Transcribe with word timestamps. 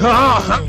Ah! 0.00 0.62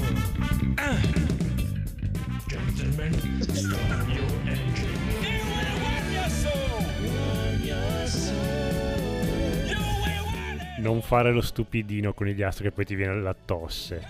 Non 10.80 11.02
fare 11.04 11.32
lo 11.32 11.42
stupidino 11.42 12.14
con 12.14 12.26
gli 12.28 12.42
astri 12.42 12.64
che 12.64 12.71
poi 12.71 12.86
ti 12.86 12.96
viene 12.96 13.21
la 13.21 13.36
tosse. 13.46 14.02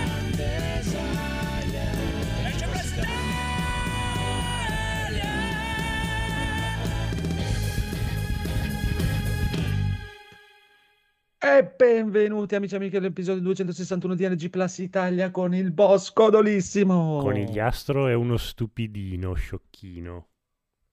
benvenuti 11.80 12.56
amici 12.56 12.74
e 12.74 12.78
amiche 12.78 12.98
all'episodio 12.98 13.42
261 13.42 14.14
di 14.14 14.28
NG 14.28 14.50
Plus 14.50 14.80
Italia 14.80 15.32
con 15.32 15.56
il 15.56 15.72
boss 15.72 16.12
codolissimo. 16.12 17.20
Conigliastro 17.22 18.08
è 18.08 18.14
uno 18.14 18.36
stupidino, 18.36 19.34
sciocchino. 19.34 20.28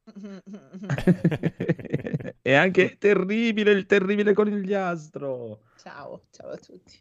e 2.41 2.55
anche 2.55 2.99
terribile 2.99 3.73
il 3.73 3.87
terribile 3.87 4.33
conigliastro. 4.33 5.63
Ciao, 5.77 6.27
ciao 6.31 6.51
a 6.51 6.57
tutti. 6.57 6.97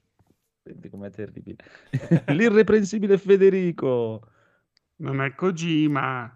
Senti 0.64 0.90
com'è 0.90 1.12
terribile. 1.12 1.58
L'irreprensibile 2.34 3.20
Federico. 3.20 4.32
Non 4.96 5.22
è 5.22 5.36
Kojima. 5.36 6.36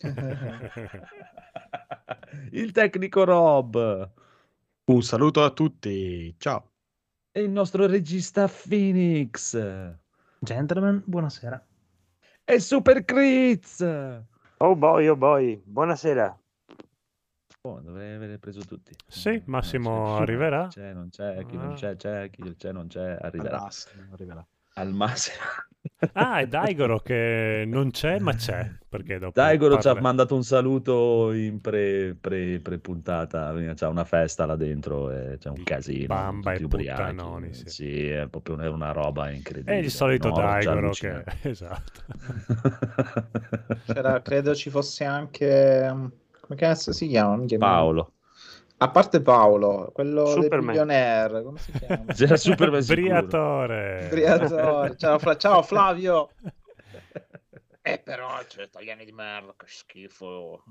il 2.50 2.72
tecnico 2.72 3.22
Rob. 3.22 4.10
Un 4.86 5.02
saluto 5.02 5.44
a 5.44 5.50
tutti. 5.50 6.34
Ciao. 6.38 6.67
E 7.38 7.42
il 7.42 7.50
nostro 7.50 7.86
regista 7.86 8.48
Phoenix. 8.48 9.56
Gentlemen, 10.40 11.00
buonasera. 11.06 11.64
E 12.44 12.58
Super 12.58 13.04
Critz. 13.04 13.80
Oh 14.56 14.74
boy, 14.74 15.06
oh 15.06 15.14
boy, 15.16 15.62
buonasera. 15.64 16.36
Oh, 17.60 17.78
dovrei 17.80 18.14
aver 18.16 18.40
preso 18.40 18.62
tutti. 18.62 18.92
Sì, 19.06 19.40
Massimo 19.46 19.90
Non 20.08 20.16
c'è. 20.16 20.22
arriverà. 20.22 20.58
Non 20.62 20.68
c'è, 20.70 20.92
non 20.92 21.08
c'è, 21.10 21.46
chi 21.46 21.56
non 21.56 21.70
Ah. 21.70 21.74
c'è, 21.74 21.94
c'è, 21.96 22.28
chi 22.30 22.56
c'è, 22.56 22.72
non 22.72 22.88
c'è, 22.88 23.18
arriverà. 23.20 23.60
Massimo, 23.60 24.12
arriverà. 24.12 24.44
Al 24.78 24.92
massimo. 24.92 25.42
Ah, 26.12 26.38
è 26.38 26.46
Daigoro 26.46 27.00
che 27.00 27.64
non 27.66 27.90
c'è, 27.90 28.20
ma 28.20 28.32
c'è. 28.32 28.70
Perché 28.88 29.18
dopo 29.18 29.32
Daigoro 29.34 29.80
ci 29.80 29.88
ha 29.88 29.92
parla- 29.92 30.00
mandato 30.00 30.36
un 30.36 30.44
saluto 30.44 31.32
in 31.32 31.60
pre, 31.60 32.16
pre, 32.18 32.60
pre 32.60 32.78
puntata, 32.78 33.52
c'è 33.74 33.86
una 33.86 34.04
festa 34.04 34.46
là 34.46 34.54
dentro 34.54 35.10
e 35.10 35.36
c'è 35.38 35.48
un 35.48 35.64
casino. 35.64 36.06
Bamba 36.06 36.52
e 36.52 36.62
ubriachi. 36.62 37.02
puttanoni, 37.02 37.52
sì. 37.52 38.06
è 38.06 38.28
proprio 38.28 38.54
una, 38.72 38.92
roba 38.92 39.30
incredibile. 39.30 39.78
È 39.78 39.80
il 39.80 39.90
solito 39.90 40.28
No, 40.28 40.36
Daigoro 40.36 40.90
che... 40.90 41.24
Esatto. 41.42 42.02
C'era, 43.86 44.22
credo 44.22 44.54
ci 44.54 44.70
fosse 44.70 45.04
anche. 45.04 46.10
Come 46.40 46.56
cazzo 46.56 46.92
si 46.92 47.08
chiama? 47.08 47.44
Paolo. 47.58 48.12
A 48.80 48.90
parte 48.90 49.20
Paolo, 49.20 49.90
quello 49.92 50.22
del 50.22 50.42
Superman. 50.44 50.66
Billionaire, 50.66 51.42
come 51.42 51.58
si 51.58 51.72
chiama? 51.72 52.04
C'era 52.14 52.36
Superman. 52.36 52.84
Briatore. 52.86 54.06
Briatore. 54.08 54.96
Ciao, 54.96 55.18
Fla- 55.18 55.36
ciao, 55.36 55.62
Flavio. 55.62 56.30
Eh, 57.82 57.98
però 57.98 58.38
c'è 58.46 58.62
italiani 58.62 59.04
di 59.04 59.12
merda, 59.12 59.52
che 59.56 59.66
schifo. 59.66 60.62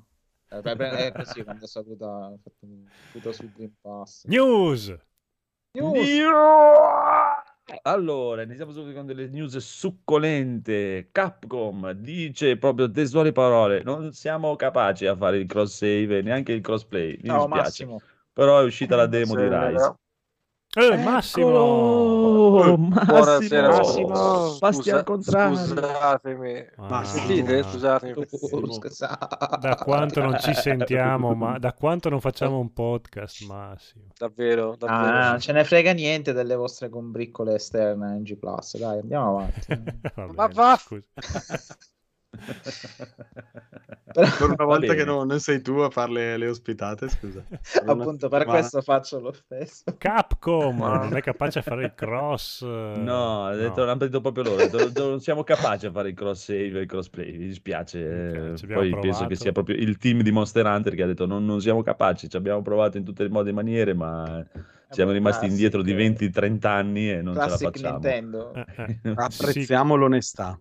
Eh, 0.50 0.62
beh, 0.62 0.76
beh, 0.78 1.08
È 1.08 1.12
così 1.12 1.44
quando 1.44 1.68
saluta, 1.68 2.06
ha 2.08 2.38
fatto 2.42 2.66
un 2.66 2.86
saluto 3.12 3.32
sul 3.34 3.52
Green 3.52 3.74
Pass. 3.82 4.24
News. 4.26 4.96
News. 5.72 6.08
Allora, 7.82 8.44
iniziamo 8.44 8.72
subito 8.72 8.96
con 8.96 9.06
delle 9.06 9.28
news 9.28 9.58
succolente. 9.58 11.10
Capcom 11.12 11.92
dice 11.92 12.58
proprio 12.58 12.90
testuali 12.90 13.32
parole: 13.34 13.84
non 13.84 14.14
siamo 14.14 14.56
capaci 14.56 15.06
a 15.06 15.16
fare 15.16 15.38
il 15.38 15.48
cross 15.48 15.76
save 15.76 16.22
neanche 16.22 16.54
il 16.54 16.62
crossplay. 16.62 17.18
Mi 17.22 17.30
Ciao 17.30 17.46
dispiace. 17.46 17.86
Massimo. 17.86 18.02
Però 18.32 18.60
è 18.60 18.64
uscita 18.64 18.96
la 18.96 19.08
demo 19.08 19.36
di 19.36 19.48
Rise. 19.50 19.96
Eh, 20.80 20.96
Massimo. 20.98 21.48
Eccolo! 21.50 22.78
Buonasera, 22.78 23.68
Massimo! 23.70 24.08
Massimo. 24.10 24.58
Passi 24.60 24.74
Scusa- 24.82 24.96
al 24.98 25.04
contrario. 25.04 25.58
Scusatemi. 25.58 26.66
Ah, 26.76 26.88
Ma 26.88 27.04
Sentite? 27.04 27.64
Scusatemi. 27.64 28.14
Oh, 28.52 28.74
scusa. 28.74 29.18
Da 29.60 29.76
quanto 29.76 30.22
non 30.22 30.38
ci 30.40 30.54
sentiamo, 30.56 31.34
ma 31.34 31.58
da 31.58 31.74
quanto 31.74 32.10
non 32.10 32.22
facciamo 32.22 32.60
un 32.60 32.72
podcast, 32.74 33.44
Massimo. 33.48 34.04
Davvero, 34.16 34.76
davvero. 34.78 35.18
Ah, 35.18 35.30
non 35.32 35.40
ce 35.40 35.52
ne 35.52 35.64
frega 35.64 35.94
niente 35.94 36.32
delle 36.32 36.56
vostre 36.56 36.90
combriccole 36.90 37.56
esterne 37.56 38.16
in 38.18 38.22
G 38.24 38.38
Plus. 38.38 38.78
Dai, 38.78 39.00
andiamo 39.00 39.30
avanti. 39.30 39.66
Va 40.14 40.28
Ma 40.36 40.48
bene, 40.48 40.54
va- 40.54 40.80
Per 44.14 44.50
una 44.50 44.66
volta 44.66 44.94
che 44.94 45.04
no- 45.04 45.24
non 45.24 45.40
sei 45.40 45.62
tu 45.62 45.74
a 45.80 45.90
fare 45.90 46.12
le, 46.12 46.38
le 46.38 46.48
ospitate, 46.50 47.08
scusa. 47.10 47.44
Appunto, 47.86 48.30
per 48.30 48.46
questo 48.46 48.82
faccio 48.82 49.20
lo 49.20 49.32
stesso. 49.32 49.84
Capcom 49.98 50.78
non 50.78 51.16
è 51.16 51.22
capace 51.22 51.60
a 51.60 51.62
fare 51.62 51.86
il 51.86 51.94
cross. 51.96 52.62
eh, 52.64 52.94
No, 52.98 53.46
ha 53.46 53.56
detto, 53.56 53.86
no. 53.86 53.96
detto 53.96 54.22
proprio 54.22 54.44
loro. 54.44 54.68
non 55.10 55.20
siamo 55.20 55.44
capaci 55.44 55.86
a 55.88 55.92
fare 55.92 56.10
il 56.10 56.16
cross 56.16 56.46
save 56.46 56.80
e 56.80 56.82
il 56.82 56.88
crossplay. 56.88 57.32
Mi 57.38 57.48
dispiace. 57.48 58.00
Eh, 58.00 58.38
abbiamo 58.62 58.82
Poi 58.82 58.90
penso 58.92 59.00
provato. 59.02 59.28
che 59.28 59.36
sia 59.36 59.52
proprio 59.52 59.76
il 59.76 59.98
team 59.98 60.22
di 60.22 60.32
Monster 60.32 60.66
Hunter 60.66 60.96
che 60.96 61.04
ha 61.04 61.08
detto: 61.08 61.26
Non, 61.26 61.46
non 61.46 61.62
siamo 61.62 61.82
capaci. 61.84 62.30
Ci 62.30 62.38
abbiamo 62.38 62.62
provato 62.62 62.98
in 62.98 63.04
tutte 63.04 63.24
le 63.24 63.30
modi 63.30 63.50
e 63.50 63.54
maniere, 63.54 63.94
ma 63.94 64.46
siamo 64.90 65.12
rimasti 65.12 65.48
classic, 65.48 65.52
indietro 65.58 65.82
di 65.82 65.92
eh. 65.92 66.30
20-30 66.32 66.68
anni 66.68 67.12
e 67.12 67.22
non 67.22 67.34
ce 67.36 67.40
la 67.40 67.58
facciamo. 67.58 67.92
Nintendo. 68.00 68.54
Eh, 68.54 69.00
eh, 69.04 69.14
Apprezziamo 69.16 69.96
l'onestà. 69.96 70.60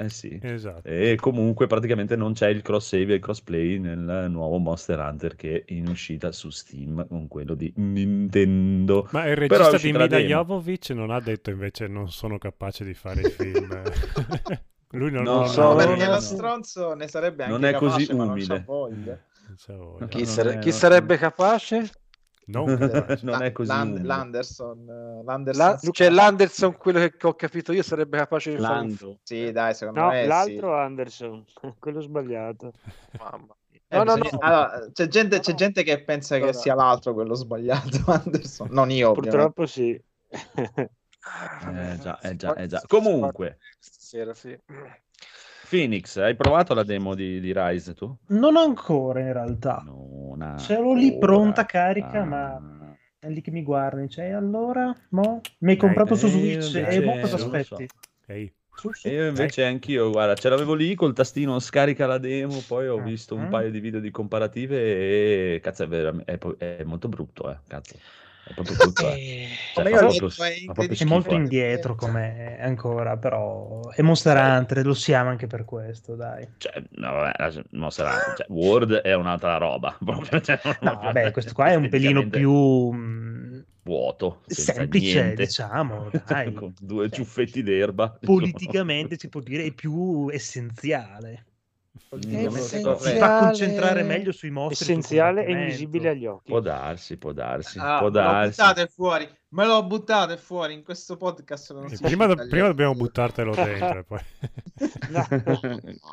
Eh 0.00 0.08
sì. 0.10 0.38
esatto. 0.42 0.86
E 0.86 1.16
comunque 1.20 1.66
praticamente 1.66 2.14
non 2.14 2.32
c'è 2.32 2.48
il 2.48 2.62
cross 2.62 2.86
save 2.88 3.12
e 3.12 3.14
il 3.16 3.20
crossplay 3.20 3.78
nel 3.78 4.26
nuovo 4.30 4.58
Monster 4.58 4.98
Hunter 5.00 5.34
che 5.34 5.64
è 5.66 5.72
in 5.72 5.88
uscita 5.88 6.30
su 6.30 6.50
Steam 6.50 7.04
con 7.08 7.26
quello 7.26 7.54
di 7.54 7.72
Nintendo. 7.76 9.08
Ma 9.10 9.26
il 9.26 9.36
regista 9.36 9.76
di 9.76 9.90
demo. 9.92 10.08
Jovovich 10.28 10.90
non 10.90 11.10
ha 11.10 11.20
detto 11.20 11.50
invece 11.50 11.86
non 11.88 12.10
sono 12.10 12.38
capace 12.38 12.84
di 12.84 12.94
fare 12.94 13.22
i 13.22 13.30
film. 13.30 13.82
Lui 14.92 15.10
non, 15.10 15.22
No, 15.24 15.32
non 15.32 15.40
No, 15.42 15.46
so, 15.48 15.74
perché 15.74 16.06
no, 16.06 16.12
lo 16.12 16.20
stronzo 16.20 16.94
ne 16.94 17.08
sarebbe 17.08 17.42
anche 17.44 17.54
Non 17.58 17.64
è 17.66 17.74
così 17.74 18.06
capace, 18.06 18.14
ma 18.14 18.24
non 18.24 18.32
umile. 18.32 18.46
c'ha 18.46 18.62
voglia. 18.64 19.18
non 19.48 19.56
c'ha 19.58 19.74
voglia. 19.76 20.06
Chi, 20.06 20.16
non 20.18 20.26
sare- 20.26 20.54
è- 20.54 20.58
chi 20.60 20.72
sarebbe 20.72 21.16
capace? 21.18 21.90
Non 22.48 22.64
non 23.22 23.42
è 23.42 23.52
così 23.52 23.68
Land-. 23.68 24.04
L'Anderson. 24.04 24.88
eh, 24.88 25.22
l'Anderson 25.24 25.66
La- 25.66 25.90
c'è 25.90 26.08
l'Anderson, 26.10 26.76
quello 26.76 26.98
che 27.08 27.26
ho 27.26 27.34
capito 27.34 27.72
io, 27.72 27.82
sarebbe 27.82 28.16
capace 28.16 28.50
di 28.52 28.58
fare 28.58 28.80
un 28.80 28.86
Lando. 28.88 29.18
Sì, 29.22 29.52
dai, 29.52 29.74
secondo 29.74 30.00
No, 30.00 30.08
me 30.08 30.26
l'altro 30.26 30.68
sì. 30.74 30.80
Anderson, 30.80 31.44
quello 31.78 32.00
sbagliato. 32.00 32.72
Mamma 33.18 33.54
mia. 33.70 33.80
Eh, 33.90 33.96
No, 33.96 34.02
no, 34.04 34.14
bisogna- 34.16 34.30
no. 34.30 34.38
allora, 34.40 34.90
c'è, 34.92 35.08
gente, 35.08 35.36
No, 35.36 35.42
c'è 35.42 35.50
no. 35.50 35.56
gente 35.56 35.82
che 35.82 36.02
pensa 36.04 36.36
che 36.36 36.42
Allora. 36.42 36.58
sia 36.58 36.74
l'altro 36.74 37.12
quello 37.14 37.34
sbagliato, 37.34 37.98
Anderson. 38.12 38.68
Non 38.70 38.90
io, 38.90 39.10
ovviamente. 39.10 39.36
Purtroppo 39.36 39.66
sì. 39.66 40.02
Eh 41.20 41.98
già, 42.00 42.18
eh 42.20 42.36
già, 42.36 42.54
eh 42.54 42.66
già. 42.66 42.82
Comunque, 42.86 43.58
Stasera, 43.78 44.32
sì. 44.34 44.58
Phoenix, 45.68 46.16
hai 46.16 46.34
provato 46.34 46.74
la 46.74 46.82
demo 46.82 47.14
di, 47.14 47.40
di 47.40 47.52
Rise 47.54 47.94
tu? 47.94 48.14
Non 48.28 48.56
ancora 48.56 49.20
in 49.20 49.32
realtà. 49.32 49.82
Non 49.84 50.56
Ce 50.58 50.78
l'ho 50.78 50.94
lì 50.94 51.18
pronta, 51.18 51.64
carica, 51.66 52.20
Ah. 52.20 52.24
ma 52.24 52.96
è 53.18 53.28
lì 53.28 53.40
che 53.40 53.50
mi 53.50 53.62
guardi. 53.62 54.08
Cioè, 54.08 54.30
allora, 54.30 54.94
mo? 55.10 55.40
Mi 55.58 55.72
hai 55.72 55.76
comprato 55.76 56.14
su 56.14 56.26
eh, 56.26 56.30
Switch 56.30 56.66
invece 56.76 56.88
e 56.88 57.04
mo 57.04 57.18
cosa 57.18 57.36
aspetti? 57.36 57.86
Ehi, 58.26 58.52
Su, 58.74 58.92
su. 58.92 59.08
E 59.08 59.12
io 59.12 59.26
invece 59.26 59.64
anch'io, 59.64 60.10
guarda, 60.10 60.34
ce 60.34 60.48
l'avevo 60.48 60.74
lì 60.74 60.94
col 60.94 61.12
tastino 61.12 61.58
scarica 61.58 62.06
la 62.06 62.18
demo, 62.18 62.62
poi 62.66 62.86
ho 62.86 62.98
Ah, 62.98 63.02
visto 63.02 63.34
un 63.34 63.44
ah. 63.44 63.48
paio 63.48 63.70
di 63.70 63.80
video 63.80 63.98
di 64.00 64.10
comparative 64.10 64.76
e 65.54 65.60
cazzo 65.60 65.82
è, 65.82 65.88
veram- 65.88 66.22
è, 66.24 66.38
è 66.38 66.84
molto 66.84 67.08
brutto, 67.08 67.50
eh, 67.50 67.58
cazzo. 67.66 67.96
È 68.48 68.54
proprio 68.54 68.76
brutto, 68.76 69.08
eh. 69.12 69.48
Cioè, 69.74 69.84
Come 69.84 69.90
fa 69.90 69.90
io 69.90 69.96
ho 69.96 70.16
proprio- 70.16 70.44
è 70.44 70.64
proprio 70.72 70.96
È 70.98 71.04
molto 71.04 71.30
eh. 71.30 71.34
indietro 71.34 71.94
come 71.94 72.58
ancora, 72.60 73.16
però 73.16 73.90
è 73.90 74.02
Monster 74.02 74.36
Hunter, 74.36 74.86
lo 74.86 74.94
siamo 74.94 75.30
anche 75.30 75.46
per 75.46 75.64
questo, 75.64 76.14
dai. 76.14 76.48
Cioè, 76.56 76.82
no, 76.92 77.12
vabbè, 77.12 77.62
non 77.70 77.90
sarà, 77.90 78.34
cioè, 78.36 78.46
Word 78.48 78.94
è 78.94 79.14
un'altra 79.14 79.56
roba. 79.58 79.96
proprio, 80.02 80.40
cioè, 80.40 80.58
No, 80.80 80.98
vabbè, 81.02 81.30
questo 81.30 81.52
qua 81.52 81.66
è 81.66 81.74
un 81.74 81.88
pelino 81.88 82.26
più 82.26 82.52
mh, 82.90 83.64
vuoto, 83.82 84.42
senza 84.46 84.72
semplice, 84.72 85.22
niente. 85.22 85.44
diciamo, 85.44 86.10
dai. 86.26 86.52
con 86.54 86.72
due 86.80 87.10
ciuffetti 87.10 87.62
d'erba. 87.62 88.18
Politicamente 88.20 89.16
si 89.18 89.28
può 89.28 89.40
dire 89.40 89.64
è 89.64 89.72
più 89.72 90.28
essenziale. 90.30 91.44
Si 91.98 93.16
fa 93.18 93.38
concentrare 93.40 94.02
meglio 94.02 94.32
sui 94.32 94.50
mostri. 94.50 94.84
Essenziale 94.84 95.44
e 95.44 95.52
invisibile 95.52 96.10
agli 96.10 96.26
occhi. 96.26 96.50
Può 96.50 96.60
darsi, 96.60 97.16
può 97.16 97.32
darsi, 97.32 97.78
Ah, 97.80 97.98
può 97.98 98.10
darsi. 98.10 98.60
fuori. 98.94 99.28
Me 99.50 99.64
lo 99.64 99.82
buttate 99.86 100.36
fuori 100.36 100.74
in 100.74 100.82
questo 100.84 101.16
podcast. 101.16 101.72
Non 101.72 101.88
si 101.88 102.02
prima, 102.02 102.26
do- 102.26 102.34
prima 102.48 102.66
dobbiamo 102.66 102.94
buttartelo 102.94 103.54
dentro 103.54 104.04
poi... 104.04 104.20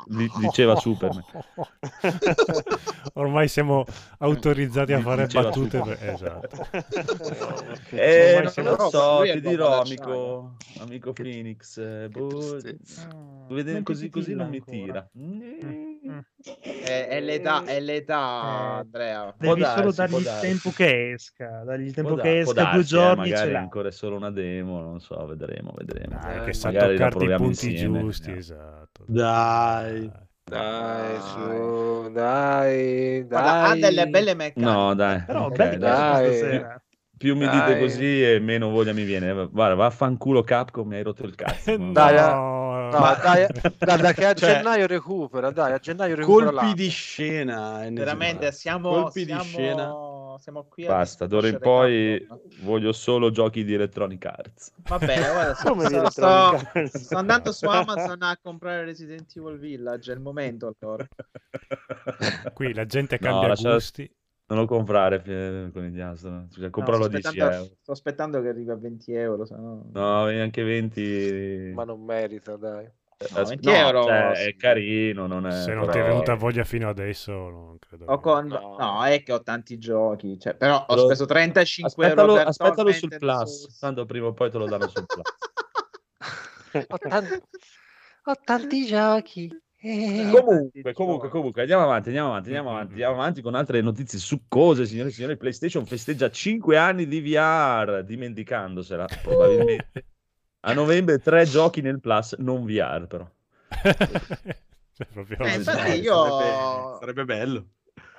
Di- 0.06 0.30
diceva 0.40 0.74
Superman. 0.76 1.22
Ormai 3.14 3.48
siamo 3.48 3.84
autorizzati 4.18 4.94
a 4.94 5.00
fare 5.00 5.26
Diceva 5.26 5.44
battute. 5.48 5.80
Per- 5.80 5.98
Esatto. 6.08 6.66
Eh, 7.90 8.28
Ormai 8.28 8.42
non 8.44 8.52
siamo- 8.52 8.70
lo 8.76 8.88
so, 8.88 9.20
ti 9.22 9.40
dirò, 9.40 9.80
amico, 9.82 10.56
amico 10.80 11.12
Phoenix. 11.12 11.76
eh, 11.76 12.08
boh, 12.08 12.28
tristezza. 12.28 13.08
vedere 13.50 13.82
così, 13.82 14.08
così 14.08 14.34
non 14.34 14.48
mi 14.48 14.62
tira. 14.62 15.06
Mm. 15.18 16.20
È, 16.60 17.08
è 17.08 17.20
l'età, 17.20 17.64
è 17.64 17.80
l'età, 17.80 18.14
Eh, 18.14 18.78
Andrea. 18.80 19.34
Può 19.36 19.54
Devi 19.54 19.66
solo 19.66 19.92
darsi, 19.92 19.96
dargli 19.96 20.10
può 20.10 20.18
il 20.20 20.38
tempo 20.40 20.70
che 20.70 21.10
esca. 21.12 21.62
Dargli 21.64 21.86
il 21.86 21.94
tempo 21.94 22.14
Può 22.14 22.22
che 22.22 22.34
da- 22.38 22.42
può 22.44 22.52
esca, 22.52 22.52
due 22.52 22.62
darsi, 22.62 22.78
eh, 22.94 22.98
giorni 22.98 23.25
magari 23.26 23.54
ancora 23.54 23.88
è 23.88 23.92
solo 23.92 24.16
una 24.16 24.30
demo, 24.30 24.80
non 24.80 25.00
so, 25.00 25.24
vedremo, 25.26 25.72
vedremo. 25.76 26.18
Dai, 26.20 26.38
Eh, 26.38 26.40
che 26.40 26.52
sa 26.52 26.70
magari 26.70 26.96
la 26.98 27.10
toccarti 27.10 27.24
i 27.24 27.30
punti 27.30 27.66
insieme, 27.70 28.00
giusti, 28.00 28.32
vediamo. 28.32 28.38
esatto. 28.38 29.04
Dai. 29.06 30.12
Dai, 30.48 31.20
su, 31.20 32.08
dai, 32.12 33.24
Guarda, 33.28 33.58
ha 33.62 33.76
dai. 33.76 33.78
delle 33.78 34.06
belle 34.08 34.34
meccaniche. 34.34 34.60
No, 34.60 34.94
dai. 34.94 35.24
Però 35.24 35.46
ok, 35.46 35.76
belli 35.76 35.76
dai. 35.76 36.32
sera. 36.32 36.80
Più 37.16 37.34
mi 37.34 37.48
dite 37.48 37.74
Dai. 37.74 37.78
così 37.78 38.22
e 38.22 38.38
meno 38.40 38.68
voglia 38.70 38.92
mi 38.92 39.04
viene. 39.04 39.48
Guarda, 39.48 39.74
vaffanculo 39.74 40.42
Capcom, 40.42 40.86
mi 40.88 40.96
hai 40.96 41.02
rotto 41.02 41.24
il 41.24 41.34
cazzo. 41.34 41.76
No, 41.76 41.92
Dai, 41.92 42.16
eh. 42.16 42.20
no. 42.20 42.54
No, 42.90 43.16
dai, 43.20 43.46
guarda 43.82 44.12
che 44.12 44.24
a 44.26 44.34
Cioè, 44.34 44.54
gennaio 44.54 44.86
recupera, 44.86 45.50
dai, 45.50 45.72
a 45.72 45.78
gennaio 45.78 46.14
recupera 46.14 46.52
Colpi 46.52 46.68
là. 46.68 46.72
di 46.74 46.88
scena. 46.88 47.88
Veramente 47.90 48.52
siamo, 48.52 48.90
Colpi 48.90 49.24
siamo, 49.24 49.42
di 49.42 49.48
scena. 49.48 49.98
Siamo 50.38 50.64
qui 50.64 50.84
a 50.86 50.88
Basta, 50.88 51.26
d'ora 51.26 51.48
in 51.48 51.58
poi 51.58 52.24
Capcom. 52.26 52.64
voglio 52.64 52.92
solo 52.92 53.30
giochi 53.30 53.64
di 53.64 53.74
Electronic 53.74 54.24
Arts. 54.24 54.72
Va 54.88 54.98
bene, 54.98 55.30
guarda, 55.30 55.54
sto, 56.10 56.10
sto- 56.10 56.88
sto- 56.98 57.16
andando 57.16 57.52
su 57.52 57.66
Amazon 57.66 58.22
a 58.22 58.38
comprare 58.42 58.84
Resident 58.84 59.34
Evil 59.36 59.58
Village, 59.58 60.12
è 60.12 60.14
il 60.14 60.20
momento 60.20 60.74
allora. 60.80 61.06
Qui 62.54 62.72
la 62.74 62.86
gente 62.86 63.18
No, 63.20 63.28
cambia 63.28 63.48
lascia- 63.48 63.72
gusti. 63.72 64.10
Non 64.48 64.58
lo 64.60 64.66
comprare 64.66 65.22
con 65.72 65.84
il 65.84 65.90
diastro. 65.90 66.46
Cioè, 66.52 66.70
compralo 66.70 67.06
a 67.06 67.08
No, 67.08 67.18
sto 67.18 67.20
10 67.20 67.26
aspettando- 67.26 67.54
euro. 67.56 67.76
Sto 67.82 67.92
aspettando 67.92 68.42
che 68.42 68.48
arrivi 68.48 68.70
a 68.70 68.76
20 68.76 69.12
euro, 69.12 69.44
se 69.44 69.56
no... 69.56 69.88
No, 69.92 70.22
anche 70.26 70.62
20. 70.62 71.72
Ma 71.74 71.82
non 71.82 72.04
merita, 72.04 72.56
dai. 72.56 72.88
No, 73.32 73.40
as- 73.40 73.48
20 73.48 73.66
no, 73.66 73.74
euro, 73.74 74.02
cioè, 74.04 74.32
sì. 74.34 74.42
è 74.48 74.56
carino, 74.56 75.26
non 75.26 75.46
è... 75.46 75.50
Se 75.50 75.72
non 75.72 75.86
però- 75.86 75.92
ti 75.92 75.98
è 75.98 76.02
venuta 76.02 76.34
voglia 76.34 76.64
fino 76.64 76.86
adesso, 76.88 77.32
non 77.32 77.78
credo. 77.78 78.04
Con- 78.20 78.46
No. 78.46 78.76
No, 78.78 79.04
è 79.04 79.22
che 79.22 79.32
ho 79.32 79.42
tanti 79.42 79.78
giochi, 79.78 80.38
cioè, 80.38 80.54
però 80.54 80.80
ho 80.80 80.84
Però- 80.94 81.06
speso 81.06 81.24
35 81.24 82.04
Aspettalo, 82.04 82.30
euro 82.32 82.34
per 82.42 82.46
aspettalo 82.48 82.92
sul 82.92 83.16
Plus, 83.16 83.58
Souls. 83.60 83.78
tanto 83.78 84.04
prima 84.04 84.26
o 84.26 84.32
poi 84.34 84.50
te 84.50 84.58
lo 84.58 84.66
danno 84.66 84.88
sul 84.88 85.06
Plus. 85.06 85.24
Ho, 86.88 86.98
tan- 86.98 87.42
ho 88.24 88.34
tanti 88.44 88.84
giochi. 88.84 89.50
Eh. 89.78 90.28
Comunque, 90.30 90.92
comunque, 90.92 91.28
comunque, 91.30 91.60
andiamo 91.62 91.84
avanti, 91.84 92.08
andiamo 92.08 92.28
avanti, 92.30 92.48
andiamo 92.48 92.70
avanti, 92.70 92.90
andiamo 92.92 93.14
avanti 93.14 93.40
con 93.40 93.54
altre 93.54 93.80
notizie 93.80 94.18
succose, 94.18 94.84
signore 94.84 95.08
e 95.08 95.12
signori. 95.12 95.38
PlayStation 95.38 95.86
festeggia 95.86 96.28
5 96.30 96.76
anni 96.76 97.06
di 97.06 97.20
VR, 97.22 98.02
dimenticandosela 98.04 99.06
probabilmente. 99.22 100.04
A 100.68 100.72
novembre 100.72 101.18
tre 101.20 101.44
giochi 101.44 101.80
nel 101.80 102.00
Plus, 102.00 102.32
non 102.38 102.64
VR 102.64 103.06
però. 103.06 103.28
Cioè, 104.96 105.06
proprio- 105.12 105.38
Eh, 105.44 105.54
infatti 105.56 105.62
Sarebbe- 105.78 105.96
io- 105.98 106.96
Sarebbe 106.98 107.24
bello. 107.24 107.66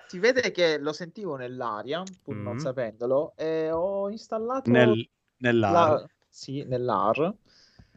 Si 0.07 0.19
vede 0.19 0.51
che 0.51 0.77
lo 0.77 0.94
sentivo 0.94 1.35
nell'aria, 1.35 2.03
pur 2.21 2.35
non 2.35 2.53
Mm. 2.55 2.59
sapendolo, 2.59 3.33
e 3.35 3.71
ho 3.71 4.09
installato 4.09 4.69
Nel, 4.69 5.09
nell'AR. 5.38 5.71
la- 6.01 6.05
sì, 6.29 6.63
nell'AR. 6.63 7.33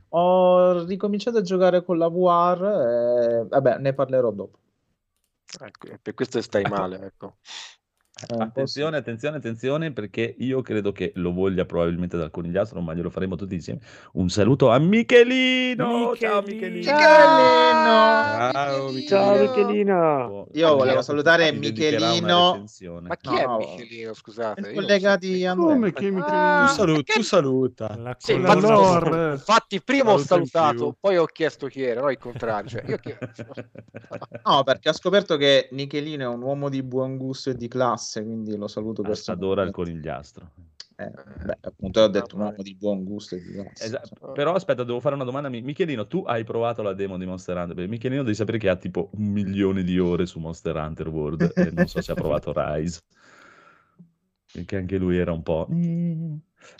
Ho 0.08 0.84
ricominciato 0.84 1.38
a 1.38 1.42
giocare 1.42 1.84
con 1.84 1.98
la 1.98 2.08
VR 2.08 2.62
e 2.64 3.44
vabbè, 3.48 3.78
ne 3.78 3.92
parlerò 3.92 4.30
dopo. 4.32 4.58
Ecco, 5.60 5.88
per 6.02 6.14
questo 6.14 6.40
stai 6.40 6.64
male, 6.64 7.00
ecco. 7.00 7.36
Po' 8.26 8.36
Attenzione, 8.36 8.98
attenzione, 8.98 9.36
attenzione, 9.38 9.92
perché 9.92 10.34
io 10.38 10.60
credo 10.60 10.92
che 10.92 11.12
lo 11.16 11.32
voglia 11.32 11.64
probabilmente 11.64 12.16
dal 12.18 12.30
conigliastro, 12.30 12.80
ma 12.80 12.92
glielo 12.94 13.08
faremo 13.08 13.34
tutti 13.36 13.54
insieme. 13.54 13.80
Un 14.12 14.28
saluto 14.28 14.68
a 14.70 14.78
Michelino! 14.78 16.14
Ciao 16.16 16.42
Michelino! 16.42 16.92
Michelino! 16.92 17.78
Ciao, 17.80 18.52
Ciao 18.52 18.90
Michelino. 18.90 19.40
Michelino. 19.40 20.46
Io 20.52 20.76
volevo 20.76 21.02
salutare 21.02 21.52
Michelino. 21.52 22.68
Ma 23.06 23.16
chi 23.16 23.36
è 23.36 23.46
Michelino, 23.46 24.12
scusate? 24.12 24.60
Il 24.60 24.74
collega 24.74 25.16
di 25.16 25.46
Andrea. 25.46 25.74
Come 25.74 25.92
che 25.92 26.10
Michelino? 26.10 26.38
Ah, 26.40 26.66
tu, 26.66 26.72
saluta, 26.74 26.92
perché- 27.02 27.12
tu 27.14 27.22
saluta. 27.22 27.96
La 27.96 28.16
Sì, 28.18 28.32
infatti, 28.34 29.30
infatti 29.32 29.82
prima 29.82 30.12
ho 30.12 30.18
salutato, 30.18 30.96
poi 30.98 31.16
ho 31.16 31.24
chiesto 31.26 31.68
chi 31.68 31.82
era, 31.82 32.02
no 32.02 32.10
il 32.10 32.18
contrario. 32.18 32.68
Cioè, 32.68 32.84
io 32.86 32.98
chi- 32.98 33.14
No, 34.44 34.62
perché 34.64 34.88
ho 34.88 34.92
scoperto 34.92 35.36
che 35.36 35.68
Michelino 35.72 36.24
è 36.24 36.34
un 36.34 36.42
uomo 36.42 36.68
di 36.68 36.82
buon 36.82 37.16
gusto 37.16 37.50
e 37.50 37.54
di 37.54 37.68
classe, 37.68 38.09
quindi 38.14 38.56
lo 38.56 38.66
saluto 38.66 39.02
per 39.02 39.18
Adora 39.26 39.62
il 39.62 39.70
conigliastro. 39.70 40.50
Eh, 40.96 41.10
beh, 41.44 41.58
appunto 41.62 42.00
ho 42.02 42.08
detto 42.08 42.36
un 42.36 42.42
uomo 42.42 42.62
di 42.62 42.74
buon 42.74 43.04
gusto 43.04 43.34
e 43.34 43.40
di 43.40 43.52
classe. 43.52 43.84
Esatto. 43.84 44.32
Però 44.32 44.52
aspetta, 44.52 44.84
devo 44.84 45.00
fare 45.00 45.14
una 45.14 45.24
domanda. 45.24 45.48
Michelino, 45.48 46.06
tu 46.06 46.24
hai 46.26 46.44
provato 46.44 46.82
la 46.82 46.92
demo 46.92 47.16
di 47.16 47.24
Monster 47.24 47.56
Hunter? 47.56 47.74
Perché 47.74 47.90
Michelino 47.90 48.22
devi 48.22 48.34
sapere 48.34 48.58
che 48.58 48.68
ha 48.68 48.76
tipo 48.76 49.08
un 49.14 49.24
milione 49.26 49.82
di 49.82 49.98
ore 49.98 50.26
su 50.26 50.38
Monster 50.40 50.76
Hunter 50.76 51.08
World 51.08 51.52
e 51.54 51.70
non 51.70 51.86
so 51.86 52.02
se 52.02 52.12
ha 52.12 52.14
provato 52.14 52.52
Rise. 52.56 53.00
Perché 54.52 54.76
anche 54.76 54.98
lui 54.98 55.16
era 55.16 55.32
un 55.32 55.42
po'... 55.42 55.66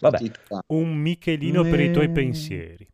Vabbè. 0.01 0.31
Un 0.67 0.93
Michelino 0.97 1.63
per 1.63 1.81
i 1.81 1.91
tuoi 1.93 2.07
Eh. 2.07 2.11
pensieri. 2.11 2.87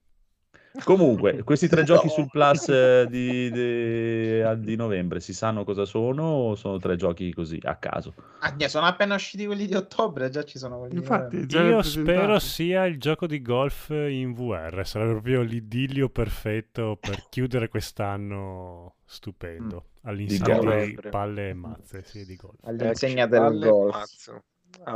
Comunque, 0.85 1.43
questi 1.43 1.69
tre 1.69 1.85
giochi 1.85 2.09
sul 2.09 2.29
Plus 2.31 2.69
eh, 2.69 3.07
di, 3.09 3.51
di- 3.51 4.43
di 4.61 4.77
novembre 4.77 5.21
si 5.21 5.33
sanno 5.33 5.65
cosa 5.65 5.85
sono 5.85 6.23
o 6.25 6.55
sono 6.55 6.79
tre 6.79 6.97
giochi 6.97 7.33
così 7.33 7.59
a 7.63 7.77
caso? 7.77 8.15
Ah, 8.41 8.55
sono 8.69 8.87
appena 8.87 9.15
usciti 9.15 9.47
quelli 9.47 9.67
di 9.67 9.75
ottobre, 9.75 10.29
già 10.29 10.43
ci 10.45 10.59
sono 10.59 10.79
quelli 10.79 10.95
di 10.95 10.99
Infatti, 11.01 11.37
novembre. 11.37 11.47
già 11.47 11.63
Io 11.63 11.83
spero 11.83 12.39
sia 12.39 12.85
il 12.87 12.99
gioco 12.99 13.27
di 13.27 13.43
golf 13.43 13.89
in 13.91 14.33
VR. 14.35 14.87
Sarebbe 14.87 15.13
proprio 15.13 15.43
l'idillio 15.43 16.09
perfetto 16.09 16.97
per 17.01 17.25
chiudere 17.29 17.69
quest'anno 17.69 18.97
stupendo. 19.05 19.87
All'insegna 20.03 20.59
golf. 20.59 20.87
di 20.87 20.99
palle 21.11 21.49
e 21.49 21.55
mazze, 21.55 22.03
sì, 22.05 22.25
di 22.25 22.37
golf. 22.37 22.55
All'insegna 22.65 23.25
Ecco, 23.25 23.31
del 23.31 23.41
palle 23.41 23.67
e 23.67 23.71
golf. 23.71 24.41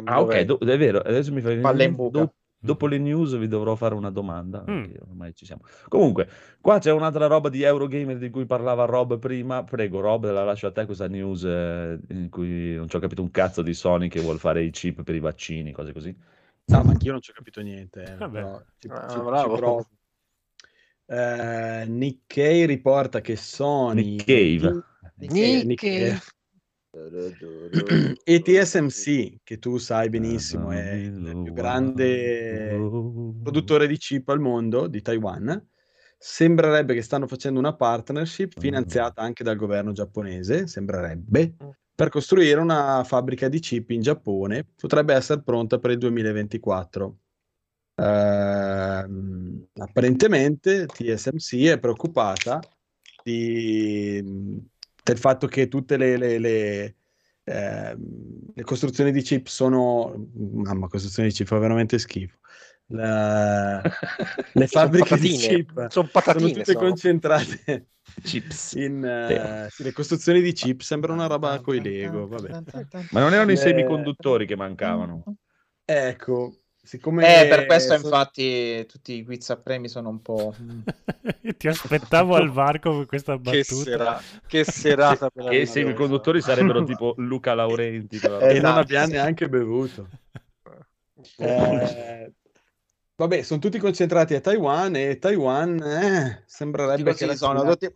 Ah, 0.04 0.20
ok, 0.20 0.40
do- 0.42 0.58
è 0.58 0.78
vero. 0.78 0.98
Adesso 1.00 1.32
mi 1.32 1.40
fai 1.40 1.58
Palle 1.60 1.84
in 1.84 1.94
buca. 1.94 2.20
do- 2.20 2.34
dopo 2.60 2.86
le 2.86 2.98
news 2.98 3.36
vi 3.38 3.48
dovrò 3.48 3.74
fare 3.74 3.94
una 3.94 4.10
domanda. 4.10 4.62
Mm. 4.68 4.84
ormai 5.08 5.34
ci 5.34 5.46
siamo. 5.46 5.62
Comunque, 5.88 6.28
qua 6.60 6.78
c'è 6.78 6.92
un'altra 6.92 7.26
roba 7.26 7.48
di 7.48 7.62
Eurogamer 7.62 8.18
di 8.18 8.28
cui 8.30 8.44
parlava 8.46 8.84
Rob 8.84 9.18
prima. 9.18 9.64
Prego, 9.64 10.00
Rob, 10.00 10.30
la 10.30 10.44
lascio 10.44 10.66
a 10.66 10.72
te 10.72 10.84
questa 10.84 11.08
news 11.08 11.42
eh, 11.44 11.98
in 12.10 12.28
cui 12.28 12.74
non 12.74 12.88
ci 12.88 12.96
ho 12.96 13.00
capito 13.00 13.22
un 13.22 13.30
cazzo 13.30 13.62
di 13.62 13.72
Sony 13.74 14.08
che 14.08 14.20
vuol 14.20 14.38
fare 14.38 14.62
i 14.62 14.70
chip 14.70 15.02
per 15.02 15.14
i 15.14 15.20
vaccini, 15.20 15.72
cose 15.72 15.92
così. 15.92 16.14
No, 16.66 16.82
ma 16.84 16.90
anch'io 16.90 17.12
non 17.12 17.20
ci 17.20 17.30
ho 17.30 17.34
capito 17.34 17.60
niente. 17.62 18.02
eh, 18.04 18.14
Vabbè. 18.20 18.40
però 18.40 18.62
ci- 18.78 18.88
Ah, 18.90 19.08
ci- 19.08 19.16
ci 19.16 19.22
bravo. 19.24 19.56
provo. 19.56 19.86
Eh, 21.06 21.84
Nick 21.88 22.20
Kay 22.26 22.66
riporta 22.66 23.20
che 23.20 23.34
Sony 23.36 24.02
Nick 24.16 24.24
Cave. 24.26 24.84
Nick- 25.16 25.32
Nick. 25.32 25.64
Nick- 25.64 25.82
e 25.84 26.18
TSMC, 28.42 29.36
che 29.44 29.58
tu 29.58 29.76
sai 29.78 30.08
benissimo, 30.08 30.72
è 30.72 30.92
il 30.92 31.40
più 31.44 31.52
grande 31.52 32.74
produttore 33.42 33.86
di 33.86 33.96
chip 33.96 34.28
al 34.28 34.40
mondo 34.40 34.88
di 34.88 35.00
Taiwan. 35.00 35.68
Sembrerebbe 36.18 36.94
che 36.94 37.02
stanno 37.02 37.26
facendo 37.26 37.60
una 37.60 37.74
partnership 37.76 38.58
finanziata 38.58 39.22
anche 39.22 39.44
dal 39.44 39.56
governo 39.56 39.92
giapponese, 39.92 40.66
sembrerebbe, 40.66 41.54
per 41.94 42.08
costruire 42.08 42.60
una 42.60 43.04
fabbrica 43.04 43.48
di 43.48 43.60
chip 43.60 43.90
in 43.90 44.00
Giappone. 44.02 44.66
Potrebbe 44.76 45.14
essere 45.14 45.42
pronta 45.42 45.78
per 45.78 45.92
il 45.92 45.98
2024. 45.98 47.18
Ehm, 47.94 49.66
apparentemente 49.74 50.86
TSMC 50.86 51.66
è 51.68 51.78
preoccupata 51.78 52.60
di- 53.22 54.68
del 55.02 55.18
fatto 55.18 55.46
che 55.46 55.68
tutte 55.68 55.96
le, 55.96 56.16
le- 56.16 56.38
le, 56.38 56.96
ehm, 57.44 58.52
le 58.54 58.62
costruzioni 58.64 59.12
di 59.12 59.22
chip 59.22 59.46
sono 59.46 60.14
mamma 60.34 60.88
costruzioni 60.88 61.28
di 61.28 61.34
chip 61.34 61.46
fa 61.46 61.58
veramente 61.58 61.98
schifo 61.98 62.38
La- 62.86 63.82
le 64.52 64.66
fabbriche 64.66 65.16
di 65.18 65.28
patatine, 65.28 65.28
chip 65.28 65.86
sono 65.88 66.08
sono 66.26 66.48
patatine. 66.48 66.52
tutte 66.52 66.64
sono. 66.64 66.86
concentrate 66.86 67.86
Chips. 68.22 68.74
in 68.74 69.04
eh, 69.04 69.66
sì, 69.70 69.82
le 69.82 69.92
costruzioni 69.92 70.40
di 70.40 70.52
chip 70.52 70.80
sembra 70.80 71.12
una 71.12 71.26
roba 71.26 71.60
coi 71.60 71.80
Lego 71.80 72.26
vabbè. 72.28 72.56
Ma 73.10 73.20
non 73.20 73.32
erano 73.32 73.52
i 73.52 73.56
Eh, 73.56 73.56
semiconduttori 73.56 74.46
che 74.46 74.56
mancavano. 74.56 75.26
ecco 75.86 76.59
siccome 76.82 77.42
Eh, 77.42 77.48
per 77.48 77.66
questo 77.66 77.94
sono- 77.96 78.04
infatti 78.06 78.86
tutti 78.86 79.14
i 79.14 79.24
quiz 79.24 79.50
a 79.50 79.56
premi 79.58 79.88
sono 79.88 80.08
un 80.08 80.20
po'... 80.22 80.54
Ti 81.56 81.68
aspettavo 81.68 82.34
al 82.34 82.50
varco 82.50 82.90
con 82.92 83.06
questa 83.06 83.34
Che, 83.40 83.40
battuta. 83.40 84.20
che 84.46 84.64
serata 84.70 85.30
Che 85.30 85.56
i 85.56 85.66
semiconduttori 85.66 86.40
sarebbero 86.40 86.82
tipo 86.84 87.14
Luca 87.18 87.54
Laurenti. 87.54 88.16
e 88.16 88.28
non 88.28 88.42
Esatto. 88.50 88.78
abbiamo 88.80 89.12
neanche 89.12 89.48
bevuto 89.48 90.08
Eh, 91.36 92.32
Vabbè, 93.20 93.42
sono 93.42 93.60
tutti 93.60 93.78
concentrati 93.78 94.34
a 94.34 94.40
Taiwan 94.40 94.96
e 94.96 95.18
Taiwan 95.18 95.78
eh, 95.82 96.42
sembrerebbe 96.46 97.12
che 97.12 97.26
la 97.26 97.36
sono 97.36 97.58
Cina 97.60 97.70
tutti... 97.76 97.92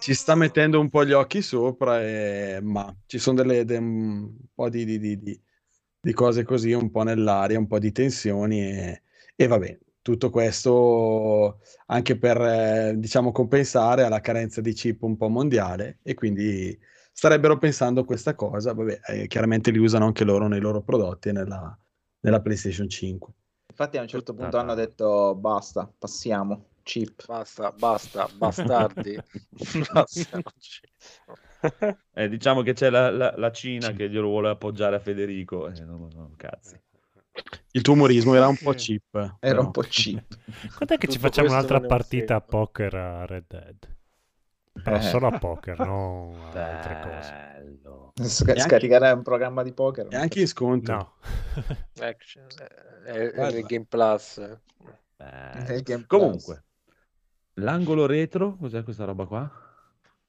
ci 0.00 0.12
sta 0.12 0.34
mettendo 0.34 0.78
un 0.78 0.90
po' 0.90 1.06
gli 1.06 1.12
occhi 1.12 1.40
sopra, 1.40 2.02
e... 2.02 2.58
ma 2.60 2.94
ci 3.06 3.18
sono 3.18 3.36
delle, 3.42 3.64
de- 3.64 3.78
un 3.78 4.30
po' 4.54 4.68
di, 4.68 4.84
di- 4.84 4.98
di- 5.22 5.40
di- 6.06 6.12
cose 6.12 6.44
così, 6.44 6.72
un 6.72 6.90
po' 6.90 7.02
nell'aria, 7.02 7.58
un 7.58 7.66
po' 7.66 7.78
di 7.78 7.92
tensioni 7.92 8.60
e, 8.60 9.02
e 9.34 9.46
vabbè, 9.46 9.78
tutto 10.02 10.30
questo 10.30 11.60
anche 11.86 12.16
per, 12.18 12.40
eh, 12.40 12.94
diciamo, 12.96 13.32
compensare 13.32 14.04
alla 14.04 14.20
carenza 14.20 14.60
di 14.60 14.72
chip 14.72 15.02
un 15.02 15.16
po' 15.16 15.28
mondiale 15.28 15.98
e 16.02 16.14
quindi 16.14 16.78
starebbero 17.12 17.58
pensando 17.58 18.02
a 18.02 18.04
questa 18.04 18.34
cosa, 18.34 18.72
vabbè, 18.72 19.00
eh, 19.08 19.26
chiaramente 19.26 19.70
li 19.70 19.78
usano 19.78 20.06
anche 20.06 20.24
loro 20.24 20.46
nei 20.48 20.60
loro 20.60 20.82
prodotti 20.82 21.30
e 21.30 21.32
nella, 21.32 21.76
nella 22.20 22.40
PlayStation 22.40 22.88
5. 22.88 23.32
Infatti 23.68 23.98
a 23.98 24.02
un 24.02 24.08
certo 24.08 24.32
punto 24.32 24.58
hanno 24.58 24.74
detto 24.74 25.34
basta, 25.34 25.90
passiamo, 25.98 26.66
chip. 26.82 27.26
Basta, 27.26 27.72
basta, 27.72 28.28
bastardi. 28.28 29.18
Basta. 29.92 30.40
Eh, 32.16 32.28
diciamo 32.30 32.62
che 32.62 32.72
c'è 32.72 32.88
la, 32.88 33.10
la- 33.10 33.34
la 33.36 33.50
Cina 33.52 33.90
che 33.92 34.08
glielo 34.08 34.28
vuole 34.28 34.48
appoggiare 34.48 34.96
a 34.96 34.98
Federico. 34.98 35.68
eh, 35.68 35.80
no, 35.84 36.08
no, 36.14 36.32
cazzi. 36.36 36.80
Il 37.72 37.82
tuo 37.82 37.92
umorismo 37.92 38.34
era 38.34 38.48
un 38.48 38.56
po' 38.56 38.70
Che- 38.70 38.76
cheap. 38.78 39.14
Era 39.14 39.36
però. 39.38 39.62
un 39.64 39.70
po' 39.70 39.82
cheap. 39.86 40.24
Quando 40.76 40.94
è 40.94 40.98
che 40.98 41.06
ci 41.08 41.18
Tutto 41.18 41.28
facciamo 41.28 41.48
questo 41.48 41.66
un'altra 41.66 41.76
è 41.76 41.86
partita 41.86 42.34
a 42.36 42.40
poker 42.40 42.94
a 42.94 43.26
Red 43.26 43.44
Dead? 43.46 43.94
Però 44.82 44.96
Eh. 44.96 45.00
solo 45.02 45.26
a 45.26 45.38
poker, 45.38 45.78
non 45.84 46.34
a 46.54 46.78
altre 46.78 47.00
cose. 48.14 48.28
Sc- 48.28 48.48
anche- 48.48 48.60
Scaricare 48.60 49.10
un 49.10 49.22
programma 49.22 49.62
di 49.62 49.72
poker. 49.74 50.06
E 50.10 50.16
anche 50.16 50.40
in 50.40 50.46
sconto. 50.46 50.92
No. 50.92 51.14
Action, 52.00 52.46
eh, 52.58 53.04
è, 53.04 53.12
è 53.12 53.32
Guarda. 53.34 53.54
nel 53.56 53.64
Game 53.66 53.84
Plus. 53.86 54.38
Nel 54.38 54.60
bello. 55.16 55.82
Game 55.82 56.04
Plus. 56.06 56.06
Comunque, 56.06 56.64
l'angolo 57.54 58.06
retro, 58.06 58.56
cos'è 58.56 58.82
questa 58.82 59.04
roba 59.04 59.26
qua? 59.26 59.50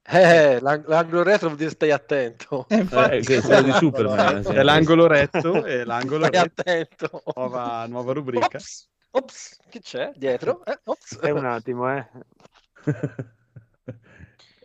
Eh, 0.10 0.60
l'ang- 0.62 0.88
l'angolo 0.88 1.24
retro 1.24 1.48
vuol 1.48 1.58
dire 1.60 1.70
stai 1.72 1.92
attento. 1.92 2.66
Eh, 2.70 2.78
infatti, 2.78 3.16
Eh, 3.18 3.22
che 3.22 3.38
è 3.38 3.42
quello 3.42 3.62
di 3.64 3.72
Superman, 3.74 4.44
sì. 4.44 4.52
È 4.54 4.64
l'angolo 4.64 5.06
retto 5.08 5.66
e 5.66 5.84
l'angolo 5.84 6.26
Stai 6.28 6.42
retto. 6.44 6.62
attento. 6.62 7.24
Nuova, 7.36 7.86
nuova 7.88 8.14
rubrica. 8.14 8.46
Ops, 8.46 8.90
ops, 9.12 9.60
che 9.70 9.80
c'è 9.82 10.12
dietro? 10.16 10.64
Eh, 10.66 10.80
ops. 10.86 11.20
È 11.20 11.30
un 11.32 11.46
attimo, 11.46 11.94
eh. 11.96 12.08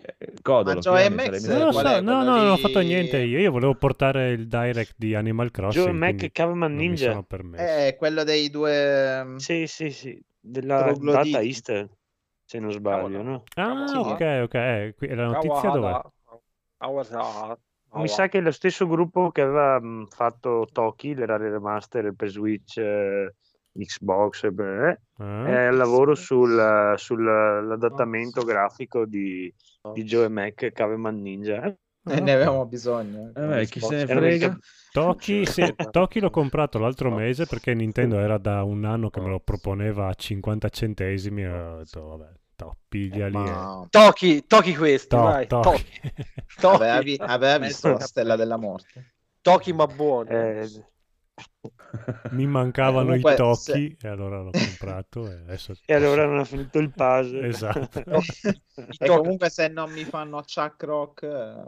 Eh, 0.05 0.33
Codolo, 0.43 0.75
Ma 0.75 0.81
Joe 0.81 1.03
finalmente 1.03 1.37
MX 1.39 1.47
Non 1.47 1.59
lo 1.59 1.65
messo. 1.67 1.79
qual 1.81 1.87
so, 1.87 1.93
è 1.97 2.01
no, 2.01 2.23
no, 2.25 2.37
non 2.37 2.51
ho 2.51 2.57
fatto 2.57 2.81
niente 2.81 3.19
io. 3.19 3.39
Io 3.39 3.51
volevo 3.53 3.75
portare 3.77 4.31
il 4.33 4.49
direct 4.49 4.95
di 4.97 5.15
Animal 5.15 5.51
Crossing. 5.53 5.85
Joe 5.85 5.93
Mac 5.95 6.23
e 6.25 6.33
Caveman 6.33 6.75
Ninja. 6.75 7.25
È 7.55 7.95
quello 7.97 8.25
dei 8.25 8.51
due... 8.51 9.35
Sì, 9.37 9.67
sì, 9.69 9.91
sì. 9.91 10.21
Della 10.41 10.83
Trogloditi. 10.83 11.31
data 11.31 11.45
Easter, 11.45 11.89
se 12.53 12.59
non 12.59 12.71
sbaglio, 12.71 13.23
no? 13.23 13.43
Ah, 13.57 13.87
Sì. 13.89 13.97
ok, 13.99 14.41
ok. 14.45 14.55
eh, 14.55 14.95
qui- 14.97 15.09
la 15.15 15.25
notizia 15.27 15.71
dov'è? 15.71 16.01
Mi 17.95 18.09
sa 18.09 18.29
che 18.29 18.39
è 18.39 18.41
lo 18.43 18.51
stesso 18.51 18.87
gruppo 18.87 19.31
che 19.31 19.41
aveva 19.41 19.81
mh, 19.81 20.09
fatto 20.09 20.67
Toki, 20.71 21.15
le 21.15 21.25
rare 21.27 21.51
remaster 21.51 22.13
per 22.15 22.29
Switch, 22.29 22.77
eh, 22.77 23.35
Xbox, 23.73 24.45
eh, 24.45 24.51
beh, 24.51 24.99
Ah? 25.19 25.47
è 25.47 25.65
al 25.67 25.77
lavoro 25.77 26.15
sul- 26.15 26.95
sull'adattamento 26.97 28.45
grafico 28.45 29.07
di, 29.07 29.53
di 29.95 30.05
Joe 30.05 30.29
Mac 30.29 30.63
e 30.63 30.73
Caveman 30.73 31.21
Ninja. 31.21 31.65
Eh, 31.65 31.77
E 32.05 32.21
ne 32.21 32.33
avevamo 32.33 32.67
bisogno. 32.67 33.31
Eh, 33.35 33.47
beh, 33.47 33.67
chi 33.67 33.81
se 33.81 33.97
ne 33.97 34.07
frega? 34.07 34.59
Toki, 34.93 35.47
sì, 35.47 35.75
Toki 35.91 36.21
l'ho 36.21 36.31
comprato 36.31 36.79
l'altro 36.79 37.11
mese 37.11 37.47
perché 37.47 37.73
Nintendo 37.73 38.19
era 38.19 38.37
da 38.37 38.63
un 38.63 38.85
anno 38.85 39.09
che 39.09 39.21
me 39.21 39.29
lo 39.31 39.41
proponeva 39.41 40.09
a 40.09 40.15
50 40.15 40.69
centesimi 40.69 41.43
e 41.43 41.49
ho 41.49 41.77
detto 41.79 42.07
vabbè, 42.09 42.31
to, 42.63 42.77
pigliali 42.89 43.37
e... 43.37 43.39
Ma... 43.39 43.87
Tochi, 43.89 44.47
tocchi 44.47 44.75
questi, 44.75 45.09
To, 45.09 45.23
vai. 45.23 45.47
Toki. 45.47 45.69
Tochi, 45.69 46.01
Tochi, 46.61 46.75
Aveva, 46.75 47.01
vi- 47.01 47.17
aveva 47.21 47.59
visto 47.59 47.89
la 47.93 48.01
stella 48.01 48.37
della 48.37 48.57
morte? 48.57 49.15
Tochi 49.41 49.73
ma 49.73 49.87
buoni. 49.87 50.31
Eh, 50.31 50.69
Mi 52.31 52.47
mancavano 52.47 53.07
Comunque, 53.07 53.33
i 53.33 53.37
tocchi 53.37 53.97
e 54.01 54.09
allora 54.09 54.41
l'ho 54.41 54.51
comprato 54.51 55.31
e 55.31 55.35
adesso... 55.35 55.75
e 55.85 55.95
allora 55.95 56.27
non 56.27 56.39
ha 56.39 56.45
finito 56.45 56.79
il 56.79 56.91
puzzle. 56.91 57.47
Esatto. 57.47 58.03
E 58.99 59.07
comunque 59.07 59.51
se 59.51 59.69
non 59.69 59.91
mi 59.93 60.05
fanno 60.05 60.43
Chuck 60.43 60.83
Rock... 60.85 61.23
eh, 61.23 61.65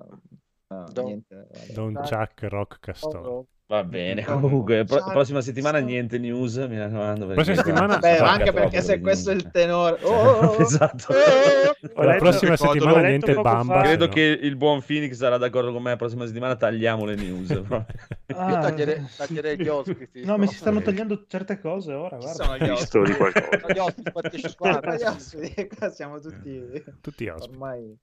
eh, 0.68 0.84
Don- 0.92 1.04
niente. 1.04 1.48
Don 1.72 1.92
Chuck 1.94 2.42
Rock 2.44 2.78
Castor. 2.80 3.44
Va 3.66 3.82
bene, 3.82 4.22
comunque, 4.24 4.84
pro- 4.84 5.02
prossima 5.10 5.40
settimana 5.40 5.78
niente 5.78 6.18
news, 6.18 6.56
mi 6.56 6.76
raccomando. 6.78 7.26
perché- 7.26 7.34
Prossima 7.34 7.56
settimana- 7.56 7.96
Beh, 7.98 8.18
anche 8.18 8.52
perché 8.52 8.82
se 8.82 9.00
questo 9.00 9.30
è 9.30 9.34
il 9.34 9.50
tenore... 9.50 9.98
Oh, 10.04 10.08
oh, 10.12 10.46
oh. 10.48 10.60
Esatto. 10.60 11.14
Ho 11.94 12.02
La 12.02 12.16
prossima 12.16 12.56
settimana 12.56 13.00
niente 13.08 13.32
bamba. 13.34 13.80
Credo 13.82 14.06
no. 14.06 14.12
che 14.12 14.20
il 14.20 14.56
buon 14.56 14.82
Phoenix 14.82 15.14
sarà 15.14 15.38
d'accordo 15.38 15.72
con 15.72 15.82
me. 15.82 15.90
La 15.90 15.96
prossima 15.96 16.26
settimana 16.26 16.56
tagliamo 16.56 17.06
le 17.06 17.14
news. 17.14 17.48
Io 17.64 17.86
Ah, 18.36 18.58
taglierei, 18.58 19.02
taglierei 19.16 19.58
gli 19.58 19.68
ospiti. 19.68 20.24
No, 20.26 20.36
mi 20.36 20.46
si 20.46 20.56
stanno 20.56 20.78
Ok. 20.78 20.84
togliendo 20.84 21.24
certe 21.26 21.58
cose 21.58 21.94
ora, 21.94 22.18
Ci 22.20 22.24
guarda. 22.26 22.44
sono 22.44 22.56
gli 22.58 22.68
ospiti. 22.68 23.12
Gli 23.72 23.78
ospiti 23.78 24.12
partecipanti. 24.12 24.88
Gli 24.96 25.02
ospiti, 25.06 25.68
qua 25.74 25.90
siamo 25.90 26.20
tutti 26.20 26.82
Tutti 27.00 27.26
ospiti. 27.28 27.50
ormai... 27.54 27.98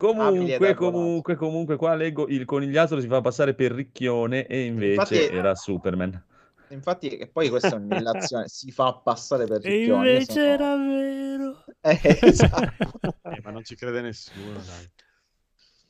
Comunque, 0.00 0.68
ed 0.68 0.74
comunque, 0.76 1.34
comunque, 1.36 1.76
qua 1.76 1.94
leggo 1.94 2.26
il 2.28 2.46
conigliattolo 2.46 3.02
si 3.02 3.06
fa 3.06 3.20
passare 3.20 3.52
per 3.54 3.72
ricchione 3.72 4.46
e 4.46 4.64
invece 4.64 4.92
Infatti- 4.92 5.36
era 5.36 5.54
Superman. 5.54 6.24
Infatti, 6.68 7.08
e 7.18 7.26
poi 7.26 7.48
questa 7.50 7.70
è 7.70 7.74
un'illazione, 7.74 8.48
si 8.48 8.70
fa 8.70 8.94
passare 8.94 9.44
per 9.44 9.60
E 9.64 9.68
ricchioni. 9.68 9.86
io 10.06 10.12
invece 10.12 10.32
sono- 10.32 10.44
era 10.46 10.76
vero. 10.76 11.64
Eh, 11.82 12.18
esatto. 12.22 12.90
Eh, 13.30 13.40
ma 13.44 13.50
non 13.50 13.62
ci 13.62 13.74
crede 13.76 14.00
nessuno, 14.00 14.52
dai. 14.54 14.90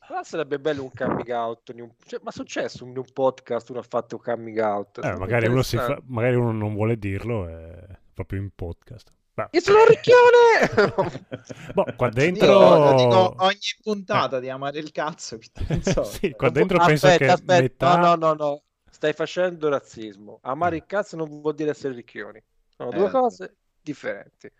Però 0.07 0.23
sarebbe 0.23 0.59
bello 0.59 0.83
un 0.83 0.91
coming 0.93 1.29
out. 1.29 1.71
un- 1.75 1.91
cioè, 2.05 2.19
ma 2.21 2.31
è 2.31 2.33
successo 2.33 2.83
in 2.85 2.97
un 2.97 3.05
podcast 3.13 3.69
uno 3.69 3.79
ha 3.79 3.85
fatto 3.87 4.15
un 4.15 4.21
coming 4.21 4.57
out? 4.59 4.99
Eh, 5.03 5.15
magari, 5.15 5.47
uno 5.47 5.61
si 5.61 5.77
fa- 5.77 6.01
magari 6.07 6.35
uno 6.35 6.51
non 6.51 6.73
vuole 6.73 6.97
dirlo 6.97 7.47
è 7.47 7.87
proprio 8.13 8.41
in 8.41 8.49
podcast. 8.53 9.11
Io 9.51 9.61
sono 9.61 9.79
un 9.79 9.87
ricchione! 9.87 11.23
boh, 11.73 11.85
qua 11.95 12.07
Io 12.07 12.13
dentro... 12.13 12.77
lo 12.77 12.93
dico 12.95 13.35
ogni 13.43 13.57
puntata 13.81 14.39
di 14.39 14.49
amare 14.49 14.79
il 14.79 14.91
cazzo, 14.91 15.39
non 15.67 15.81
so. 15.81 16.03
Sì, 16.03 16.31
qua 16.31 16.49
dentro 16.49 16.77
penso 16.79 17.07
aspetta, 17.07 17.25
che 17.25 17.31
aspetta. 17.31 17.61
metà... 17.61 17.95
No, 17.97 18.15
no, 18.15 18.15
no, 18.15 18.33
no. 18.33 18.63
Stai 18.89 19.13
facendo 19.13 19.69
razzismo. 19.69 20.39
Amare 20.43 20.75
il 20.75 20.85
cazzo 20.85 21.15
non 21.15 21.27
vuol 21.41 21.55
dire 21.55 21.71
essere 21.71 21.93
ricchioni. 21.95 22.43
Sono 22.75 22.91
due 22.91 23.07
Eh. 23.07 23.09
cose 23.09 23.55
differenti. 23.81 24.51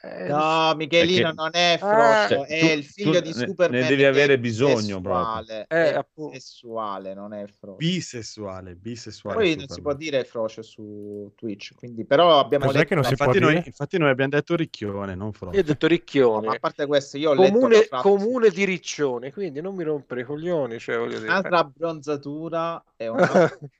Eh, 0.00 0.28
No, 0.28 0.74
Michelino 0.76 1.34
Perché- 1.34 1.34
non 1.34 1.50
è 1.54 1.78
Ah, 1.80 2.26
Frocio, 2.28 2.46
cioè, 2.46 2.46
è 2.46 2.60
tu- 2.60 2.78
il 2.78 2.84
figlio 2.84 3.20
di 3.20 3.32
Superman. 3.32 3.80
ne 3.80 3.88
devi 3.88 4.04
avere 4.04 4.34
è 4.34 4.38
bisogno 4.38 5.00
sessuale, 5.02 5.66
Eh, 5.68 5.92
è 5.94 6.06
sessuale, 6.30 7.14
non 7.14 7.32
è 7.34 7.44
Frocio. 7.48 7.76
Bisessuale, 7.78 8.76
bisessuale. 8.76 9.36
Poi 9.36 9.48
non 9.48 9.58
si 9.58 9.66
Superman. 9.74 9.82
può 9.82 9.94
dire 9.94 10.24
Frocio 10.24 10.62
su 10.62 11.32
Twitch, 11.34 11.74
quindi 11.74 12.04
però 12.04 12.38
abbiamo 12.38 12.66
Cos'è 12.66 12.76
letto 12.76 12.88
che 12.90 12.94
non 12.94 13.02
una- 13.04 13.10
si 13.10 13.16
può 13.16 13.26
Infatti 13.26 13.44
noi, 13.44 13.62
infatti 13.66 13.98
noi 13.98 14.10
abbiamo 14.10 14.30
detto 14.30 14.54
ricchione, 14.54 15.14
non 15.16 15.18
Io 15.18 15.26
ho 15.26 15.32
frocio. 15.32 15.62
detto 15.62 15.86
ricchione. 15.88 16.46
ma 16.46 16.52
a 16.54 16.58
parte 16.60 16.86
questo, 16.86 17.16
io 17.16 17.30
ho 17.30 17.34
letto 17.34 17.52
comune, 17.54 17.74
una 17.76 17.84
frase- 17.84 18.08
comune 18.08 18.50
di 18.50 18.64
riccione, 18.64 19.32
quindi 19.32 19.60
non 19.60 19.74
mi 19.74 19.82
rompere 19.82 20.20
i 20.20 20.24
coglioni. 20.24 20.78
Cioè, 20.78 20.96
voglio 20.96 21.16
dire. 21.18 21.28
un'altra 21.28 21.58
abbronzatura 21.58 22.84
e 22.96 23.10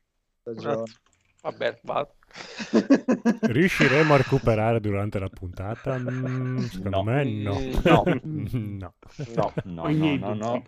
stagione. 0.42 0.82
Vabbè, 1.42 1.78
va. 1.82 2.08
Riusciremo 3.40 4.14
a 4.14 4.16
recuperare 4.16 4.80
durante 4.80 5.18
la 5.18 5.28
puntata? 5.28 5.98
Mm, 5.98 6.58
secondo 6.64 6.96
No. 6.96 7.02
me 7.02 7.24
no. 7.24 7.58
Mm, 7.58 7.74
no. 8.78 8.94
no. 9.34 9.52
No. 9.64 9.88
No, 9.88 10.16
no, 10.16 10.34
no. 10.34 10.62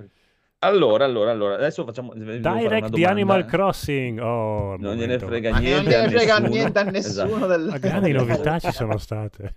Allora, 0.62 1.06
allora, 1.06 1.30
allora, 1.30 1.54
adesso 1.54 1.84
facciamo... 1.86 2.12
Direct 2.14 2.90
di. 2.90 3.04
Animal 3.04 3.46
Crossing. 3.46 4.18
Oh, 4.20 4.76
Non 4.76 4.94
gliene 4.96 5.18
frega 5.18 5.50
non 5.52 5.60
niente 5.60 5.96
a 5.96 6.02
ne 6.02 6.08
frega 6.10 6.38
nessuno. 6.38 6.48
niente 6.54 6.78
a 6.78 6.82
nessuno 6.82 7.24
Esatto. 7.24 7.46
del... 7.46 7.64
Ma 7.66 7.78
grandi 7.78 8.12
novità 8.12 8.58
ci 8.58 8.70
sono 8.72 8.96
state. 8.98 9.54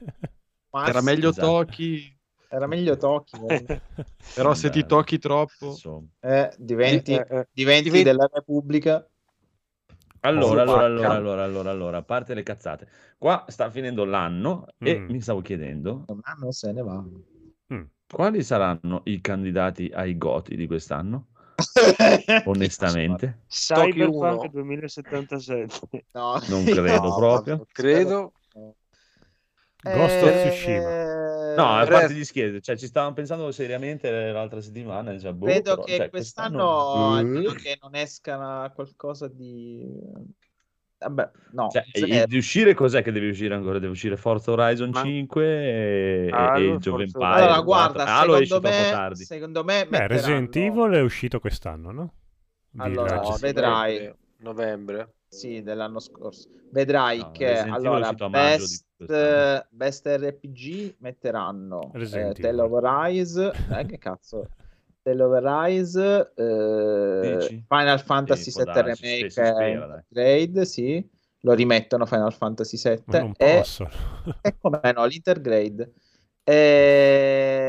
Ma 0.71 0.87
Era 0.87 1.01
meglio 1.01 1.29
esatto. 1.31 1.45
tocchi, 1.47 2.17
Era 2.47 2.67
meglio 2.67 2.95
tocchi. 2.95 3.37
guarda. 3.37 3.81
però 4.33 4.53
se 4.53 4.69
ti 4.69 4.85
tocchi 4.85 5.19
troppo... 5.19 5.75
Eh, 6.21 6.53
diventi, 6.57 7.13
Eh, 7.15 7.25
eh, 7.29 7.47
diventi 7.51 7.83
diventi- 7.89 8.03
della 8.03 8.29
Repubblica. 8.31 9.05
Allora, 10.25 10.61
allora, 10.61 10.85
allora, 10.85 11.13
allora, 11.13 11.43
allora, 11.43 11.69
allora, 11.71 11.97
a 11.97 12.03
parte 12.03 12.33
le 12.33 12.43
cazzate. 12.43 12.87
Qua 13.17 13.43
sta 13.49 13.69
finendo 13.69 14.05
l'anno 14.05 14.67
e 14.77 14.99
Mm. 14.99 15.09
mi 15.09 15.19
stavo 15.19 15.41
chiedendo 15.41 16.05
Un 16.07 16.19
anno 16.23 16.51
se 16.51 16.71
ne 16.71 16.81
va. 16.81 17.03
Mm. 17.73 17.83
quali 18.07 18.41
saranno 18.43 19.01
i 19.05 19.19
candidati 19.19 19.91
ai 19.93 20.17
goti 20.17 20.55
di 20.55 20.65
quest'anno, 20.65 21.27
onestamente. 22.45 23.41
Cyberpunk 23.47 24.43
uno. 24.43 24.47
2077. 24.49 26.05
No, 26.13 26.39
Non 26.47 26.63
credo 26.63 27.09
no, 27.09 27.15
proprio. 27.15 27.67
Credo. 27.71 28.33
Ghost 29.83 30.23
of 30.23 30.29
Eh, 30.29 30.49
Tsushima. 30.49 31.01
No, 31.55 31.65
a 31.67 31.79
Rest- 31.83 31.91
parte 31.91 32.13
gli 32.13 32.23
scherzi, 32.23 32.61
cioè 32.63 32.75
ci 32.77 32.87
stavamo 32.87 33.13
pensando 33.13 33.51
seriamente 33.51 34.09
l'altra 34.31 34.59
settimana, 34.59 35.17
cioè, 35.19 35.33
boh, 35.33 35.45
Credo 35.45 35.71
però, 35.75 35.83
che 35.83 35.95
cioè, 35.97 36.09
quest'anno, 36.09 37.13
a 37.13 37.19
Eh? 37.19 37.23
meno 37.23 37.51
che 37.51 37.77
non 37.79 37.93
esca 37.93 38.71
qualcosa 38.73 39.27
di... 39.27 39.85
vabbè, 40.97 41.29
no. 41.51 41.69
Cioè, 41.69 41.83
zero. 41.91 42.07
e 42.07 42.25
di 42.25 42.37
uscire 42.37 42.73
cos'è 42.73 43.03
che 43.03 43.11
deve 43.11 43.29
uscire 43.29 43.53
ancora? 43.53 43.77
Deve 43.77 43.91
uscire 43.91 44.17
Forza 44.17 44.49
Horizon 44.51 44.89
Ma- 44.89 45.03
5 45.03 45.45
e, 45.45 46.29
Halo, 46.31 46.57
e 46.57 46.69
Forza 46.79 46.89
Empires. 46.89 47.13
Allora, 47.15 47.61
4. 47.61 47.63
guarda, 47.63 48.05
secondo 48.05 48.45
troppo 48.47 48.67
me, 48.69 48.89
tardi. 48.89 49.23
secondo 49.23 49.63
me 49.63 49.85
Beh, 49.87 50.07
Resident 50.07 50.55
metteranno- 50.55 50.85
Evil 50.85 50.97
è 50.97 51.01
uscito 51.03 51.39
quest'anno, 51.39 51.91
no? 51.91 52.13
Di 52.71 52.81
Allora, 52.81 53.15
Legacy. 53.19 53.41
vedrai. 53.41 54.13
Novembre. 54.37 55.13
Sì, 55.33 55.63
dell'anno 55.63 55.99
scorso. 55.99 56.47
Vedrai 56.69 57.17
No, 57.19 57.31
che 57.31 57.65
allora 57.67 58.13
best, 58.13 58.85
best 59.69 60.07
RPG 60.07 60.95
metteranno 60.99 62.01
eh, 62.09 62.35
Tale 62.39 62.61
of 62.61 62.79
Rise, 62.81 63.63
eh, 63.67 63.85
che 63.85 63.97
cazzo? 63.97 64.49
Tale 65.01 65.23
of 65.23 65.39
Rise, 65.43 66.33
eh? 67.21 67.63
Final 67.67 67.99
Fantasy 67.99 68.51
Sì, 68.51 68.51
VII 68.51 68.81
Remake 68.83 69.29
si 69.29 69.45
spera, 69.45 69.87
e. 69.87 70.05
Intergrade, 70.05 70.65
sì, 70.65 71.09
lo 71.41 71.53
rimettono 71.53 72.05
Final 72.05 72.33
Fantasy 72.33 72.77
VII 72.77 73.03
Ma 73.07 73.17
non 73.17 73.33
e, 73.35 73.35
posso. 73.35 73.87
e 74.41 74.57
come 74.59 74.91
no, 74.93 75.05
l'Intergrade. 75.05 75.93
E, 76.43 76.53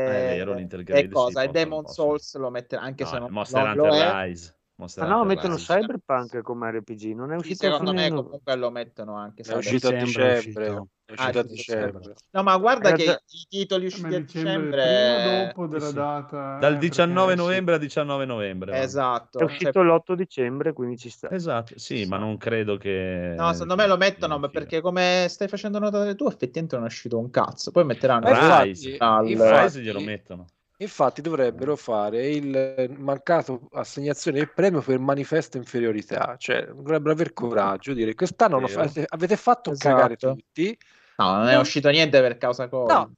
Ah, 0.03 0.15
è 0.17 0.21
vero, 0.23 0.53
l'Intergrade, 0.53 1.07
e 1.07 1.07
cosa? 1.07 1.41
sì, 1.41 1.43
e 1.43 1.49
Demon. 1.49 1.85
Souls 1.87 2.35
lo 2.37 2.49
metterà 2.49 2.81
anche 2.81 3.05
No, 3.05 3.05
se 3.05 3.19
non, 3.19 3.33
Monster 3.37 3.63
non 3.65 3.65
Hunter 3.65 3.93
lo 3.93 3.95
è. 3.95 4.19
Rise. 4.25 4.54
Monster 4.77 5.03
Ah 5.03 5.07
no, 5.07 5.21
Hunter 5.21 5.35
mettono 5.35 5.55
Rise. 5.55 5.73
Cyberpunk 5.73 6.41
come 6.41 6.69
RPG, 6.71 7.13
non 7.15 7.31
è 7.31 7.35
Sì, 7.35 7.39
uscito 7.51 7.65
secondo 7.69 7.91
me 7.93 8.01
nemmeno- 8.03 8.23
comunque 8.23 8.55
lo 8.57 8.69
mettono 8.71 9.15
anche 9.15 9.41
È 9.41 9.55
uscito 9.55 9.87
a 9.87 9.91
dicembre 9.91 10.33
è 10.33 10.37
uscito. 10.37 10.59
È 11.05 11.13
Ah, 11.17 11.25
a 11.27 11.31
sì, 11.43 11.47
dicembre. 11.47 12.13
No, 12.31 12.43
ma 12.43 12.57
guarda 12.57 12.91
che 12.93 13.03
Guarda- 13.03 13.21
i 13.29 13.45
titoli 13.47 13.85
usciti 13.85 14.13
a 14.15 14.19
dicembre, 14.19 14.81
dicembre 14.83 15.43
o 15.43 15.45
dopo 15.45 15.67
della 15.67 15.87
sì. 15.87 15.93
data? 15.93 16.57
Dal 16.57 16.73
eh, 16.73 16.77
19 16.79 17.27
perché- 17.27 17.41
novembre 17.41 17.75
a 17.75 17.77
19 17.77 18.25
novembre. 18.25 18.81
Esatto. 18.81 19.37
È 19.37 19.41
Cioè, 19.43 19.51
uscito 19.51 19.81
l'8 19.83 20.13
dicembre, 20.15 20.73
quindi 20.73 20.97
ci 20.97 21.09
sta. 21.09 21.29
Esatto, 21.31 21.77
sì, 21.77 22.05
ma 22.05 22.17
non 22.17 22.35
credo 22.37 22.77
che... 22.77 23.33
no, 23.37 23.53
secondo 23.53 23.75
me 23.75 23.87
lo 23.87 23.97
mettono 23.97 24.39
perché 24.49 24.81
come 24.81 25.27
stai 25.29 25.47
facendo 25.47 25.79
notare 25.79 26.15
tu, 26.15 26.25
effettivamente 26.27 26.75
non 26.75 26.85
è 26.85 26.87
uscito 26.87 27.17
un 27.19 27.29
cazzo. 27.29 27.71
Poi 27.71 27.85
metteranno 27.85 28.27
Rise. 28.63 28.95
al- 28.97 29.25
Rise 29.27 29.81
glielo 29.81 30.01
mettono. 30.01 30.45
Infatti 30.77 31.21
dovrebbero 31.21 31.77
fare 31.77 32.27
il 32.27 32.93
mancato 32.97 33.69
assegnazione 33.71 34.39
del 34.39 34.51
premio 34.51 34.81
per 34.81 34.99
manifesta 34.99 35.57
inferiorità, 35.57 36.35
cioè 36.37 36.65
dovrebbero 36.65 37.11
aver 37.13 37.31
coraggio 37.31 37.93
di 37.93 37.99
dire 37.99 38.13
quest'anno 38.13 38.59
Vero. 38.59 38.87
fa- 38.89 39.03
avete 39.07 39.37
fatto 39.37 39.71
Esatto. 39.71 39.95
cagare 39.95 40.15
tutti, 40.17 40.77
No, 41.17 41.37
non 41.37 41.47
è 41.47 41.57
uscito 41.57 41.89
niente 41.89 42.19
per 42.19 42.37
causa 42.37 42.67
Covid. 42.67 42.93
no, 42.93 43.13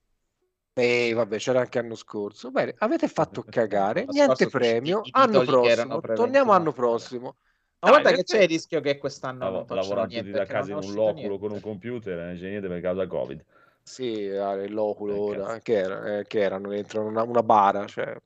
e 0.76 1.14
vabbè 1.16 1.38
c'era 1.38 1.62
anche 1.62 1.82
l'anno 1.82 1.96
scorso, 1.96 2.52
bene, 2.52 2.76
avete 2.78 3.08
fatto 3.08 3.42
cagare, 3.42 4.02
L'anno 4.02 4.12
niente 4.12 4.48
premio, 4.50 5.02
i 5.04 5.10
anno 5.14 5.42
prossimo, 5.42 6.00
torniamo 6.00 6.00
preventivati. 6.00 6.60
anno 6.62 6.72
prossimo. 6.74 7.36
Ma 7.80 7.90
guarda 7.90 8.12
che 8.12 8.24
c'è 8.24 8.42
il 8.42 8.48
rischio 8.50 8.82
che 8.82 8.98
quest'anno 9.00 9.50
non 9.50 9.66
lavorano 9.68 10.08
tutti 10.08 10.30
da 10.30 10.46
casa 10.46 10.72
in 10.72 10.78
non 10.78 10.88
un 10.90 10.94
loculo 10.94 11.14
niente. 11.14 11.40
con 11.40 11.52
un 11.54 11.62
computer, 11.62 12.18
non 12.18 12.36
c'è 12.36 12.50
niente 12.50 12.68
per 12.68 12.82
causa 12.82 13.08
Covid. 13.08 13.44
Sì, 13.88 14.28
ah, 14.30 14.54
l'oculo 14.68 15.32
Eh, 15.32 15.38
cazzo. 15.38 15.60
che, 15.64 15.74
era, 15.78 16.18
eh, 16.20 16.24
che 16.28 16.40
erano 16.42 16.68
dentro 16.70 17.04
una, 17.04 17.24
una 17.24 17.42
bara, 17.42 17.88
cioè, 17.88 18.18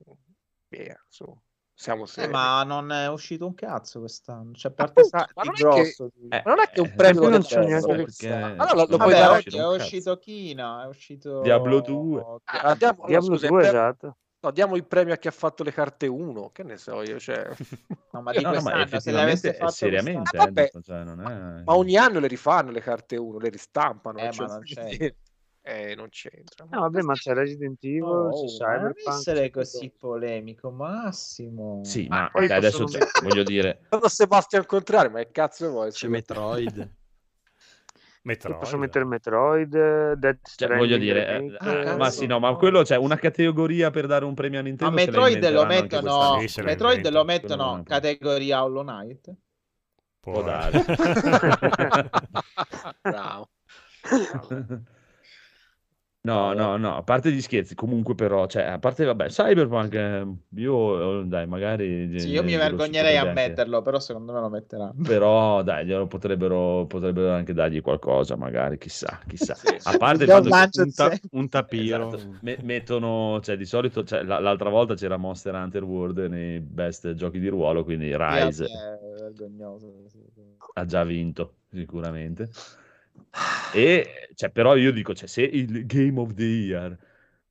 via, 0.68 1.00
su, 1.08 1.24
siamo 1.72 2.04
Eh, 2.16 2.26
ma 2.26 2.64
non 2.64 2.90
è 2.90 3.08
uscito 3.08 3.46
un 3.46 3.54
cazzo 3.54 4.00
quest'anno. 4.00 4.54
Cioè, 4.54 4.72
parte 4.72 5.00
Appunto, 5.00 5.16
ma 5.16 5.42
non 5.44 5.54
è 5.54 5.58
grosso. 5.60 6.10
di- 6.12 6.28
Eh, 6.28 6.42
Ma 6.44 6.50
non 6.54 6.60
è 6.64 6.68
che 6.68 6.80
un 6.80 6.86
eh, 6.88 6.94
premio 6.96 7.22
io 7.22 7.28
non 7.28 7.42
cazzo, 7.42 7.86
perché- 7.86 8.28
Allora 8.28 8.74
lo, 8.74 8.86
lo 8.88 8.96
Vabbè, 8.96 9.10
dare 9.12 9.42
è 9.44 9.66
uscito 9.68 10.18
Kina, 10.18 10.82
è 10.82 10.86
uscito 10.88 11.40
Diablo 11.42 11.80
2. 11.80 12.24
Ah, 12.44 12.74
diamo, 12.74 13.06
Diablo 13.06 13.34
scusa, 13.34 13.46
il 13.46 13.52
2, 13.52 13.60
premio- 13.62 13.78
esatto. 13.78 14.16
no, 14.40 14.50
diamo 14.50 14.74
il 14.76 14.84
premio 14.84 15.14
a 15.14 15.16
chi 15.16 15.28
ha 15.28 15.32
fatto 15.32 15.62
le 15.62 15.72
carte 15.72 16.08
1, 16.08 16.50
che 16.50 16.64
ne 16.64 16.76
so 16.76 17.02
io, 17.02 17.20
cioè... 17.20 17.48
No, 18.10 18.20
ma 18.22 18.32
di 18.36 18.42
No, 18.42 18.52
no, 18.52 18.60
ma 18.62 18.70
se 18.70 18.82
effettivamente 18.82 19.52
fatto 19.52 19.70
è 19.70 19.70
seriamente, 19.70 20.36
eh, 20.36 20.50
detto, 20.50 20.82
cioè, 20.82 21.04
non 21.04 21.20
è... 21.20 21.62
Ma 21.64 21.76
ogni 21.76 21.96
anno 21.96 22.18
le 22.18 22.26
rifanno 22.26 22.72
le 22.72 22.80
carte 22.80 23.16
1, 23.16 23.38
le 23.38 23.48
ristampano. 23.48 24.18
Eh, 24.18 24.32
cioè, 24.32 24.46
ma 24.48 24.54
non 24.54 24.62
c'è. 24.64 25.14
Eh, 25.64 25.94
non 25.94 26.08
c'entra. 26.08 26.66
No, 26.68 26.80
vabbè, 26.80 27.02
ma 27.02 27.14
c'è 27.14 27.34
Resident 27.34 27.78
Evil, 27.84 28.02
Oh, 28.02 28.30
c'è 28.46 28.64
ma 28.66 28.72
non 28.80 28.92
Cyberpunk. 28.92 29.16
essere 29.16 29.50
così 29.50 29.92
polemico, 29.96 30.70
Massimo. 30.72 31.84
Sì, 31.84 32.08
ma 32.08 32.28
poi 32.32 32.48
dai, 32.48 32.58
adesso 32.58 32.84
cioè, 32.88 33.00
voglio 33.22 33.44
dire... 33.44 33.82
Quando 33.88 34.08
Sebastian 34.08 34.66
contrario, 34.66 35.10
ma 35.12 35.18
che 35.20 35.30
cazzo 35.30 35.70
vuoi? 35.70 35.92
C'è 35.92 36.08
Metroid. 36.08 36.90
Metroid. 38.24 38.58
Posso 38.58 38.76
mettere 38.76 39.04
Metroid, 39.04 40.12
Death 40.14 40.40
Cioè, 40.42 40.52
Stranding 40.52 40.80
voglio 40.80 40.96
dire, 40.96 41.26
eh, 41.26 41.56
Ah, 41.58 41.82
cazzo. 41.82 41.96
ma 41.96 42.10
sì, 42.10 42.26
no, 42.26 42.38
ma 42.38 42.54
quello 42.54 42.82
c'è 42.82 42.96
una 42.96 43.16
categoria 43.16 43.90
per 43.90 44.06
dare 44.06 44.24
un 44.24 44.34
premio 44.34 44.58
a 44.58 44.62
Ma 44.62 44.68
Nintendo. 44.68 44.94
la 44.96 45.04
Metroid 45.04 45.48
lo 45.50 45.64
mettono, 45.66 46.38
Metroid 46.62 47.08
lo 47.08 47.24
mettono 47.24 47.64
non 47.66 47.82
categoria 47.84 48.64
Hollow 48.64 48.82
Knight. 48.82 49.34
Può 50.20 50.32
Può 50.34 50.42
dare. 50.42 50.84
Bravo. 53.02 53.48
No, 56.24 56.52
no, 56.52 56.76
no, 56.76 56.94
a 56.96 57.02
parte 57.02 57.32
gli 57.32 57.40
scherzi, 57.40 57.74
comunque 57.74 58.14
però, 58.14 58.46
cioè, 58.46 58.62
a 58.62 58.78
parte, 58.78 59.04
vabbè, 59.04 59.26
Cyberpunk, 59.26 59.92
eh, 59.94 60.24
io, 60.60 61.20
eh, 61.22 61.24
dai, 61.26 61.48
magari... 61.48 62.16
Sì, 62.20 62.28
io 62.28 62.44
mi 62.44 62.54
vergognerei 62.54 63.16
a 63.16 63.22
anche- 63.22 63.32
metterlo, 63.32 63.82
però 63.82 63.98
secondo 63.98 64.32
me 64.32 64.38
lo 64.38 64.48
metteranno. 64.48 64.94
Però, 65.02 65.62
dai, 65.64 65.84
glielo 65.84 66.06
potrebbero, 66.06 66.86
potrebbero 66.86 67.32
anche 67.32 67.52
dargli 67.52 67.80
qualcosa, 67.80 68.36
magari, 68.36 68.78
chissà, 68.78 69.18
chissà. 69.26 69.54
Sì, 69.62 69.76
A 69.82 69.96
parte 69.98 70.22
il 70.22 70.30
fatto 70.30 70.70
che... 70.70 70.82
Un, 70.82 70.92
ta- 70.94 71.18
un 71.32 71.48
tapiro. 71.48 72.14
Esatto. 72.14 72.38
Me- 72.42 72.58
mettono, 72.62 73.40
cioè 73.42 73.56
di 73.56 73.64
solito, 73.64 74.04
cioè, 74.04 74.22
la- 74.22 74.38
l'altra 74.38 74.68
volta 74.70 74.94
c'era 74.94 75.16
Monster 75.16 75.54
Hunter 75.54 75.82
World 75.82 76.18
nei 76.28 76.60
best 76.60 77.14
giochi 77.14 77.40
di 77.40 77.48
ruolo, 77.48 77.82
quindi 77.82 78.16
Rise 78.16 78.66
Sì, 78.66 78.72
è 78.72 78.98
vergognoso. 79.18 79.92
sì. 80.08 80.20
ha 80.74 80.84
già 80.84 81.04
vinto 81.04 81.54
sicuramente. 81.70 82.48
E 83.74 84.28
cioè, 84.34 84.50
però 84.50 84.76
io 84.76 84.92
dico, 84.92 85.14
cioè, 85.14 85.26
se 85.28 85.42
il 85.42 85.86
Game 85.86 86.18
of 86.20 86.34
the 86.34 86.42
Year 86.44 86.98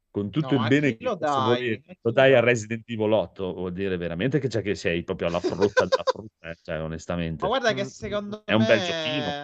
con 0.10 0.30
tutto 0.30 0.54
No, 0.54 0.56
il 0.56 0.66
bene 0.66 0.96
che 0.98 0.98
lo 1.00 1.16
dai? 1.16 1.82
chi 1.86 1.98
lo 2.02 2.12
dai 2.12 2.34
a? 2.36 2.40
Resident 2.42 2.88
Evil 2.90 3.12
8, 3.12 3.54
vuol 3.54 3.74
dire 3.74 3.98
veramente 3.98 4.40
che, 4.40 4.48
c'è 4.48 4.62
che 4.62 4.76
sei 4.76 5.04
proprio 5.04 5.28
alla 5.30 5.40
frutta 5.42 5.86
della 5.86 6.04
frutta, 6.04 6.50
eh, 6.52 6.58
cioè 6.62 6.82
onestamente. 6.82 7.42
Ma 7.42 7.48
guarda 7.48 7.74
che 7.74 7.86
secondo 7.86 8.44
È 8.44 8.54
un 8.54 8.64
me, 8.64 8.66
bel 8.66 8.82
giochino. 8.82 9.40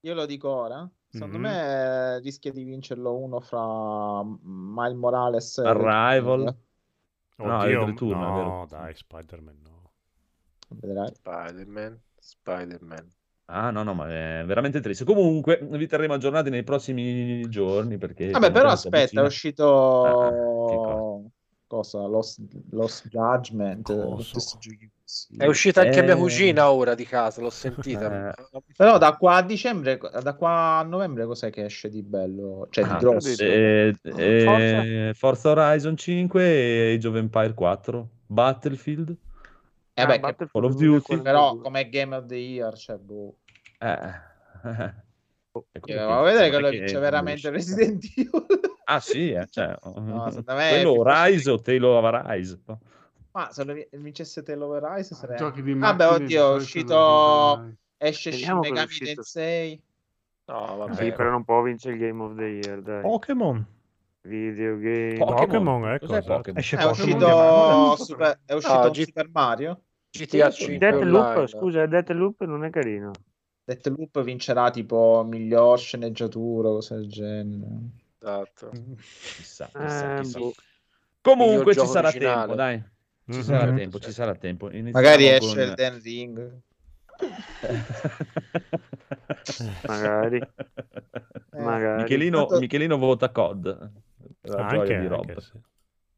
io 0.00 0.14
lo 0.14 0.26
dico 0.26 0.48
ora, 0.50 0.88
secondo 1.08 1.38
Mhm. 1.38 1.38
me 1.38 2.18
rischia 2.20 2.52
di 2.52 2.64
vincerlo 2.64 3.16
uno 3.16 3.40
fra 3.40 4.22
Miles 4.24 4.96
Morales 4.98 5.58
e 5.58 5.72
Arrival. 5.72 6.56
No, 7.38 7.64
è 7.64 7.72
è 7.72 7.76
no, 8.04 8.66
dai, 8.68 8.94
Spider-Man 8.96 9.60
no. 9.62 9.92
Vedrai. 10.70 11.14
Spider-Man, 11.14 12.00
Spider-Man. 12.20 13.12
Ah, 13.50 13.70
no, 13.70 13.82
no, 13.82 13.94
ma 13.94 14.06
è 14.08 14.44
veramente 14.44 14.80
triste. 14.80 15.04
Comunque, 15.04 15.58
vi 15.62 15.86
terremo 15.86 16.12
aggiornati 16.12 16.50
nei 16.50 16.64
prossimi 16.64 17.48
giorni 17.48 17.96
perché... 17.96 18.30
Vabbè, 18.30 18.50
però 18.50 18.68
aspetta, 18.68 19.22
è 19.22 19.22
avvicina. 19.22 19.22
Ah, 19.22 19.24
che 19.24 19.26
uscito 19.26 21.30
cosa? 21.66 22.06
Lost, 22.06 22.40
Lost 22.70 23.08
Judgment. 23.08 23.90
È 25.38 25.46
uscita 25.46 25.80
anche 25.80 26.02
mia 26.02 26.14
Eh. 26.14 26.18
cugina 26.18 26.70
ora 26.70 26.94
di 26.94 27.04
casa, 27.04 27.40
l'ho 27.40 27.48
sentita. 27.48 28.34
Però 28.76 28.98
da 28.98 29.16
qua 29.16 29.36
a 29.36 29.42
dicembre, 29.42 29.98
da 29.98 30.34
qua 30.34 30.78
a 30.78 30.82
novembre 30.82 31.24
cos'è 31.24 31.50
che 31.50 31.64
esce 31.64 31.88
di 31.88 32.02
bello? 32.02 32.68
Cioè 32.70 32.84
di 32.84 32.90
Ah, 32.90 32.98
grosso? 32.98 33.42
eh, 33.44 33.94
Forza. 34.02 34.82
eh, 34.82 35.12
Forza 35.14 35.50
Horizon 35.50 35.96
5 35.96 36.44
e 36.44 36.94
Age 36.96 37.08
of 37.08 37.16
Empire 37.16 37.54
4 37.54 38.08
Battlefield 38.26 39.16
Eh 39.98 40.02
Ah, 40.02 40.06
beh, 40.06 40.20
Battlefield 40.20 40.50
Call 40.52 40.64
of 40.64 40.72
Duty. 40.74 40.86
2042. 40.86 41.22
però 41.22 41.56
come 41.56 41.88
Game 41.88 42.14
of 42.16 42.26
the 42.26 42.34
Year, 42.36 42.76
cioè, 42.76 42.96
boh. 42.96 43.34
eh. 43.80 44.26
Quello 45.50 45.66
Eh, 45.72 45.80
che- 45.80 45.94
ma 46.06 46.20
vedere 46.22 46.50
che 46.50 46.50
non 46.52 46.60
è 46.60 46.62
lo 46.62 46.70
che 46.70 46.78
vince 46.78 46.92
non 46.92 47.02
veramente. 47.02 47.50
Resident 47.50 48.04
Evil. 48.16 48.46
ah 48.84 49.00
sì 49.00 49.30
eh, 49.32 49.46
cioè, 49.50 49.74
No, 49.82 50.26
è 50.26 50.42
quello 50.44 51.02
Rise 51.04 51.50
o 51.50 51.60
Tale 51.60 51.84
of 51.86 52.22
Rise 52.26 52.60
no? 52.66 52.80
Ma 53.32 53.50
se 53.50 53.88
vincesse 53.92 54.42
Tale 54.42 54.62
of 54.64 54.78
Rise 54.82 55.14
Ah, 55.14 55.16
sarebbe... 55.16 55.62
Di 55.62 55.74
Vabbè, 55.74 56.08
oddio, 56.08 56.52
è 56.52 56.56
uscito... 56.56 57.74
Esce 57.96 58.30
Shin 58.32 58.58
Megami. 58.58 58.86
Tensei. 58.98 59.82
No, 60.46 60.76
vabbè. 60.76 60.94
Sì, 60.94 61.12
però 61.12 61.30
non 61.30 61.44
può 61.44 61.60
vincere 61.62 61.94
il 61.94 62.00
Game 62.00 62.22
of 62.22 62.36
the 62.36 62.44
Year, 62.44 62.80
dai. 62.80 63.00
Pokémon. 63.02 63.66
Videogame. 64.22 65.16
Pokémon, 65.18 65.88
ecco, 65.90 66.06
Cos'è 66.06 66.18
esatto. 66.18 66.52
Pokémon? 66.52 66.62
È 66.62 66.84
uscito, 66.84 67.18
Pokémon. 67.18 67.96
Super... 67.98 68.40
è 68.44 68.52
uscito 68.54 68.78
No, 68.78 68.84
un 68.84 68.90
G- 68.92 69.04
Super 69.04 69.28
Mario. 69.30 69.82
GTA 70.10 70.50
Sì, 70.50 70.62
5 70.64 70.78
Deathloop, 70.78 71.26
online. 71.26 71.46
scusa, 71.46 71.86
Deathloop 71.86 72.44
non 72.44 72.64
è 72.64 72.70
carino. 72.70 73.10
Deathloop 73.64 74.22
vincerà 74.22 74.70
tipo 74.70 75.22
miglior 75.26 75.78
sceneggiatura, 75.78 76.68
cose 76.70 76.96
del 76.96 77.08
genere. 77.08 77.66
Esatto. 78.20 78.70
chissà, 79.36 79.70
chissà, 79.72 80.16
Eh, 80.16 80.20
chissà. 80.22 80.38
boh. 80.38 80.54
comunque 81.20 81.74
ci 81.76 81.86
sarà 81.86 82.08
originale. 82.08 82.36
tempo 82.38 82.54
dai 82.54 82.82
ci 83.30 83.36
Mhm. 83.38 83.42
sarà 83.42 83.72
tempo 83.72 83.98
ci 83.98 84.12
sarà 84.12 84.34
tempo 84.34 84.70
Iniziamo 84.70 85.06
Magari 85.06 85.24
con- 85.24 85.32
esce 85.34 85.62
il 85.62 85.74
Den 85.74 86.00
Ring. 86.02 86.60
Magari. 89.86 90.38
Eh, 90.38 91.62
Magari. 91.62 92.02
Michelino, 92.02 92.38
Tanto- 92.46 92.58
Michelino 92.60 92.96
vota 92.98 93.30
COD 93.30 93.90
la 94.42 94.56
Anche, 94.56 94.74
gioia 94.76 95.00
di 95.00 95.06
anche, 95.06 95.40
sì. 95.40 95.52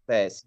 Beh, 0.05 0.29
sì. 0.31 0.47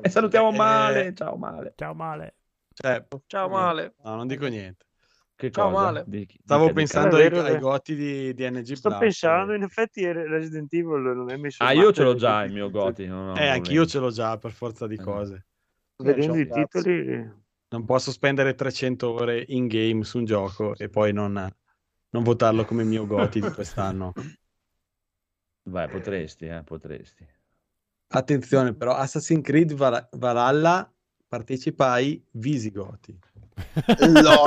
e 0.00 0.08
salutiamo 0.08 0.50
Eh, 0.50 0.56
male 0.56 1.14
ciao 1.14 1.36
male 1.36 1.72
Ciao 1.76 1.94
male. 1.94 2.34
Cioè, 2.72 3.06
Ciao 3.26 3.48
Male. 3.48 3.94
no, 4.04 4.14
non 4.16 4.26
dico 4.26 4.46
niente. 4.46 4.86
Che 5.34 5.50
Ciao, 5.50 5.70
cosa? 5.70 5.84
Male. 5.84 6.04
Di- 6.06 6.28
Stavo 6.44 6.64
dica. 6.64 6.74
pensando 6.74 7.16
ai, 7.16 7.28
vero, 7.28 7.42
ai 7.42 7.58
goti 7.58 7.94
di, 7.94 8.34
di 8.34 8.50
NG 8.50 8.72
Sto 8.72 8.88
Plus. 8.90 9.00
pensando, 9.00 9.54
in 9.54 9.62
effetti 9.62 10.04
Resident 10.10 10.72
Evil 10.72 11.00
non 11.00 11.30
è 11.30 11.36
messo 11.36 11.62
Ah, 11.64 11.72
io 11.72 11.92
ce 11.92 12.02
l'ho 12.02 12.14
già 12.14 12.44
il 12.44 12.52
mio 12.52 12.70
Goti. 12.70 13.06
non 13.06 13.30
ho 13.30 13.36
Eh, 13.36 13.48
anch'io 13.48 13.86
ce 13.86 13.98
l'ho 13.98 14.10
già 14.10 14.36
per 14.38 14.52
forza 14.52 14.86
di 14.86 14.94
Eh. 14.96 15.02
cose. 15.02 15.46
Vedendo 15.96 16.38
i 16.38 16.48
titoli... 16.48 17.38
Non 17.72 17.84
posso 17.84 18.10
spendere 18.10 18.54
300 18.54 19.12
ore 19.12 19.44
in 19.48 19.66
game 19.68 20.02
su 20.02 20.18
un 20.18 20.24
gioco 20.24 20.76
e 20.76 20.88
poi 20.88 21.12
non, 21.12 21.32
non 22.10 22.22
votarlo 22.22 22.64
come 22.64 22.82
mio 22.84 23.06
Goti 23.06 23.40
di 23.40 23.50
quest'anno. 23.50 24.12
Vai, 25.68 25.88
potresti, 25.88 26.46
eh, 26.46 26.62
potresti. 26.64 27.24
Attenzione 28.08 28.74
però, 28.74 28.94
Assassin's 28.94 29.42
Creed 29.44 29.72
Val- 29.74 30.08
Valhalla 30.12 30.92
partecipa 31.30 31.92
ai 31.92 32.20
Visigoti. 32.32 33.16
No. 34.08 34.42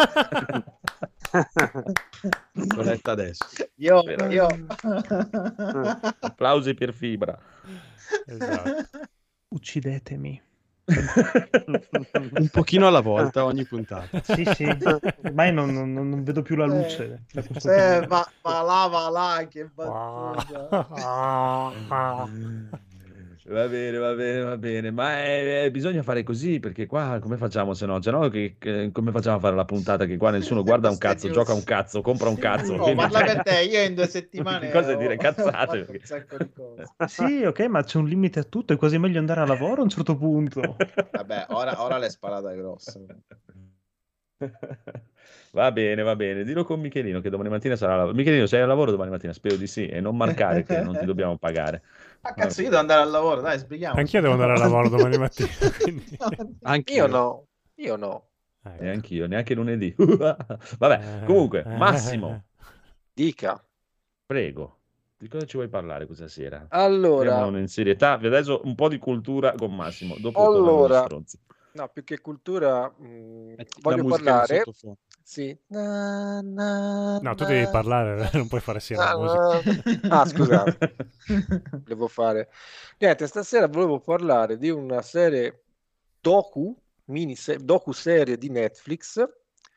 L'ho 2.52 2.82
letta 2.82 3.12
adesso. 3.12 3.46
Io, 3.76 4.02
io... 4.30 4.48
Applausi 6.20 6.74
per 6.74 6.94
Fibra. 6.94 7.40
Esatto. 8.26 8.90
Uccidetemi. 9.48 10.42
Un 10.86 12.50
pochino 12.52 12.88
alla 12.88 13.00
volta 13.00 13.46
ogni 13.46 13.64
puntata. 13.66 14.22
Sì, 14.22 14.44
sì. 14.54 14.66
Ormai 15.24 15.54
non, 15.54 15.72
non- 15.72 15.94
non 15.94 16.24
vedo 16.24 16.42
più 16.42 16.58
la 16.58 16.66
luce. 16.66 17.24
da 17.32 17.42
questo 17.44 17.72
Eh, 17.72 18.00
punto. 18.00 18.08
va, 18.10 18.30
va 18.42 18.62
là, 18.62 18.88
va 18.88 19.10
là, 19.10 19.48
che 19.48 19.70
Ah. 19.78 20.34
battuta. 21.88 22.70
Va 23.46 23.68
bene, 23.68 23.98
va 23.98 24.14
bene, 24.14 24.42
va 24.42 24.58
bene, 24.58 24.90
ma 24.92 25.22
eh, 25.26 25.66
eh, 25.66 25.72
bisogna 25.72 26.02
fare 26.02 26.24
così 26.24 26.62
perché 26.62 26.86
qua 26.86 27.20
come 27.20 27.36
facciamo 27.36 27.74
se 27.74 27.86
no? 27.86 28.02
Se 28.02 28.10
no 28.10 28.30
che, 28.30 28.56
che- 28.58 28.90
come 28.94 29.12
facciamo 29.12 29.36
a 29.36 29.40
fare 29.40 29.54
la 29.56 29.66
puntata 29.66 30.06
che 30.06 30.16
qua 30.16 30.30
nessuno 30.32 30.64
guarda 30.64 30.90
un 30.90 30.98
cazzo, 30.98 31.30
gioca 31.30 31.52
un 31.54 31.64
cazzo, 31.64 32.02
compra 32.02 32.30
un 32.30 32.38
cazzo. 32.38 32.78
No, 32.78 32.96
parla 32.96 33.22
per 33.22 33.42
te, 33.42 33.64
io 33.64 33.84
in 33.84 33.96
due 33.96 34.08
settimane 34.08 34.70
Cosa 34.72 34.94
ho- 34.94 34.98
dire, 34.98 35.18
cazzate, 35.18 35.84
perché-. 35.84 36.26
Sì, 37.06 37.44
ok, 37.44 37.60
ma 37.68 37.84
c'è 37.84 37.98
un 37.98 38.08
limite 38.08 38.40
a 38.40 38.44
tutto. 38.44 38.74
È 38.74 38.78
quasi 38.78 38.98
meglio 38.98 39.20
andare 39.20 39.42
a 39.42 39.46
lavoro 39.46 39.82
a 39.82 39.84
un 39.84 39.90
certo 39.90 40.16
punto. 40.16 40.78
Vabbè, 41.12 41.48
ora, 41.50 41.84
ora 41.84 41.98
l'hai 41.98 42.10
sparata 42.10 42.54
grossa. 42.54 43.00
Va 45.52 45.72
bene, 45.72 46.02
va 46.02 46.16
bene. 46.16 46.44
Dillo 46.44 46.64
con 46.64 46.80
Michelino 46.80 47.22
che 47.22 47.30
domani 47.30 47.50
mattina 47.50 47.76
sarà 47.76 47.96
lavoro. 47.96 48.16
Michelino, 48.16 48.46
sei 48.48 48.62
al 48.62 48.68
lavoro 48.68 48.92
domani 48.92 49.12
mattina? 49.12 49.34
Spero 49.34 49.56
di 49.56 49.68
sì. 49.68 49.86
E 49.88 50.02
non 50.02 50.18
marcare 50.18 50.64
che 50.64 50.82
non 50.82 50.98
ti 50.98 51.06
dobbiamo 51.06 51.38
pagare. 51.38 51.84
Ah, 52.26 52.34
cazzo, 52.34 52.62
io 52.62 52.70
devo 52.70 52.80
andare 52.80 53.02
al 53.02 53.10
lavoro, 53.10 53.42
dai, 53.42 53.60
sbrighiamo. 53.60 54.00
Anch'io 54.00 54.22
devo 54.22 54.34
andare 54.34 54.54
a 54.54 54.58
lavoro 54.58 54.88
domani 54.90 55.18
mattina. 55.18 55.50
quindi- 55.82 56.18
Anch'io 56.64 56.96
Io 56.96 57.08
no, 57.08 57.48
io 57.76 57.96
no. 57.98 58.28
Ecco. 58.66 58.82
E 58.82 58.90
anch'io, 58.90 59.28
neanche 59.28 59.54
lunedì. 59.54 59.94
Vabbè, 59.98 61.22
Eh, 61.22 61.26
comunque, 61.26 61.66
eh, 61.66 61.78
Massimo, 61.78 62.46
Dica. 63.14 63.62
prego. 64.26 64.78
Di 65.18 65.28
cosa 65.28 65.46
ci 65.46 65.58
vuoi 65.58 65.68
parlare 65.70 66.06
questa 66.06 66.28
sera? 66.28 66.66
Allora, 66.70 67.36
Andiamo 67.36 67.58
in 67.60 67.68
serietà. 67.68 68.14
Adesso 68.14 68.62
un 68.64 68.76
po' 68.76 68.88
di 68.90 68.98
cultura 68.98 69.54
con 69.54 69.74
Massimo. 69.76 70.16
Dopo 70.18 70.44
torniamo 70.44 70.86
Allora. 70.86 71.08
No, 71.74 71.90
più 71.90 72.04
che 72.04 72.22
cultura, 72.22 72.90
mh, 72.90 73.54
Metti 73.58 73.82
la 73.82 73.96
voglio 73.96 74.06
parlare. 74.06 74.64
Sì. 75.24 75.58
Na, 75.68 76.42
na, 76.42 77.20
No, 77.20 77.36
tu 77.36 77.46
devi 77.46 77.70
parlare, 77.70 78.30
non 78.34 78.48
puoi 78.48 78.62
fare 78.62 78.80
sia 78.80 78.98
la 78.98 79.14
na, 79.14 79.18
musica. 79.18 80.10
Ah, 80.10 80.26
scusate, 80.26 80.96
volevo 81.84 82.08
fare. 82.10 82.50
Niente, 83.00 83.28
stasera 83.28 83.68
volevo 83.68 84.00
parlare 84.00 84.58
di 84.58 84.70
una 84.70 85.02
serie 85.02 85.64
docu, 86.20 86.76
mini 87.06 87.36
docu 87.60 87.92
serie 87.92 88.38
di 88.38 88.50
Netflix. 88.50 89.24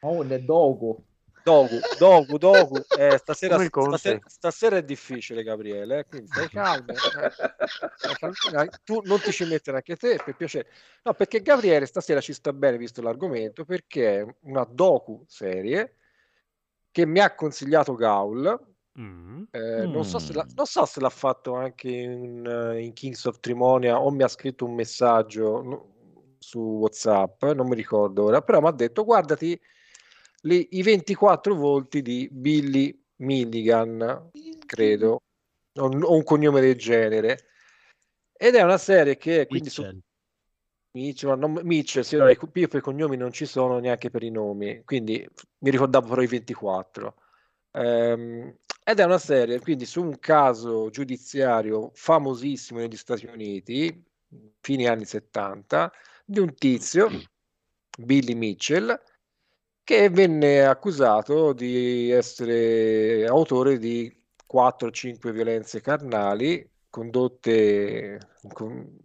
Oh, 0.01 0.23
le 0.23 0.45
dogo. 0.45 1.05
Dogu, 1.47 1.79
dogu, 1.97 2.39
dogu. 2.39 2.75
Eh, 2.99 3.19
stasera, 3.19 3.57
stasera, 3.57 4.19
stasera 4.27 4.77
è 4.79 4.83
difficile, 4.83 5.45
Gabriele, 5.45 6.01
eh, 6.01 6.05
quindi 6.05 6.27
stai 6.27 6.49
calmo. 6.49 6.93
eh. 6.93 8.69
Tu 8.83 9.01
non 9.05 9.21
ti 9.21 9.31
ci 9.31 9.45
mettere 9.45 9.77
anche 9.77 9.95
te, 9.95 10.21
per 10.25 10.35
piacere. 10.35 10.69
No, 11.05 11.15
perché 11.15 11.43
Gabriele 11.43 11.87
stasera 11.87 12.21
ci 12.21 12.33
sta 12.33 12.53
bene, 12.53 12.77
visto 12.77 13.01
l'argomento, 13.01 13.65
perché 13.65 14.19
è 14.23 14.27
una 14.41 14.67
docu 14.69 15.23
serie 15.29 15.95
che 16.91 17.07
mi 17.07 17.21
ha 17.21 17.33
consigliato 17.33 17.95
Gaul. 17.95 18.75
Mm. 18.99 19.45
Eh, 19.53 19.87
non, 19.87 20.05
so 20.05 20.19
se 20.19 20.33
l'ha, 20.33 20.43
Mm. 20.43 20.55
non 20.57 20.67
so 20.67 20.85
se 20.85 20.99
l'ha 20.99 21.11
fatto 21.11 21.55
anche 21.55 21.89
in, 21.89 22.75
in 22.81 22.93
Kings 22.93 23.25
of 23.25 23.39
Trimonia 23.39 24.01
o 24.01 24.11
mi 24.11 24.25
ha 24.25 24.29
scritto 24.29 24.65
un 24.65 24.75
messaggio 24.75 25.93
su 26.41 26.59
WhatsApp, 26.59 27.45
non 27.45 27.69
mi 27.69 27.77
ricordo 27.77 28.25
ora, 28.25 28.43
però 28.43 28.61
mi 28.61 28.67
ha 28.67 28.73
detto 28.73 29.05
guardati 29.05 29.57
le- 30.43 30.67
i 30.71 30.83
24 30.83 31.55
volti 31.55 32.03
di 32.03 32.29
Billy 32.31 32.99
Milligan, 33.17 34.31
credo, 34.67 35.23
o, 35.75 35.87
o 35.87 36.15
un 36.15 36.25
cognome 36.25 36.61
del 36.61 36.77
genere. 36.77 37.49
Ed 38.33 38.55
è 38.55 38.63
una 38.63 38.79
serie 38.79 39.17
che 39.17 39.47
quindi 39.47 39.71
su 39.71 39.83
Mitchell. 39.83 40.01
Mitchell, 40.93 41.29
ma 41.31 41.37
non- 41.37 41.61
Mitchell, 41.63 42.03
sì, 42.03 42.17
allora, 42.17 42.31
io 42.31 42.69
per 42.69 42.79
i 42.79 42.83
cognomi 42.83 43.17
non 43.17 43.33
ci 43.33 43.47
sono 43.47 43.79
neanche 43.79 44.11
per 44.11 44.23
i 44.23 44.31
nomi, 44.31 44.83
quindi 44.85 45.27
mi 45.59 45.71
ricordavo 45.71 46.09
però 46.09 46.23
i 46.23 46.27
24. 46.27 47.15
Ehm, 47.73 48.55
ed 48.85 49.01
è 49.01 49.05
una 49.05 49.19
serie 49.19 49.61
quindi 49.61 49.85
su 49.85 50.03
un 50.03 50.19
caso 50.19 50.89
giudiziario 50.91 51.91
famosissimo 51.95 52.79
negli 52.79 52.97
Stati 52.97 53.27
Uniti, 53.27 54.03
fine 54.61 54.87
anni 54.87 55.05
70, 55.05 55.93
di 56.25 56.39
un 56.41 56.55
tizio, 56.55 57.11
Billy 57.99 58.35
Mitchell, 58.35 58.99
che 59.87 60.11
venne 60.11 60.67
accusato 60.67 61.53
di 61.53 62.11
essere 62.11 63.25
autore 63.25 63.79
di 63.79 64.13
4-5 64.53 65.31
violenze 65.31 65.81
carnali 65.81 66.69
condotte 66.91 68.19
con, 68.53 68.99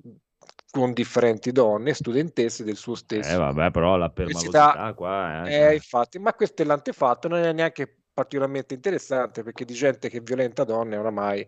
con 0.71 0.91
differenti 0.93 1.51
donne, 1.51 1.93
studentesse 1.93 2.63
del 2.63 2.77
suo 2.77 2.95
stesso 2.95 3.31
Eh, 3.31 3.37
vabbè, 3.37 3.69
però 3.69 3.95
la 3.95 4.09
permalosità 4.09 4.91
qua... 4.95 5.45
Eh, 5.45 5.53
eh, 5.53 5.59
cioè. 5.59 5.73
infatti, 5.73 6.17
ma 6.17 6.33
questo 6.33 6.63
è 6.63 6.65
l'antefatto, 6.65 7.27
non 7.27 7.43
è 7.43 7.53
neanche 7.53 7.97
particolarmente 8.11 8.73
interessante 8.73 9.43
perché 9.43 9.65
di 9.65 9.75
gente 9.75 10.09
che 10.09 10.19
violenta 10.21 10.63
donne 10.63 10.97
oramai 10.97 11.47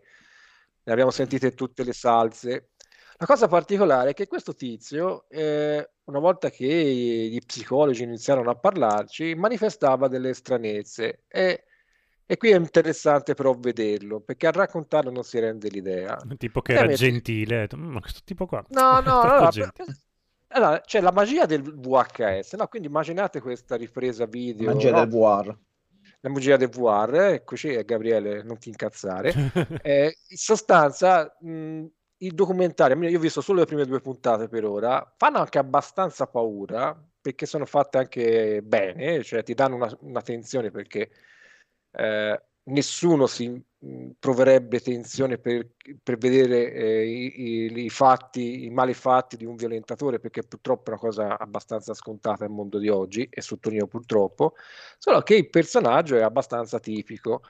ne 0.83 0.91
abbiamo 0.91 1.09
sentite 1.09 1.55
tutte 1.55 1.83
le 1.83 1.93
salse. 1.93 2.72
La 3.23 3.29
cosa 3.29 3.47
particolare 3.47 4.09
è 4.09 4.13
che 4.13 4.27
questo 4.27 4.53
tizio, 4.53 5.29
eh, 5.29 5.89
una 6.05 6.19
volta 6.19 6.49
che 6.49 6.65
gli 6.65 7.39
psicologi 7.45 8.03
iniziarono 8.03 8.49
a 8.49 8.55
parlarci, 8.55 9.33
manifestava 9.35 10.09
delle 10.09 10.33
stranezze 10.33 11.23
e, 11.29 11.63
e 12.25 12.35
qui 12.35 12.49
è 12.49 12.57
interessante 12.57 13.33
però 13.33 13.53
vederlo 13.57 14.19
perché 14.19 14.47
a 14.47 14.51
raccontarlo 14.51 15.09
non 15.09 15.23
si 15.23 15.39
rende 15.39 15.69
l'idea. 15.69 16.17
Tipo 16.37 16.61
che 16.61 16.73
Eh, 16.73 16.75
era 16.75 16.85
metti- 16.87 16.97
gentile. 16.97 17.69
"Mm, 17.73 17.91
Ma 17.93 18.01
questo 18.01 18.19
tipo 18.25 18.45
qua. 18.45 18.61
No, 18.71 18.99
no, 18.99 19.21
allora, 19.21 19.47
gentile." 19.47 19.97
allora, 20.49 20.81
c'è 20.81 20.99
la 20.99 21.11
magia 21.13 21.45
del 21.45 21.61
VHS, 21.61 22.53
no? 22.55 22.67
Quindi 22.67 22.89
immaginate 22.89 23.39
questa 23.39 23.77
ripresa 23.77 24.25
video, 24.25 24.73
Magia 24.73 24.91
no? 24.91 24.99
del 24.99 25.07
VR. 25.07 25.57
la 26.19 26.29
magia 26.29 26.57
del 26.57 26.67
VR, 26.67 27.15
eccoci, 27.35 27.73
Gabriele, 27.85 28.43
non 28.43 28.57
ti 28.57 28.67
incazzare. 28.67 29.31
Eh, 29.81 30.13
in 30.27 30.37
sostanza, 30.37 31.37
mh, 31.39 31.85
i 32.25 32.31
documentari, 32.33 32.93
almeno 32.93 33.11
io 33.11 33.17
ho 33.17 33.21
visto 33.21 33.41
solo 33.41 33.59
le 33.59 33.65
prime 33.65 33.85
due 33.85 33.99
puntate 34.01 34.47
per 34.47 34.65
ora, 34.65 35.13
fanno 35.17 35.39
anche 35.39 35.57
abbastanza 35.59 36.27
paura 36.27 36.97
perché 37.21 37.45
sono 37.45 37.65
fatte 37.65 37.97
anche 37.97 38.61
bene, 38.63 39.23
cioè 39.23 39.43
ti 39.43 39.53
danno 39.53 39.75
una, 39.75 39.97
una 40.01 40.21
tensione 40.21 40.71
perché 40.71 41.09
eh, 41.91 42.43
nessuno 42.63 43.27
si 43.27 43.61
proverebbe 44.17 44.79
tensione 44.79 45.37
per, 45.37 45.71
per 46.01 46.17
vedere 46.17 46.71
eh, 46.71 47.05
i- 47.05 47.83
i 47.85 47.89
fatti, 47.89 48.63
i 48.63 48.69
mali 48.69 48.93
fatti 48.93 49.35
di 49.35 49.45
un 49.45 49.55
violentatore 49.55 50.19
perché 50.19 50.43
purtroppo 50.43 50.85
è 50.85 50.89
una 50.93 50.99
cosa 50.99 51.37
abbastanza 51.37 51.93
scontata 51.93 52.45
nel 52.45 52.53
mondo 52.53 52.77
di 52.77 52.87
oggi 52.87 53.27
e 53.29 53.41
sottolineo 53.41 53.87
purtroppo, 53.87 54.53
solo 54.97 55.21
che 55.21 55.35
il 55.35 55.49
personaggio 55.49 56.15
è 56.15 56.21
abbastanza 56.21 56.79
tipico 56.79 57.41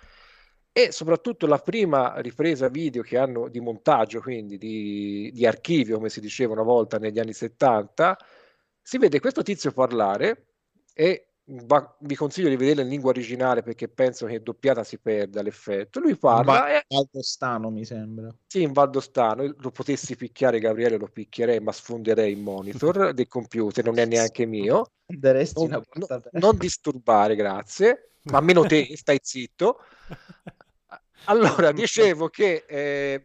e 0.75 0.91
soprattutto 0.91 1.45
la 1.45 1.59
prima 1.59 2.19
ripresa 2.19 2.67
video 2.67 3.03
che 3.03 3.17
hanno 3.17 3.47
di 3.47 3.59
montaggio, 3.59 4.19
quindi 4.21 4.57
di, 4.57 5.29
di 5.31 5.45
archivio, 5.45 5.97
come 5.97 6.09
si 6.09 6.19
diceva 6.19 6.53
una 6.53 6.63
volta 6.63 6.97
negli 6.97 7.19
anni 7.19 7.33
70, 7.33 8.17
si 8.81 8.97
vede 8.97 9.19
questo 9.19 9.43
tizio 9.43 9.71
parlare 9.71 10.47
e 10.93 11.27
va- 11.65 11.95
vi 11.99 12.15
consiglio 12.15 12.49
di 12.49 12.55
vederla 12.55 12.81
in 12.81 12.89
lingua 12.89 13.11
originale 13.11 13.61
perché 13.61 13.87
penso 13.87 14.25
che 14.25 14.41
doppiata 14.41 14.83
si 14.83 14.97
perda 14.97 15.43
l'effetto. 15.43 15.99
Lui 15.99 16.17
parla 16.17 16.69
e 16.69 16.83
Valdostano, 16.87 17.69
mi 17.69 17.85
sembra. 17.85 18.35
sì, 18.47 18.61
in 18.61 18.71
valdostano, 18.71 19.53
lo 19.57 19.71
potessi 19.71 20.15
picchiare 20.15 20.59
Gabriele, 20.59 20.97
lo 20.97 21.07
picchierei, 21.07 21.59
ma 21.59 21.71
sfonderei 21.71 22.31
il 22.31 22.39
monitor 22.39 23.13
del 23.13 23.27
computer, 23.27 23.83
non 23.85 23.97
è 23.99 24.05
neanche 24.05 24.45
mio. 24.45 24.91
Non, 25.55 25.65
una 25.65 25.77
no- 25.77 25.81
porta 25.81 26.15
a 26.15 26.19
te. 26.21 26.29
non 26.39 26.57
disturbare, 26.57 27.35
grazie, 27.35 28.13
ma 28.23 28.37
almeno 28.39 28.65
te 28.65 28.89
stai 28.97 29.19
zitto. 29.21 29.79
Allora, 31.25 31.71
dicevo 31.73 32.29
che 32.29 32.65
eh, 32.67 33.23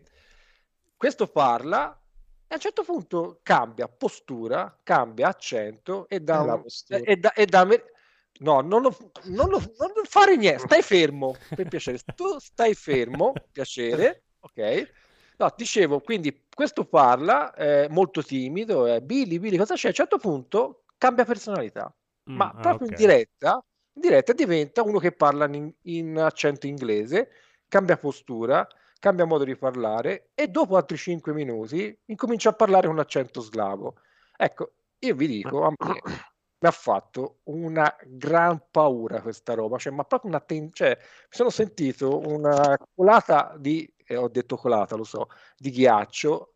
questo 0.96 1.26
parla 1.26 1.92
e 2.46 2.52
a 2.52 2.54
un 2.54 2.60
certo 2.60 2.82
punto 2.82 3.40
cambia 3.42 3.88
postura, 3.88 4.78
cambia 4.82 5.28
accento 5.28 6.08
e 6.08 6.20
dà, 6.20 6.42
La 6.42 6.54
un- 6.54 6.64
e 7.04 7.16
da- 7.16 7.32
e 7.32 7.46
da 7.46 7.64
No, 8.40 8.60
non, 8.60 8.82
lo, 8.82 8.96
non, 9.24 9.48
lo, 9.48 9.58
non 9.58 10.04
fare 10.04 10.36
niente, 10.36 10.60
stai 10.60 10.82
fermo, 10.82 11.34
per 11.54 11.66
piacere. 11.68 11.98
Tu 12.14 12.38
stai 12.38 12.72
fermo, 12.74 13.34
piacere, 13.50 14.22
ok? 14.40 14.90
No, 15.38 15.52
dicevo, 15.56 16.00
quindi 16.00 16.44
questo 16.52 16.84
parla, 16.84 17.52
è 17.52 17.88
molto 17.88 18.22
timido, 18.22 18.86
è 18.86 19.00
Billy, 19.00 19.38
Billy, 19.38 19.56
cosa 19.56 19.74
c'è? 19.74 19.86
A 19.86 19.90
un 19.90 19.94
certo 19.94 20.18
punto 20.18 20.84
cambia 20.96 21.24
personalità, 21.24 21.92
Mm, 22.30 22.36
ma 22.36 22.48
ah, 22.54 22.60
proprio 22.60 22.86
ok. 22.86 22.90
in 22.90 22.96
diretta, 22.96 23.64
in 23.94 24.00
diretta 24.00 24.32
diventa 24.32 24.82
uno 24.82 24.98
che 24.98 25.12
parla 25.12 25.46
in, 25.46 25.72
in 25.82 26.18
accento 26.18 26.66
inglese, 26.66 27.30
cambia 27.68 27.96
postura, 27.96 28.66
cambia 28.98 29.24
modo 29.24 29.44
di 29.44 29.56
parlare 29.56 30.30
e 30.34 30.48
dopo 30.48 30.76
altri 30.76 30.96
5 30.96 31.32
minuti 31.32 31.96
incomincia 32.06 32.50
a 32.50 32.54
parlare 32.54 32.86
con 32.86 32.98
accento 32.98 33.40
slavo. 33.40 33.96
Ecco, 34.36 34.72
io 35.00 35.14
vi 35.14 35.26
dico, 35.26 35.62
a 35.62 35.72
me 35.76 36.00
mi 36.60 36.68
ha 36.68 36.72
fatto 36.72 37.38
una 37.44 37.94
gran 38.04 38.60
paura 38.70 39.20
questa 39.22 39.54
roba, 39.54 39.78
cioè, 39.78 39.92
ma 39.92 40.04
proprio 40.04 40.30
una 40.30 40.40
ten- 40.40 40.72
cioè, 40.72 40.96
mi 40.98 41.04
sono 41.28 41.50
sentito 41.50 42.18
una 42.26 42.76
colata 42.94 43.54
di, 43.58 43.88
eh, 44.06 44.16
ho 44.16 44.28
detto 44.28 44.56
colata, 44.56 44.96
lo 44.96 45.04
so, 45.04 45.28
di 45.56 45.70
ghiaccio, 45.70 46.52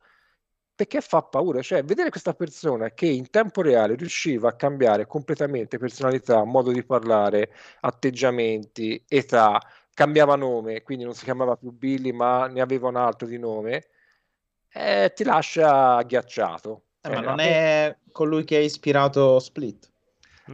perché 0.75 1.01
fa 1.01 1.23
paura, 1.23 1.63
cioè 1.63 1.85
vedere 1.85 2.11
questa 2.11 2.35
persona 2.35 2.91
che 2.91 3.07
in 3.07 3.31
tempo 3.31 3.63
reale 3.63 3.95
riusciva 3.95 4.49
a 4.49 4.57
cambiare 4.57 5.07
completamente 5.07 5.79
personalità, 5.79 6.43
modo 6.45 6.73
di 6.73 6.83
parlare, 6.85 7.53
atteggiamenti, 7.81 9.05
età, 9.07 9.61
cambiava 9.95 10.37
nome, 10.37 10.83
quindi 10.83 11.05
non 11.05 11.15
si 11.15 11.25
chiamava 11.25 11.57
più 11.57 11.71
Billy, 11.71 12.13
ma 12.13 12.47
ne 12.47 12.61
aveva 12.61 12.89
un 12.89 12.97
altro 12.97 13.27
di 13.27 13.39
nome, 13.39 13.85
eh, 14.73 15.13
ti 15.15 15.25
lascia 15.25 15.97
agghiacciato. 15.97 16.85
Eh, 17.03 17.11
ma 17.11 17.21
non 17.21 17.41
è 17.41 17.97
colui 18.13 18.45
che 18.45 18.57
ha 18.57 18.61
ispirato 18.61 19.39
Split. 19.39 19.91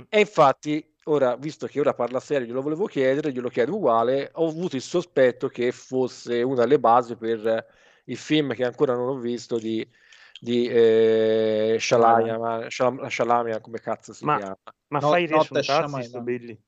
E 0.09 0.21
infatti, 0.21 0.95
ora, 1.05 1.37
visto 1.37 1.67
che 1.67 1.81
ora 1.81 1.95
parla 1.95 2.21
serio, 2.21 2.47
glielo 2.47 2.63
volevo 2.63 2.87
chiedere, 2.87 3.33
glielo 3.33 3.49
chiedo 3.49 3.75
uguale, 3.77 4.31
ho 4.35 4.49
avuto 4.49 4.77
il 4.77 4.83
sospetto 4.83 5.49
che 5.49 5.71
fosse 5.73 6.43
una 6.43 6.63
delle 6.63 6.79
basi 6.79 7.17
per 7.17 7.67
il 8.05 8.17
film 8.17 8.55
che 8.55 8.65
ancora 8.65 8.95
non 8.95 9.09
ho 9.09 9.19
visto 9.19 9.59
di, 9.59 9.87
di 10.41 10.67
eh, 10.67 11.77
Shalaya, 11.79 12.71
Shalam- 12.71 13.07
Shalamian, 13.07 13.61
come 13.61 13.81
cazzo 13.81 14.13
si 14.15 14.25
Ma- 14.25 14.37
chiama? 14.39 14.57
Ma 14.89 15.01
No- 15.01 15.09
fai 15.11 15.27
riassuntazzi 15.27 16.03
sto 16.03 16.21
Billy. 16.23 16.59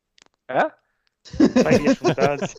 Eh? 0.47 0.75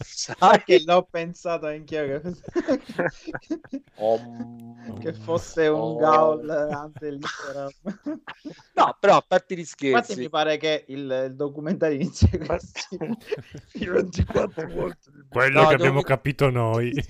Sai 0.00 0.62
che 0.64 0.82
l'ho 0.84 1.08
pensato 1.10 1.66
anch'io 1.66 2.20
che, 2.20 2.22
Om- 3.96 5.00
che 5.00 5.12
fosse 5.12 5.66
un 5.66 5.80
Oh. 5.80 5.96
gaul 5.96 6.48
ante 6.48 7.10
litteram. 7.10 7.70
No, 8.74 8.96
però 9.00 9.16
a 9.16 9.24
parte 9.26 9.56
gli 9.56 9.58
Infatti 9.58 9.88
scherzi, 9.90 10.20
mi 10.20 10.28
pare 10.28 10.58
che 10.58 10.84
il, 10.88 11.24
il 11.26 11.34
documentario 11.34 11.96
inizia 11.96 12.28
così. 12.38 12.70
I 13.72 13.86
24 13.86 14.68
volte. 14.68 15.10
Quello 15.28 15.62
No, 15.62 15.68
che 15.68 15.74
abbiamo 15.74 16.02
capito 16.02 16.50
noi. 16.50 16.92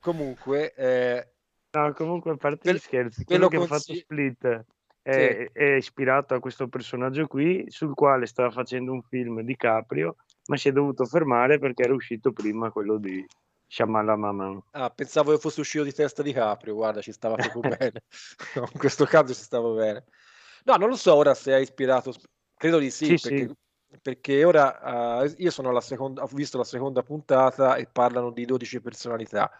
comunque, 0.00 0.74
eh, 0.74 1.26
No, 1.74 1.90
comunque 1.94 2.32
a 2.32 2.36
parte 2.36 2.74
gli 2.74 2.78
scherzi, 2.78 3.24
quello 3.24 3.44
lo 3.44 3.48
che 3.48 3.56
ha 3.56 3.66
fatto 3.66 3.94
Split 3.94 4.64
è, 5.02 5.50
è 5.52 5.74
ispirato 5.74 6.34
a 6.34 6.40
questo 6.40 6.68
personaggio 6.68 7.26
qui, 7.26 7.64
sul 7.68 7.94
quale 7.94 8.26
stava 8.26 8.50
facendo 8.50 8.92
un 8.92 9.02
film 9.02 9.42
di 9.42 9.56
Caprio, 9.56 10.16
ma 10.46 10.56
si 10.56 10.68
è 10.68 10.72
dovuto 10.72 11.04
fermare 11.04 11.58
perché 11.58 11.82
era 11.82 11.94
uscito 11.94 12.32
prima 12.32 12.70
quello 12.70 12.98
di 12.98 13.24
Shyamalan. 13.66 14.62
Ah, 14.72 14.90
pensavo 14.90 15.32
che 15.32 15.38
fosse 15.38 15.60
uscito 15.60 15.82
di 15.82 15.92
testa 15.92 16.22
di 16.22 16.32
Caprio, 16.32 16.74
guarda, 16.74 17.00
ci 17.00 17.12
stava 17.12 17.34
proprio 17.34 17.60
bene. 17.76 18.02
No, 18.54 18.68
in 18.72 18.78
questo 18.78 19.04
caso 19.04 19.34
ci 19.34 19.42
stava 19.42 19.68
bene. 19.70 20.04
No, 20.64 20.76
non 20.76 20.88
lo 20.88 20.96
so 20.96 21.14
ora 21.14 21.34
se 21.34 21.52
ha 21.52 21.58
ispirato, 21.58 22.14
credo 22.54 22.78
di 22.78 22.90
sì, 22.90 23.16
Sì, 23.16 23.28
perché, 23.28 23.46
sì. 23.48 23.98
perché 24.00 24.44
ora 24.44 25.22
eh, 25.24 25.34
io 25.38 25.50
sono 25.50 25.70
alla 25.70 25.80
seconda, 25.80 26.22
ho 26.22 26.28
visto 26.32 26.58
la 26.58 26.64
seconda 26.64 27.02
puntata 27.02 27.74
e 27.74 27.88
parlano 27.90 28.30
di 28.30 28.44
12 28.44 28.80
personalità. 28.80 29.50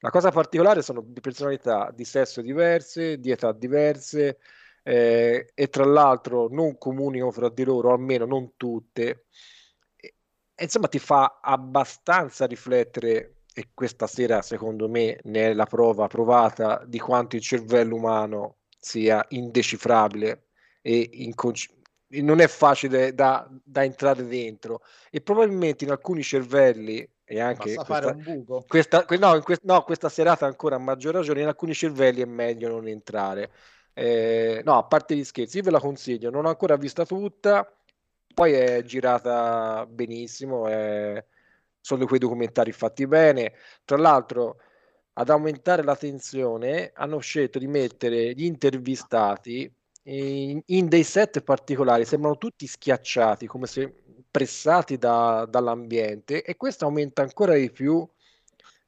La 0.00 0.10
cosa 0.10 0.30
particolare 0.30 0.82
sono 0.82 1.00
di 1.02 1.20
personalità 1.20 1.90
di 1.94 2.04
sesso 2.04 2.42
diverse, 2.42 3.18
di 3.20 3.30
età 3.30 3.52
diverse 3.52 4.38
eh, 4.82 5.50
e 5.54 5.68
tra 5.68 5.84
l'altro 5.84 6.48
non 6.50 6.76
comunicano 6.78 7.30
fra 7.30 7.48
di 7.48 7.64
loro, 7.64 7.92
almeno 7.92 8.26
non 8.26 8.56
tutte. 8.56 9.26
E, 9.96 10.14
insomma 10.58 10.88
ti 10.88 10.98
fa 10.98 11.40
abbastanza 11.40 12.46
riflettere 12.46 13.36
e 13.54 13.68
questa 13.74 14.06
sera 14.06 14.40
secondo 14.40 14.88
me 14.88 15.20
ne 15.24 15.50
è 15.50 15.52
la 15.52 15.66
prova 15.66 16.06
provata 16.06 16.82
di 16.86 16.98
quanto 16.98 17.36
il 17.36 17.42
cervello 17.42 17.96
umano 17.96 18.56
sia 18.78 19.24
indecifrabile 19.30 20.46
e 20.80 21.08
inconci- 21.12 21.80
e 22.08 22.22
non 22.22 22.40
è 22.40 22.48
facile 22.48 23.14
da, 23.14 23.48
da 23.62 23.84
entrare 23.84 24.26
dentro. 24.26 24.82
E 25.10 25.20
probabilmente 25.20 25.84
in 25.84 25.90
alcuni 25.90 26.22
cervelli 26.22 27.08
e 27.24 27.40
anche 27.40 27.74
questa, 27.74 28.16
questa, 28.66 29.04
que- 29.04 29.16
no, 29.16 29.34
in 29.36 29.42
que- 29.42 29.60
no, 29.62 29.82
questa 29.84 30.08
serata 30.08 30.44
ancora 30.44 30.76
a 30.76 30.78
maggior 30.78 31.14
ragione 31.14 31.40
in 31.40 31.46
alcuni 31.46 31.72
cervelli 31.72 32.20
è 32.20 32.26
meglio 32.26 32.68
non 32.68 32.88
entrare 32.88 33.50
Eh, 33.94 34.62
no, 34.64 34.78
a 34.78 34.84
parte 34.84 35.14
gli 35.16 35.24
scherzi, 35.24 35.58
io 35.58 35.62
ve 35.64 35.70
la 35.70 35.80
consiglio, 35.80 36.30
non 36.30 36.46
ho 36.46 36.48
ancora 36.48 36.76
vista 36.76 37.04
tutta, 37.04 37.66
poi 38.34 38.52
è 38.52 38.82
girata 38.84 39.86
benissimo, 39.86 40.66
è- 40.68 41.22
sono 41.80 42.06
quei 42.06 42.18
documentari 42.20 42.72
fatti 42.72 43.06
bene. 43.06 43.52
Tra 43.84 43.96
l'altro, 43.98 44.58
ad 45.14 45.28
aumentare 45.30 45.82
la 45.82 45.96
tensione, 45.96 46.92
hanno 46.94 47.18
scelto 47.18 47.58
di 47.58 47.66
mettere 47.66 48.32
gli 48.34 48.44
intervistati 48.44 49.70
in, 50.04 50.60
in 50.66 50.88
dei 50.88 51.04
set 51.04 51.42
particolari, 51.42 52.04
sembrano 52.06 52.38
tutti 52.38 52.66
schiacciati, 52.66 53.46
come 53.46 53.66
se 53.66 53.92
pressati 54.30 54.96
da- 54.96 55.46
dall'ambiente, 55.48 56.42
e 56.42 56.56
questo 56.56 56.84
aumenta 56.86 57.22
ancora 57.22 57.54
di 57.54 57.70
più 57.70 58.08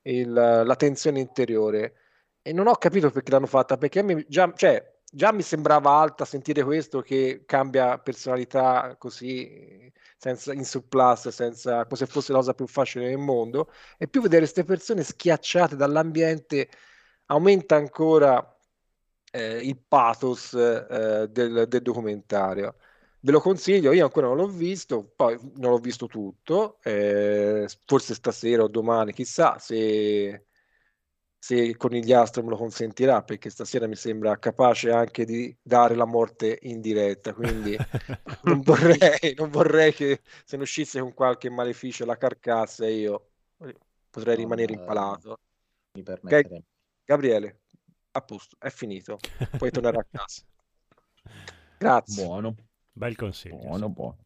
il- 0.03 0.33
la 0.33 0.77
tensione 0.77 1.21
interiore. 1.21 1.95
E 2.43 2.53
non 2.53 2.67
ho 2.67 2.75
capito 2.77 3.11
perché 3.11 3.31
l'hanno 3.31 3.47
fatta, 3.47 3.77
perché 3.79 4.01
a 4.01 4.03
me 4.03 4.25
già, 4.29 4.53
cioè, 4.55 4.93
già 5.15 5.33
mi 5.33 5.43
sembrava 5.43 5.91
alta 5.93 6.25
sentire 6.25 6.65
questo 6.65 7.01
che 7.01 7.45
cambia 7.47 7.99
personalità 7.99 8.97
così 8.99 9.93
senza, 10.17 10.53
in 10.53 10.65
surplus, 10.65 11.29
senza, 11.29 11.85
come 11.85 11.97
se 11.97 12.07
fosse 12.07 12.33
la 12.33 12.39
cosa 12.39 12.55
più 12.55 12.67
facile 12.67 13.09
del 13.09 13.19
mondo, 13.19 13.71
e 13.99 14.09
più 14.09 14.21
vedere 14.21 14.41
queste 14.43 14.65
persone 14.65 15.03
schiacciate 15.03 15.77
dall'ambiente 15.77 16.69
aumenta 17.27 17.77
ancora 17.77 18.57
eh, 19.31 19.59
il 19.59 19.79
pathos 19.87 20.53
eh, 20.55 21.29
del, 21.31 21.67
del 21.69 21.83
documentario. 21.83 22.77
Ve 23.21 23.33
lo 23.33 23.41
consiglio, 23.41 23.93
io 23.93 24.05
ancora 24.05 24.27
non 24.27 24.37
l'ho 24.37 24.49
visto, 24.49 25.13
poi 25.17 25.39
non 25.57 25.71
l'ho 25.71 25.79
visto 25.79 26.07
tutto, 26.07 26.79
eh, 26.83 27.67
forse 27.87 28.15
stasera 28.15 28.63
o 28.63 28.69
domani, 28.69 29.13
chissà 29.13 29.59
se, 29.59 30.47
se 31.45 31.57
il 31.57 31.77
conigliastro 31.77 32.43
me 32.43 32.49
lo 32.49 32.57
consentirà, 32.57 33.23
perché 33.23 33.51
stasera 33.51 33.87
mi 33.87 33.97
sembra 33.97 34.39
capace 34.39 34.91
anche 34.91 35.27
di 35.27 35.55
dare 35.61 35.95
la 35.95 36.07
morte 36.07 36.59
in 36.63 36.81
diretta, 36.81 37.35
quindi 37.35 37.77
non 38.45 38.63
vorrei, 38.63 39.35
non 39.37 39.51
vorrei 39.51 39.93
che 39.93 40.23
se 40.43 40.57
ne 40.57 40.63
uscisse 40.63 41.01
con 41.01 41.13
qualche 41.13 41.51
maleficio 41.51 42.07
la 42.07 42.17
carcassa 42.17 42.87
e 42.87 42.95
io 42.95 43.29
potrei 44.09 44.37
rimanere 44.37 44.73
impalato. 44.73 45.41
Mi 45.99 46.03
permetterei. 46.03 46.65
Gabriele, 47.05 47.61
a 48.13 48.23
posto, 48.23 48.57
è 48.59 48.71
finito, 48.71 49.19
puoi 49.59 49.71
tornare 49.71 49.99
a 49.99 50.07
casa. 50.11 50.45
Grazie. 51.77 52.25
Buono, 52.25 52.55
Bel 52.91 53.17
consiglio. 53.17 53.59
buono, 53.59 53.91
buono. 53.91 54.25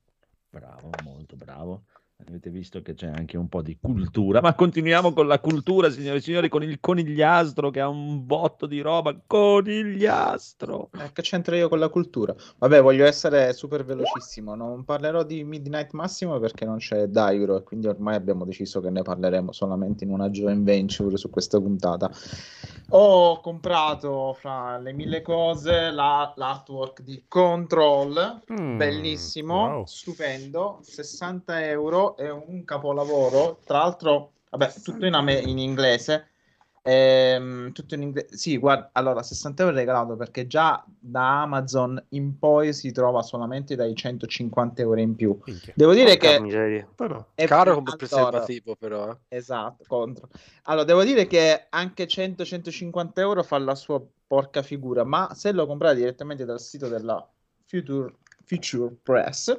Bravo, 0.51 0.91
molto 1.03 1.35
bravo. 1.35 1.83
Avete 2.27 2.51
visto 2.51 2.83
che 2.83 2.95
c'è 2.95 3.07
anche 3.07 3.37
un 3.37 3.49
po' 3.49 3.63
di 3.63 3.79
cultura, 3.81 4.41
ma 4.41 4.53
continuiamo 4.53 5.13
con 5.13 5.29
la 5.29 5.39
cultura, 5.39 5.89
signore 5.89 6.17
e 6.19 6.21
signori, 6.21 6.49
con 6.49 6.65
il 6.65 6.81
conigliastro 6.81 7.71
che 7.71 7.79
ha 7.81 7.87
un 7.89 8.27
botto 8.27 8.67
di 8.67 8.81
roba. 8.81 9.17
Conigliastro! 9.25 10.91
Eh, 10.99 11.13
che 11.13 11.23
c'entro 11.23 11.55
io 11.55 11.69
con 11.69 11.79
la 11.79 11.89
cultura? 11.89 12.35
Vabbè, 12.59 12.83
voglio 12.83 13.07
essere 13.07 13.53
super 13.53 13.85
velocissimo. 13.85 14.57
Non 14.57 14.85
parlerò 14.85 15.23
di 15.23 15.45
Midnight 15.45 15.93
Massimo 15.93 16.41
perché 16.41 16.65
non 16.65 16.79
c'è 16.79 17.07
Dairo 17.07 17.57
e 17.57 17.63
quindi 17.63 17.87
ormai 17.87 18.17
abbiamo 18.17 18.45
deciso 18.45 18.81
che 18.81 18.91
ne 18.91 19.03
parleremo 19.03 19.53
solamente 19.53 20.03
in 20.03 20.11
una 20.11 20.29
joint 20.29 20.65
venture 20.65 21.17
su 21.17 21.31
questa 21.31 21.61
puntata. 21.61 22.11
Ho 22.93 23.41
comprato 23.41 24.35
fra 24.41 24.79
le 24.79 24.95
mille 24.95 25.21
cose 25.21 25.91
la- 25.91 26.33
l'artwork 26.37 27.03
di 27.03 27.23
Control, 27.29 28.43
Mm, 28.51 28.77
bellissimo, 28.79 29.55
wow. 29.67 29.85
stupendo, 29.85 30.79
60 30.81 31.67
euro, 31.69 32.08
è 32.17 32.31
un 32.31 32.65
capolavoro. 32.65 33.61
Tra 33.65 33.79
l'altro, 33.79 34.33
vabbè, 34.51 34.73
tutto 34.83 35.07
in, 35.07 35.15
ame- 35.15 35.41
in 35.41 35.59
inglese. 35.59 36.29
Ehm, 36.83 37.73
tutto 37.73 37.95
in 37.95 38.03
inglese. 38.03 38.37
Sì, 38.37 38.57
guarda, 38.57 38.91
allora 38.93 39.23
60 39.23 39.63
euro 39.63 39.75
è 39.75 39.79
regalato 39.79 40.17
perché 40.17 40.47
già 40.47 40.83
da 40.87 41.43
Amazon 41.43 42.03
in 42.11 42.39
poi 42.39 42.73
si 42.73 42.93
trova 42.93 43.23
solamente 43.23 43.77
dai 43.77 43.95
150 43.95 44.83
euro 44.83 45.01
in 45.01 45.15
più. 45.15 45.39
Minchia. 45.45 45.73
Devo 45.77 45.93
dire 45.93 46.17
Porca 46.17 46.43
che. 46.43 46.87
Però, 46.95 47.27
è 47.35 47.47
Caro 47.47 47.75
come 47.75 47.97
preservativo, 47.97 48.75
però. 48.77 49.11
eh. 49.11 49.17
Esatto, 49.29 49.85
contro. 49.87 50.29
Allora, 50.65 50.85
devo 50.85 51.05
dire 51.05 51.27
che 51.27 51.67
anche 51.69 52.07
100-150 52.07 53.21
euro 53.21 53.43
fa 53.43 53.59
la 53.59 53.75
sua 53.75 54.03
porca 54.27 54.63
figura, 54.63 55.05
ma 55.05 55.33
se 55.35 55.53
lo 55.53 55.67
comprate 55.67 55.97
direttamente 55.97 56.45
dal 56.45 56.61
sito 56.61 56.89
della 56.89 57.27
Future, 57.67 58.15
Future 58.45 58.95
Press, 59.03 59.57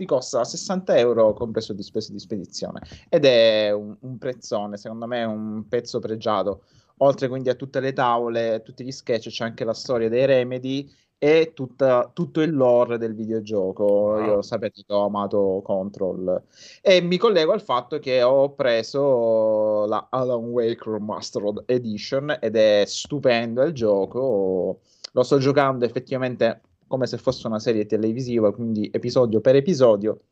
vi 0.00 0.06
costa 0.06 0.44
60 0.44 0.96
euro 0.96 1.34
compreso 1.34 1.74
di 1.74 1.82
spese 1.82 2.12
di 2.12 2.18
spedizione. 2.18 2.80
Ed 3.10 3.26
è 3.26 3.70
un, 3.70 3.94
un 4.00 4.16
prezzone, 4.16 4.78
secondo 4.78 5.06
me 5.06 5.20
è 5.20 5.24
un 5.26 5.68
pezzo 5.68 5.98
pregiato. 5.98 6.62
Oltre 6.98 7.28
quindi 7.28 7.50
a 7.50 7.54
tutte 7.54 7.80
le 7.80 7.92
tavole, 7.92 8.62
tutti 8.64 8.82
gli 8.82 8.90
sketch, 8.90 9.28
c'è 9.28 9.44
anche 9.44 9.64
la 9.64 9.74
storia 9.74 10.08
dei 10.08 10.24
Remedy 10.24 10.90
e 11.18 11.52
tutta- 11.54 12.10
tutto 12.14 12.40
il 12.40 12.54
lore 12.54 12.96
del 12.96 13.14
videogioco. 13.14 14.18
Io 14.20 14.42
sapete 14.42 14.82
che 14.86 14.92
ho 14.92 15.04
amato 15.04 15.60
Control. 15.62 16.42
E 16.80 17.02
mi 17.02 17.18
collego 17.18 17.52
al 17.52 17.62
fatto 17.62 17.98
che 17.98 18.22
ho 18.22 18.54
preso 18.54 19.84
la 19.84 20.08
Alan 20.10 20.44
Wake 20.46 20.90
Remastered 20.90 21.64
Edition 21.66 22.38
ed 22.40 22.56
è 22.56 22.84
stupendo 22.86 23.62
il 23.62 23.74
gioco. 23.74 24.80
Lo 25.12 25.22
sto 25.22 25.38
giocando 25.38 25.84
effettivamente 25.84 26.62
come 26.90 27.06
se 27.06 27.18
fosse 27.18 27.46
una 27.46 27.60
serie 27.60 27.86
televisiva, 27.86 28.52
quindi 28.52 28.90
episodio 28.92 29.40
per 29.40 29.54
episodio. 29.54 30.22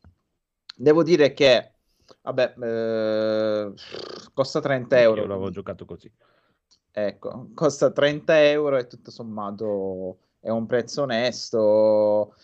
Devo 0.75 1.03
dire 1.03 1.31
che, 1.31 1.71
vabbè, 2.21 2.55
eh, 2.59 3.73
costa 4.33 4.59
30 4.59 4.99
euro. 4.99 5.21
Io 5.21 5.27
l'avevo 5.27 5.51
giocato 5.51 5.85
così. 5.85 6.11
Ecco, 6.91 7.51
costa 7.53 7.91
30 7.91 8.43
euro 8.49 8.75
e 8.75 8.87
tutto 8.87 9.09
sommato 9.09 10.17
è 10.41 10.49
un 10.49 10.65
prezzo 10.65 11.03
onesto. 11.03 12.35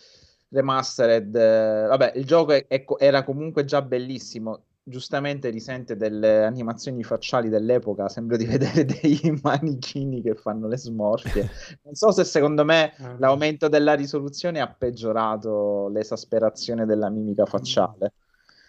Remastered, 0.47 1.35
eh, 1.35 1.87
vabbè, 1.87 2.13
il 2.15 2.25
gioco 2.25 2.53
è- 2.53 2.67
è 2.67 2.85
era 2.99 3.25
comunque 3.25 3.65
già 3.65 3.81
bellissimo. 3.81 4.63
Giustamente 4.87 5.49
risente 5.49 5.95
delle 5.95 6.43
animazioni 6.45 7.03
facciali 7.03 7.49
dell'epoca. 7.49 8.07
Sembra 8.07 8.37
di 8.37 8.45
vedere 8.47 8.85
dei 8.85 9.19
manichini 9.41 10.21
che 10.21 10.35
fanno 10.35 10.67
le 10.67 10.77
smorfie. 10.77 11.47
Non 11.83 11.95
so 11.95 12.11
se 12.11 12.23
secondo 12.23 12.63
me 12.63 12.93
eh, 12.97 13.17
l'aumento 13.17 13.67
della 13.67 13.95
risoluzione 13.95 14.59
ha 14.61 14.71
peggiorato 14.71 15.87
l'esasperazione 15.89 16.85
della 16.85 17.09
mimica 17.09 17.45
facciale. 17.47 18.13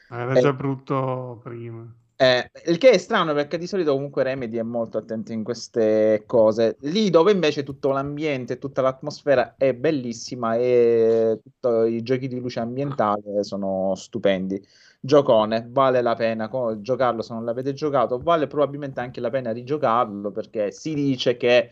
era 0.09 0.35
Eh, 0.35 0.43
già 0.43 0.53
brutto 0.53 1.39
prima. 1.43 1.87
eh, 2.19 2.51
il 2.67 2.79
che 2.79 2.91
è 2.93 2.99
strano 2.99 3.35
perché 3.35 3.59
di 3.59 3.67
solito 3.67 3.93
comunque 3.93 4.23
Remedy 4.23 4.57
è 4.57 4.63
molto 4.63 4.97
attento 4.99 5.33
in 5.33 5.45
queste 5.45 6.23
cose. 6.27 6.77
Lì 6.81 7.11
dove 7.11 7.31
invece 7.33 7.63
tutto 7.63 7.91
l'ambiente, 7.91 8.57
tutta 8.59 8.81
l'atmosfera 8.81 9.55
è 9.57 9.75
bellissima 9.75 10.57
e 10.57 11.39
tutti 11.43 11.93
i 11.95 12.03
giochi 12.03 12.27
di 12.29 12.39
luce 12.41 12.61
ambientale 12.61 13.45
sono 13.45 13.95
stupendi. 13.95 14.65
Giocone, 15.01 15.67
vale 15.71 16.03
la 16.03 16.15
pena 16.15 16.51
giocarlo 16.81 17.23
se 17.23 17.33
non 17.33 17.45
l'avete 17.45 17.73
giocato, 17.73 18.19
vale 18.19 18.47
probabilmente 18.47 19.01
anche 19.01 19.21
la 19.21 19.31
pena 19.31 19.53
rigiocarlo 19.53 20.31
perché 20.31 20.73
si 20.73 20.95
dice 20.95 21.37
che 21.37 21.71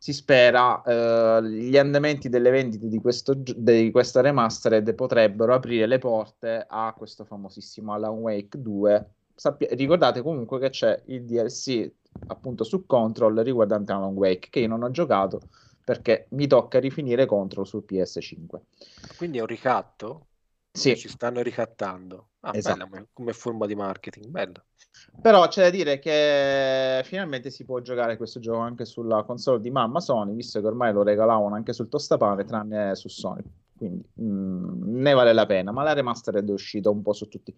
si 0.00 0.12
spera 0.12 0.80
eh, 0.82 1.42
gli 1.42 1.76
andamenti 1.76 2.28
delle 2.28 2.50
vendite 2.50 2.86
di, 2.86 3.00
questo, 3.00 3.34
di 3.34 3.90
questa 3.90 4.20
remastered 4.20 4.94
potrebbero 4.94 5.54
aprire 5.54 5.86
le 5.86 5.98
porte 5.98 6.64
a 6.68 6.94
questo 6.96 7.24
famosissimo 7.24 7.92
Alan 7.92 8.16
Wake 8.18 8.60
2. 8.62 9.10
Sappia- 9.34 9.68
ricordate 9.72 10.22
comunque 10.22 10.60
che 10.60 10.70
c'è 10.70 11.02
il 11.06 11.24
DLC 11.24 11.90
appunto 12.28 12.62
su 12.62 12.86
Control 12.86 13.38
riguardante 13.38 13.92
Alan 13.92 14.14
Wake 14.14 14.48
che 14.50 14.60
io 14.60 14.68
non 14.68 14.84
ho 14.84 14.90
giocato 14.90 15.40
perché 15.84 16.26
mi 16.30 16.46
tocca 16.46 16.78
rifinire 16.78 17.26
Control 17.26 17.66
sul 17.66 17.84
PS5. 17.86 18.60
Quindi 19.16 19.38
è 19.38 19.40
un 19.40 19.46
ricatto? 19.46 20.27
Sì, 20.78 20.96
Ci 20.96 21.08
stanno 21.08 21.42
ricattando. 21.42 22.28
Ah, 22.40 22.52
Esatto. 22.54 22.86
bella, 22.86 23.06
come- 23.12 23.32
forma 23.32 23.66
di 23.66 23.74
marketing, 23.74 24.26
bello. 24.26 24.64
Però 25.20 25.46
c'è 25.48 25.62
da 25.62 25.70
dire 25.70 25.98
che 25.98 27.02
finalmente 27.04 27.50
si 27.50 27.64
può 27.64 27.80
giocare 27.80 28.16
questo 28.16 28.38
gioco 28.38 28.58
anche 28.58 28.84
sulla 28.84 29.24
console 29.24 29.60
di 29.60 29.70
mamma 29.70 30.00
Sony, 30.00 30.34
visto 30.34 30.60
che 30.60 30.66
ormai 30.66 30.92
lo 30.92 31.02
regalavano 31.02 31.54
anche 31.54 31.72
sul 31.72 31.88
tostapane, 31.88 32.44
tranne 32.44 32.94
su 32.94 33.08
Sony. 33.08 33.42
Quindi 33.76 34.08
mm, 34.20 35.00
ne 35.00 35.12
vale 35.14 35.32
la 35.32 35.46
pena. 35.46 35.72
Ma 35.72 35.82
la 35.82 35.92
remastered 35.92 36.48
è 36.48 36.52
uscita 36.52 36.90
un 36.90 37.02
po' 37.02 37.12
su 37.12 37.28
tutti. 37.28 37.54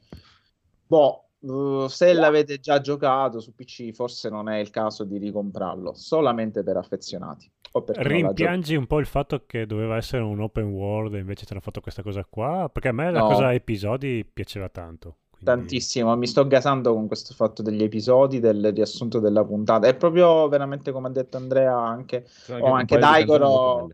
Boh, 0.86 1.29
eh, 1.42 1.86
se 1.88 2.12
l'avete 2.12 2.58
già 2.58 2.80
giocato 2.80 3.40
su 3.40 3.54
PC, 3.54 3.92
forse 3.92 4.28
non 4.28 4.48
è 4.48 4.58
il 4.58 4.70
caso 4.70 5.04
di 5.04 5.18
ricomprarlo, 5.18 5.94
solamente 5.94 6.62
per 6.62 6.76
affezionati. 6.76 7.50
O 7.72 7.82
per. 7.82 7.96
Rimpiangi 7.98 8.74
un 8.74 8.86
po' 8.86 8.98
il 8.98 9.06
fatto 9.06 9.44
che 9.46 9.64
doveva 9.64 9.96
essere 9.96 10.22
un 10.22 10.40
open 10.40 10.64
world 10.72 11.14
e 11.14 11.18
invece 11.20 11.46
ti 11.46 11.52
hanno 11.52 11.60
fatto 11.60 11.80
questa 11.80 12.02
cosa 12.02 12.26
qua? 12.28 12.68
Perché 12.72 12.88
a 12.88 12.92
me 12.92 13.10
la 13.12 13.20
No. 13.20 13.26
cosa 13.28 13.52
episodi 13.52 14.24
piaceva 14.24 14.68
tanto. 14.68 15.16
quindi- 15.30 15.44
Tantissimo, 15.62 16.14
mi 16.16 16.26
sto 16.26 16.46
gasando 16.46 16.92
con 16.92 17.06
questo 17.06 17.32
fatto 17.32 17.62
degli 17.62 17.82
episodi, 17.82 18.40
del 18.40 18.72
riassunto 18.74 19.20
della 19.20 19.42
puntata. 19.42 19.86
È 19.88 19.94
proprio 19.96 20.46
veramente 20.48 20.92
come 20.92 21.08
ha 21.08 21.10
detto 21.10 21.38
Andrea 21.38 21.74
anche 21.78 22.24
Sono 22.26 22.64
o 22.64 22.72
anche 22.72 22.98
Daigoro. 22.98 23.88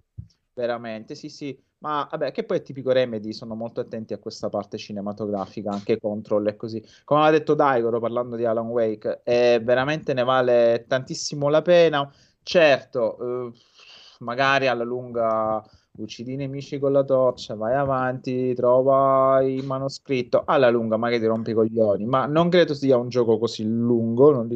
Veramente, 0.57 1.15
sì, 1.15 1.29
sì, 1.29 1.57
ma 1.81 2.09
vabbè, 2.11 2.33
che 2.33 2.45
poi 2.45 2.59
è 2.59 2.63
tipico 2.63 2.91
Remedy, 2.91 3.33
sono 3.35 3.55
molto 3.55 3.81
attenti 3.81 4.15
a 4.15 4.19
questa 4.19 4.49
parte 4.49 4.79
cinematografica, 4.79 5.71
anche 5.71 6.01
Control 6.01 6.47
e 6.49 6.57
così. 6.57 6.83
Come 7.05 7.27
ha 7.27 7.31
detto 7.31 7.55
Daigoro 7.55 8.01
parlando 8.01 8.37
di 8.37 8.47
Alan 8.47 8.69
Wake, 8.69 9.21
eh, 9.23 9.61
veramente 9.63 10.15
ne 10.15 10.25
vale 10.25 10.87
tantissimo 10.89 11.49
la 11.51 11.61
pena. 11.61 12.11
Certo, 12.43 13.49
eh, 13.49 13.53
magari 14.21 14.67
alla 14.67 14.85
lunga 14.85 15.63
uccidi 15.99 16.35
i 16.35 16.37
nemici 16.37 16.79
con 16.79 16.93
la 16.93 17.05
torcia, 17.05 17.55
vai 17.55 17.75
avanti, 17.75 18.55
trova 18.55 19.43
il 19.43 19.65
manoscritto, 19.65 20.43
alla 20.47 20.71
lunga 20.71 20.97
magari 20.97 21.21
ti 21.21 21.27
rompi 21.27 21.51
i 21.51 21.55
coglioni, 21.55 22.05
ma 22.07 22.27
non 22.27 22.49
credo 22.49 22.75
sia 22.75 22.97
un 22.97 23.09
gioco 23.09 23.39
così 23.39 23.65
lungo, 23.65 24.31
non 24.31 24.49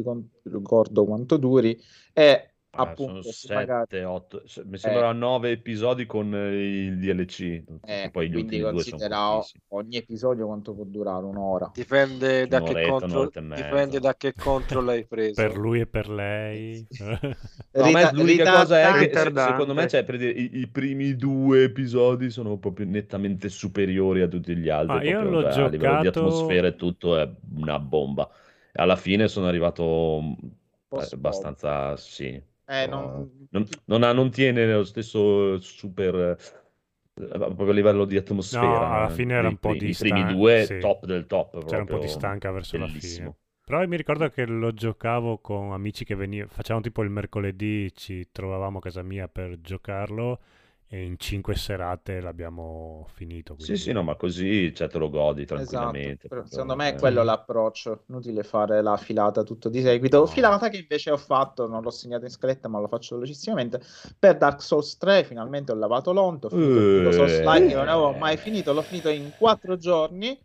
ricordo 0.43 1.05
quanto 1.05 1.37
duri, 1.37 1.79
e 2.13 2.50
appunto 2.73 3.21
sono 3.21 3.33
se 3.33 3.53
magari- 3.53 3.85
7, 3.89 4.03
8, 4.05 4.43
mi 4.65 4.77
sembra 4.77 5.11
9 5.11 5.51
episodi 5.51 6.05
con 6.05 6.33
eh, 6.33 6.85
il 6.85 6.97
DLC. 6.99 7.63
Eh, 7.85 8.09
poi 8.11 8.27
gli 8.29 8.31
quindi 8.33 8.61
ultimi 8.61 8.71
due 8.71 8.81
sono 8.81 8.97
considera 8.97 9.39
ogni 9.69 9.97
episodio 9.97 10.45
quanto 10.45 10.73
può 10.73 10.83
durare 10.85 11.25
un'ora. 11.25 11.71
Dipende 11.73 12.47
da 12.47 12.61
che 12.63 12.87
control, 12.87 13.29
dipende 13.31 13.99
da 13.99 14.15
che 14.15 14.33
control 14.33 14.87
hai 14.89 15.05
preso. 15.07 15.33
Per 15.41 15.57
lui 15.57 15.81
e 15.81 15.87
per 15.87 16.09
lei. 16.09 16.87
No, 17.73 17.85
Rita- 17.85 18.11
l'unica 18.11 18.51
cosa 18.51 18.79
è 18.97 19.07
che 19.07 19.17
se- 19.17 19.31
secondo 19.33 19.73
me 19.73 19.87
cioè, 19.87 20.03
per 20.03 20.17
dire, 20.17 20.31
i, 20.31 20.59
i 20.59 20.67
primi 20.67 21.15
due 21.15 21.63
episodi 21.63 22.29
sono 22.29 22.57
proprio 22.57 22.85
nettamente 22.85 23.47
superiori 23.47 24.21
a 24.21 24.27
tutti 24.27 24.55
gli 24.57 24.67
altri. 24.67 24.97
Ah, 24.97 25.03
io 25.03 25.21
l'ho 25.23 25.41
cioè, 25.51 25.63
A 25.63 25.67
livello 25.69 25.97
di 25.99 26.03
giocato- 26.03 26.19
atmosfera 26.19 26.67
e 26.67 26.75
tutto 26.75 27.17
è 27.17 27.29
una 27.55 27.79
bomba. 27.79 28.29
E 28.73 28.81
alla 28.81 28.97
fine 28.97 29.27
sono 29.29 29.47
arrivato 29.47 30.19
mm, 30.21 30.33
Post- 30.89 31.13
abbastanza, 31.13 31.95
sì. 31.95 32.41
Eh, 32.67 32.87
non- 32.87 33.47
non, 33.51 33.67
non 33.85 34.03
ha- 34.03 34.13
non 34.13 34.31
tiene 34.31 34.71
lo 34.71 34.83
stesso 34.83 35.59
super... 35.59 36.37
eh, 37.15 37.27
proprio 37.27 37.69
a 37.69 37.73
livello 37.73 38.05
di 38.05 38.17
atmosfera. 38.17 38.59
No, 38.59 38.93
alla 38.93 39.09
eh, 39.09 39.09
fine 39.09 39.33
era 39.35 39.47
dei 39.47 39.49
un 39.49 39.57
po' 39.57 39.73
di 39.73 39.89
I 39.89 39.95
primi 39.95 40.23
due, 40.25 40.65
sì. 40.65 40.75
top 40.77 41.05
del 41.05 41.25
top. 41.25 41.57
C'era 41.65 41.81
un 41.81 41.87
po' 41.87 41.97
di 41.99 42.07
stanca 42.07 42.51
verso 42.51 42.77
la 42.77 42.87
bellissimo. 42.87 43.35
fine. 43.35 43.37
Però 43.63 43.85
mi 43.87 43.97
ricordo 43.97 44.29
che 44.29 44.45
lo 44.45 44.73
giocavo 44.73 45.39
con 45.39 45.71
amici 45.71 46.03
che 46.05 46.15
venivano, 46.15 46.51
facevamo 46.51 46.83
tipo 46.83 47.01
il 47.03 47.09
mercoledì, 47.09 47.93
ci 47.95 48.29
trovavamo 48.31 48.79
a 48.79 48.81
casa 48.81 49.01
mia 49.03 49.27
per 49.27 49.61
giocarlo 49.61 50.41
e 50.93 51.03
in 51.05 51.17
cinque 51.17 51.55
serate 51.55 52.19
l'abbiamo 52.19 53.07
finito. 53.13 53.55
Sì, 53.57 53.65
quindi- 53.67 53.81
sì, 53.81 53.91
no, 53.93 54.03
ma 54.03 54.15
così 54.15 54.73
cioè, 54.75 54.89
te 54.89 54.97
lo 54.97 55.09
godi 55.09 55.43
Esatto, 55.43 55.55
tranquillamente. 55.55 56.27
però 56.27 56.41
proprio, 56.41 56.51
secondo 56.51 56.75
me 56.75 56.89
è 56.91 56.95
eh. 56.95 56.99
quello 56.99 57.23
l'approccio, 57.23 58.03
inutile 58.09 58.43
fare 58.43 58.81
la 58.81 58.97
filata 58.97 59.43
tutto 59.43 59.69
di 59.69 59.81
seguito. 59.81 60.19
No. 60.19 60.25
Filata 60.25 60.67
che 60.67 60.77
invece 60.79 61.11
ho 61.11 61.17
fatto, 61.17 61.65
non 61.65 61.81
l'ho 61.81 61.91
segnato 61.91 62.25
in 62.25 62.31
scaletta, 62.31 62.67
ma 62.67 62.79
lo 62.81 62.87
faccio 62.89 63.15
velocissimamente. 63.15 63.79
Per 64.19 64.37
Dark 64.37 64.61
Souls 64.61 64.97
3 64.97 65.23
finalmente 65.23 65.71
ho 65.71 65.75
lavato 65.75 66.11
l'onto, 66.11 66.47
ho 66.47 66.49
finito 66.49 66.79
il 66.79 66.85
primo 66.87 67.11
Souls 67.11 67.39
like 67.39 67.67
che 67.67 67.73
non 67.75 67.87
avevo 67.87 68.11
mai 68.11 68.35
finito, 68.35 68.73
l'ho 68.73 68.81
finito 68.81 69.07
in 69.09 69.31
quattro 69.37 69.77
giorni, 69.77 70.37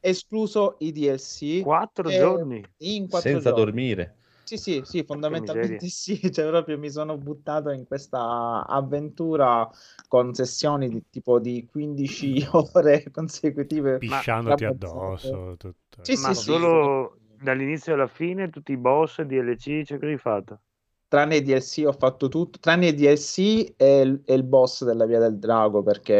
escluso 0.00 0.76
i 0.80 0.92
DLC. 0.92 1.62
Quattro 1.62 2.10
Eh, 2.10 2.18
giorni. 2.18 2.62
In 2.78 3.08
quattro 3.08 3.30
Senza 3.30 3.50
giorni. 3.50 3.64
dormire. 3.64 4.16
Sì, 4.48 4.56
sì, 4.56 4.80
sì, 4.82 5.04
fondamentalmente 5.04 5.88
sì, 5.90 6.32
cioè 6.32 6.46
proprio 6.46 6.78
mi 6.78 6.90
sono 6.90 7.18
buttato 7.18 7.68
in 7.68 7.86
questa 7.86 8.64
avventura 8.66 9.68
con 10.08 10.32
sessioni 10.32 10.88
di 10.88 11.04
tipo 11.10 11.38
di 11.38 11.66
15 11.70 12.46
ore 12.72 13.10
consecutive. 13.10 13.98
Pisciandoti 13.98 14.64
addosso. 14.64 15.54
Tutto. 15.58 16.02
Sì, 16.02 16.16
Ma 16.16 16.32
sì, 16.32 16.34
sì. 16.34 16.44
solo 16.44 17.18
dall'inizio 17.42 17.92
alla 17.92 18.06
fine 18.06 18.48
tutti 18.48 18.72
i 18.72 18.78
boss 18.78 19.20
DLC, 19.20 19.82
cioè 19.84 19.98
che 19.98 20.06
hai 20.06 20.16
fatto? 20.16 20.60
Tranne 21.08 21.36
i 21.36 21.42
DLC 21.42 21.84
ho 21.86 21.92
fatto 21.92 22.28
tutto, 22.28 22.58
tranne 22.58 22.88
i 22.88 22.94
DLC 22.94 23.74
e 23.76 24.00
il, 24.00 24.22
e 24.24 24.34
il 24.34 24.42
boss 24.44 24.84
della 24.84 25.06
Via 25.06 25.18
del 25.18 25.38
Drago 25.38 25.82
perché... 25.82 26.14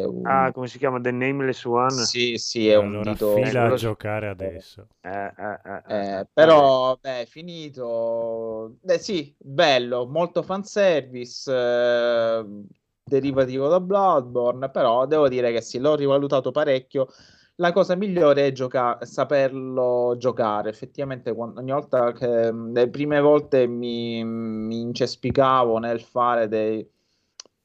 è 0.00 0.04
un- 0.04 0.24
Ah, 0.24 0.50
come 0.52 0.66
si 0.66 0.78
chiama? 0.78 0.98
The 1.00 1.10
Nameless 1.10 1.64
One? 1.64 2.08
Sì, 2.08 2.36
sì, 2.38 2.68
è 2.68 2.76
un 2.76 3.00
allora 3.00 3.02
dito... 3.02 3.42
fila 3.42 3.66
a 3.66 3.72
giocare 3.72 4.28
adesso. 4.28 4.88
Eh, 5.02 5.08
eh, 5.36 5.60
eh, 5.64 5.82
eh, 6.18 6.18
Eh, 6.20 6.26
però, 6.32 6.96
beh, 7.00 7.26
finito. 7.26 8.76
Beh, 8.82 8.98
sì, 8.98 9.34
bello, 9.38 10.06
molto 10.06 10.42
fanservice, 10.42 11.50
eh, 11.52 12.44
derivativo 13.02 13.68
da 13.68 13.80
Bloodborne, 13.80 14.70
però 14.70 15.06
devo 15.06 15.28
dire 15.28 15.52
che 15.52 15.62
sì, 15.62 15.78
l'ho 15.78 15.94
rivalutato 15.94 16.50
parecchio. 16.50 17.08
La 17.60 17.72
cosa 17.72 17.94
migliore 17.94 18.46
è 18.46 18.52
gioca- 18.52 18.98
saperlo 19.04 20.14
giocare. 20.16 20.70
Effettivamente, 20.70 21.34
quando- 21.34 21.60
ogni 21.60 21.72
volta 21.72 22.12
che 22.12 22.50
le 22.52 22.88
prime 22.88 23.20
volte 23.20 23.66
mi, 23.66 24.24
mi 24.24 24.80
incespicavo 24.80 25.76
nel 25.78 26.00
fare 26.00 26.48
dei, 26.48 26.88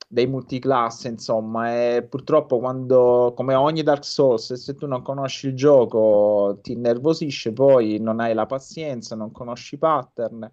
dei 0.07 0.27
multiclasse, 0.27 1.07
insomma, 1.07 1.95
e 1.95 2.03
purtroppo 2.03 2.59
quando, 2.59 3.33
come 3.37 3.53
ogni 3.55 3.83
Dark 3.83 4.03
Souls, 4.03 4.53
se 4.53 4.75
tu 4.75 4.85
non 4.85 5.01
conosci 5.01 5.47
il 5.47 5.55
gioco 5.55 6.59
ti 6.61 6.73
innervosisce, 6.73 7.53
poi 7.53 7.97
non 7.99 8.19
hai 8.19 8.33
la 8.33 8.45
pazienza, 8.45 9.15
non 9.15 9.31
conosci 9.31 9.75
i 9.75 9.77
pattern 9.77 10.49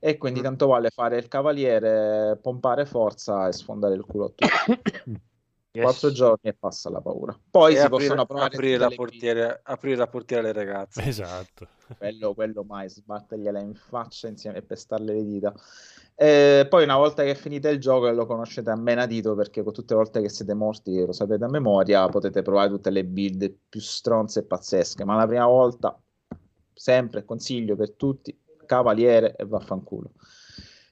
e 0.00 0.18
quindi 0.18 0.40
Mm. 0.40 0.42
tanto 0.42 0.66
vale 0.66 0.90
fare 0.90 1.16
il 1.16 1.28
cavaliere, 1.28 2.38
pompare 2.42 2.84
forza 2.84 3.48
e 3.48 3.52
sfondare 3.52 3.94
il 3.94 4.04
culo 4.04 4.24
a 4.26 4.28
tutti. 4.34 4.42
Yes. 5.74 5.84
Quattro 5.84 6.12
giorni 6.12 6.50
e 6.50 6.52
passa 6.52 6.90
la 6.90 7.00
paura. 7.00 7.38
Poi 7.50 7.72
E 7.72 7.76
si 7.76 7.80
aprire, 7.80 8.08
possono 8.08 8.26
provare 8.26 8.54
aprire 8.54 8.76
la 8.76 8.88
le 8.88 8.94
portiera, 8.94 9.60
aprire 9.62 9.96
la 9.96 10.06
portiera 10.06 10.42
alle 10.42 10.52
ragazze. 10.52 11.00
Esatto. 11.08 11.66
quello, 11.96 12.34
quello 12.34 12.62
mai, 12.62 12.90
sbattergliela 12.90 13.58
in 13.58 13.74
faccia 13.74 14.28
insieme 14.28 14.58
e 14.58 14.62
pestarle 14.62 15.14
le 15.14 15.24
dita. 15.24 15.54
Eh, 16.14 16.66
poi 16.68 16.84
una 16.84 16.96
volta 16.96 17.22
che 17.22 17.34
finite 17.34 17.70
il 17.70 17.80
gioco 17.80 18.06
e 18.06 18.12
lo 18.12 18.26
conoscete 18.26 18.68
a 18.68 18.76
menadito, 18.76 19.34
perché 19.34 19.62
con 19.62 19.72
tutte 19.72 19.94
le 19.94 20.00
volte 20.00 20.20
che 20.20 20.28
siete 20.28 20.52
morti 20.52 21.06
lo 21.06 21.12
sapete 21.12 21.44
a 21.44 21.48
memoria, 21.48 22.06
potete 22.08 22.42
provare 22.42 22.68
tutte 22.68 22.90
le 22.90 23.04
build 23.04 23.50
più 23.68 23.80
stronze 23.80 24.40
e 24.40 24.44
pazzesche, 24.44 25.04
ma 25.04 25.16
la 25.16 25.26
prima 25.26 25.46
volta, 25.46 25.98
sempre 26.74 27.24
consiglio 27.24 27.76
per 27.76 27.92
tutti, 27.92 28.38
cavaliere 28.66 29.36
e 29.36 29.46
vaffanculo. 29.46 30.10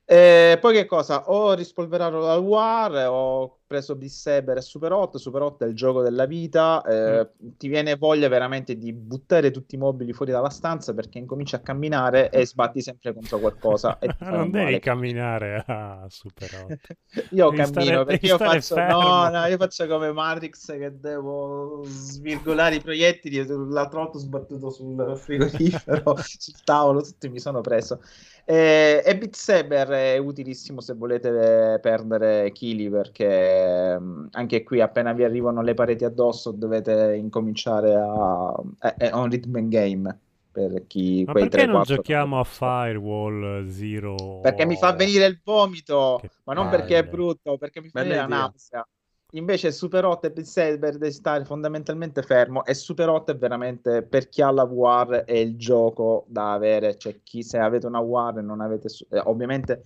Eh, 0.06 0.58
poi 0.60 0.74
che 0.74 0.86
cosa? 0.86 1.30
Ho 1.30 1.52
rispolverato 1.52 2.18
la 2.18 2.36
War, 2.38 3.08
ho 3.08 3.59
preso 3.70 3.94
Beat 3.94 4.10
Saber 4.10 4.56
e 4.56 4.62
Super 4.62 4.90
8. 4.90 5.16
Super 5.16 5.42
8 5.42 5.64
è 5.64 5.68
il 5.68 5.74
gioco 5.76 6.02
della 6.02 6.26
vita. 6.26 6.82
eh, 6.82 7.30
Ti 7.56 7.68
viene 7.68 7.94
voglia 7.94 8.26
veramente 8.26 8.76
di 8.76 8.92
buttare 8.92 9.52
tutti 9.52 9.76
i 9.76 9.78
mobili 9.78 10.12
fuori 10.12 10.32
dalla 10.32 10.50
stanza 10.50 10.92
perché 10.92 11.18
incominci 11.18 11.54
a 11.54 11.60
camminare 11.60 12.30
e 12.30 12.44
sbatti 12.44 12.82
sempre 12.82 13.14
contro 13.14 13.38
qualcosa. 13.38 13.96
E 14.00 14.10
non 14.26 14.50
devi 14.50 14.64
male. 14.64 14.78
camminare 14.80 15.62
a 15.64 16.04
Super 16.08 16.50
8. 16.66 16.94
Io 17.30 17.50
Devi 17.50 17.56
cammino 17.62 18.02
stare- 18.02 18.04
perché 18.04 18.26
io 18.26 18.38
faccio, 18.38 18.74
no, 18.74 19.28
no, 19.28 19.46
io 19.46 19.56
faccio 19.56 19.86
come 19.86 20.10
Matrix 20.12 20.66
che 20.76 20.98
devo 20.98 21.82
svirgolare 21.84 22.74
i 22.74 22.80
proiettili. 22.80 23.46
L'altro 23.46 24.00
volta 24.00 24.16
ho 24.16 24.20
sbattuto 24.20 24.70
sul 24.70 25.16
frigorifero, 25.16 26.16
sul 26.18 26.62
tavolo, 26.64 27.02
tutti 27.02 27.28
mi 27.28 27.38
sono 27.38 27.60
preso. 27.60 28.00
Eh, 28.44 29.02
e 29.04 29.16
Beat 29.16 29.34
Saber 29.36 29.88
è 29.88 30.16
utilissimo 30.18 30.80
se 30.80 30.94
volete 30.94 31.78
perdere 31.80 32.50
chili 32.52 32.90
perché 32.90 33.59
mm, 33.98 34.26
anche 34.32 34.62
qui 34.62 34.80
appena 34.80 35.12
vi 35.12 35.24
arrivano 35.24 35.62
le 35.62 35.74
pareti 35.74 36.04
addosso 36.04 36.52
dovete 36.52 37.14
incominciare 37.16 37.94
a... 37.94 38.54
È, 38.78 38.94
è 38.96 39.12
un 39.12 39.28
rhythm 39.28 39.56
and 39.56 39.68
game 39.70 40.20
per 40.50 40.86
chi... 40.86 41.24
Ma 41.26 41.32
quei 41.32 41.48
perché 41.48 41.64
non 41.66 41.80
3-4 41.80 41.82
giochiamo 41.82 42.38
a 42.40 42.44
Firewall 42.44 43.68
Zero? 43.68 44.40
perché 44.40 44.64
mi 44.66 44.76
fa 44.76 44.92
venire 44.92 45.26
il 45.26 45.40
vomito, 45.42 46.18
Che 46.20 46.30
ma 46.44 46.54
non 46.54 46.68
palle. 46.68 46.78
perché 46.78 46.98
è 46.98 47.04
brutto, 47.08 47.56
perché 47.58 47.80
mi 47.80 47.90
fa 47.90 48.00
Bella 48.00 48.04
venire 48.04 48.26
la 48.26 48.26
nausea. 48.26 48.86
Invece 49.32 49.70
Super 49.70 50.04
8 50.04 50.26
e 50.26 50.32
Beat 50.32 50.46
Saber 50.46 50.98
devi 50.98 51.12
stare 51.12 51.44
fondamentalmente 51.44 52.22
fermo 52.22 52.64
e 52.64 52.74
Super 52.74 53.08
8 53.08 53.30
è 53.32 53.36
veramente 53.36 54.02
per 54.02 54.28
chi 54.28 54.42
ha 54.42 54.50
la 54.50 54.64
VR 54.64 55.24
è 55.24 55.36
il 55.36 55.56
gioco 55.56 56.24
da 56.28 56.52
avere, 56.52 56.96
cioè 56.98 57.20
chi 57.22 57.42
se 57.44 57.58
avete 57.58 57.86
una 57.86 58.00
VR 58.00 58.38
e 58.38 58.42
non 58.42 58.60
avete 58.60 58.88
su- 58.88 59.06
eh, 59.10 59.20
ovviamente 59.20 59.82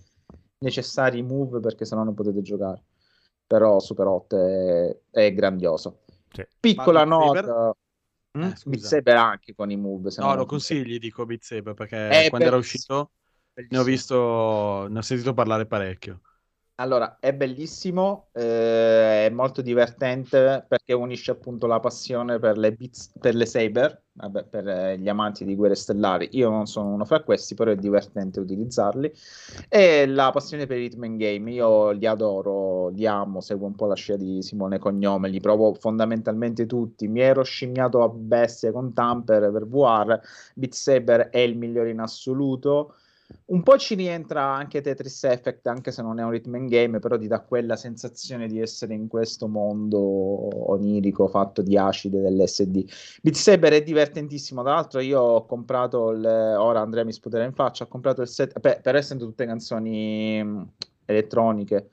necessari 0.59 1.21
move 1.21 1.59
perché 1.59 1.85
sennò 1.85 2.03
non 2.03 2.15
potete 2.15 2.41
giocare. 2.41 2.81
Però 3.47 3.79
Super 3.79 4.07
8 4.07 4.37
è, 4.37 4.97
è 5.11 5.33
grandioso. 5.33 5.99
Sì. 6.31 6.45
Piccola 6.59 7.03
nota 7.05 7.75
Mm? 8.37 8.43
Eh. 8.43 8.53
Beat 8.65 8.83
Saber 8.83 9.15
anche 9.15 9.55
con 9.55 9.71
i 9.71 9.77
move, 9.77 10.11
se 10.11 10.21
No, 10.21 10.35
lo 10.35 10.45
consigli, 10.45 10.97
dico 10.97 11.25
Beat 11.25 11.41
Saber, 11.43 11.73
perché 11.73 12.25
È 12.25 12.27
quando 12.27 12.47
era 12.47 12.57
bellissimo, 12.57 12.57
uscito 12.57 13.11
ne 13.69 13.77
ho 13.79 13.83
bellissimo. 13.83 13.83
visto, 13.83 14.87
ne 14.89 14.97
ho 14.99 15.01
sentito 15.01 15.33
parlare 15.33 15.65
parecchio. 15.65 16.21
Allora, 16.77 17.19
è 17.21 17.33
bellissimo, 17.33 18.27
eh, 18.33 19.27
è 19.27 19.29
molto 19.29 19.61
divertente 19.61 20.65
perché 20.67 20.91
unisce 20.91 21.31
appunto 21.31 21.67
la 21.67 21.79
passione 21.79 22.37
per 22.37 22.57
le, 22.57 22.73
beats- 22.73 23.13
per 23.17 23.33
le 23.33 23.45
saber, 23.45 24.03
vabbè, 24.11 24.43
per 24.47 24.67
eh, 24.67 24.97
gli 24.99 25.07
amanti 25.07 25.45
di 25.45 25.55
Guerre 25.55 25.75
Stellari. 25.75 26.27
Io 26.33 26.49
non 26.49 26.65
sono 26.65 26.89
uno 26.89 27.05
fra 27.05 27.23
questi, 27.23 27.55
però 27.55 27.71
è 27.71 27.77
divertente 27.77 28.41
utilizzarli. 28.41 29.09
E 29.69 30.05
la 30.05 30.31
passione 30.31 30.65
per 30.65 30.77
i 30.77 30.87
rhythm 30.87 31.03
and 31.03 31.17
game, 31.17 31.49
io 31.53 31.91
li 31.91 32.05
adoro, 32.05 32.89
li 32.89 33.07
amo, 33.07 33.39
seguo 33.39 33.67
un 33.67 33.75
po' 33.75 33.85
la 33.85 33.95
scia 33.95 34.17
di 34.17 34.41
Simone 34.41 34.77
Cognome, 34.77 35.29
li 35.29 35.39
provo 35.39 35.73
fondamentalmente 35.75 36.65
tutti. 36.65 37.07
Mi 37.07 37.21
ero 37.21 37.43
scimmiato 37.43 38.03
a 38.03 38.09
bestia 38.09 38.73
con 38.73 38.91
Tamper 38.93 39.49
per 39.49 39.65
VR, 39.65 40.19
Beat 40.55 40.73
Saber 40.73 41.29
è 41.29 41.39
il 41.39 41.57
migliore 41.57 41.91
in 41.91 41.99
assoluto. 42.01 42.95
Un 43.47 43.63
po' 43.63 43.77
ci 43.77 43.95
rientra 43.95 44.43
anche 44.43 44.81
Tetris 44.81 45.23
Effect, 45.23 45.65
anche 45.67 45.91
se 45.91 46.01
non 46.01 46.19
è 46.19 46.23
un 46.23 46.29
rhythm 46.29 46.55
and 46.55 46.69
game, 46.69 46.99
però 46.99 47.17
ti 47.17 47.27
dà 47.27 47.41
quella 47.41 47.75
sensazione 47.75 48.47
di 48.47 48.59
essere 48.59 48.93
in 48.93 49.07
questo 49.07 49.47
mondo 49.47 49.99
onirico 50.71 51.27
fatto 51.27 51.61
di 51.61 51.77
acide 51.77 52.21
dell'SD. 52.21 52.83
Beat 53.21 53.35
Saber 53.35 53.73
è 53.73 53.83
divertentissimo, 53.83 54.61
tra 54.61 54.73
l'altro 54.73 54.99
io 54.99 55.19
ho 55.21 55.45
comprato, 55.45 56.11
il, 56.11 56.23
ora 56.23 56.81
Andrea 56.81 57.03
mi 57.03 57.13
sputerà 57.13 57.43
in 57.43 57.53
faccia, 57.53 57.85
ho 57.85 57.87
comprato 57.87 58.21
il 58.21 58.27
set, 58.27 58.59
per, 58.59 58.81
per 58.81 58.95
essendo 58.95 59.25
tutte 59.25 59.45
canzoni 59.45 60.43
mh, 60.43 60.69
elettroniche, 61.05 61.89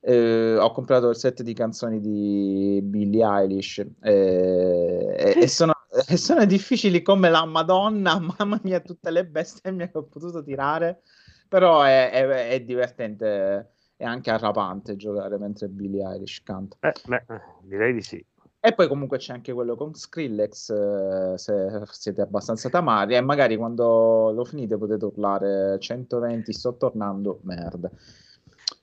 eh, 0.00 0.56
ho 0.56 0.72
comprato 0.72 1.10
il 1.10 1.16
set 1.16 1.42
di 1.42 1.52
canzoni 1.52 2.00
di 2.00 2.80
Billie 2.82 3.24
Eilish 3.24 3.78
eh, 4.02 5.14
e, 5.16 5.34
e 5.38 5.48
sono, 5.48 5.72
sono 6.16 6.44
difficili 6.44 7.02
come 7.02 7.28
la 7.30 7.44
Madonna, 7.44 8.18
mamma 8.38 8.60
mia, 8.62 8.80
tutte 8.80 9.10
le 9.10 9.26
bestemmie 9.26 9.90
che 9.90 9.98
ho 9.98 10.04
potuto 10.04 10.42
tirare, 10.42 11.02
però 11.48 11.82
è, 11.82 12.10
è- 12.10 12.48
è 12.48 12.60
divertente 12.60 13.70
e 13.96 14.04
anche 14.04 14.30
arrapante 14.30 14.96
giocare 14.96 15.38
mentre 15.38 15.68
Billie 15.68 16.04
Eilish 16.04 16.42
canta. 16.42 16.76
Eh, 16.80 16.92
beh, 17.06 17.24
eh, 17.28 17.40
direi 17.62 17.92
di 17.92 18.02
sì. 18.02 18.24
E 18.64 18.74
poi 18.74 18.86
comunque 18.86 19.18
c'è 19.18 19.32
anche 19.32 19.52
quello 19.52 19.74
con 19.74 19.92
Skrillex, 19.92 20.70
eh, 20.70 21.32
se 21.36 21.82
siete 21.90 22.20
abbastanza 22.20 22.68
tamari, 22.68 23.16
e 23.16 23.20
magari 23.20 23.56
quando 23.56 24.30
lo 24.32 24.44
finite 24.44 24.78
potete 24.78 25.04
urlare 25.04 25.78
120, 25.80 26.52
sto 26.52 26.76
tornando, 26.76 27.40
merda. 27.42 27.90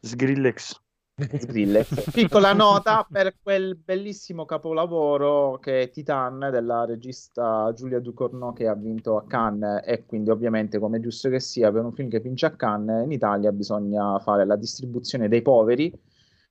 Skrillex. 0.02 0.82
Piccola 2.14 2.54
nota 2.54 3.06
per 3.10 3.36
quel 3.42 3.76
bellissimo 3.76 4.46
capolavoro 4.46 5.60
che 5.60 5.82
è 5.84 5.90
Titan 5.90 6.50
della 6.52 6.86
regista 6.86 7.72
Giulia 7.76 8.00
Ducorneau 8.00 8.54
che 8.54 8.68
ha 8.68 8.76
vinto 8.76 9.18
a 9.18 9.24
Cannes. 9.26 9.82
E 9.86 10.06
quindi 10.06 10.30
ovviamente 10.30 10.80
come 10.80 10.98
è 10.98 11.02
giusto 11.02 11.30
che 11.30 11.40
sia 11.40 11.72
per 11.72 11.84
un 11.84 11.94
film 11.94 12.10
che 12.10 12.20
vince 12.20 12.46
a 12.46 12.52
Cannes 12.52 13.04
in 13.04 13.12
Italia 13.12 13.52
bisogna 13.52 14.18
fare 14.20 14.46
la 14.46 14.56
distribuzione 14.56 15.28
dei 15.28 15.42
poveri 15.42 15.92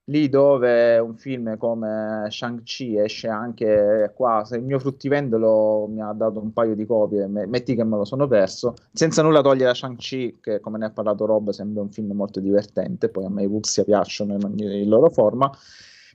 lì 0.09 0.29
dove 0.29 0.99
un 0.99 1.15
film 1.17 1.57
come 1.57 2.27
Shang-Chi 2.31 2.99
esce 2.99 3.29
anche 3.29 4.13
qua, 4.15 4.43
se 4.45 4.57
il 4.57 4.63
mio 4.65 4.79
fruttivendolo 4.79 5.87
mi 5.89 6.01
ha 6.01 6.13
dato 6.13 6.41
un 6.41 6.53
paio 6.53 6.75
di 6.75 6.87
copie, 6.87 7.27
me- 7.27 7.47
metti 7.47 7.75
che 7.75 7.85
me 7.85 7.97
lo 7.97 8.05
sono 8.05 8.27
perso, 8.27 8.75
senza 8.93 9.23
nulla 9.23 9.43
togliere 9.43 9.71
a 9.71 9.75
Shang-Chi, 9.75 10.39
che 10.41 10.61
come 10.61 10.79
ne 10.79 10.87
ha 10.87 10.91
parlato 10.91 11.27
Rob 11.27 11.51
sembra 11.51 11.83
un 11.83 11.91
film 11.91 12.13
molto 12.13 12.41
divertente, 12.41 13.09
poi 13.11 13.25
a 13.27 13.31
me 13.31 13.43
i 13.43 13.47
Wuxia 13.47 13.85
piacciono 13.85 14.35
in 14.35 14.45
ogni 14.45 14.87
loro 14.87 15.11
forma, 15.11 15.51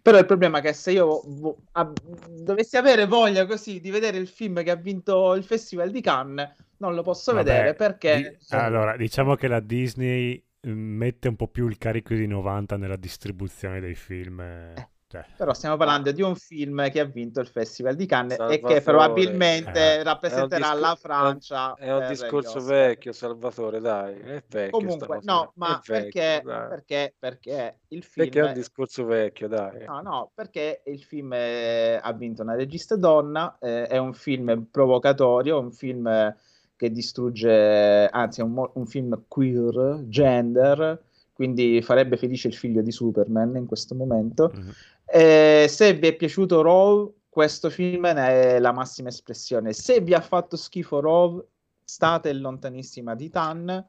però 0.02 0.18
il 0.18 0.26
problema 0.26 0.58
è 0.60 0.62
che 0.62 0.74
se 0.74 0.92
io 0.92 1.22
vo- 1.26 1.58
a- 1.74 1.92
dovessi 2.30 2.78
avere 2.78 3.06
voglia 3.06 3.46
così 3.46 3.80
di 3.80 3.90
vedere 3.90 4.18
il 4.18 4.28
film 4.28 4.62
che 4.64 4.72
ha 4.72 4.76
vinto 4.76 5.34
il 5.36 5.44
Festival 5.44 5.92
di 5.92 6.02
Cannes, 6.02 6.50
non 6.78 6.94
lo 6.96 7.04
posso 7.04 7.34
Vabbè, 7.34 7.44
vedere 7.44 7.74
perché... 7.76 8.20
di- 8.20 8.38
allora, 8.50 8.98
diciamo 8.98 9.36
che 9.36 9.48
la 9.48 9.60
Disney 9.62 10.44
mette 10.64 11.28
un 11.28 11.36
po' 11.36 11.48
più 11.48 11.68
il 11.68 11.78
carico 11.78 12.14
di 12.14 12.28
90 12.28 12.78
nella 12.78 12.96
distribuzione 12.96 13.80
dei 13.80 13.96
film. 13.96 14.40
eh, 14.42 14.90
cioè, 15.08 15.24
Però 15.38 15.54
stiamo 15.54 15.78
parlando 15.78 16.12
di 16.12 16.24
un 16.24 16.36
film 16.36 16.90
che 16.90 17.00
ha 17.00 17.06
vinto 17.06 17.40
il 17.40 17.46
Festival 17.48 17.96
di 17.96 18.08
Cannes 18.08 18.34
e 18.34 18.36
Salvatore. 18.38 18.74
che 18.74 18.82
probabilmente 18.82 19.80
Eh. 20.00 20.04
rappresenterà 20.04 20.72
È 20.72 20.74
discor- 20.74 20.80
la 20.80 20.96
Francia. 20.96 21.74
È 21.76 21.94
un 21.94 22.08
discorso 22.08 22.60
vecchio, 22.62 23.12
Salvatore, 23.12 23.80
dai. 23.80 24.20
È 24.20 24.44
vecchio. 24.48 24.72
Comunque, 24.80 25.20
no, 25.22 25.52
ma 25.58 25.80
È 25.80 25.92
vecchio, 25.92 26.22
perché, 26.22 26.42
perché, 26.44 27.16
perché 27.20 27.80
il 27.90 28.04
film... 28.04 28.26
Perché 28.26 28.40
è 28.40 28.48
un 28.48 28.54
discorso 28.54 29.06
vecchio, 29.06 29.48
dai. 29.48 29.86
No, 29.86 30.02
no, 30.02 30.32
perché 30.34 30.82
il 30.88 31.04
film 31.04 31.32
eh, 31.34 32.00
ha 32.02 32.14
vinto 32.14 32.42
una 32.42 32.56
regista 32.56 32.96
donna, 32.96 33.56
eh, 33.60 33.86
è 33.86 33.98
un 33.98 34.14
film 34.14 34.66
provocatorio, 34.72 35.60
un 35.60 35.72
film 35.72 36.36
che 36.76 36.92
distrugge, 36.92 38.08
anzi 38.08 38.42
è 38.42 38.44
un, 38.44 38.70
un 38.74 38.86
film 38.86 39.24
queer, 39.28 40.04
gender, 40.08 41.02
quindi 41.34 41.82
farebbe 41.82 42.18
felice 42.18 42.48
il 42.48 42.54
figlio 42.54 42.82
di 42.82 42.92
Superman 42.92 43.56
in 43.56 43.66
questo 43.66 43.96
momento. 43.96 44.52
Mhm. 44.54 44.72
Eh, 45.06 45.66
se 45.68 45.94
vi 45.94 46.08
è 46.08 46.16
piaciuto 46.16 46.62
Raw, 46.62 47.14
questo 47.30 47.70
film 47.70 48.06
è 48.06 48.60
la 48.60 48.72
massima 48.72 49.10
espressione. 49.10 49.74
Se 49.74 50.00
vi 50.02 50.14
ha 50.14 50.22
fatto 50.22 50.56
schifo 50.56 51.00
Raw, 51.00 51.44
state 51.84 52.32
lontanissima 52.34 53.16
di 53.16 53.30
Tan. 53.30 53.88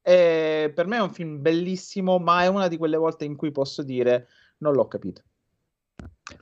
Eh, 0.00 0.72
per 0.74 0.86
me 0.86 0.96
è 0.96 1.00
un 1.00 1.10
film 1.10 1.40
bellissimo, 1.40 2.18
ma 2.18 2.42
è 2.42 2.46
una 2.46 2.68
di 2.68 2.76
quelle 2.76 2.96
volte 2.96 3.24
in 3.24 3.36
cui 3.36 3.50
posso 3.50 3.82
dire 3.82 4.28
non 4.58 4.74
l'ho 4.74 4.86
capito. 4.86 5.22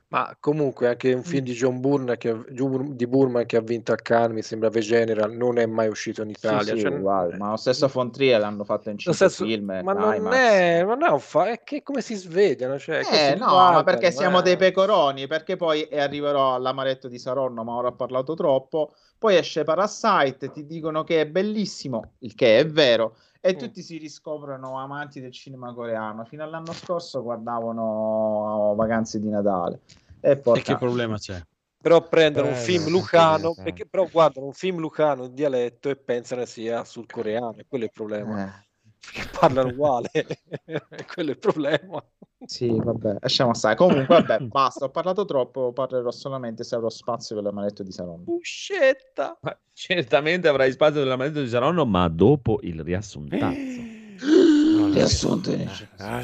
Ma 0.07 0.33
comunque 0.39 0.87
anche 0.87 1.11
un 1.11 1.23
film 1.23 1.43
di 1.43 1.51
John 1.53 1.81
Burman 1.81 2.15
che, 2.17 2.33
di 2.47 3.05
Burman 3.07 3.45
che 3.45 3.57
ha 3.57 3.61
vinto 3.61 3.91
a 3.91 3.95
Cannes, 3.95 4.31
mi 4.33 4.41
sembra 4.41 4.69
The 4.69 4.79
General, 4.79 5.29
non 5.35 5.57
è 5.57 5.65
mai 5.65 5.89
uscito 5.89 6.21
in 6.21 6.29
Sì, 6.29 6.35
Italia. 6.45 6.73
sì, 6.75 6.79
Cioè, 6.81 6.91
uguale, 6.91 7.35
ma 7.35 7.49
lo 7.49 7.57
stesso 7.57 7.87
Von 7.89 8.09
Trier 8.11 8.39
l'hanno 8.39 8.63
fatto 8.63 8.89
in 8.89 8.97
cinque 8.97 9.27
stesso- 9.27 9.43
film. 9.43 9.81
ma 9.83 9.91
non 9.91 10.13
è, 10.33 10.83
ma 10.83 10.95
non 10.95 11.03
è 11.03 11.09
un 11.09 11.19
fa- 11.19 11.49
è 11.51 11.63
che 11.63 11.83
come 11.83 11.99
si 12.01 12.15
svegliano? 12.15 12.79
Cioè, 12.79 13.01
Eh, 13.11 13.35
no, 13.35 13.47
ma 13.47 13.83
perché 13.83 14.11
siamo 14.11 14.39
eh. 14.39 14.41
dei 14.43 14.55
pecoroni, 14.55 15.27
perché 15.27 15.57
poi 15.57 15.83
e 15.83 15.99
arriverò 15.99 16.53
all'amaretto 16.55 17.09
di 17.09 17.19
Saronno, 17.19 17.63
ma 17.65 17.73
ora 17.73 17.89
ho 17.89 17.95
parlato 17.95 18.35
troppo. 18.35 18.93
Poi 19.17 19.35
esce 19.35 19.63
Parasite, 19.63 20.51
ti 20.51 20.65
dicono 20.65 21.03
che 21.03 21.21
è 21.21 21.25
bellissimo, 21.27 22.13
il 22.19 22.35
che 22.35 22.59
è 22.59 22.65
vero, 22.67 23.17
e 23.45 23.55
Mm. 23.55 23.57
tutti 23.57 23.81
si 23.81 23.97
riscoprono 23.97 24.79
amanti 24.79 25.19
del 25.19 25.33
cinema 25.33 25.73
coreano. 25.73 26.23
Fino 26.23 26.45
all'anno 26.45 26.71
scorso 26.71 27.21
guardavano 27.21 28.73
Vacanze 28.77 29.19
di 29.19 29.27
Natale. 29.27 29.81
E 30.21 30.31
E 30.31 30.37
porca... 30.37 30.61
che 30.61 30.77
problema 30.77 31.17
c'è? 31.17 31.41
Però 31.81 32.07
prendono 32.07 32.47
un 32.47 32.53
Eh, 32.53 32.57
film 32.57 32.83
no, 32.83 32.89
lucano, 32.91 33.49
sì, 33.49 33.55
sì. 33.55 33.61
perché 33.63 33.85
però 33.85 34.07
guardano 34.09 34.45
un 34.45 34.53
film 34.53 34.79
lucano 34.79 35.25
in 35.25 35.33
dialetto 35.33 35.89
e 35.89 35.97
pensano 35.97 36.45
sia 36.45 36.85
sul 36.85 37.05
coreano, 37.05 37.55
e 37.57 37.65
quello 37.67 37.83
è 37.83 37.87
il 37.87 37.93
problema. 37.93 38.45
Eh, 38.45 38.67
Perché 39.05 39.29
parlano 39.37 39.69
uguale, 39.69 40.09
e 40.13 41.05
quello 41.05 41.29
è 41.29 41.33
il 41.33 41.39
problema. 41.39 42.03
sì, 42.45 42.73
vabbè, 42.73 43.17
lasciamo 43.19 43.53
stare. 43.53 43.75
Comunque, 43.75 44.21
vabbè, 44.21 44.39
basta, 44.47 44.85
ho 44.85 44.89
parlato 44.89 45.25
troppo, 45.25 45.73
parlerò 45.73 46.09
solamente 46.11 46.63
se 46.63 46.75
avrò 46.75 46.89
spazio 46.89 47.35
per 47.35 47.43
l'amaretto 47.43 47.83
di 47.83 47.91
Saronno. 47.91 48.23
Uscetta! 48.27 49.37
Ma 49.41 49.57
certamente 49.73 50.47
avrai 50.47 50.71
spazio 50.71 51.01
dell'amaretto 51.01 51.41
di 51.41 51.49
Saronno, 51.49 51.85
ma 51.85 52.07
dopo 52.07 52.59
il 52.63 52.81
riassuntazzo. 52.81 54.01
No, 54.23 54.89
Riassunto 54.89 55.51
eh, 55.51 55.55
in- 55.55 55.69
ah, 55.97 56.23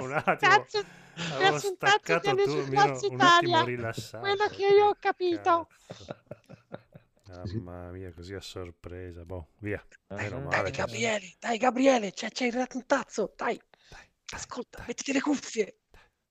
un 0.00 0.12
attimo 0.12 0.34
Cazzo, 0.36 0.80
avevo 1.32 1.58
staccato 1.58 2.34
tu 2.34 2.50
un, 2.50 3.20
attimo 3.20 3.64
rilassato 3.64 4.18
Quello 4.18 4.46
che 4.50 4.66
io 4.66 4.86
ho 4.88 4.96
capito. 4.98 5.68
Cazzo. 5.86 6.06
Mamma 7.44 7.90
mia 7.90 8.12
così 8.12 8.34
a 8.34 8.40
sorpresa 8.40 9.24
boh 9.24 9.48
via 9.58 9.82
Ah. 10.08 10.16
male 10.16 10.48
Dai, 10.48 10.64
che- 10.64 10.70
Gabriele, 10.78 11.34
dai, 11.38 11.58
Gabriele, 11.58 12.12
c'è, 12.12 12.30
c'è 12.30 12.46
il 12.46 12.52
raccontazzo, 12.52 13.32
dai. 13.36 13.60
Ascolta, 14.34 14.84
mettiti 14.86 15.12
le 15.12 15.20
cuffie. 15.20 15.78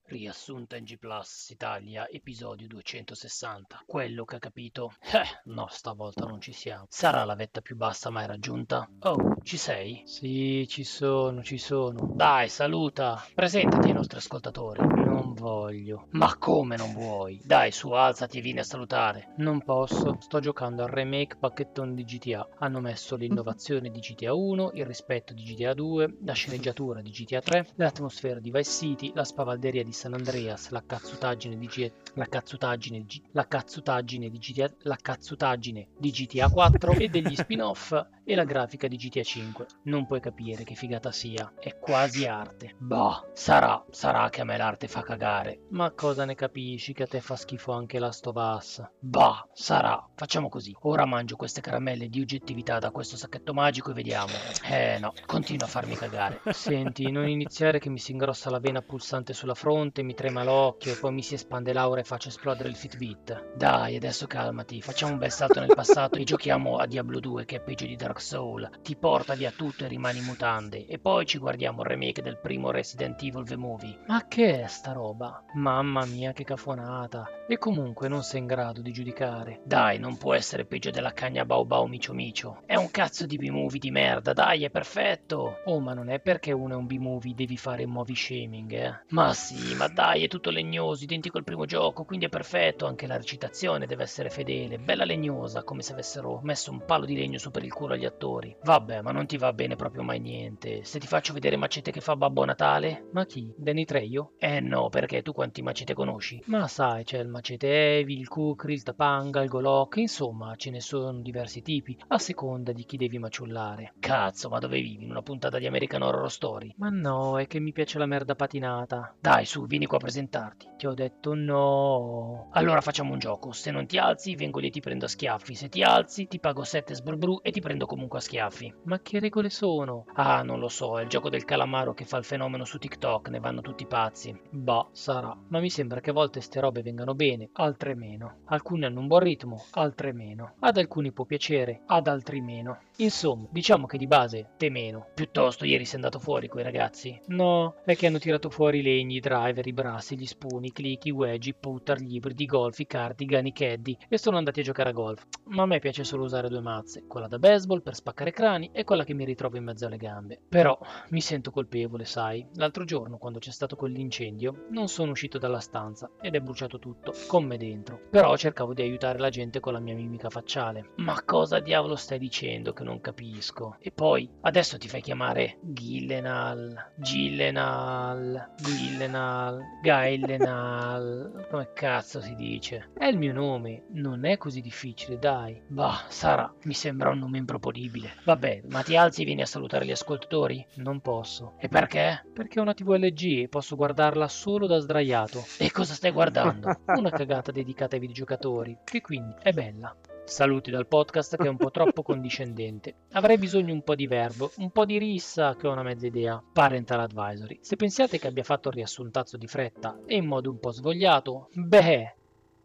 Riassunta 0.08 0.76
in 0.76 0.84
G 0.84 0.96
Plus 0.96 1.50
Italia, 1.50 2.08
episodio 2.08 2.66
260. 2.66 3.82
Quello 3.84 4.24
che 4.24 4.36
ha 4.36 4.38
capito. 4.38 4.94
Eh, 5.02 5.40
no, 5.50 5.66
stavolta 5.68 6.24
non 6.24 6.40
ci 6.40 6.52
siamo. 6.52 6.86
Sarà 6.88 7.24
la 7.24 7.34
vetta 7.34 7.60
più 7.60 7.76
bassa 7.76 8.08
mai 8.08 8.26
raggiunta? 8.26 8.88
Oh, 9.00 9.36
ci 9.42 9.58
sei? 9.58 10.02
Sì, 10.06 10.64
ci 10.66 10.82
sono, 10.84 11.42
ci 11.42 11.58
sono. 11.58 12.10
Dai, 12.14 12.48
saluta. 12.48 13.22
Presentati 13.34 13.88
ai 13.88 13.92
nostri 13.94 14.16
ascoltatori. 14.16 14.80
Non 15.18 15.34
voglio. 15.34 16.06
Ma 16.10 16.36
come 16.36 16.76
non 16.76 16.92
vuoi? 16.92 17.40
Dai, 17.44 17.72
su, 17.72 17.90
alzati 17.90 18.38
e 18.38 18.40
vieni 18.40 18.60
a 18.60 18.64
salutare. 18.64 19.34
Non 19.38 19.62
posso. 19.62 20.16
Sto 20.20 20.38
giocando 20.38 20.84
al 20.84 20.90
remake 20.90 21.36
pacchetton 21.36 21.94
di 21.94 22.04
GTA. 22.04 22.48
Hanno 22.58 22.78
messo 22.80 23.16
l'innovazione 23.16 23.90
di 23.90 23.98
GTA 23.98 24.32
1, 24.32 24.70
il 24.74 24.86
rispetto 24.86 25.32
di 25.32 25.42
GTA 25.42 25.74
2, 25.74 26.18
la 26.24 26.32
sceneggiatura 26.32 27.00
di 27.00 27.10
GTA 27.10 27.40
3, 27.40 27.68
l'atmosfera 27.74 28.38
di 28.38 28.52
Vice 28.52 28.70
City, 28.70 29.12
la 29.14 29.24
spavalderia 29.24 29.82
di 29.82 29.92
San 29.92 30.14
Andreas, 30.14 30.70
la 30.70 30.84
cazzutaggine 30.86 31.58
di 31.58 31.66
GTA, 31.66 31.92
la 32.14 32.26
cazzutaggine, 32.26 33.04
di- 33.04 33.22
la 33.32 33.46
cazzutaggine 33.46 34.30
di 34.30 34.38
GTA, 34.38 34.70
la 34.82 34.96
cazzutaggine 34.96 35.88
di 35.98 36.10
GTA 36.10 36.48
4 36.48 36.92
e 36.92 37.08
degli 37.08 37.34
spin-off 37.34 37.92
e 38.28 38.34
la 38.34 38.44
grafica 38.44 38.88
di 38.88 38.96
GTA 38.96 39.22
5. 39.22 39.66
Non 39.84 40.06
puoi 40.06 40.20
capire 40.20 40.62
che 40.62 40.74
figata 40.74 41.10
sia, 41.10 41.50
è 41.58 41.78
quasi 41.78 42.26
arte. 42.26 42.74
Bah, 42.76 43.26
sarà, 43.32 43.82
sarà 43.88 44.28
che 44.28 44.42
a 44.42 44.44
me 44.44 44.58
l'arte 44.58 44.86
fa 44.86 45.00
cagare. 45.00 45.60
Ma 45.70 45.92
cosa 45.92 46.26
ne 46.26 46.34
capisci 46.34 46.92
che 46.92 47.04
a 47.04 47.06
te 47.06 47.22
fa 47.22 47.36
schifo 47.36 47.72
anche 47.72 47.98
Last 47.98 48.26
of 48.26 48.36
Us? 48.36 48.86
Bah, 49.00 49.48
sarà. 49.54 50.06
Facciamo 50.14 50.50
così. 50.50 50.76
Ora 50.82 51.06
mangio 51.06 51.36
queste 51.36 51.62
caramelle 51.62 52.10
di 52.10 52.20
oggettività 52.20 52.78
da 52.78 52.90
questo 52.90 53.16
sacchetto 53.16 53.54
magico 53.54 53.92
e 53.92 53.94
vediamo. 53.94 54.32
Eh 54.62 54.98
no, 55.00 55.14
continua 55.24 55.64
a 55.64 55.70
farmi 55.70 55.94
cagare. 55.94 56.42
Senti, 56.50 57.10
non 57.10 57.26
iniziare 57.26 57.78
che 57.78 57.88
mi 57.88 57.98
si 57.98 58.12
ingrossa 58.12 58.50
la 58.50 58.58
vena 58.58 58.82
pulsante 58.82 59.32
sulla 59.32 59.54
fronte, 59.54 60.02
mi 60.02 60.12
trema 60.12 60.44
l'occhio 60.44 60.92
e 60.92 60.96
poi 60.96 61.14
mi 61.14 61.22
si 61.22 61.32
espande 61.32 61.72
l'aura 61.72 62.00
e 62.00 62.04
faccio 62.04 62.28
esplodere 62.28 62.68
il 62.68 62.76
Fitbit. 62.76 63.54
Dai, 63.56 63.96
adesso 63.96 64.26
calmati, 64.26 64.82
facciamo 64.82 65.12
un 65.12 65.18
bel 65.18 65.30
salto 65.30 65.60
nel 65.60 65.74
passato 65.74 66.18
e 66.18 66.24
giochiamo 66.24 66.76
a 66.76 66.84
Diablo 66.84 67.20
2 67.20 67.46
che 67.46 67.56
è 67.56 67.60
peggio 67.62 67.86
di 67.86 67.96
Dark 67.96 68.16
Soul. 68.18 68.70
Ti 68.82 68.96
porta 68.96 69.34
via 69.34 69.50
tutto 69.50 69.84
e 69.84 69.88
rimani 69.88 70.18
in 70.18 70.24
mutande. 70.24 70.86
E 70.86 70.98
poi 70.98 71.26
ci 71.26 71.38
guardiamo 71.38 71.82
il 71.82 71.88
remake 71.88 72.22
del 72.22 72.38
primo 72.38 72.70
Resident 72.70 73.22
Evil 73.22 73.44
The 73.44 73.56
Movie. 73.56 73.98
Ma 74.06 74.26
che 74.28 74.62
è 74.62 74.66
sta 74.66 74.92
roba? 74.92 75.42
Mamma 75.54 76.04
mia, 76.04 76.32
che 76.32 76.44
cafonata. 76.44 77.28
E 77.48 77.58
comunque 77.58 78.08
non 78.08 78.22
sei 78.22 78.40
in 78.40 78.46
grado 78.46 78.82
di 78.82 78.92
giudicare. 78.92 79.60
Dai, 79.64 79.98
non 79.98 80.16
può 80.18 80.34
essere 80.34 80.66
peggio 80.66 80.90
della 80.90 81.12
cagna 81.12 81.44
Bau 81.44 81.64
Bau 81.64 81.86
Micio 81.86 82.12
Micio. 82.12 82.62
È 82.66 82.74
un 82.74 82.90
cazzo 82.90 83.26
di 83.26 83.36
B-movie 83.36 83.78
di 83.78 83.90
merda, 83.90 84.32
dai, 84.32 84.64
è 84.64 84.70
perfetto. 84.70 85.60
Oh, 85.64 85.80
ma 85.80 85.94
non 85.94 86.10
è 86.10 86.20
perché 86.20 86.52
uno 86.52 86.74
è 86.74 86.76
un 86.76 86.86
B-movie 86.86 87.34
devi 87.34 87.56
fare 87.56 87.86
movie 87.86 88.14
shaming, 88.14 88.72
eh? 88.72 89.00
Ma 89.08 89.32
sì, 89.32 89.74
ma 89.74 89.88
dai, 89.88 90.24
è 90.24 90.28
tutto 90.28 90.50
legnoso, 90.50 91.04
identico 91.04 91.38
al 91.38 91.44
primo 91.44 91.64
gioco, 91.64 92.04
quindi 92.04 92.26
è 92.26 92.28
perfetto. 92.28 92.86
Anche 92.86 93.06
la 93.06 93.16
recitazione 93.16 93.86
deve 93.86 94.02
essere 94.02 94.30
fedele, 94.30 94.78
bella 94.78 95.04
legnosa, 95.04 95.62
come 95.62 95.82
se 95.82 95.92
avessero 95.92 96.40
messo 96.42 96.70
un 96.70 96.84
palo 96.84 97.04
di 97.04 97.16
legno 97.16 97.38
su 97.38 97.50
per 97.50 97.64
il 97.64 97.72
culo 97.72 97.94
agli 97.94 98.04
attori. 98.08 98.56
Vabbè, 98.62 99.02
ma 99.02 99.12
non 99.12 99.26
ti 99.26 99.36
va 99.36 99.52
bene 99.52 99.76
proprio 99.76 100.02
mai 100.02 100.20
niente. 100.20 100.84
Se 100.84 100.98
ti 100.98 101.06
faccio 101.06 101.32
vedere 101.32 101.56
Macete 101.56 101.90
che 101.90 102.00
fa 102.00 102.16
Babbo 102.16 102.44
Natale? 102.44 103.08
Ma 103.12 103.24
chi? 103.26 103.52
Danny 103.56 103.84
Trejo? 103.84 104.32
Eh 104.38 104.60
no, 104.60 104.88
perché 104.88 105.22
tu 105.22 105.32
quanti 105.32 105.62
Macete 105.62 105.94
conosci? 105.94 106.42
Ma 106.46 106.66
sai, 106.66 107.04
c'è 107.04 107.18
il 107.18 107.28
Macete 107.28 107.68
Heavy, 107.68 108.18
il 108.18 108.28
Kukri, 108.28 108.74
il 108.74 108.82
Tapanga, 108.82 109.42
il 109.42 109.48
Golok, 109.48 109.96
insomma, 109.96 110.54
ce 110.56 110.70
ne 110.70 110.80
sono 110.80 111.20
diversi 111.20 111.62
tipi, 111.62 111.96
a 112.08 112.18
seconda 112.18 112.72
di 112.72 112.84
chi 112.84 112.96
devi 112.96 113.18
maciullare. 113.18 113.94
Cazzo, 113.98 114.48
ma 114.48 114.58
dove 114.58 114.80
vivi? 114.80 115.04
In 115.04 115.10
una 115.10 115.22
puntata 115.22 115.58
di 115.58 115.66
American 115.66 116.02
Horror 116.02 116.30
Story? 116.30 116.74
Ma 116.76 116.88
no, 116.88 117.38
è 117.38 117.46
che 117.46 117.60
mi 117.60 117.72
piace 117.72 117.98
la 117.98 118.06
merda 118.06 118.34
patinata. 118.34 119.14
Dai, 119.20 119.44
su, 119.44 119.66
vieni 119.66 119.86
qua 119.86 119.98
a 119.98 120.00
presentarti. 120.00 120.66
Ti 120.76 120.86
ho 120.86 120.94
detto 120.94 121.34
no. 121.34 122.48
Allora 122.52 122.80
facciamo 122.80 123.12
un 123.12 123.18
gioco. 123.18 123.52
Se 123.52 123.70
non 123.70 123.86
ti 123.86 123.98
alzi, 123.98 124.34
vengo 124.34 124.58
lì 124.60 124.68
e 124.68 124.70
ti 124.70 124.80
prendo 124.80 125.04
a 125.06 125.08
schiaffi. 125.08 125.54
Se 125.54 125.68
ti 125.68 125.82
alzi, 125.82 126.26
ti 126.26 126.38
pago 126.38 126.64
7 126.64 126.94
sbrbru 126.94 127.40
e 127.42 127.50
ti 127.50 127.60
prendo 127.60 127.86
comunque 127.98 128.18
a 128.20 128.22
schiaffi. 128.22 128.72
Ma 128.84 129.00
che 129.00 129.18
regole 129.18 129.50
sono? 129.50 130.04
Ah, 130.14 130.42
non 130.42 130.60
lo 130.60 130.68
so, 130.68 131.00
è 131.00 131.02
il 131.02 131.08
gioco 131.08 131.28
del 131.28 131.44
calamaro 131.44 131.94
che 131.94 132.04
fa 132.04 132.16
il 132.16 132.24
fenomeno 132.24 132.64
su 132.64 132.78
TikTok, 132.78 133.28
ne 133.28 133.40
vanno 133.40 133.60
tutti 133.60 133.86
pazzi. 133.86 134.32
Bah, 134.50 134.86
sarà. 134.92 135.36
Ma 135.48 135.58
mi 135.58 135.68
sembra 135.68 135.98
che 135.98 136.10
a 136.10 136.12
volte 136.12 136.40
ste 136.40 136.60
robe 136.60 136.82
vengano 136.82 137.16
bene, 137.16 137.48
altre 137.54 137.96
meno. 137.96 138.42
Alcune 138.46 138.86
hanno 138.86 139.00
un 139.00 139.08
buon 139.08 139.20
ritmo, 139.20 139.64
altre 139.72 140.12
meno. 140.12 140.54
Ad 140.60 140.76
alcuni 140.76 141.10
può 141.10 141.24
piacere, 141.24 141.82
ad 141.86 142.06
altri 142.06 142.40
meno. 142.40 142.78
Insomma, 143.00 143.46
diciamo 143.52 143.86
che 143.86 143.96
di 143.96 144.08
base 144.08 144.54
te 144.56 144.70
meno. 144.70 145.06
Piuttosto 145.14 145.64
ieri 145.64 145.84
sei 145.84 145.96
andato 145.96 146.18
fuori 146.18 146.48
coi 146.48 146.64
ragazzi? 146.64 147.16
No, 147.26 147.76
è 147.84 147.94
che 147.94 148.08
hanno 148.08 148.18
tirato 148.18 148.50
fuori 148.50 148.80
i 148.80 148.82
legni, 148.82 149.16
i 149.16 149.20
driver, 149.20 149.64
i 149.64 149.72
brassi, 149.72 150.18
gli 150.18 150.26
spuni, 150.26 150.66
i 150.66 150.72
click, 150.72 151.04
i 151.04 151.12
wedge, 151.12 151.50
i 151.50 151.54
putter, 151.54 152.00
gli 152.00 152.16
ibridi, 152.16 152.42
i 152.42 152.46
golf, 152.46 152.76
i 152.80 152.88
cardigan, 152.88 153.46
i 153.46 153.52
caddy 153.52 153.96
e 154.08 154.18
sono 154.18 154.36
andati 154.36 154.58
a 154.58 154.62
giocare 154.64 154.88
a 154.88 154.92
golf. 154.92 155.24
Ma 155.44 155.62
a 155.62 155.66
me 155.66 155.78
piace 155.78 156.02
solo 156.02 156.24
usare 156.24 156.48
due 156.48 156.60
mazze, 156.60 157.04
quella 157.06 157.28
da 157.28 157.38
baseball 157.38 157.82
per 157.82 157.94
spaccare 157.94 158.32
crani 158.32 158.70
e 158.72 158.82
quella 158.82 159.04
che 159.04 159.14
mi 159.14 159.24
ritrovo 159.24 159.56
in 159.56 159.62
mezzo 159.62 159.86
alle 159.86 159.96
gambe. 159.96 160.40
Però 160.48 160.76
mi 161.10 161.20
sento 161.20 161.52
colpevole, 161.52 162.04
sai. 162.04 162.44
L'altro 162.54 162.82
giorno, 162.84 163.18
quando 163.18 163.38
c'è 163.38 163.52
stato 163.52 163.76
quell'incendio, 163.76 164.66
non 164.70 164.88
sono 164.88 165.12
uscito 165.12 165.38
dalla 165.38 165.60
stanza 165.60 166.10
ed 166.20 166.34
è 166.34 166.40
bruciato 166.40 166.80
tutto, 166.80 167.14
con 167.28 167.44
me 167.44 167.58
dentro. 167.58 168.00
Però 168.10 168.36
cercavo 168.36 168.74
di 168.74 168.82
aiutare 168.82 169.20
la 169.20 169.30
gente 169.30 169.60
con 169.60 169.72
la 169.72 169.78
mia 169.78 169.94
mimica 169.94 170.30
facciale. 170.30 170.94
Ma 170.96 171.22
cosa 171.24 171.60
diavolo 171.60 171.94
stai 171.94 172.18
dicendo 172.18 172.72
che 172.72 172.86
non 172.87 172.87
capisco? 172.96 173.76
E 173.80 173.90
poi, 173.90 174.28
adesso 174.40 174.78
ti 174.78 174.88
fai 174.88 175.00
chiamare 175.00 175.58
Gillenal, 175.60 176.92
Gillenal, 176.96 178.54
Gillenal, 178.56 179.62
Gailenal, 179.82 181.46
come 181.50 181.72
cazzo 181.74 182.20
si 182.20 182.34
dice? 182.34 182.90
È 182.96 183.04
il 183.04 183.18
mio 183.18 183.32
nome, 183.32 183.84
non 183.92 184.24
è 184.24 184.36
così 184.36 184.60
difficile, 184.60 185.18
dai. 185.18 185.60
Bah, 185.68 186.04
sarà, 186.08 186.52
mi 186.64 186.74
sembra 186.74 187.10
un 187.10 187.18
nome 187.18 187.38
improponibile. 187.38 188.14
Vabbè, 188.24 188.62
ma 188.68 188.82
ti 188.82 188.96
alzi 188.96 189.22
e 189.22 189.24
vieni 189.24 189.42
a 189.42 189.46
salutare 189.46 189.84
gli 189.84 189.90
ascoltatori? 189.90 190.64
Non 190.76 191.00
posso. 191.00 191.54
E 191.58 191.68
perché? 191.68 192.24
Perché 192.32 192.58
ho 192.58 192.62
una 192.62 192.74
TV 192.74 192.96
LG 192.96 193.42
e 193.42 193.48
posso 193.48 193.76
guardarla 193.76 194.28
solo 194.28 194.66
da 194.66 194.78
sdraiato. 194.78 195.44
E 195.58 195.70
cosa 195.70 195.94
stai 195.94 196.10
guardando? 196.10 196.80
Una 196.96 197.10
cagata 197.10 197.52
dedicata 197.52 197.94
ai 197.94 198.00
videogiocatori, 198.00 198.78
che 198.84 199.00
quindi 199.00 199.34
è 199.42 199.52
bella. 199.52 199.94
Saluti 200.28 200.70
dal 200.70 200.86
podcast 200.86 201.36
che 201.38 201.46
è 201.46 201.48
un 201.48 201.56
po' 201.56 201.70
troppo 201.70 202.02
condiscendente. 202.02 202.94
Avrei 203.12 203.38
bisogno 203.38 203.72
un 203.72 203.82
po' 203.82 203.94
di 203.94 204.06
verbo, 204.06 204.52
un 204.58 204.70
po' 204.70 204.84
di 204.84 204.98
rissa 204.98 205.56
che 205.56 205.66
ho 205.66 205.72
una 205.72 205.82
mezza 205.82 206.06
idea. 206.06 206.40
Parental 206.52 207.00
advisory. 207.00 207.58
Se 207.62 207.76
pensiate 207.76 208.18
che 208.18 208.26
abbia 208.28 208.44
fatto 208.44 208.68
il 208.68 208.74
riassuntazzo 208.74 209.38
di 209.38 209.46
fretta 209.46 209.98
e 210.04 210.16
in 210.16 210.26
modo 210.26 210.50
un 210.50 210.60
po' 210.60 210.70
svogliato, 210.70 211.48
beh, 211.54 212.16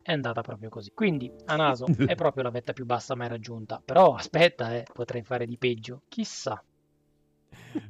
è 0.01 0.11
andata 0.11 0.41
proprio 0.41 0.69
così. 0.69 0.91
Quindi 0.93 1.31
a 1.45 1.55
naso 1.55 1.85
è 2.05 2.15
proprio 2.15 2.43
la 2.43 2.51
vetta 2.51 2.73
più 2.73 2.85
bassa 2.85 3.15
mai 3.15 3.29
raggiunta. 3.29 3.81
Però 3.83 4.13
aspetta, 4.13 4.75
eh, 4.75 4.85
potrei 4.93 5.23
fare 5.23 5.45
di 5.47 5.57
peggio. 5.57 6.01
Chissà. 6.09 6.61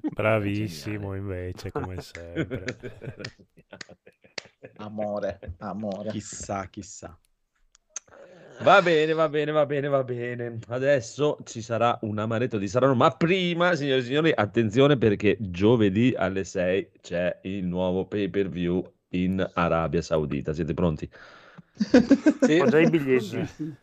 Bravissimo 0.01 1.15
invece, 1.15 1.71
come 1.71 1.99
sempre. 1.99 2.63
Amore, 4.78 5.39
amore. 5.57 6.09
Chissà, 6.09 6.67
chissà. 6.67 7.17
Va 8.61 8.81
bene, 8.81 9.13
va 9.13 9.27
bene, 9.29 9.51
va 9.51 9.65
bene, 9.65 9.87
va 9.87 10.03
bene. 10.03 10.59
Adesso 10.67 11.39
ci 11.43 11.61
sarà 11.61 11.97
un 12.01 12.17
amaretto 12.19 12.57
di 12.57 12.67
Sarano, 12.67 12.93
ma 12.93 13.11
prima, 13.11 13.75
signore 13.75 13.99
e 13.99 14.03
signori, 14.03 14.31
attenzione 14.33 14.97
perché 14.97 15.37
giovedì 15.39 16.13
alle 16.15 16.43
6 16.43 16.89
c'è 17.01 17.39
il 17.43 17.65
nuovo 17.65 18.05
pay 18.05 18.29
per 18.29 18.49
view 18.49 18.83
in 19.09 19.45
Arabia 19.53 20.01
Saudita. 20.01 20.53
Siete 20.53 20.73
pronti? 20.73 21.09
Sì. 21.75 22.59
Ho 22.59 22.67
già 22.67 22.79
i 22.79 22.89
biglietti. 22.89 23.47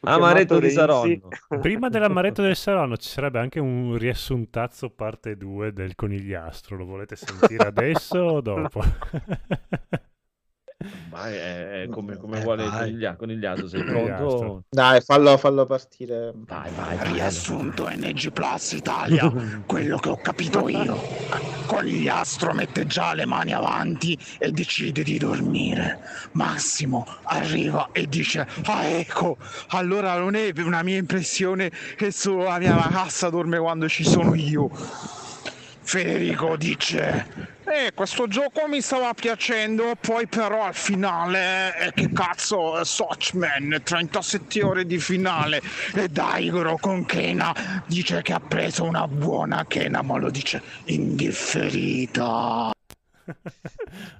Amaretto 0.00 0.58
di. 0.60 0.70
Saronno. 0.70 1.28
Prima 1.60 1.88
dell'amaretto 1.88 2.42
del 2.42 2.54
Saronno 2.54 2.96
ci 2.96 3.08
sarebbe 3.08 3.38
anche 3.40 3.58
un 3.58 3.96
riassuntazzo 3.96 4.90
parte 4.90 5.36
2 5.36 5.72
del 5.72 5.94
conigliastro. 5.94 6.76
Lo 6.76 6.84
volete 6.84 7.16
sentire 7.16 7.66
adesso 7.66 8.18
o 8.18 8.40
dopo? 8.40 8.82
Ma 11.10 11.28
è, 11.28 11.82
è 11.82 11.88
come, 11.88 12.16
come 12.16 12.38
Eh, 12.38 12.42
vuole 12.42 12.68
coniglia- 12.68 13.16
conigliato. 13.16 13.66
Sei 13.66 13.82
pronto? 13.82 14.62
Dai, 14.68 15.00
fallo, 15.00 15.36
fallo 15.36 15.64
partire. 15.66 16.32
Vai, 16.36 16.70
vai, 16.76 16.96
vai. 16.96 17.12
Riassunto 17.14 17.88
NG 17.88 18.30
Plus 18.30 18.72
Italia, 18.72 19.28
quello 19.66 19.96
che 19.98 20.08
ho 20.08 20.20
capito 20.22 20.68
io. 20.68 20.96
Conigliastro 21.66 22.52
mette 22.52 22.86
già 22.86 23.12
le 23.14 23.26
mani 23.26 23.52
avanti 23.52 24.16
e 24.38 24.52
decide 24.52 25.02
di 25.02 25.18
dormire. 25.18 25.98
Massimo 26.32 27.04
arriva 27.24 27.88
e 27.90 28.06
dice: 28.06 28.46
Ah, 28.66 28.84
ecco, 28.84 29.36
allora 29.70 30.16
non 30.16 30.36
è 30.36 30.52
una 30.58 30.84
mia 30.84 30.96
impressione 30.96 31.72
che 31.96 32.12
solo 32.12 32.44
la 32.44 32.58
mia 32.58 32.76
ragazza 32.76 33.28
dorme 33.30 33.58
quando 33.58 33.88
ci 33.88 34.04
sono 34.04 34.32
io. 34.36 34.70
Federico 35.88 36.54
dice: 36.56 37.56
Eh, 37.64 37.92
questo 37.94 38.28
gioco 38.28 38.68
mi 38.68 38.82
stava 38.82 39.14
piacendo, 39.14 39.94
poi 39.98 40.26
però 40.26 40.64
al 40.64 40.74
finale, 40.74 41.74
eh, 41.78 41.92
che 41.94 42.12
cazzo, 42.12 42.78
eh, 42.78 42.84
Sochman, 42.84 43.80
37 43.82 44.62
ore 44.62 44.84
di 44.84 44.98
finale. 44.98 45.62
E 45.94 46.08
Daigoro 46.08 46.76
con 46.78 47.06
Kena 47.06 47.54
dice 47.86 48.20
che 48.20 48.34
ha 48.34 48.40
preso 48.40 48.84
una 48.84 49.08
buona 49.08 49.64
Kena, 49.66 50.02
ma 50.02 50.18
lo 50.18 50.28
dice 50.28 50.60
indifferita. 50.84 52.70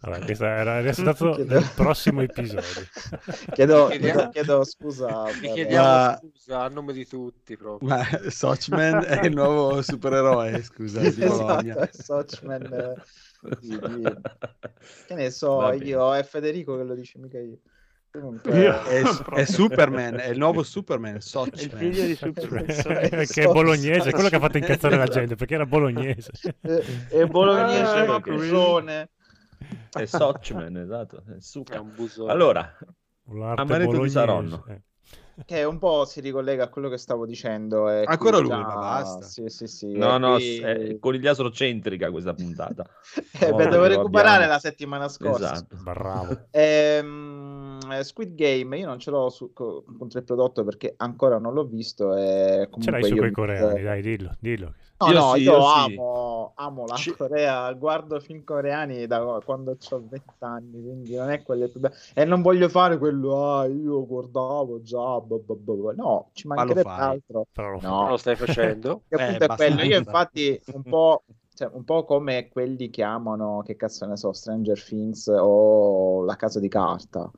Vabbè, 0.02 0.24
questo 0.24 0.44
era 0.44 0.76
il 0.78 0.82
riassuntato 0.82 1.42
del 1.44 1.66
prossimo 1.74 2.20
episodio. 2.22 2.62
Chiedo, 3.54 3.86
Chiediamo- 3.88 4.18
chiedo, 4.18 4.28
chiedo 4.30 4.64
scusa. 4.64 5.22
Per- 5.40 5.52
chiediamo 5.52 5.86
Ma- 5.86 6.20
scusa 6.20 6.60
a 6.62 6.68
nome 6.68 6.92
di 6.92 7.06
tutti 7.06 7.56
proprio. 7.56 7.88
Ma 7.88 8.04
Sochman 8.28 9.04
è 9.04 9.24
il 9.26 9.34
nuovo 9.34 9.80
supereroe, 9.82 10.62
scusa, 10.62 11.00
di 11.00 11.10
Bologna. 11.24 11.88
Esatto, 11.88 12.02
Sochman, 12.02 12.94
di- 13.60 13.68
di- 13.78 14.16
Che 15.06 15.14
ne 15.14 15.30
so, 15.30 15.72
io 15.72 16.14
è 16.14 16.22
Federico 16.24 16.76
che 16.76 16.82
lo 16.84 16.94
dice, 16.94 17.18
mica 17.18 17.38
io. 17.38 17.58
Io- 18.52 18.82
È, 18.82 19.02
è 19.40 19.44
Superman, 19.44 20.18
è 20.18 20.28
il 20.28 20.38
nuovo 20.38 20.62
Superman, 20.62 21.14
È 21.16 21.62
il 21.62 21.70
figlio 21.72 22.04
di 22.04 22.14
Superman. 22.14 22.64
che 23.26 23.42
è 23.42 23.46
bolognese, 23.46 24.08
è 24.10 24.12
quello 24.12 24.28
che 24.28 24.36
ha 24.36 24.40
fatto 24.40 24.58
incazzare 24.58 24.96
la 24.96 25.06
gente 25.06 25.34
perché 25.36 25.54
era 25.54 25.66
bolognese. 25.66 26.30
è, 27.10 27.24
bolognese, 27.26 27.96
Ah. 28.06 28.18
Busone. 28.20 29.08
È 29.92 30.04
Sochman, 30.04 30.76
esatto. 30.76 31.22
È 31.26 31.78
busone. 31.80 32.30
Allora, 32.32 32.72
L'arte 33.30 33.60
Amaretto 33.62 33.90
di 33.90 33.96
bolognese. 33.96 34.08
Saronno. 34.18 34.64
Eh. 34.68 34.82
Che 35.44 35.62
un 35.62 35.78
po' 35.78 36.04
si 36.04 36.20
ricollega 36.20 36.64
a 36.64 36.68
quello 36.68 36.88
che 36.88 36.96
stavo 36.98 37.24
dicendo. 37.24 37.88
e 37.88 38.02
Ancora 38.06 38.38
lui, 38.38 38.48
già- 38.48 38.58
ma 38.58 38.74
basta. 38.74 39.24
Sì, 39.24 39.44
sì, 39.48 39.66
sì. 39.68 39.96
no, 39.96 40.16
e 40.16 40.18
no, 40.18 40.34
qui- 40.34 40.58
è 40.58 40.98
conigliastro 40.98 41.50
centrica 41.52 42.10
questa 42.10 42.34
puntata. 42.34 42.84
Eh, 43.40 43.52
beh, 43.52 43.68
devo 43.68 43.86
recuperare 43.86 44.34
abbiamo. 44.44 44.52
la 44.54 44.58
settimana 44.58 45.08
scorsa. 45.08 45.52
Esatto. 45.52 45.76
Bravo. 45.80 46.46
Ehm, 46.50 47.67
eh, 47.90 48.04
Squid 48.04 48.34
Game, 48.34 48.78
io 48.78 48.86
non 48.86 48.98
ce 48.98 49.10
l'ho 49.10 49.28
su, 49.28 49.52
co- 49.52 49.84
contro 49.98 50.18
il 50.18 50.24
prodotto 50.24 50.64
perché 50.64 50.94
ancora 50.96 51.38
non 51.38 51.52
l'ho 51.54 51.64
visto. 51.64 52.14
E 52.16 52.68
Ce 52.78 52.90
l'hai 52.90 53.02
comunque 53.02 53.08
su 53.08 53.16
quei 53.16 53.30
coreani, 53.30 53.82
dai, 53.82 54.02
dillo, 54.02 54.36
dillo. 54.40 54.74
No, 55.00 55.06
Io 55.06 55.12
no, 55.12 55.32
sì, 55.34 55.42
io, 55.42 55.52
io 55.52 55.62
sì. 55.62 55.94
amo, 55.94 56.52
amo 56.56 56.86
la 56.86 56.96
Ci- 56.96 57.16
Corea, 57.16 57.72
guardo 57.74 58.18
film 58.18 58.42
coreani 58.42 59.06
da 59.06 59.40
quando 59.44 59.76
ho 59.90 60.02
20 60.08 60.34
anni, 60.40 60.82
quindi 60.82 61.14
non 61.14 61.30
è 61.30 61.42
quelle 61.44 61.68
più 61.68 61.78
belle. 61.78 61.94
E 62.14 62.24
non 62.24 62.42
voglio 62.42 62.68
fare 62.68 62.98
quello, 62.98 63.58
ah, 63.58 63.66
io 63.66 64.04
guardavo 64.04 64.82
già, 64.82 65.20
blah, 65.20 65.38
blah, 65.38 65.54
blah, 65.56 65.74
blah. 65.76 65.92
no, 65.92 66.30
ci 66.32 66.48
Ma 66.48 66.64
lo 66.64 66.74
mancherebbe 66.74 66.90
altro. 66.90 67.46
Però. 67.52 67.78
No, 67.80 68.08
lo 68.08 68.16
stai 68.16 68.34
facendo? 68.34 69.02
Eh, 69.10 69.36
è 69.36 69.46
quello. 69.54 69.82
Io 69.82 69.98
infatti 69.98 70.60
un 70.72 70.82
po', 70.82 71.22
cioè, 71.54 71.70
un 71.72 71.84
po' 71.84 72.04
come 72.04 72.48
quelli 72.48 72.90
che 72.90 73.04
amano, 73.04 73.62
che 73.64 73.76
cazzo 73.76 74.04
ne 74.04 74.16
so, 74.16 74.32
Stranger 74.32 74.82
Things 74.82 75.28
o 75.28 76.24
La 76.24 76.34
Casa 76.34 76.58
di 76.58 76.68
Carta. 76.68 77.30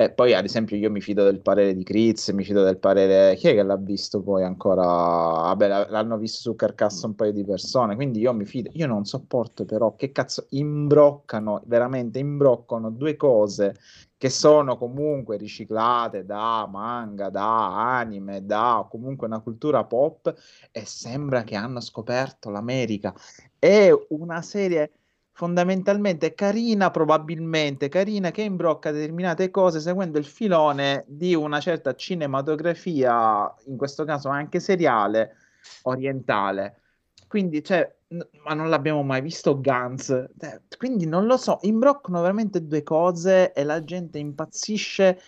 E 0.00 0.08
poi, 0.10 0.32
ad 0.32 0.46
esempio, 0.46 0.78
io 0.78 0.90
mi 0.90 1.02
fido 1.02 1.24
del 1.24 1.42
parere 1.42 1.74
di 1.74 1.84
Kriz, 1.84 2.30
mi 2.30 2.42
fido 2.42 2.64
del 2.64 2.78
parere... 2.78 3.36
Chi 3.36 3.48
è 3.48 3.54
che 3.54 3.62
l'ha 3.62 3.76
visto 3.76 4.22
poi 4.22 4.42
ancora? 4.42 4.82
Vabbè, 4.82 5.68
l'hanno 5.90 6.16
visto 6.16 6.40
su 6.40 6.54
Carcassa 6.54 7.06
un 7.06 7.14
paio 7.14 7.32
di 7.32 7.44
persone, 7.44 7.96
quindi 7.96 8.20
io 8.20 8.32
mi 8.32 8.46
fido. 8.46 8.70
Io 8.72 8.86
non 8.86 9.04
sopporto 9.04 9.66
però 9.66 9.94
che 9.96 10.10
cazzo 10.10 10.46
imbroccano, 10.52 11.60
veramente 11.66 12.18
imbroccano 12.18 12.88
due 12.88 13.14
cose 13.16 13.76
che 14.16 14.30
sono 14.30 14.78
comunque 14.78 15.36
riciclate 15.36 16.24
da 16.24 16.66
manga, 16.66 17.28
da 17.28 17.98
anime, 17.98 18.46
da 18.46 18.86
comunque 18.88 19.26
una 19.26 19.40
cultura 19.40 19.84
pop 19.84 20.34
e 20.72 20.84
sembra 20.86 21.42
che 21.42 21.56
hanno 21.56 21.80
scoperto 21.80 22.48
l'America. 22.48 23.14
È 23.58 23.90
una 24.08 24.40
serie 24.40 24.92
fondamentalmente 25.40 26.34
carina, 26.34 26.90
probabilmente 26.90 27.88
carina, 27.88 28.30
che 28.30 28.42
imbrocca 28.42 28.90
determinate 28.90 29.50
cose 29.50 29.80
seguendo 29.80 30.18
il 30.18 30.26
filone 30.26 31.04
di 31.08 31.34
una 31.34 31.60
certa 31.60 31.94
cinematografia, 31.94 33.50
in 33.66 33.78
questo 33.78 34.04
caso 34.04 34.28
anche 34.28 34.60
seriale, 34.60 35.34
orientale. 35.84 36.82
Quindi, 37.26 37.64
cioè, 37.64 37.90
n- 38.08 38.28
ma 38.44 38.52
non 38.52 38.68
l'abbiamo 38.68 39.02
mai 39.02 39.22
visto 39.22 39.58
Guns. 39.58 40.10
Eh, 40.10 40.60
Quindi 40.76 41.06
non 41.06 41.24
lo 41.24 41.38
so, 41.38 41.56
imbroccano 41.62 42.20
veramente 42.20 42.66
due 42.66 42.82
cose 42.82 43.52
e 43.54 43.64
la 43.64 43.82
gente 43.82 44.18
impazzisce. 44.18 45.18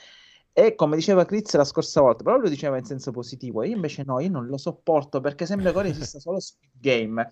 E 0.54 0.74
come 0.74 0.96
diceva 0.96 1.24
Chris 1.24 1.54
la 1.54 1.64
scorsa 1.64 2.02
volta, 2.02 2.22
però 2.22 2.36
lui 2.36 2.50
diceva 2.50 2.76
in 2.76 2.84
senso 2.84 3.10
positivo, 3.10 3.62
io 3.62 3.74
invece 3.74 4.02
no, 4.04 4.20
io 4.20 4.28
non 4.30 4.46
lo 4.46 4.58
sopporto 4.58 5.20
perché 5.20 5.46
sembra 5.46 5.72
che 5.72 5.78
ora 5.78 5.88
esista 5.88 6.18
solo 6.20 6.40
Squid 6.40 6.72
Game. 6.78 7.26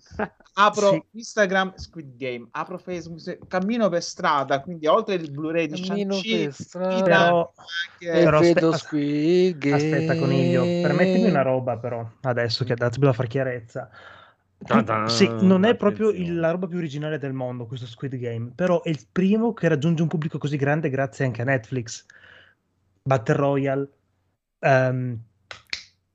Apro 0.53 0.89
Sì. 0.89 1.03
Instagram, 1.11 1.75
Squid 1.75 2.15
Game, 2.17 2.47
apro 2.51 2.77
Facebook, 2.79 3.47
cammino 3.47 3.89
per 3.89 4.01
strada, 4.01 4.59
quindi 4.61 4.87
oltre 4.87 5.15
il 5.15 5.29
Blu-ray 5.31 5.67
di 5.67 5.79
Cammino 5.79 6.13
Shang-Chi, 6.13 6.43
per 6.43 6.53
strada 6.53 6.95
mi 6.95 7.03
Però, 7.03 7.53
anche- 7.55 8.23
però 8.23 8.39
vedo 8.39 8.69
aspe- 8.69 8.87
Squid 8.87 9.57
Game. 9.59 9.75
aspetta, 9.75 10.15
Coniglio, 10.15 10.63
permettimi 10.81 11.29
una 11.29 11.43
roba 11.43 11.77
però, 11.77 12.05
adesso 12.21 12.63
che 12.65 12.73
dobbiamo 12.73 13.13
fare 13.13 13.27
chiarezza. 13.27 13.89
Ta-da, 14.65 15.07
Sì, 15.07 15.27
non 15.41 15.63
è 15.63 15.75
proprio 15.75 16.09
il- 16.09 16.39
la 16.39 16.51
roba 16.51 16.67
più 16.67 16.77
originale 16.77 17.17
del 17.17 17.33
mondo 17.33 17.65
questo 17.65 17.85
Squid 17.85 18.15
Game, 18.17 18.51
però 18.53 18.81
è 18.81 18.89
il 18.89 19.07
primo 19.11 19.53
che 19.53 19.67
raggiunge 19.67 20.01
un 20.01 20.07
pubblico 20.07 20.37
così 20.37 20.57
grande 20.57 20.89
grazie 20.89 21.23
anche 21.25 21.41
a 21.41 21.45
Netflix. 21.45 22.05
Battle 23.03 23.35
Royale, 23.35 23.89
ehm, 24.59 25.19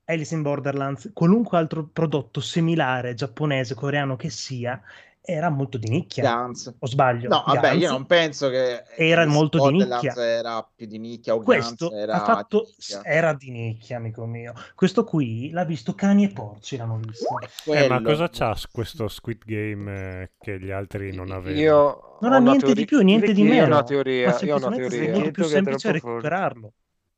Alice 0.05 0.35
in 0.35 0.43
Borderlands, 0.43 1.11
qualunque 1.13 1.59
altro 1.59 1.85
prodotto 1.89 2.41
similare, 2.41 3.15
giapponese, 3.15 3.75
coreano 3.75 4.17
che 4.17 4.31
sia, 4.31 4.81
era 5.27 5.49
molto 5.51 5.77
di 5.77 5.89
nicchia. 5.89 6.37
Guns. 6.37 6.73
O 6.79 6.87
sbaglio? 6.87 7.29
No, 7.29 7.43
vabbè, 7.47 7.73
io 7.73 7.79
Guns 7.81 7.91
non 7.91 8.07
penso 8.07 8.49
che 8.49 8.85
era 8.97 9.27
molto 9.27 9.69
di 9.69 9.77
nicchia. 9.79 10.15
era 10.15 10.67
più 10.75 10.87
di 10.87 10.99
nicchia 10.99 11.35
o 11.35 11.41
Questo 11.43 11.89
Guns 11.89 12.01
era 12.01 12.23
ha 12.23 12.25
fatto, 12.25 12.61
di 12.61 12.67
nicchia. 12.79 13.05
era 13.05 13.33
di 13.35 13.51
nicchia, 13.51 13.97
amico 13.97 14.25
mio. 14.25 14.55
Questo 14.75 15.05
qui 15.05 15.51
l'ha 15.51 15.65
visto 15.65 15.95
cani 15.95 16.25
e 16.25 16.29
porci, 16.29 16.77
l'hanno 16.77 17.01
visto. 17.05 17.27
Eh, 17.73 17.89
ma 17.89 18.01
cosa 18.01 18.29
c'ha 18.31 18.57
questo 18.71 19.09
Squid 19.09 19.43
Game 19.45 20.21
eh, 20.23 20.31
che 20.39 20.61
gli 20.61 20.71
altri 20.71 21.13
non 21.15 21.31
avevano? 21.33 21.61
Io 21.61 22.19
Non 22.21 22.33
ho 22.33 22.37
ha 22.37 22.39
niente 22.39 22.59
teoria- 22.67 22.75
di 22.75 22.85
più, 22.87 23.01
niente 23.03 23.33
di 23.33 23.43
io 23.43 23.49
ho 23.51 23.55
meno. 23.55 23.67
una 23.67 23.83
teoria, 23.83 24.29
ma 24.31 24.39
io 24.41 24.55
ho 24.55 24.67
una 24.67 24.77
teoria. 24.77 25.03
è 25.03 25.13
molto 25.13 25.31
più 25.33 25.45
semplice 25.45 25.91
recuperarlo. 25.93 26.73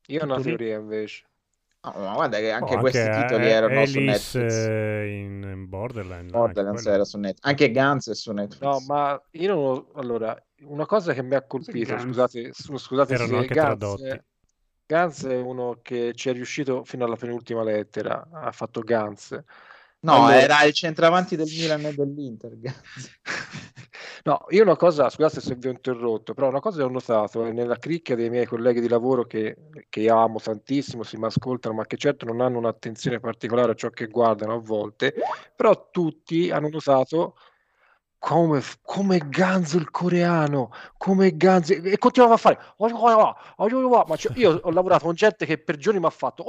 Io 0.07 0.21
ho 0.21 0.25
una 0.25 0.41
teoria 0.41 0.77
invece. 0.77 1.23
No, 1.81 1.93
ma 1.95 2.13
guarda 2.13 2.37
che 2.39 2.51
anche 2.51 2.75
Oh, 2.75 2.79
questi 2.79 3.07
anche, 3.07 3.09
titoli 3.09 3.45
eh, 3.45 3.51
erano 3.51 3.85
su 3.85 3.99
Alice 3.99 4.01
Netflix. 4.01 4.69
eh, 4.69 5.19
in, 5.23 5.43
in 5.43 5.69
Borderlands. 5.69 6.31
Borderlands 6.31 6.85
era 6.85 7.05
su 7.05 7.17
Netflix. 7.17 7.45
Anche 7.45 7.71
Guns 7.71 8.09
è 8.09 8.15
su 8.15 8.31
Netflix. 8.33 8.61
No, 8.61 8.79
ma 8.81 9.21
io 9.31 9.47
non 9.55 9.63
ho- 9.65 9.91
Allora, 9.95 10.37
una 10.63 10.85
cosa 10.85 11.13
che 11.13 11.23
mi 11.23 11.35
ha 11.35 11.41
colpito, 11.45 11.93
Guns. 11.93 12.03
scusate, 12.03 12.51
su- 12.53 12.77
scusate 12.77 13.13
Erano 13.13 13.27
se 13.29 13.37
anche 13.37 13.53
Guns, 13.55 13.59
tradotti. 13.61 14.21
Guns 14.85 15.25
è 15.25 15.35
uno 15.39 15.79
che 15.81 16.13
ci 16.15 16.29
è 16.29 16.33
riuscito 16.33 16.83
fino 16.83 17.05
alla 17.05 17.15
penultima 17.15 17.63
lettera, 17.63 18.27
ha 18.31 18.51
fatto 18.51 18.81
Guns. 18.81 19.41
No, 20.01 20.13
Allora- 20.13 20.39
era 20.39 20.63
il 20.63 20.73
centravanti 20.73 21.35
del 21.35 21.47
Milan 21.47 21.85
e 21.85 21.93
dell'Inter. 21.93 22.51
No, 24.23 24.45
io 24.49 24.63
una 24.63 24.75
cosa, 24.75 25.09
scusate 25.09 25.39
se 25.39 25.55
vi 25.55 25.67
ho 25.67 25.71
interrotto, 25.71 26.33
però 26.33 26.49
una 26.49 26.59
cosa 26.59 26.77
che 26.77 26.83
ho 26.83 26.89
notato 26.89 27.45
è 27.45 27.51
nella 27.51 27.77
cricca 27.77 28.15
dei 28.15 28.29
miei 28.29 28.45
colleghi 28.45 28.81
di 28.81 28.89
lavoro 28.89 29.23
che, 29.25 29.55
che 29.87 30.09
amo 30.09 30.39
tantissimo, 30.39 31.03
si 31.03 31.17
mi 31.17 31.25
ascoltano, 31.25 31.75
ma 31.75 31.85
che 31.85 31.95
certo 31.95 32.25
non 32.25 32.41
hanno 32.41 32.57
un'attenzione 32.57 33.19
particolare 33.19 33.71
a 33.71 33.75
ciò 33.75 33.89
che 33.89 34.07
guardano 34.07 34.53
a 34.55 34.59
volte, 34.59 35.13
però 35.55 35.89
tutti 35.89 36.51
hanno 36.51 36.67
notato 36.69 37.35
come, 38.17 38.61
come 38.81 39.21
Ganzo 39.29 39.77
il 39.77 39.89
coreano, 39.89 40.71
come 40.97 41.35
Ganzo, 41.37 41.73
e 41.73 41.97
continuava 41.97 42.33
a 42.33 42.37
fare, 42.37 42.59
ma 42.77 44.15
cioè, 44.17 44.37
io 44.37 44.59
ho 44.61 44.71
lavorato 44.71 45.05
con 45.05 45.15
gente 45.15 45.45
che 45.45 45.57
per 45.57 45.77
giorni 45.77 45.99
mi 45.99 46.05
ha 46.07 46.09
fatto, 46.09 46.43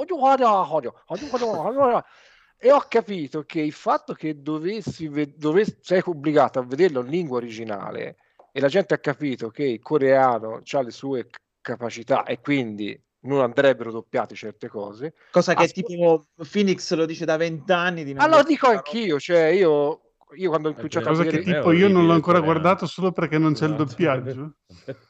e 2.63 2.71
ho 2.71 2.85
capito 2.87 3.41
che 3.41 3.59
il 3.59 3.71
fatto 3.71 4.13
che 4.13 4.39
dovessi, 4.39 5.07
ve- 5.07 5.33
dovessi 5.35 5.77
sei 5.81 5.99
obbligato 6.05 6.59
a 6.59 6.63
vederlo 6.63 7.01
in 7.01 7.07
lingua 7.07 7.37
originale 7.37 8.17
e 8.51 8.59
la 8.59 8.67
gente 8.67 8.93
ha 8.93 8.99
capito 8.99 9.49
che 9.49 9.63
il 9.63 9.81
coreano 9.81 10.61
ha 10.63 10.81
le 10.81 10.91
sue 10.91 11.29
capacità 11.59 12.23
e 12.23 12.39
quindi 12.39 12.99
non 13.21 13.41
andrebbero 13.41 13.91
doppiate 13.91 14.35
certe 14.35 14.67
cose. 14.67 15.15
Cosa 15.31 15.55
che 15.55 15.63
Ah, 15.63 15.67
tipo 15.67 16.27
Phoenix 16.51 16.93
lo 16.93 17.07
dice 17.07 17.25
da 17.25 17.35
vent'anni. 17.35 18.03
Di 18.03 18.11
Allora 18.11 18.43
dire 18.43 18.53
dico 18.53 18.67
anch'io, 18.67 19.19
cioè 19.19 19.45
io, 19.45 20.10
io 20.35 20.49
quando 20.49 20.69
ho 20.69 20.73
cominciato 20.73 21.07
a 21.07 21.11
Cosa 21.11 21.23
che 21.23 21.37
vedere... 21.37 21.57
tipo 21.59 21.71
io 21.71 21.89
non 21.89 22.05
l'ho 22.05 22.13
ancora 22.13 22.39
guardato 22.39 22.85
solo 22.85 23.11
perché 23.11 23.37
non 23.37 23.53
c'è 23.53 23.65
il 23.65 23.73
Esatto. 23.73 23.83
doppiaggio. 23.85 24.53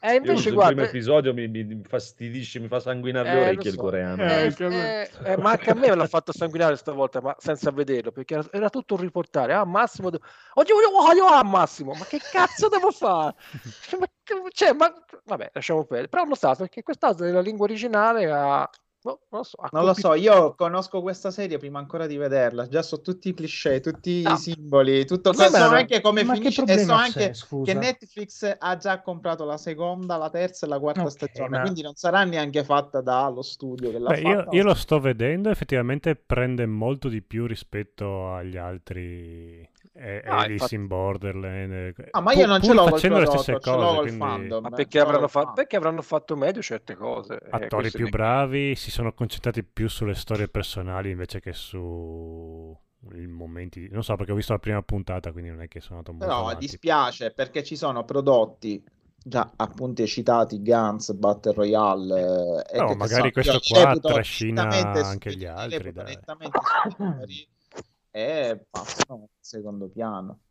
Eh, 0.00 0.14
invece, 0.16 0.48
Io, 0.48 0.54
guarda- 0.54 0.70
il 0.82 0.88
primo 0.88 0.88
episodio 0.88 1.32
mi, 1.32 1.48
mi- 1.48 1.64
mi 1.64 1.82
fastidisce, 1.86 2.58
mi 2.58 2.66
fa 2.68 2.80
sanguinare 2.80 3.28
le 3.28 3.34
Eh, 3.34 3.34
lo 3.36 3.40
orecchie 3.42 3.70
il 3.70 3.76
so. 3.76 3.82
coreano. 3.82 4.22
Eh, 4.22 4.54
me. 4.58 5.02
eh, 5.02 5.10
eh, 5.24 5.36
ma 5.36 5.50
anche 5.50 5.70
a 5.70 5.74
me 5.74 5.88
me 5.88 5.94
l'ha 5.94 6.06
fatto 6.06 6.32
sanguinare 6.32 6.76
stavolta, 6.76 7.20
ma 7.20 7.34
senza 7.38 7.70
vederlo, 7.70 8.10
perché 8.10 8.34
era, 8.34 8.46
era 8.50 8.68
tutto 8.70 8.94
un 8.94 9.00
riportare. 9.00 9.52
Ah, 9.54 9.64
Massimo, 9.64 10.10
de- 10.10 10.18
Oddio, 10.54 10.76
oddio, 10.76 11.08
oddio, 11.10 11.26
ah, 11.26 11.44
Massimo, 11.44 11.92
ma 11.92 12.04
che 12.04 12.20
cazzo 12.30 12.68
devo 12.68 12.90
fare? 12.90 13.34
Cioè, 13.84 13.98
ma, 13.98 14.06
cioè, 14.50 14.72
ma- 14.72 14.92
vabbè, 15.24 15.50
lasciamo 15.52 15.84
perdere. 15.84 16.08
Però 16.08 16.22
ho 16.22 16.26
notato 16.26 16.64
che 16.66 16.82
quest'altro 16.82 17.24
nella 17.24 17.40
lingua 17.40 17.64
originale 17.66 18.30
ha... 18.30 18.68
boh, 19.02 19.20
non 19.30 19.40
lo 19.40 19.42
so, 19.44 19.56
Non 19.72 19.84
lo 19.84 19.94
so, 19.94 20.14
io 20.14 20.54
conosco 20.54 21.00
questa 21.02 21.30
serie 21.30 21.58
prima 21.58 21.78
ancora 21.78 22.06
di 22.06 22.16
vederla. 22.16 22.68
Già 22.68 22.82
so 22.82 23.00
tutti 23.00 23.28
i 23.30 23.34
cliché, 23.34 23.80
tutti 23.80 24.20
No. 24.22 24.32
i 24.32 24.36
simboli, 24.36 25.04
tutto 25.04 25.32
Ma 25.34 25.48
so 25.48 25.58
no, 25.58 25.70
anche 25.70 26.00
come 26.00 26.24
ma 26.24 26.34
finisce 26.34 26.62
e 26.64 26.78
so 26.78 26.92
anche 26.92 27.34
scusa? 27.34 27.72
che 27.72 27.74
Netflix 27.78 28.56
ha 28.58 28.76
già 28.76 29.00
comprato 29.02 29.44
la 29.44 29.56
seconda, 29.58 30.16
la 30.16 30.30
terza 30.30 30.66
e 30.66 30.68
la 30.68 30.78
quarta 30.78 31.02
Ok, 31.02 31.10
stagione, 31.10 31.48
ma- 31.50 31.60
quindi 31.60 31.82
non 31.82 31.94
sarà 31.94 32.24
neanche 32.24 32.64
fatta 32.64 33.00
dallo 33.00 33.42
studio 33.42 33.90
che 33.90 33.98
l'ha 33.98 34.08
Beh, 34.10 34.20
io, 34.20 34.36
fatta. 34.38 34.50
io 34.56 34.62
lo 34.64 34.74
sto 34.74 35.00
vedendo, 35.00 35.48
effettivamente 35.50 36.14
prende 36.16 36.66
molto 36.66 37.08
di 37.08 37.22
più 37.22 37.46
rispetto 37.46 38.32
agli 38.34 38.56
altri 38.56 39.68
eh, 39.94 40.22
Ah, 40.24 40.36
Alice 40.38 40.52
infatti- 40.52 40.74
in 40.74 40.86
Borderland. 40.86 41.72
eh, 41.72 41.94
Ah, 42.12 42.20
ma 42.20 42.32
io 42.32 42.46
non 42.46 42.62
ce 42.62 42.72
l'ho 42.72 42.86
facendo 42.88 43.18
le 43.18 43.26
stesse 43.26 43.58
ce 43.60 43.70
l'ho 43.70 43.76
cose, 43.76 44.00
quindi 44.00 44.18
fandom. 44.18 44.62
Ma 44.62 44.68
eh, 44.68 44.74
perché 44.74 45.00
avranno, 45.00 45.28
fa- 45.28 45.52
perché 45.52 45.76
avranno 45.76 46.02
fatto 46.02 46.36
meglio 46.36 46.62
certe 46.62 46.94
cose? 46.94 47.34
Eh, 47.34 47.48
attori 47.50 47.90
più 47.90 48.06
è- 48.06 48.10
bravi 48.10 48.74
si 48.74 48.90
sono 48.90 49.12
concentrati 49.12 49.62
più 49.62 49.88
sulle 49.88 50.14
storie 50.14 50.48
personali 50.48 51.10
invece 51.10 51.40
che 51.40 51.52
su 51.52 52.76
i 53.14 53.26
momenti. 53.26 53.88
Non 53.90 54.02
so, 54.04 54.14
perché 54.16 54.32
ho 54.32 54.36
visto 54.36 54.52
la 54.52 54.58
prima 54.60 54.80
puntata, 54.82 55.32
quindi 55.32 55.50
non 55.50 55.60
è 55.60 55.68
che 55.68 55.80
sono 55.80 55.98
andato 55.98 56.12
molto 56.16 56.26
Però 56.28 56.40
avanti. 56.46 56.66
dispiace 56.66 57.32
perché 57.32 57.62
ci 57.64 57.76
sono 57.76 58.04
prodotti 58.04 58.82
già 59.24 59.52
appunto 59.56 60.04
citati 60.06 60.60
Guns, 60.62 61.12
Battle 61.12 61.52
Royale 61.52 62.64
eh, 62.70 62.76
e 62.76 62.78
No, 62.80 62.94
magari 62.94 63.30
sono 63.32 63.58
questo 63.60 63.60
qua 63.68 63.96
trascina 64.00 64.68
anche 64.68 65.36
gli 65.36 65.44
altri, 65.44 65.92
e 68.12 68.66
passano 68.70 69.18
in 69.22 69.26
secondo 69.40 69.88
piano. 69.88 70.42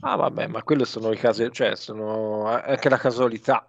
Ah, 0.00 0.16
vabbè, 0.16 0.48
ma 0.48 0.62
quello 0.62 0.84
sono 0.84 1.12
i 1.12 1.16
casi, 1.16 1.50
cioè, 1.50 1.74
sono 1.74 2.44
anche 2.44 2.90
la 2.90 2.98
casualità, 2.98 3.66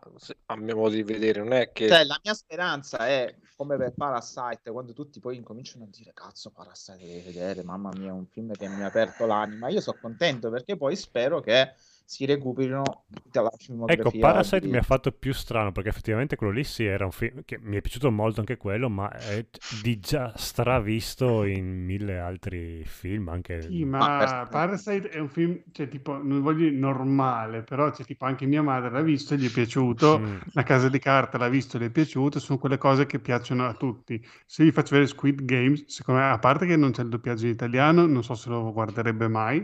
a 0.48 0.58
mio 0.58 0.76
modo 0.76 0.96
di 0.96 1.04
vedere, 1.04 1.40
non 1.40 1.54
è 1.54 1.72
che... 1.72 1.88
Cioè, 1.88 2.04
la 2.04 2.20
mia 2.22 2.34
speranza 2.34 3.08
è 3.08 3.34
come 3.56 3.78
per 3.78 3.94
Parasite, 3.94 4.72
quando 4.72 4.92
tutti 4.92 5.20
poi 5.20 5.38
incominciano 5.38 5.86
a 5.86 5.88
dire 5.90 6.12
cazzo, 6.14 6.50
Parasite 6.50 6.98
devi 6.98 7.22
vedere, 7.22 7.64
mamma 7.64 7.92
mia, 7.94 8.10
è 8.10 8.12
un 8.12 8.26
film 8.26 8.52
che 8.54 8.68
mi 8.68 8.82
ha 8.82 8.88
aperto 8.88 9.26
l'anima. 9.26 9.70
Io 9.70 9.80
sono 9.80 10.00
contento 10.02 10.50
perché 10.50 10.76
poi 10.76 10.96
spero 10.96 11.40
che 11.40 11.74
si 12.12 12.26
recuperino 12.26 13.06
tutta 13.14 13.42
la 13.42 13.52
filmografia. 13.58 14.04
Ecco, 14.04 14.12
Parasite 14.18 14.60
di- 14.60 14.68
mi 14.68 14.78
ha 14.78 14.82
fatto 14.82 15.12
più 15.12 15.34
strano 15.34 15.72
perché 15.72 15.90
effettivamente 15.90 16.36
quello 16.36 16.54
lì 16.54 16.64
sì 16.64 16.86
era 16.86 17.06
un 17.06 17.12
film 17.12 17.44
che 17.46 17.58
mi 17.60 17.76
è 17.78 17.82
piaciuto 17.82 18.10
molto 18.12 18.40
anche 18.40 18.58
quello, 18.58 18.90
ma 18.90 19.10
è 19.12 19.46
di 19.68 20.00
già 20.00 20.34
stravisto 20.36 21.44
in 21.44 21.84
mille 21.86 22.18
altri 22.20 22.84
film, 22.86 23.30
anche 23.30 23.60
Sì, 23.64 23.86
Ma 23.86 24.08
ma 24.08 24.16
per- 24.16 24.48
Parasite 24.50 25.10
è 25.10 25.20
un 25.20 25.30
film, 25.30 25.62
cioè, 25.72 25.88
tipo, 25.88 26.14
non 26.18 26.42
voglio 26.42 26.68
dire 26.70 26.72
normale, 26.76 27.62
però 27.64 27.92
c'è 27.92 28.04
tipo 28.04 28.26
anche 28.26 28.48
mia 28.48 28.64
madre 28.64 28.90
l'ha 28.90 29.02
visto 29.02 29.36
e 29.36 29.38
gli 29.38 29.48
è 29.48 29.52
piaciuto, 29.52 30.20
Mm. 30.20 30.38
La 30.54 30.64
Casa 30.64 30.90
di 30.90 30.98
Carta 30.98 31.38
l'ha 31.38 31.48
visto 31.48 31.78
e 31.78 31.80
gli 31.82 31.84
è 31.86 31.92
piaciuto, 31.92 32.40
sono 32.40 32.58
quelle 32.58 32.78
cose 32.80 33.06
che 33.06 33.20
piacciono 33.20 33.68
a 33.68 33.74
tutti. 33.76 34.20
Se 34.48 34.64
gli 34.66 34.72
faccio 34.72 34.96
vedere 34.96 35.08
Squid 35.12 35.44
Games, 35.46 35.86
secondo 35.88 36.22
me, 36.22 36.30
a 36.32 36.40
parte 36.40 36.66
che 36.66 36.76
non 36.76 36.92
c'è 36.92 37.04
il 37.04 37.10
doppiaggio 37.10 37.46
in 37.46 37.52
italiano, 37.52 38.06
non 38.08 38.24
so 38.24 38.34
se 38.34 38.50
lo 38.50 38.72
guarderebbe 38.74 39.28
mai, 39.28 39.64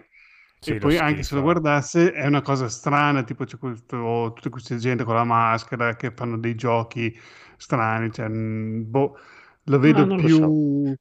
Sì, 0.59 0.73
e 0.73 0.79
lo 0.79 0.89
poi 0.89 0.97
anche 0.97 1.23
se 1.23 1.35
lo 1.35 1.41
schifo. 1.41 1.41
guardasse 1.41 2.11
è 2.11 2.25
una 2.27 2.41
cosa 2.41 2.67
strana, 2.69 3.23
tipo 3.23 3.45
c'è 3.45 3.57
questo, 3.57 4.33
tutte 4.35 4.49
queste 4.49 4.77
gente 4.77 5.03
con 5.03 5.15
la 5.15 5.23
maschera 5.23 5.95
che 5.95 6.11
fanno 6.11 6.37
dei 6.37 6.55
giochi 6.55 7.15
strani, 7.57 8.11
cioè, 8.11 8.27
mm, 8.27 8.89
boh, 8.89 9.17
lo 9.63 9.79
vedo 9.79 10.13
lo 10.15 10.15
più... 10.15 10.95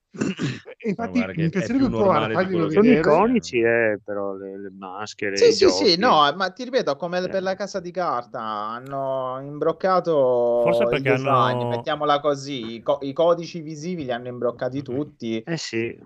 E 0.78 0.88
Ma 0.96 1.08
infatti 1.10 1.28
mi 1.34 1.48
piacerebbe 1.50 1.90
provare 1.90 2.28
farglielo 2.30 2.68
Sono 2.70 2.90
iconici, 2.90 3.58
eh, 3.58 4.00
però 4.02 4.34
le, 4.34 4.58
le 4.58 4.70
maschere, 4.70 5.38
Sì, 5.38 5.52
sì, 5.52 5.68
sì, 5.70 5.96
giochi. 5.96 5.98
no, 5.98 6.32
ma 6.34 6.50
ti 6.50 6.64
ripeto, 6.64 6.96
come 6.96 7.18
Eh. 7.22 7.28
per 7.28 7.42
la 7.42 7.54
casa 7.54 7.78
di 7.78 7.90
carta, 7.90 8.40
hanno 8.40 9.38
imbroccato 9.42 10.12
Forse 10.58 10.86
il 10.94 11.02
perché 11.02 11.10
design, 11.12 11.62
hanno- 11.62 11.66
mettiamola 11.66 12.20
così, 12.20 12.76
i, 12.76 12.82
co- 12.82 12.98
i 13.02 13.12
codici 13.12 13.60
visivi 13.60 14.04
li 14.04 14.12
hanno 14.12 14.28
imbroccati 14.28 14.80
tutti. 14.82 15.46
Eh 15.46 15.56
sì, 15.56 15.98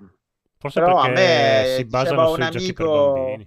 Forse 0.60 0.80
Però 0.80 0.98
a 0.98 1.08
perché 1.08 1.20
me 1.20 1.74
si 1.76 1.84
basano 1.84 2.20
un 2.28 2.34
sui 2.34 2.42
per 2.44 2.56
amico-. 2.56 3.38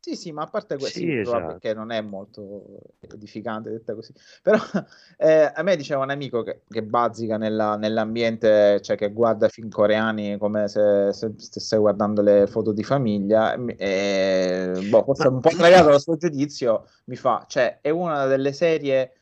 Sì, 0.00 0.16
sì, 0.16 0.32
ma 0.32 0.42
a 0.42 0.46
parte 0.46 0.76
questo, 0.78 0.98
Sì, 0.98 1.16
esatto. 1.16 1.58
che 1.60 1.74
non 1.74 1.92
è 1.92 2.00
molto 2.00 2.64
edificante 3.00 3.70
detta 3.70 3.94
così, 3.94 4.12
però 4.42 4.58
eh, 5.16 5.52
a 5.54 5.62
me 5.62 5.76
diceva 5.76 6.02
un 6.02 6.10
amico 6.10 6.42
che, 6.42 6.62
che 6.68 6.82
bazzica 6.82 7.36
nella- 7.36 7.76
nell'ambiente, 7.76 8.80
cioè 8.82 8.96
che 8.96 9.12
guarda 9.12 9.48
film 9.48 9.68
coreani 9.68 10.38
come 10.38 10.66
se, 10.66 11.12
se 11.12 11.32
stesse 11.36 11.76
guardando 11.76 12.20
le 12.20 12.48
foto 12.48 12.72
di 12.72 12.82
famiglia, 12.82 13.54
e, 13.76 14.72
boh, 14.88 15.04
forse 15.04 15.28
un 15.28 15.38
po' 15.38 15.50
travagliato 15.50 15.90
dal 15.90 16.00
suo 16.00 16.16
giudizio, 16.16 16.84
mi 17.04 17.14
fa, 17.14 17.44
cioè 17.46 17.78
è 17.80 17.90
una 17.90 18.26
delle 18.26 18.52
serie 18.52 19.12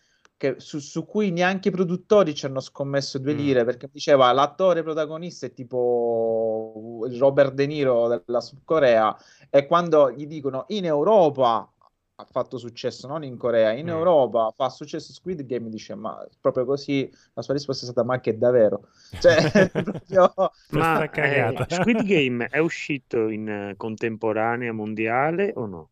che- 0.41 0.55
su, 0.59 0.79
su 0.79 1.05
cui 1.05 1.31
neanche 1.31 1.69
i 1.69 1.71
produttori 1.71 2.35
ci 2.35 2.47
hanno 2.47 2.61
scommesso 2.61 3.19
due 3.19 3.33
Mm. 3.33 3.35
lire, 3.35 3.65
perché 3.65 3.89
diceva 3.93 4.33
l'attore 4.33 4.83
protagonista 4.83 5.45
è 5.47 5.53
tipo 5.53 7.03
il 7.07 7.19
Robert 7.19 7.53
De 7.53 7.67
Niro 7.67 8.09
della 8.25 8.41
Sud 8.41 8.61
Corea, 8.65 9.15
e 9.51 9.67
quando 9.67 10.11
gli 10.11 10.27
dicono 10.27 10.65
in 10.69 10.87
Europa 10.87 11.71
ha 12.17 12.25
fatto 12.31 12.57
successo, 12.59 13.07
non 13.07 13.23
in 13.25 13.37
Corea, 13.37 13.73
in 13.73 13.89
Mm. 13.89 13.89
Europa 13.89 14.51
fa 14.57 14.69
successo 14.71 15.13
Squid 15.13 15.45
Game, 15.47 15.69
dice 15.71 15.95
ma 15.95 16.27
proprio 16.41 16.65
così, 16.65 17.11
la 17.35 17.43
sua 17.43 17.55
risposta 17.55 17.83
è 17.87 17.91
stata 17.91 18.07
ma 18.07 18.19
che 18.21 18.37
davvero? 18.39 18.89
Cioè, 19.19 19.37
proprio... 20.09 20.33
ma 20.71 21.11
eh, 21.13 21.65
Squid 21.69 22.03
Game 22.03 22.49
è 22.49 22.59
uscito 22.59 23.29
in 23.29 23.49
eh, 23.49 23.75
contemporanea 23.77 24.73
mondiale 24.73 25.53
o 25.57 25.67
no? 25.67 25.91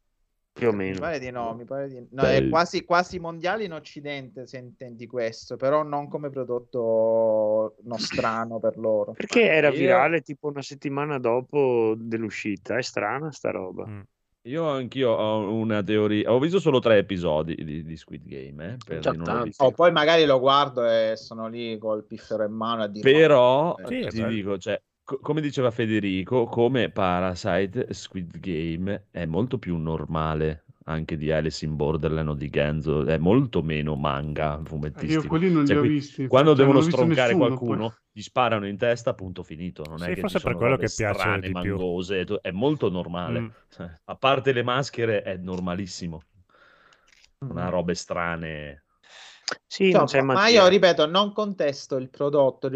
Più 0.59 0.69
o 0.69 0.73
Mi 0.73 0.77
meno. 0.87 0.99
pare 0.99 1.19
di 1.21 1.31
no, 1.31 1.55
mi 1.55 1.65
pare 1.65 1.89
di 1.89 1.95
no, 2.11 2.23
Beh, 2.23 2.37
è 2.37 2.49
quasi, 2.49 2.85
quasi 2.85 3.21
mondiale 3.21 3.63
in 3.63 3.73
Occidente 3.73 4.45
se 4.47 4.59
intendi 4.59 5.07
questo, 5.07 5.57
però 5.57 5.85
non 5.85 6.09
come 6.09 6.31
prodotto 6.31 7.77
nostrano 7.85 8.59
per 8.59 8.77
loro. 8.77 9.13
Perché 9.13 9.43
era 9.49 9.69
Io- 9.69 9.77
virale 9.77 10.21
tipo 10.21 10.49
una 10.49 10.63
settimana 10.63 11.19
dopo 11.19 11.95
dell'uscita. 11.97 12.77
È 12.77 12.83
strana 12.83 13.31
sta 13.31 13.51
roba. 13.51 13.87
Mm. 13.87 14.01
Io 14.49 14.69
anch'io 14.69 15.11
ho 15.11 15.53
una 15.53 15.83
teoria. 15.83 16.33
Ho 16.33 16.39
visto 16.39 16.59
solo 16.59 16.81
tre 16.81 16.99
episodi 16.99 17.55
di, 17.55 17.85
di 17.85 17.97
Squid 17.97 18.25
Game, 18.27 18.73
eh, 18.73 18.77
per 18.85 18.99
Già 19.01 19.13
non. 19.13 19.49
Oh, 19.59 19.71
poi 19.73 19.93
magari 19.93 20.25
lo 20.25 20.39
guardo 20.41 20.85
e 20.89 21.15
sono 21.17 21.49
lì 21.49 21.77
col 21.79 22.05
piffero 22.05 22.45
in 22.45 22.53
mano 22.53 22.83
a 22.83 22.87
dire 22.89 23.11
Però 23.11 23.77
"No, 23.79 23.87
Sì, 23.87 24.01
eh, 24.01 24.09
ti 24.09 24.25
dico, 24.27 24.57
cioè, 24.59 24.81
co- 25.09 25.19
come 25.21 25.41
diceva 25.41 25.71
Federico, 25.71 26.45
come 26.45 26.91
Parasite, 26.91 27.95
Squid 27.95 28.39
Game 28.39 29.07
è 29.11 29.25
molto 29.25 29.59
più 29.59 29.79
normale 29.79 30.65
anche 30.85 31.17
di 31.17 31.31
Alice 31.33 31.65
in 31.67 31.77
Borderland 31.77 32.29
o 32.29 32.35
di 32.35 32.49
Genzo, 32.51 33.05
è 33.07 33.17
molto 33.19 33.63
meno 33.63 33.95
manga 33.95 34.61
fumettistico. 34.65 35.23
Io 35.23 35.29
quelli 35.29 35.51
non 35.51 35.65
Cioè, 35.67 35.75
li 35.75 35.81
ho 35.81 35.85
qui- 35.85 35.89
visti. 35.95 36.27
quando 36.27 36.55
cioè, 36.55 36.59
devono 36.65 36.81
stroncare 36.83 37.33
nessuno, 37.35 37.47
qualcuno, 37.47 37.89
poi. 37.89 37.97
gli 38.13 38.21
sparano 38.23 38.67
in 38.67 38.77
testa, 38.77 39.15
punto 39.15 39.43
finito. 39.43 39.85
Non 39.87 39.99
Sì, 39.99 40.11
è 40.11 40.15
che 40.15 40.21
forse 40.21 40.41
per 40.41 40.55
quello 40.57 40.77
che 40.77 40.91
piace 40.95 41.19
strane, 41.19 41.41
di 41.41 41.53
più. 41.53 41.53
mangose, 41.77 42.25
to- 42.25 42.41
è 42.43 42.51
molto 42.51 42.91
normale. 42.91 43.41
Mm. 43.41 43.49
A 44.05 44.15
parte 44.17 44.53
le 44.53 44.63
maschere, 44.63 45.23
è 45.23 45.37
normalissimo. 45.37 46.23
Non 47.41 47.57
Mm. 47.57 47.59
ha 47.59 47.69
robe 47.69 47.95
strane. 47.95 48.83
Sì, 49.67 49.91
non 49.93 50.03
Insomma, 50.03 50.07
c'è 50.07 50.23
ma 50.23 50.49
io 50.49 50.67
ripeto, 50.67 51.07
non 51.07 51.33
contesto 51.33 51.97
il 51.97 52.09
prodotto, 52.09 52.71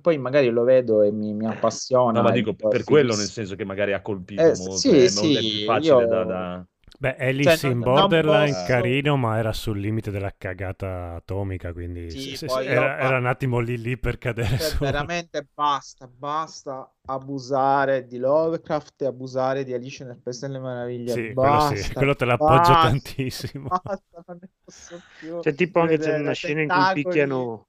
poi, 0.00 0.18
magari 0.18 0.48
lo 0.50 0.62
vedo 0.62 1.02
e 1.02 1.10
mi, 1.10 1.32
mi 1.32 1.46
appassiona. 1.46 2.12
No, 2.12 2.22
ma 2.22 2.30
dico 2.32 2.54
per 2.54 2.84
quello, 2.84 3.16
nel 3.16 3.26
senso 3.26 3.56
che 3.56 3.64
magari 3.64 3.92
ha 3.92 4.02
colpito 4.02 4.42
Eh, 4.42 4.56
molto. 4.56 4.76
sì, 4.78 4.90
è, 4.90 5.08
sì, 5.08 5.34
è 5.34 5.40
più 5.40 5.64
facile 5.64 6.02
io- 6.02 6.06
da, 6.06 6.24
da- 6.24 6.66
Beh, 7.02 7.16
Alice 7.18 7.56
Cioè, 7.58 7.70
in 7.72 7.78
non- 7.80 7.90
non 7.90 8.08
Borderline 8.08 8.52
posso- 8.52 8.64
carino, 8.64 9.16
ma 9.16 9.36
era 9.36 9.52
sul 9.52 9.80
limite 9.80 10.12
della 10.12 10.32
cagata 10.38 11.14
atomica, 11.14 11.72
quindi 11.72 12.08
Sì, 12.10 12.36
se- 12.36 12.46
se- 12.46 12.64
era, 12.64 12.96
era 12.96 13.18
un 13.18 13.26
attimo 13.26 13.58
lì 13.58 13.76
lì 13.76 13.98
per 13.98 14.18
cadere 14.18 14.56
Cioè, 14.56 14.68
su. 14.68 14.76
veramente 14.84 15.48
basta, 15.52 16.06
basta 16.06 16.88
abusare 17.06 18.06
di 18.06 18.18
Lovecraft 18.18 19.02
e 19.02 19.06
abusare 19.06 19.64
di 19.64 19.74
Alice 19.74 20.04
nel 20.04 20.20
Paese 20.22 20.46
delle 20.46 20.60
Meraviglie. 20.60 21.12
Sì, 21.12 21.32
quello 21.34 21.40
basta, 21.48 21.74
sì, 21.74 21.92
quello 21.92 22.14
te 22.14 22.24
l'appoggio 22.24 22.54
basta, 22.70 22.88
tantissimo. 22.88 23.66
Basta, 23.82 24.22
non 24.24 24.38
ne 24.40 24.48
posso 24.62 25.02
più. 25.18 25.42
Cioè, 25.42 25.54
tipo 25.54 25.80
anche 25.80 25.98
c'è 25.98 26.20
una 26.20 26.32
scena 26.34 26.60
in 26.60 26.68
cui 26.68 27.02
picchiano, 27.02 27.66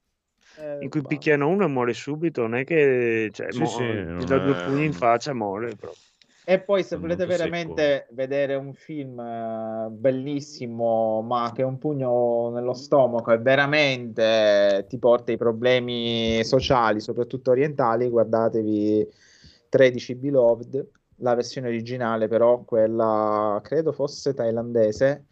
eh, 0.60 0.78
in 0.82 0.90
cui 0.90 1.02
picchiano 1.02 1.48
uno 1.48 1.64
e 1.64 1.68
muore 1.70 1.94
subito, 1.94 2.42
non 2.42 2.54
è 2.54 2.64
che 2.66 3.32
cioè, 3.34 3.52
Sì, 3.52 3.58
mo- 3.62 3.66
sì, 3.66 3.84
gli 3.84 4.26
dà 4.26 4.38
due 4.38 4.54
è- 4.54 4.64
pugni 4.64 4.86
in 4.86 4.94
faccia 4.94 5.34
muore 5.34 5.70
proprio. 5.76 6.02
E 6.46 6.60
poi 6.60 6.84
se 6.84 6.98
volete 6.98 7.26
veramente 7.26 8.08
vedere 8.12 8.56
un 8.56 8.74
film 8.74 9.18
eh, 9.20 9.88
bellissimo, 9.90 11.22
ma 11.22 11.52
che 11.54 11.62
è 11.62 11.66
un 11.66 11.78
pugno 11.78 12.50
nello 12.54 12.74
stomaco 12.74 13.32
e 13.32 13.38
veramente 13.38 14.86
ti 14.90 14.98
porta 14.98 15.32
i 15.32 15.38
problemi 15.38 16.44
sociali, 16.44 17.00
soprattutto 17.00 17.52
orientali, 17.52 18.10
guardatevi 18.10 19.08
13 19.70 20.16
Beloved, 20.16 20.88
la 21.18 21.34
versione 21.34 21.68
originale 21.70 22.28
però, 22.28 22.64
quella 22.64 23.60
credo 23.64 23.94
fosse 23.94 24.34
thailandese, 24.34 25.26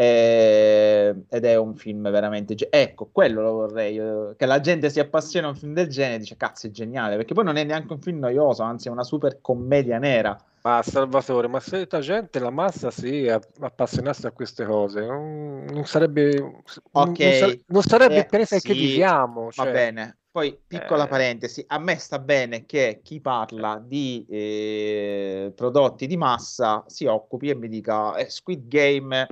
e- 0.00 1.24
ed 1.28 1.44
è 1.44 1.56
un 1.56 1.74
film 1.74 2.08
veramente... 2.10 2.54
ge- 2.54 2.68
Ecco, 2.70 3.08
quello 3.10 3.42
lo 3.42 3.52
vorrei, 3.52 3.98
eh, 3.98 4.34
che 4.36 4.46
la 4.46 4.60
gente 4.60 4.90
si 4.90 5.00
appassiona 5.00 5.48
a 5.48 5.50
un 5.50 5.56
film 5.56 5.72
del 5.74 5.88
genere 5.88 6.14
e 6.16 6.18
dice 6.18 6.36
cazzo 6.36 6.68
è 6.68 6.70
geniale, 6.70 7.16
perché 7.16 7.34
poi 7.34 7.44
non 7.44 7.56
è 7.56 7.64
neanche 7.64 7.92
un 7.92 8.00
film 8.00 8.18
noioso, 8.20 8.62
anzi 8.62 8.86
è 8.88 8.90
una 8.92 9.02
super 9.02 9.40
commedia 9.40 9.98
nera. 9.98 10.40
Ma 10.62 10.82
Salvatore, 10.82 11.48
ma 11.48 11.60
se 11.60 11.86
la 11.88 12.00
gente, 12.00 12.38
la 12.38 12.50
massa 12.50 12.90
si 12.90 13.28
appassionasse 13.28 14.26
a 14.26 14.32
queste 14.32 14.64
cose, 14.64 15.00
non, 15.04 15.64
non 15.70 15.84
sarebbe, 15.84 16.38
non- 16.38 16.62
Ok, 16.92 17.18
non, 17.20 17.60
non 17.66 17.82
sarebbe 17.82 18.14
eh, 18.14 18.18
il 18.18 18.26
pianeta 18.26 18.56
che 18.56 18.72
sì, 18.74 18.74
viviamo. 18.74 19.44
Va 19.44 19.50
cioè. 19.50 19.72
bene. 19.72 20.18
Poi, 20.30 20.56
piccola 20.66 21.04
Eh. 21.04 21.08
parentesi, 21.08 21.64
a 21.68 21.78
me 21.78 21.96
sta 21.96 22.18
bene 22.18 22.64
che 22.66 23.00
chi 23.02 23.20
parla 23.20 23.82
di 23.84 24.24
eh, 24.28 25.52
prodotti 25.54 26.06
di 26.06 26.16
massa 26.16 26.84
si 26.86 27.06
occupi 27.06 27.48
e 27.48 27.54
mi 27.54 27.68
dica 27.68 28.14
eh, 28.16 28.28
Squid 28.28 28.68
Game, 28.68 29.26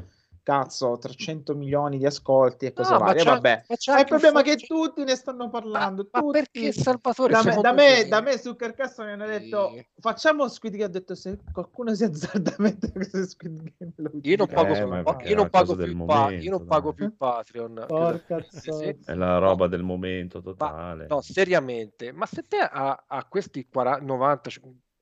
cazzo, 0.47 0.97
300 0.97 1.57
milioni 1.57 1.99
di 1.99 2.07
ascolti 2.07 2.67
e 2.67 2.73
cose 2.73 2.93
No, 2.93 3.01
ma 3.01 3.05
varie. 3.07 3.25
Vabbè, 3.25 3.65
ma 3.69 3.93
ma 3.95 3.99
il 3.99 4.07
problema 4.07 4.41
è 4.41 4.43
che 4.45 4.57
tutti 4.59 5.03
ne 5.03 5.17
stanno 5.17 5.51
parlando. 5.51 6.07
Ma 6.13 6.21
tutti. 6.21 6.39
perché 6.39 6.71
Salvatore? 6.71 7.33
Da 7.33 7.43
me, 7.43 7.61
da, 7.61 7.73
me, 7.73 8.07
da 8.07 8.21
me 8.21 8.39
su 8.39 8.55
Carcassa 8.55 9.05
mi 9.05 9.11
hanno 9.11 9.27
detto 9.27 9.75
facciamo 9.99 10.47
Squid 10.47 10.75
Game. 10.75 10.85
Ho 10.85 10.89
detto 10.89 11.17
se 11.17 11.37
qualcuno 11.53 11.93
si 11.97 12.05
azzarda 12.05 12.51
a 12.59 12.63
mettere 12.63 12.93
questo 12.93 13.27
Squid 13.27 13.61
Game, 13.77 13.93
lo 13.97 14.11
Io 14.23 14.37
non 14.37 14.47
pago, 14.47 14.73
Eh, 14.73 14.79
più- 14.79 14.87
ma 14.87 15.03
pa- 15.03 15.19
io 15.25 15.35
non 15.35 15.51
pago 15.51 15.75
più, 15.75 15.97
pa- 16.07 16.15
momento, 16.21 16.45
io 16.45 16.51
non 16.51 16.59
dai. 16.61 16.69
pago 16.69 16.93
più 16.93 17.17
Patreon. 17.17 17.85
Porca 17.89 18.41
Sì, 18.49 18.61
sì. 18.61 18.71
zozza. 18.71 19.13
È 19.13 19.15
la 19.17 19.39
roba 19.39 19.67
del 19.67 19.83
momento 19.83 20.41
totale. 20.41 21.07
No, 21.09 21.21
seriamente, 21.23 22.13
ma 22.13 22.25
se 22.27 22.45
te 22.47 22.59
a, 22.59 23.05
a 23.09 23.25
questi 23.25 23.67
40, 23.69 24.05
90, 24.05 24.51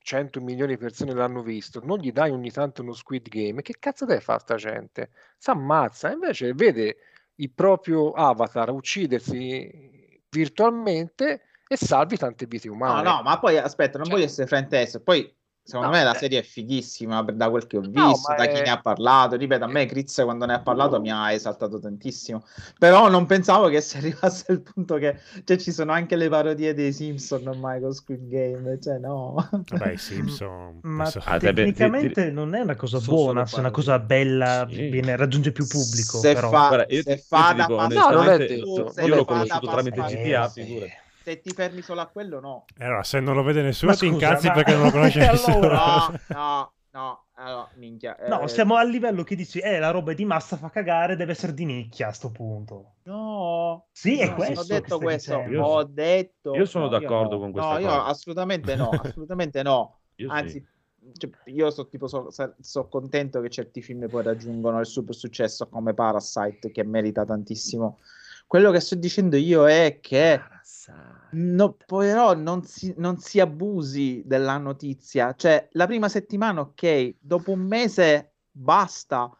100 0.04 0.38
milioni 0.42 0.74
di 0.74 0.78
persone 0.78 1.14
l'hanno 1.14 1.42
visto, 1.42 1.80
non 1.82 1.98
gli 1.98 2.12
dai 2.12 2.30
ogni 2.30 2.50
tanto 2.50 2.82
uno 2.82 2.92
Squid 2.92 3.26
Game, 3.28 3.62
che 3.62 3.76
cazzo 3.78 4.04
deve 4.04 4.20
fare 4.20 4.40
sta 4.40 4.54
gente? 4.56 5.08
Si 5.38 5.48
ammazza, 5.48 6.12
invece 6.12 6.52
vede 6.52 6.96
il 7.36 7.50
proprio 7.50 8.12
avatar 8.12 8.68
uccidersi 8.70 10.20
virtualmente 10.28 11.42
e 11.66 11.76
salvi 11.78 12.18
tante 12.18 12.44
vite 12.46 12.68
No, 12.68 12.74
umane. 12.74 13.02
no, 13.08 13.22
ma 13.22 13.38
poi 13.38 13.56
aspetta, 13.56 13.96
non 13.96 14.06
Cioè- 14.06 14.14
voglio 14.16 14.26
essere 14.28 14.46
frainteso. 14.46 15.00
Poi, 15.00 15.34
secondo 15.64 15.86
No, 15.88 15.92
me, 15.96 16.04
la 16.04 16.14
eh. 16.14 16.18
serie 16.18 16.38
è 16.40 16.42
fighissima 16.42 17.22
da 17.22 17.48
quel 17.50 17.66
che 17.66 17.78
ho 17.78 17.80
No, 17.80 18.08
visto, 18.08 18.28
ma 18.30 18.36
da 18.36 18.46
chi 18.46 18.58
è- 18.58 18.62
ne 18.62 18.70
ha 18.70 18.80
parlato. 18.80 19.36
Ripeto, 19.36 19.64
a 19.64 19.66
me 19.66 19.86
Chris 19.86 20.20
quando 20.22 20.44
ne 20.46 20.52
ha 20.54 20.60
parlato 20.60 21.00
mi 21.00 21.10
ha 21.10 21.32
esaltato 21.32 21.78
tantissimo. 21.78 22.44
Però 22.78 23.08
non 23.08 23.26
pensavo 23.26 23.68
che 23.68 23.80
si 23.80 23.96
arrivasse 23.98 24.52
al 24.52 24.60
punto 24.60 24.96
che 24.96 25.18
cioè, 25.44 25.56
ci 25.56 25.72
sono 25.72 25.92
anche 25.92 26.16
le 26.16 26.28
parodie 26.28 26.74
dei 26.74 26.92
Simpson 26.92 27.46
ormai 27.48 27.80
con 27.80 27.92
Squid 27.94 28.28
Game. 28.28 28.78
Cioè, 28.80 28.98
no. 28.98 29.34
Vabbè, 29.50 29.92
i 29.92 29.96
Simpson. 29.98 30.80
Ma 30.82 31.02
penso- 31.04 31.20
Ah, 31.24 31.38
tecnicamente 31.38 32.30
non 32.30 32.54
è 32.54 32.60
una 32.60 32.76
cosa 32.76 32.98
Sono 32.98 33.16
buona, 33.16 33.46
se 33.46 33.56
è 33.56 33.58
una 33.60 33.70
cosa 33.70 33.98
bella, 33.98 34.66
Sì. 34.68 34.88
viene, 34.88 35.16
raggiunge 35.16 35.52
più 35.52 35.66
pubblico. 35.66 36.18
Se 36.18 36.34
però. 36.34 36.50
fa, 36.50 36.68
Guarda, 36.68 36.86
io 36.94 37.02
se 37.02 37.16
fa 37.18 37.38
io 37.38 37.50
ti 37.50 37.56
da 37.56 37.66
dico 37.66 37.76
pasta- 37.76 38.08
No, 38.10 38.10
non 38.10 38.28
è 38.28 38.36
detto, 38.38 38.54
io 39.00 39.14
l'ho 39.14 39.24
fa 39.24 39.24
conosciuto 39.24 39.66
tramite 39.66 40.02
GTA, 40.02 40.48
figurati. 40.48 40.92
Se 41.24 41.40
ti 41.40 41.50
fermi 41.54 41.80
solo 41.80 42.02
a 42.02 42.06
quello, 42.06 42.38
no. 42.38 42.66
Eh, 42.78 42.84
Allora, 42.84 43.02
se 43.02 43.18
non 43.18 43.34
lo 43.34 43.42
vede 43.42 43.62
nessuno 43.62 43.92
Ma 43.92 43.96
ti 43.96 44.06
scusa, 44.08 44.26
incazzi 44.26 44.46
ma- 44.48 44.52
perché 44.52 44.74
non 44.74 44.82
lo 44.84 44.90
conosce 44.92 45.20
E 45.24 45.30
nessuno. 45.30 45.56
allora? 45.56 46.20
No, 46.28 46.36
no, 46.38 46.72
no. 46.90 47.24
Allora, 47.36 47.68
minchia. 47.76 48.16
No, 48.28 48.42
eh, 48.42 48.48
siamo 48.48 48.76
al 48.76 48.88
livello 48.90 49.22
che 49.24 49.34
dici, 49.34 49.58
eh, 49.58 49.78
la 49.78 49.90
roba 49.90 50.12
è 50.12 50.14
di 50.14 50.24
massa 50.26 50.56
fa 50.58 50.68
cagare, 50.70 51.16
deve 51.16 51.32
essere 51.32 51.54
di 51.54 51.64
nicchia 51.64 52.08
a 52.08 52.12
sto 52.12 52.30
punto. 52.30 52.96
No, 53.04 53.86
Sì, 53.90 54.20
è 54.20 54.28
No, 54.28 54.34
questo 54.34 54.60
Ho 54.60 54.64
detto 54.64 54.98
questo. 54.98 55.40
Io- 55.48 55.64
ho 55.64 55.82
detto. 55.84 56.54
io 56.54 56.64
sono 56.66 56.84
no, 56.84 56.90
d'accordo 56.90 57.34
no. 57.36 57.40
con 57.40 57.52
questa 57.52 57.72
No, 57.72 57.78
io 57.78 57.86
cosa. 57.86 58.04
assolutamente 58.04 58.76
no, 58.76 58.90
assolutamente 59.02 59.62
no. 59.62 59.98
Io 60.16 60.30
Anzi, 60.30 60.64
sì. 61.00 61.12
cioè, 61.18 61.30
io 61.46 61.70
so, 61.70 61.88
tipo, 61.88 62.06
so, 62.06 62.28
so 62.60 62.86
contento 62.88 63.40
che 63.40 63.48
certi 63.50 63.80
film 63.82 64.06
poi 64.08 64.22
raggiungono 64.22 64.78
il 64.78 64.86
super 64.86 65.14
successo 65.14 65.66
come 65.68 65.94
Parasite, 65.94 66.70
che 66.70 66.84
merita 66.84 67.24
tantissimo. 67.24 67.98
Quello 68.46 68.70
che 68.70 68.78
sto 68.78 68.94
dicendo 68.94 69.36
io 69.36 69.66
è 69.66 69.98
che 70.00 70.40
no, 71.32 71.76
però 71.86 72.34
non 72.34 72.64
si, 72.64 72.94
non 72.96 73.18
si 73.18 73.40
abusi 73.40 74.22
della 74.24 74.58
notizia. 74.58 75.34
Cioè, 75.34 75.68
la 75.72 75.86
prima 75.86 76.08
settimana, 76.08 76.60
ok, 76.60 77.16
dopo 77.20 77.52
un 77.52 77.60
mese 77.60 78.34
basta 78.50 79.30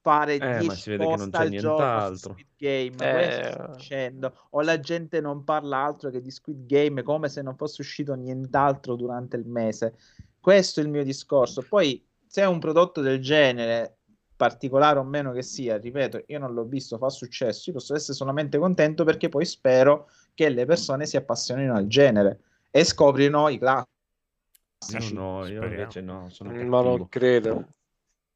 fare 0.00 0.34
Eh, 0.34 0.38
ma 0.38 0.58
10 0.58 0.76
si 0.76 0.90
vede 0.90 1.06
che 1.06 1.16
non 1.16 1.30
post 1.30 1.30
c'è 1.30 1.42
al 1.42 1.50
giorno 1.50 2.16
su 2.16 2.28
nient'altro. 2.28 2.30
Squid 2.32 2.48
Game. 2.56 2.96
Eh. 2.96 3.12
Questo 3.12 3.52
sto 3.52 3.72
dicendo. 3.76 4.34
O 4.50 4.62
la 4.62 4.80
gente 4.80 5.20
non 5.20 5.44
parla 5.44 5.84
altro 5.84 6.10
che 6.10 6.20
di 6.20 6.30
Squid 6.30 6.66
Game 6.66 7.02
come 7.02 7.28
se 7.28 7.42
non 7.42 7.56
fosse 7.56 7.82
uscito 7.82 8.14
nient'altro 8.14 8.96
durante 8.96 9.36
il 9.36 9.46
mese. 9.46 9.96
Questo 10.40 10.80
è 10.80 10.82
il 10.82 10.88
mio 10.88 11.04
discorso. 11.04 11.62
Poi, 11.68 12.06
se 12.26 12.42
è 12.42 12.46
un 12.46 12.58
prodotto 12.58 13.00
del 13.00 13.20
genere, 13.20 13.98
particolare 14.36 14.98
o 14.98 15.04
meno 15.04 15.32
che 15.32 15.42
sia, 15.42 15.76
ripeto, 15.76 16.24
io 16.26 16.38
non 16.38 16.54
l'ho 16.54 16.64
visto, 16.64 16.96
fa 16.96 17.10
successo, 17.10 17.70
io 17.70 17.76
posso 17.76 17.94
essere 17.94 18.16
solamente 18.16 18.56
contento 18.56 19.04
perché 19.04 19.28
poi 19.28 19.44
spero 19.44 20.08
che 20.38 20.50
le 20.50 20.66
persone 20.66 21.04
si 21.04 21.16
appassionino 21.16 21.74
al 21.74 21.88
genere 21.88 22.38
e 22.70 22.84
scoprino 22.84 23.48
i 23.48 23.58
classici. 23.58 25.12
No, 25.12 25.40
no, 25.40 25.46
io 25.48 25.64
invece 25.64 26.00
no, 26.00 26.28
sono 26.30 26.52
Ma 26.52 26.80
non 26.80 27.08
credo. 27.08 27.66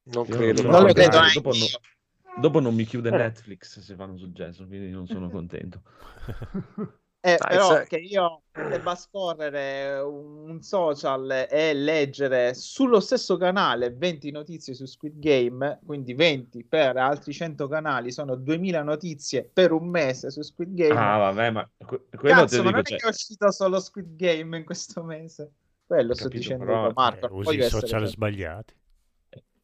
Non 0.07 0.27
Io 0.27 0.35
credo. 0.37 0.63
sono 0.63 0.73
Non 0.73 0.83
lo 0.83 0.93
credo 0.93 1.21
dopo, 1.33 1.53
no- 1.53 2.41
dopo 2.41 2.59
non 2.59 2.75
mi 2.75 2.83
chiude 2.83 3.11
Netflix 3.11 3.79
se 3.79 3.95
fanno 3.95 4.17
successo, 4.17 4.67
quindi 4.67 4.91
non 4.91 5.07
sono 5.07 5.31
contento. 5.31 5.81
Eh, 7.25 7.37
Dai, 7.39 7.57
però 7.57 7.85
che 7.85 7.99
io 7.99 8.43
debba 8.53 8.97
scorrere 8.97 10.01
un 10.01 10.61
social 10.61 11.47
e 11.49 11.73
leggere 11.73 12.53
sullo 12.53 12.99
stesso 12.99 13.37
canale 13.37 13.95
20 13.95 14.33
notizie 14.33 14.75
su 14.75 14.87
Squid 14.87 15.21
Game, 15.21 15.79
quindi 15.87 16.15
20 16.15 16.65
per 16.65 16.97
altri 16.97 17.33
100 17.33 17.69
canali, 17.69 18.11
sono 18.11 18.35
2000 18.35 18.83
notizie 18.83 19.45
per 19.45 19.71
un 19.71 19.89
mese 19.89 20.33
su 20.33 20.43
Squid 20.43 20.75
Game. 20.75 20.99
Ah, 20.99 21.19
vabbè, 21.19 21.51
ma 21.51 21.71
que- 21.87 22.07
quello 22.11 22.41
Cazzo, 22.41 22.57
te 22.57 22.63
ma 22.63 22.71
dico, 22.71 22.75
non 22.75 22.83
cioè, 22.83 22.97
è 22.97 22.99
che 22.99 23.07
è 23.07 23.09
uscito 23.09 23.51
solo 23.53 23.79
Squid 23.79 24.17
Game 24.17 24.57
in 24.57 24.65
questo 24.65 25.05
mese. 25.05 25.53
Quello 25.87 26.15
sto 26.15 26.25
Capito, 26.25 26.41
dicendo 26.41 26.65
però, 26.65 26.91
Marco. 26.93 27.27
Eh, 27.27 27.31
usi 27.31 27.57
i 27.57 27.63
social 27.63 27.89
frainteso. 27.89 28.13
sbagliati. 28.13 28.75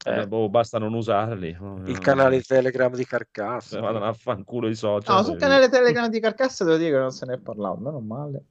Eh, 0.04 0.26
boh, 0.26 0.48
basta 0.48 0.78
non 0.78 0.94
usarli. 0.94 1.56
Il 1.86 1.98
canale 1.98 2.40
Telegram 2.42 2.94
di 2.94 3.04
Carcassa. 3.04 3.80
vadano 3.80 4.06
a 4.06 4.12
fanculo 4.12 4.68
i 4.68 4.74
social. 4.74 5.16
No, 5.16 5.22
sul 5.22 5.36
canale 5.36 5.68
Telegram 5.68 6.08
di 6.08 6.20
Carcassa 6.20 6.64
devo 6.64 6.76
dire 6.76 6.92
che 6.92 6.98
non 6.98 7.10
se 7.10 7.26
ne 7.26 7.34
è 7.34 7.38
parlato, 7.38 7.78
meno 7.80 8.00
male. 8.00 8.44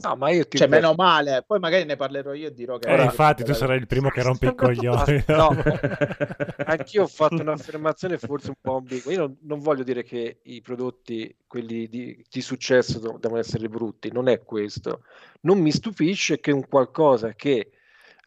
No, 0.00 0.14
ma 0.14 0.30
io 0.30 0.46
ti 0.46 0.58
Cioè, 0.58 0.68
meno 0.68 0.94
male. 0.94 1.42
Poi 1.44 1.58
magari 1.58 1.84
ne 1.84 1.96
parlerò 1.96 2.32
io 2.32 2.48
e 2.48 2.52
dirò 2.52 2.78
che... 2.78 2.88
Eh, 2.88 3.02
infatti 3.02 3.42
tu 3.42 3.52
sarai 3.52 3.78
il 3.78 3.88
primo 3.88 4.10
che 4.10 4.22
rompe 4.22 4.46
i 4.46 4.54
coglioni. 4.54 5.24
No, 5.26 5.50
anch'io 6.66 7.02
ho 7.02 7.08
fatto 7.08 7.40
un'affermazione 7.40 8.16
forse 8.16 8.50
un 8.50 8.56
po' 8.60 8.76
ambigua. 8.76 9.10
Io 9.10 9.18
non, 9.18 9.36
non 9.42 9.58
voglio 9.58 9.82
dire 9.82 10.04
che 10.04 10.38
i 10.44 10.60
prodotti, 10.60 11.34
quelli 11.48 11.88
di, 11.88 12.24
di 12.28 12.40
successo, 12.40 13.00
devono 13.18 13.40
essere 13.40 13.68
brutti, 13.68 14.12
non 14.12 14.28
è 14.28 14.40
questo. 14.44 15.02
Non 15.40 15.58
mi 15.58 15.72
stupisce 15.72 16.38
che 16.38 16.52
un 16.52 16.68
qualcosa 16.68 17.34
che 17.34 17.72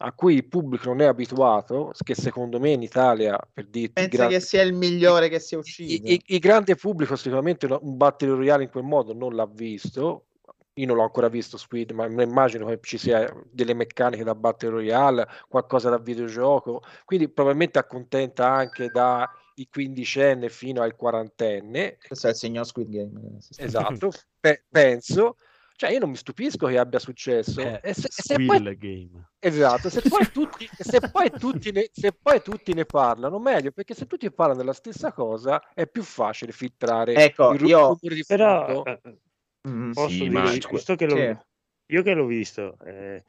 a 0.04 0.12
cui 0.12 0.34
il 0.34 0.46
pubblico 0.48 0.88
non 0.88 1.00
è 1.00 1.04
abituato, 1.06 1.92
che 2.04 2.14
secondo 2.14 2.58
me 2.58 2.70
in 2.70 2.82
Italia, 2.82 3.38
per 3.52 3.66
dirti, 3.66 3.92
Pensa 3.92 4.08
grande- 4.16 4.34
che 4.34 4.40
sia 4.40 4.62
il 4.62 4.74
migliore 4.74 5.28
che 5.28 5.38
sia 5.38 5.56
i- 5.56 5.60
uscito. 5.60 6.08
i- 6.10 6.22
il 6.26 6.38
grande 6.40 6.74
pubblico 6.74 7.14
sicuramente 7.16 7.66
un 7.66 7.96
Battle 7.96 8.30
Royale 8.34 8.64
in 8.64 8.70
quel 8.70 8.84
modo 8.84 9.14
non 9.14 9.34
l'ha 9.34 9.46
visto. 9.46 10.26
Io 10.76 10.86
non 10.86 10.96
l'ho 10.96 11.02
ancora 11.02 11.28
visto 11.28 11.58
Squid, 11.58 11.90
ma 11.92 12.06
immagino 12.06 12.66
che 12.66 12.78
ci 12.82 12.96
sia 12.98 13.30
delle 13.50 13.74
meccaniche 13.74 14.24
da 14.24 14.34
Battle 14.34 14.70
Royale, 14.70 15.28
qualcosa 15.48 15.90
da 15.90 15.98
videogioco, 15.98 16.82
quindi 17.04 17.28
probabilmente 17.28 17.78
accontenta 17.78 18.48
anche 18.50 18.88
dai 18.88 19.26
quindicenni 19.70 20.48
fino 20.48 20.80
al 20.82 20.96
quarantenne. 20.96 21.98
Questo 22.06 22.26
è 22.26 22.30
il 22.30 22.36
signor 22.36 22.66
Squid 22.66 22.88
Game. 22.88 23.10
ragazzi. 23.22 23.52
Esatto, 23.58 24.10
pe- 24.40 24.64
penso. 24.70 25.36
Cioè, 25.76 25.90
io 25.90 25.98
non 25.98 26.10
mi 26.10 26.16
stupisco 26.16 26.66
che 26.66 26.78
abbia 26.78 26.98
successo. 26.98 27.60
Eh, 27.60 27.80
E 27.82 27.94
se, 27.94 28.08
e 28.08 28.22
se 28.22 28.36
poi, 28.44 28.76
game. 28.76 29.26
esatto, 29.38 29.88
se 29.90 30.02
poi, 30.02 30.24
tutti, 30.32 30.68
se, 30.76 31.00
poi 31.00 31.30
tutti 31.36 31.72
ne, 31.72 31.88
se 31.92 32.12
poi 32.12 32.42
tutti 32.42 32.72
ne 32.74 32.84
parlano, 32.84 33.38
meglio, 33.38 33.72
perché 33.72 33.94
se 33.94 34.06
tutti 34.06 34.30
parlano 34.32 34.58
della 34.60 34.72
stessa 34.72 35.12
cosa 35.12 35.60
è 35.74 35.86
più 35.86 36.02
facile 36.02 36.52
filtrare 36.52 37.12
Ecco, 37.14 37.52
il 37.54 37.66
io- 37.66 37.98
di 38.00 38.22
Però 38.26 38.82
eh, 38.84 39.00
eh, 39.04 39.18
Mm, 39.68 39.92
posso 39.92 40.08
Sì, 40.08 40.28
dire, 40.28 40.32
ma- 40.32 40.50
visto 40.50 40.96
che 40.96 41.06
l'ho, 41.06 41.16
Sì. 41.16 41.36
io 41.86 42.02
che 42.02 42.14
l'ho 42.14 42.26
visto, 42.26 42.76
eh, 42.84 43.22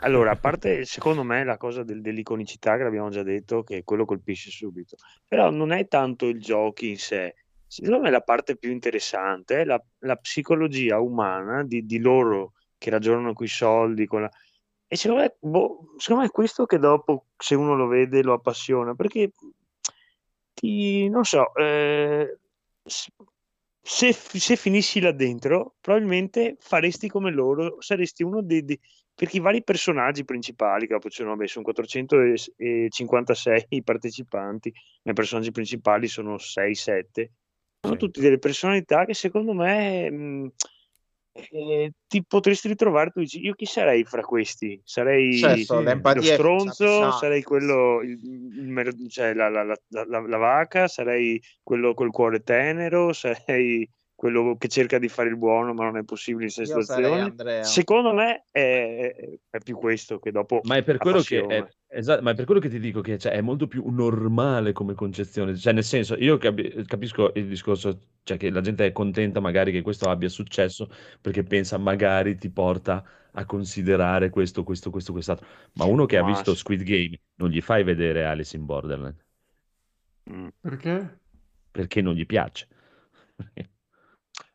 allora, 0.00 0.32
a 0.32 0.36
parte 0.36 0.84
secondo 0.84 1.22
me 1.22 1.44
la 1.44 1.56
cosa 1.56 1.84
del- 1.84 2.00
dell'iconicità 2.00 2.76
che 2.76 2.82
l'abbiamo 2.82 3.08
già 3.10 3.22
detto, 3.22 3.62
che 3.62 3.84
quello 3.84 4.04
colpisce 4.04 4.50
subito, 4.50 4.96
però 5.28 5.50
non 5.50 5.70
è 5.72 5.86
tanto 5.86 6.26
il 6.26 6.40
gioco 6.40 6.84
in 6.84 6.98
sé, 6.98 7.34
secondo 7.66 8.00
me 8.00 8.10
la 8.10 8.20
parte 8.20 8.56
più 8.56 8.70
interessante 8.70 9.60
è 9.60 9.64
la, 9.64 9.82
la 10.00 10.16
psicologia 10.16 11.00
umana 11.00 11.64
di, 11.64 11.84
di 11.84 11.98
loro 11.98 12.52
che 12.78 12.90
ragionano 12.90 13.32
con 13.32 13.46
i 13.46 13.48
soldi, 13.48 14.06
la... 14.10 14.30
e 14.86 14.96
secondo 14.96 15.22
me, 15.22 15.36
boh, 15.38 15.94
secondo 15.96 16.22
me 16.22 16.28
è 16.28 16.32
questo 16.32 16.66
che 16.66 16.78
dopo, 16.78 17.26
se 17.36 17.54
uno 17.54 17.74
lo 17.74 17.86
vede, 17.86 18.22
lo 18.22 18.34
appassiona, 18.34 18.94
perché 18.94 19.32
ti, 20.52 21.08
non 21.08 21.24
so, 21.24 21.54
eh, 21.54 22.38
se, 23.88 24.12
se 24.12 24.56
finissi 24.56 25.00
là 25.00 25.12
dentro, 25.12 25.76
probabilmente 25.80 26.56
faresti 26.58 27.08
come 27.08 27.30
loro, 27.30 27.80
saresti 27.80 28.22
uno 28.22 28.42
dei, 28.42 28.64
dei- 28.64 28.78
perché 29.14 29.38
i 29.38 29.40
vari 29.40 29.62
personaggi 29.62 30.24
principali, 30.24 30.86
che 30.86 30.92
dopo 30.92 31.08
ci 31.08 31.18
sono, 31.18 31.30
vabbè, 31.30 31.46
sono 31.46 31.64
456 31.64 33.66
i 33.70 33.82
partecipanti, 33.82 34.72
ma 35.04 35.12
i 35.12 35.14
personaggi 35.14 35.52
principali 35.52 36.06
sono 36.06 36.34
6-7, 36.34 36.72
sono 36.72 37.28
Sì. 37.92 37.96
tutti 37.96 38.20
delle 38.20 38.38
personalità 38.38 39.04
che 39.04 39.14
secondo 39.14 39.52
me 39.52 40.10
mh, 40.10 40.52
eh, 41.50 41.92
ti 42.06 42.24
potresti 42.24 42.68
ritrovare, 42.68 43.10
tu 43.10 43.20
dici, 43.20 43.40
io 43.44 43.54
chi 43.54 43.66
sarei 43.66 44.04
fra 44.04 44.22
questi? 44.22 44.80
Sarei 44.84 45.38
Certo, 45.38 45.80
lo 46.14 46.22
stronzo, 46.22 46.84
sarei 47.12 47.42
quello, 47.42 48.00
il- 48.02 48.18
il 48.22 49.08
cioè 49.10 49.34
la, 49.34 49.48
la- 49.50 49.64
la- 49.64 49.78
la- 49.88 50.20
la 50.20 50.36
vaca, 50.38 50.88
sarei 50.88 51.40
quello 51.62 51.92
col 51.94 52.10
cuore 52.10 52.40
tenero, 52.42 53.12
sarei 53.12 53.88
quello 54.16 54.56
che 54.56 54.66
cerca 54.68 54.98
di 54.98 55.08
fare 55.08 55.28
il 55.28 55.36
buono 55.36 55.74
ma 55.74 55.84
non 55.84 55.98
è 55.98 56.02
possibile 56.02 56.46
in 56.46 56.52
queste 56.52 56.64
situazioni. 56.64 57.20
Andrea. 57.20 57.62
Secondo 57.62 58.12
me 58.12 58.44
è, 58.50 59.14
è- 59.50 59.58
più 59.62 59.76
questo 59.76 60.18
che 60.18 60.32
dopo 60.32 60.60
Ma 60.64 60.76
è 60.76 60.82
per 60.82 60.96
quello 60.96 61.20
che 61.20 61.44
è, 61.44 61.66
esatto, 61.88 62.22
ma 62.22 62.30
è 62.30 62.34
per 62.34 62.46
quello 62.46 62.60
che 62.60 62.68
ti 62.68 62.80
dico 62.80 63.00
che 63.02 63.18
cioè, 63.18 63.32
è 63.32 63.40
molto 63.42 63.68
più 63.68 63.84
normale 63.90 64.72
come 64.72 64.94
concezione. 64.94 65.56
Cioè, 65.56 65.72
nel 65.74 65.84
senso, 65.84 66.16
io 66.16 66.38
capi- 66.38 66.84
capisco 66.86 67.32
il 67.34 67.46
discorso, 67.46 67.98
cioè 68.22 68.36
che 68.38 68.50
la 68.50 68.60
gente 68.62 68.86
è 68.86 68.92
contenta 68.92 69.38
magari 69.40 69.70
che 69.70 69.82
questo 69.82 70.08
abbia 70.08 70.28
successo 70.28 70.88
perché 71.20 71.42
pensa 71.44 71.76
magari 71.78 72.36
ti 72.36 72.50
porta 72.50 73.04
a 73.32 73.44
considerare 73.44 74.30
questo, 74.30 74.64
questo, 74.64 74.90
questo, 74.90 75.12
quest'altro. 75.12 75.46
Ma 75.74 75.84
uno 75.84 76.06
che 76.06 76.16
ha 76.16 76.22
Ma 76.22 76.28
visto 76.28 76.52
sì. 76.52 76.58
Squid 76.60 76.82
Game 76.82 77.20
non 77.36 77.50
gli 77.50 77.60
fai 77.60 77.84
vedere 77.84 78.24
Alice 78.24 78.56
in 78.56 78.64
Borderland 78.64 79.24
Mm. 80.28 80.48
Perché? 80.60 81.20
perché 81.70 82.00
non 82.00 82.14
gli 82.14 82.26
piace. 82.26 82.66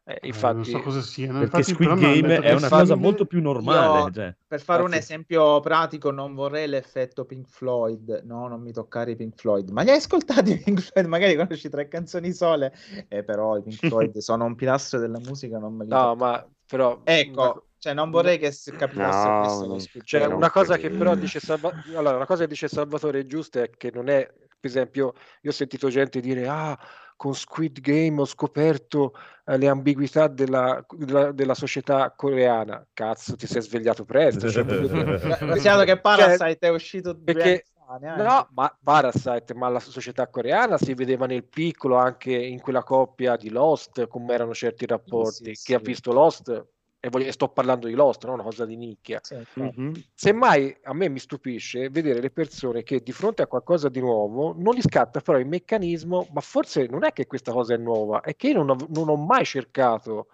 Eh, 0.04 0.14
Eh, 0.14 0.18
non 0.22 0.30
infatti, 0.30 0.70
so 0.72 0.80
cosa 0.82 1.02
sia. 1.02 1.28
Perché 1.28 1.44
Infatti, 1.44 1.64
Squid 1.64 2.00
Game 2.00 2.40
è 2.40 2.54
una 2.54 2.70
cosa 2.70 2.96
molto 2.96 3.26
più 3.26 3.40
normale. 3.42 4.00
Io, 4.00 4.12
cioè. 4.12 4.36
per 4.48 4.60
fare 4.62 4.80
un 4.82 4.88
Infatti- 4.88 5.04
esempio 5.04 5.60
pratico, 5.60 6.10
non 6.12 6.34
vorrei 6.34 6.68
l'effetto 6.68 7.24
Pink 7.26 7.48
Floyd. 7.48 8.24
No, 8.26 8.48
non 8.48 8.62
mi 8.62 8.72
toccare 8.74 9.12
i 9.12 9.16
Pink 9.16 9.36
Floyd. 9.36 9.70
Ma 9.70 9.84
li 9.84 9.92
hai 9.92 9.98
ascoltati 9.98 10.58
Pink 10.58 10.80
Floyd? 10.82 11.08
Magari 11.08 11.36
conosci 11.36 11.70
tre 11.70 11.88
canzoni 11.88 12.34
sole. 12.34 12.74
Eh, 13.10 13.24
però 13.24 13.58
i 13.58 13.62
Pink 13.62 13.78
Floyd 13.88 14.18
sono 14.20 14.46
un 14.46 14.56
pilastro 14.56 15.00
della 15.00 15.20
musica, 15.20 15.60
non 15.60 15.76
me 15.76 15.84
li 15.84 15.90
no, 15.92 16.16
ma 16.16 16.46
però 16.66 17.02
Ecco, 17.04 17.66
cioè 17.78 17.94
non 17.94 18.10
vorrei 18.12 18.40
che 18.40 18.52
si 18.52 18.72
capitasse 18.72 19.28
No, 19.28 19.40
questo 19.42 19.68
non- 19.68 20.04
Cioè, 20.06 20.28
non 20.28 20.38
una 20.38 20.50
cosa 20.52 20.78
che 20.78 20.90
però 20.90 21.14
dice 21.16 21.40
Salva- 21.40 21.72
allora, 21.96 22.16
una 22.16 22.26
cosa 22.26 22.44
che 22.44 22.50
dice 22.50 22.68
Salvatore 22.70 23.28
giusta 23.28 23.62
è 23.62 23.70
che 23.70 23.92
non 23.94 24.08
è, 24.10 24.26
per 24.26 24.70
esempio, 24.70 25.14
io 25.42 25.50
ho 25.50 25.54
sentito 25.54 25.90
gente 25.90 26.20
dire 26.22 26.48
ah, 26.48 26.78
con 27.22 27.36
Squid 27.36 27.82
Game 27.82 28.20
ho 28.20 28.26
scoperto 28.26 29.14
eh, 29.46 29.56
le 29.56 29.68
ambiguità 29.68 30.26
della, 30.28 30.84
della- 30.90 31.32
della 31.32 31.54
società 31.54 32.12
coreana. 32.16 32.84
Cazzo, 32.92 33.36
ti 33.36 33.46
sei 33.46 33.62
svegliato 33.62 34.06
presto. 34.06 34.50
cioè, 34.50 34.66
proprio- 34.66 34.90
Considerato 35.38 35.84
che 35.84 36.00
Parasite 36.00 36.68
è 36.68 36.70
uscito 36.72 37.16
perché- 37.24 37.66
anni. 37.88 38.24
No, 38.24 38.48
ma 38.54 38.76
Parasite, 38.84 39.54
ma 39.54 39.70
la 39.70 39.80
società 39.80 40.28
coreana 40.30 40.80
si 40.80 40.96
vedeva 40.96 41.28
nel 41.28 41.44
piccolo 41.44 41.98
anche 41.98 42.34
in 42.34 42.60
quella 42.60 42.82
coppia 42.82 43.36
di 43.36 43.52
Lost, 43.52 44.08
come 44.08 44.34
erano 44.34 44.56
certi 44.56 44.88
rapporti. 44.88 45.54
sì, 45.54 45.64
Chi 45.66 45.74
ha 45.76 45.78
sì. 45.78 45.84
visto 45.84 46.12
Lost, 46.14 46.66
e 47.04 47.10
voglio- 47.10 47.26
e 47.26 47.32
sto 47.32 47.50
parlando 47.50 47.88
di 47.88 47.94
Lost, 47.96 48.24
non 48.26 48.36
una 48.36 48.44
cosa 48.44 48.64
di 48.64 48.76
nicchia. 48.78 49.20
Sì, 49.24 49.34
infatti. 49.34 49.80
Mhm. 49.80 50.04
Semmai 50.14 50.78
a 50.84 50.94
me 50.94 51.10
mi 51.10 51.18
stupisce 51.18 51.90
vedere 51.90 52.22
le 52.22 52.30
persone 52.30 52.84
che 52.84 53.02
di 53.02 53.12
fronte 53.12 53.42
a 53.42 53.48
qualcosa 53.48 53.90
di 53.90 54.00
nuovo 54.00 54.54
non 54.56 54.76
gli 54.76 54.82
scatta 54.82 55.20
però 55.20 55.40
il 55.40 55.48
meccanismo, 55.48 56.28
ma 56.32 56.42
forse 56.42 56.86
non 56.86 57.04
è 57.04 57.12
che 57.12 57.26
questa 57.26 57.52
cosa 57.52 57.74
è 57.74 57.78
nuova, 57.78 58.22
è 58.22 58.36
che 58.36 58.50
io 58.50 58.64
non 58.64 58.70
ho, 58.70 58.78
non 58.90 59.10
ho 59.10 59.16
mai 59.16 59.46
cercato 59.46 60.28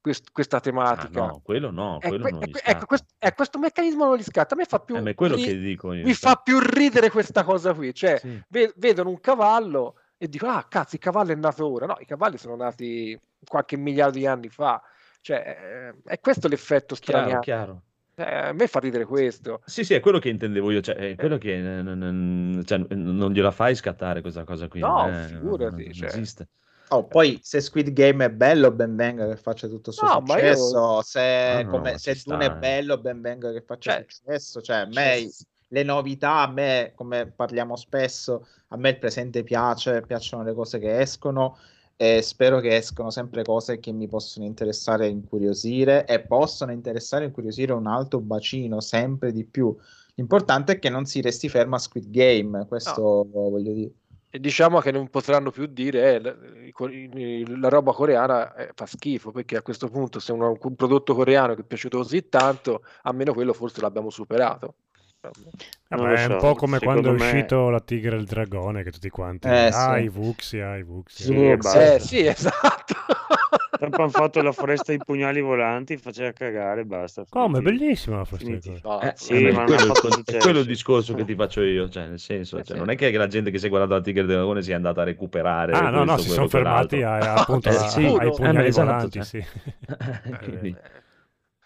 quest- 0.00 0.30
questa 0.32 0.56
Ah, 0.56 0.60
tematica. 0.60 1.26
no, 1.26 1.40
quello 1.44 1.70
no, 1.70 1.98
quello 2.00 2.22
que- 2.22 2.30
non 2.32 2.48
scatta. 2.50 2.70
ecco, 2.70 2.86
quest- 2.86 3.14
eh, 3.18 3.34
questo 3.34 3.58
meccanismo 3.58 4.06
non 4.06 4.16
gli 4.16 4.22
scatta, 4.22 4.54
a 4.54 4.56
me 4.56 4.64
fa 4.64 4.80
più, 4.80 4.96
Eh, 4.96 5.00
ma 5.02 5.10
è 5.10 5.14
quello 5.14 5.34
ri- 5.34 5.44
che 5.44 5.58
dico 5.58 5.92
io. 5.92 6.02
mi 6.06 6.14
fa 6.14 6.36
più 6.36 6.58
ridere 6.60 7.10
questa 7.10 7.44
cosa 7.44 7.74
qui, 7.74 7.92
cioè 7.92 8.16
Sì. 8.18 8.42
ve- 8.48 8.72
vedono 8.76 9.10
un 9.10 9.20
cavallo 9.20 9.96
e 10.16 10.28
dicono 10.30 10.52
ah 10.52 10.64
cazzo 10.66 10.94
il 10.94 11.00
cavallo 11.02 11.32
è 11.32 11.34
nato 11.34 11.70
ora, 11.70 11.84
no 11.84 11.96
i 12.00 12.06
cavalli 12.06 12.38
sono 12.38 12.56
nati 12.56 13.18
qualche 13.46 13.76
migliaio 13.76 14.10
di 14.10 14.26
anni 14.26 14.48
fa, 14.48 14.82
cioè 15.20 15.92
eh, 16.04 16.10
è 16.10 16.18
questo 16.20 16.48
l'effetto 16.48 16.94
Chiaro, 16.94 17.24
strano, 17.24 17.40
chiaro. 17.40 17.82
a 18.16 18.52
me 18.52 18.66
fa 18.66 18.80
ridere 18.80 19.04
questo. 19.04 19.60
Sì, 19.64 19.84
sì, 19.84 19.94
è 19.94 20.00
quello 20.00 20.18
che 20.18 20.28
intendevo 20.28 20.70
io, 20.70 20.80
cioè, 20.80 20.94
è 20.96 21.16
quello 21.16 21.38
che 21.38 21.54
eh, 21.54 21.82
non, 21.82 21.98
non- 21.98 22.62
cioè, 22.64 22.78
non 22.78 23.32
gliela 23.32 23.50
fai 23.50 23.74
scattare 23.74 24.20
questa 24.20 24.44
cosa 24.44 24.68
qui. 24.68 24.80
No, 24.80 25.06
eh, 25.08 25.26
figurati, 25.26 25.84
non 25.84 25.92
cioè. 25.92 26.08
esiste. 26.08 26.48
Oh, 26.92 27.04
poi 27.06 27.38
se 27.40 27.60
Squid 27.60 27.92
Game 27.92 28.24
è 28.24 28.30
bello, 28.30 28.72
ben 28.72 28.96
venga 28.96 29.28
che 29.28 29.36
faccia 29.36 29.68
tutto 29.68 29.90
il 29.90 29.96
suo 29.96 30.08
No, 30.08 30.20
ma 30.22 30.38
io- 30.40 30.54
successo. 30.54 31.02
Se, 31.02 31.20
Ah, 31.20 31.62
no, 31.62 31.70
come- 31.70 31.92
ma 31.92 31.98
se 31.98 32.20
Dune 32.24 32.44
sta, 32.44 32.52
è 32.52 32.56
eh. 32.56 32.58
bello, 32.58 32.98
ben 32.98 33.20
venga 33.20 33.52
che 33.52 33.62
faccia 33.62 33.92
Cioè, 33.92 34.06
successo. 34.08 34.60
Cioè, 34.60 34.76
a 34.76 34.86
me 34.86 34.92
cioè, 34.92 35.28
le 35.68 35.82
novità, 35.84 36.38
a 36.40 36.50
me, 36.50 36.92
come 36.96 37.26
parliamo 37.30 37.76
spesso, 37.76 38.44
a 38.68 38.76
me 38.76 38.88
il 38.90 38.98
presente 38.98 39.44
piace, 39.44 40.00
piacciono 40.02 40.42
le 40.42 40.52
cose 40.52 40.80
che 40.80 40.98
escono 40.98 41.56
e 42.02 42.22
spero 42.22 42.60
che 42.60 42.76
escano 42.76 43.10
sempre 43.10 43.44
cose 43.44 43.78
che 43.78 43.92
mi 43.92 44.08
possono 44.08 44.46
interessare 44.46 45.04
e 45.04 45.10
incuriosire 45.10 46.06
e 46.06 46.20
possono 46.20 46.72
interessare 46.72 47.24
e 47.24 47.26
incuriosire 47.26 47.74
un 47.74 47.86
alto 47.86 48.20
bacino 48.20 48.80
sempre 48.80 49.32
di 49.32 49.44
più. 49.44 49.76
L'importante 50.14 50.72
è 50.72 50.78
che 50.78 50.88
non 50.88 51.04
si 51.04 51.20
resti 51.20 51.50
fermo 51.50 51.74
a 51.74 51.78
Squid 51.78 52.08
Game, 52.08 52.64
questo 52.66 53.28
voglio 53.30 53.72
dire. 53.74 53.90
E 54.30 54.40
diciamo 54.40 54.80
che 54.80 54.90
non 54.90 55.10
potranno 55.10 55.50
più 55.50 55.66
dire 55.66 56.14
eh, 56.14 57.48
la, 57.58 57.68
roba 57.68 57.92
coreana 57.92 58.54
eh, 58.54 58.70
fa 58.74 58.86
schifo, 58.86 59.30
perché 59.30 59.58
a 59.58 59.62
questo 59.62 59.88
punto 59.88 60.20
se 60.20 60.32
uno- 60.32 60.56
un 60.58 60.74
prodotto 60.76 61.14
coreano 61.14 61.54
che 61.54 61.60
è 61.60 61.64
piaciuto 61.64 61.98
così 61.98 62.30
tanto, 62.30 62.82
almeno 63.02 63.34
quello 63.34 63.52
forse 63.52 63.82
l'abbiamo 63.82 64.08
superato. 64.08 64.74
Vabbè, 65.88 66.02
lo 66.02 66.14
è 66.14 66.24
un 66.24 66.30
so, 66.30 66.36
po' 66.38 66.54
come 66.54 66.78
quando 66.78 67.10
è 67.10 67.12
uscito 67.12 67.68
la 67.68 67.80
Tigre 67.80 68.16
e 68.16 68.20
il 68.20 68.24
Dragone, 68.24 68.82
che 68.82 68.90
tutti 68.90 69.10
quanti, 69.10 69.48
Eh, 69.48 69.66
ah, 69.66 69.96
sì. 69.96 70.02
i 70.04 70.08
Vuxia, 70.08 70.76
i 70.76 70.82
Vuxia. 70.82 71.24
Sì, 71.26 71.50
e 71.50 71.56
basta. 71.56 71.94
Eh 71.94 72.00
sì, 72.00 72.24
esatto. 72.26 72.94
Dopo 73.78 74.02
hanno 74.02 74.10
fatto 74.10 74.40
la 74.42 74.52
foresta 74.52 74.92
dei 74.92 74.98
pugnali 74.98 75.40
volanti, 75.40 75.96
faceva 75.96 76.32
cagare, 76.32 76.84
basta. 76.84 77.24
Come, 77.28 77.58
finiti. 77.60 77.78
bellissima 77.78 78.18
la 78.18 78.24
foresta 78.24 78.98
Eh, 79.02 79.12
Sì, 79.16 79.46
eh, 79.46 79.52
ma 79.52 79.62
è 79.62 79.66
quello, 79.66 79.92
il 79.92 80.24
è 80.24 80.36
quello 80.38 80.62
discorso 80.62 81.14
che 81.14 81.24
ti 81.24 81.34
faccio 81.34 81.62
io, 81.62 81.88
cioè 81.88 82.06
nel 82.06 82.18
senso, 82.18 82.58
Eh, 82.58 82.62
cioè, 82.64 82.74
sì. 82.76 82.78
non 82.78 82.90
è 82.90 82.96
che 82.96 83.10
la 83.10 83.26
gente 83.26 83.50
che 83.50 83.58
si 83.58 83.66
è 83.66 83.68
guardata 83.68 83.94
la 83.94 84.00
Tigre 84.02 84.24
del 84.24 84.36
Dragone 84.36 84.62
sia 84.62 84.76
andata 84.76 85.00
a 85.02 85.04
recuperare 85.04 85.72
Ah, 85.72 85.90
no, 85.90 86.04
no, 86.04 86.16
si 86.18 86.28
sono 86.28 86.48
fermati 86.48 87.02
a, 87.02 87.34
appunto 87.34 87.68
Eh, 87.70 87.74
a- 87.74 87.88
sì. 87.88 88.04
ai 88.04 88.26
Eh, 88.28 88.30
pugnali 88.30 88.66
esatto, 88.68 88.86
volanti, 88.86 89.22
cioè. 89.22 89.24
sì. 89.24 89.44
Quindi, 90.42 90.76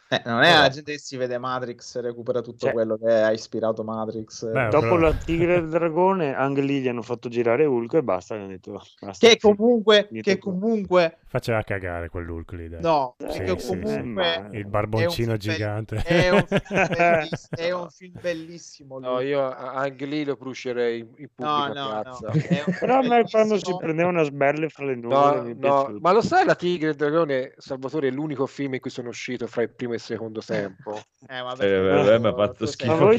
Eh, 0.08 0.20
non 0.26 0.42
è 0.42 0.52
la 0.56 0.68
gente 0.68 0.92
che 0.92 0.98
si 0.98 1.16
vede 1.16 1.38
Matrix 1.38 1.96
e 1.96 2.00
recupera 2.02 2.40
tutto 2.42 2.58
Cioè- 2.66 2.72
quello 2.72 2.96
che 2.98 3.10
ha 3.10 3.32
ispirato 3.32 3.82
Matrix. 3.82 4.50
Beh, 4.50 4.68
Dopo 4.68 4.80
però- 4.86 4.96
la 4.98 5.12
Tigre 5.14 5.60
del 5.60 5.68
Dragone, 5.70 6.34
anche 6.34 6.60
lì 6.60 6.80
gli 6.80 6.88
hanno 6.88 7.02
fatto 7.02 7.28
girare 7.28 7.64
Hulk 7.64 7.94
e 7.94 8.02
basta. 8.02 8.36
gli 8.36 8.40
hanno 8.40 8.48
detto, 8.48 8.72
basta. 8.72 9.26
che 9.26 9.38
comunque, 9.40 10.08
che 10.20 10.38
comunque, 10.38 11.18
Faceva 11.34 11.62
cagare 11.62 12.10
quell'Hulk 12.10 12.52
lì, 12.52 12.68
dai. 12.68 12.80
no, 12.80 13.16
Sì, 13.18 13.26
perché 13.38 13.58
sì, 13.58 13.66
comunque 13.80 14.48
Il 14.52 14.66
barboncino 14.66 15.32
è 15.32 15.36
gigante. 15.36 15.96
È 15.96 16.30
un, 16.30 16.44
è 17.50 17.70
un 17.72 17.88
film 17.90 18.12
bellissimo. 18.20 18.98
No, 19.00 19.14
lui. 19.16 19.26
io 19.28 19.42
a- 19.44 19.72
anche 19.72 20.04
lì 20.06 20.24
lo 20.24 20.36
brucerei 20.36 21.00
in, 21.00 21.06
no, 21.36 21.64
pubblica 21.64 21.72
no, 21.72 21.92
no. 21.94 22.02
piazza. 22.02 22.30
Un 22.66 22.74
Però 22.78 22.98
a 22.98 23.02
me 23.02 23.24
quando 23.28 23.56
si 23.56 23.62
bellissimo. 23.62 23.76
prendevano 23.78 24.20
a 24.20 24.24
sberle 24.24 24.68
fra 24.68 24.84
le 24.84 24.94
nuvole 24.94 25.54
No, 25.54 25.88
no, 25.88 25.98
ma 26.00 26.12
lo 26.12 26.20
sai 26.22 26.44
la 26.44 26.54
Tigre 26.54 26.88
e 26.88 26.90
il 26.90 26.96
Dragone, 26.96 27.54
Salvatore, 27.56 28.08
è 28.08 28.10
l'unico 28.12 28.46
film 28.46 28.74
in 28.74 28.80
cui 28.80 28.90
sono 28.90 29.08
uscito 29.08 29.46
fra 29.48 29.62
il 29.62 29.70
primo 29.70 29.93
e 29.94 29.96
il 29.96 30.02
secondo 30.02 30.40
tempo. 30.40 31.00
Eh, 31.26 31.42
ma 31.42 31.54
Eh, 31.58 32.18
mi 32.18 32.26
ha 32.26 32.34
fatto 32.34 32.66
schifo. 32.66 33.10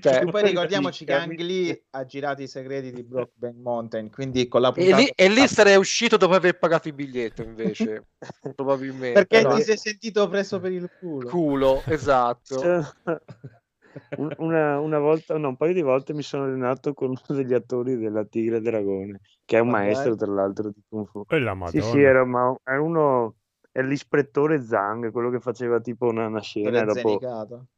Cioè, 0.00 0.22
E 0.24 0.26
poi 0.26 0.42
ricordiamoci 0.42 1.04
che 1.04 1.12
anche 1.14 1.42
lì 1.44 1.84
ha 1.90 2.04
girato 2.04 2.42
i 2.42 2.48
segreti 2.48 2.90
di 2.92 3.02
Brokeback 3.04 3.54
Mountain, 3.54 4.10
quindi 4.10 4.48
con 4.48 4.60
la 4.60 4.72
E 4.72 4.82
puntata... 4.82 5.02
lì, 5.02 5.12
e 5.14 5.28
lì 5.28 5.48
sarei 5.48 5.76
uscito 5.76 6.16
dopo 6.16 6.34
aver 6.34 6.58
pagato 6.58 6.88
il 6.88 6.94
biglietto, 6.94 7.42
invece, 7.42 8.06
probabilmente. 8.54 9.26
Perché 9.26 9.42
no? 9.42 9.54
ti 9.56 9.62
sei 9.62 9.76
sentito 9.76 10.28
preso 10.28 10.60
per 10.60 10.72
il 10.72 10.90
culo. 10.98 11.30
Culo, 11.30 11.82
esatto. 11.86 12.58
Cioè, 12.60 12.80
un- 14.18 14.34
una, 14.38 14.78
una 14.80 14.98
volta, 14.98 15.36
no, 15.38 15.48
un 15.48 15.56
paio 15.56 15.72
di 15.72 15.82
volte 15.82 16.12
mi 16.12 16.22
sono 16.22 16.44
allenato 16.44 16.92
con 16.94 17.10
uno 17.10 17.36
degli 17.40 17.54
attori 17.54 17.96
della 17.96 18.24
Tigre 18.24 18.56
e 18.58 18.60
Dragone, 18.60 19.20
che 19.44 19.56
è 19.56 19.60
un 19.60 19.68
Ma 19.70 19.78
maestro 19.78 20.14
dai. 20.14 20.26
tra 20.26 20.32
l'altro 20.32 20.70
di 20.70 20.82
Kung 20.88 21.06
Fu. 21.08 21.24
E 21.28 21.40
Sì, 21.64 21.80
sì, 21.80 22.00
era, 22.00 22.24
ma 22.24 22.54
è 22.62 22.76
uno, 22.76 23.36
è 23.76 23.82
l'ispettore 23.82 24.62
Zhang, 24.62 25.12
quello 25.12 25.28
che 25.28 25.38
faceva 25.38 25.80
tipo 25.80 26.06
una, 26.06 26.28
una 26.28 26.40
scena 26.40 26.82
dopo 26.84 27.20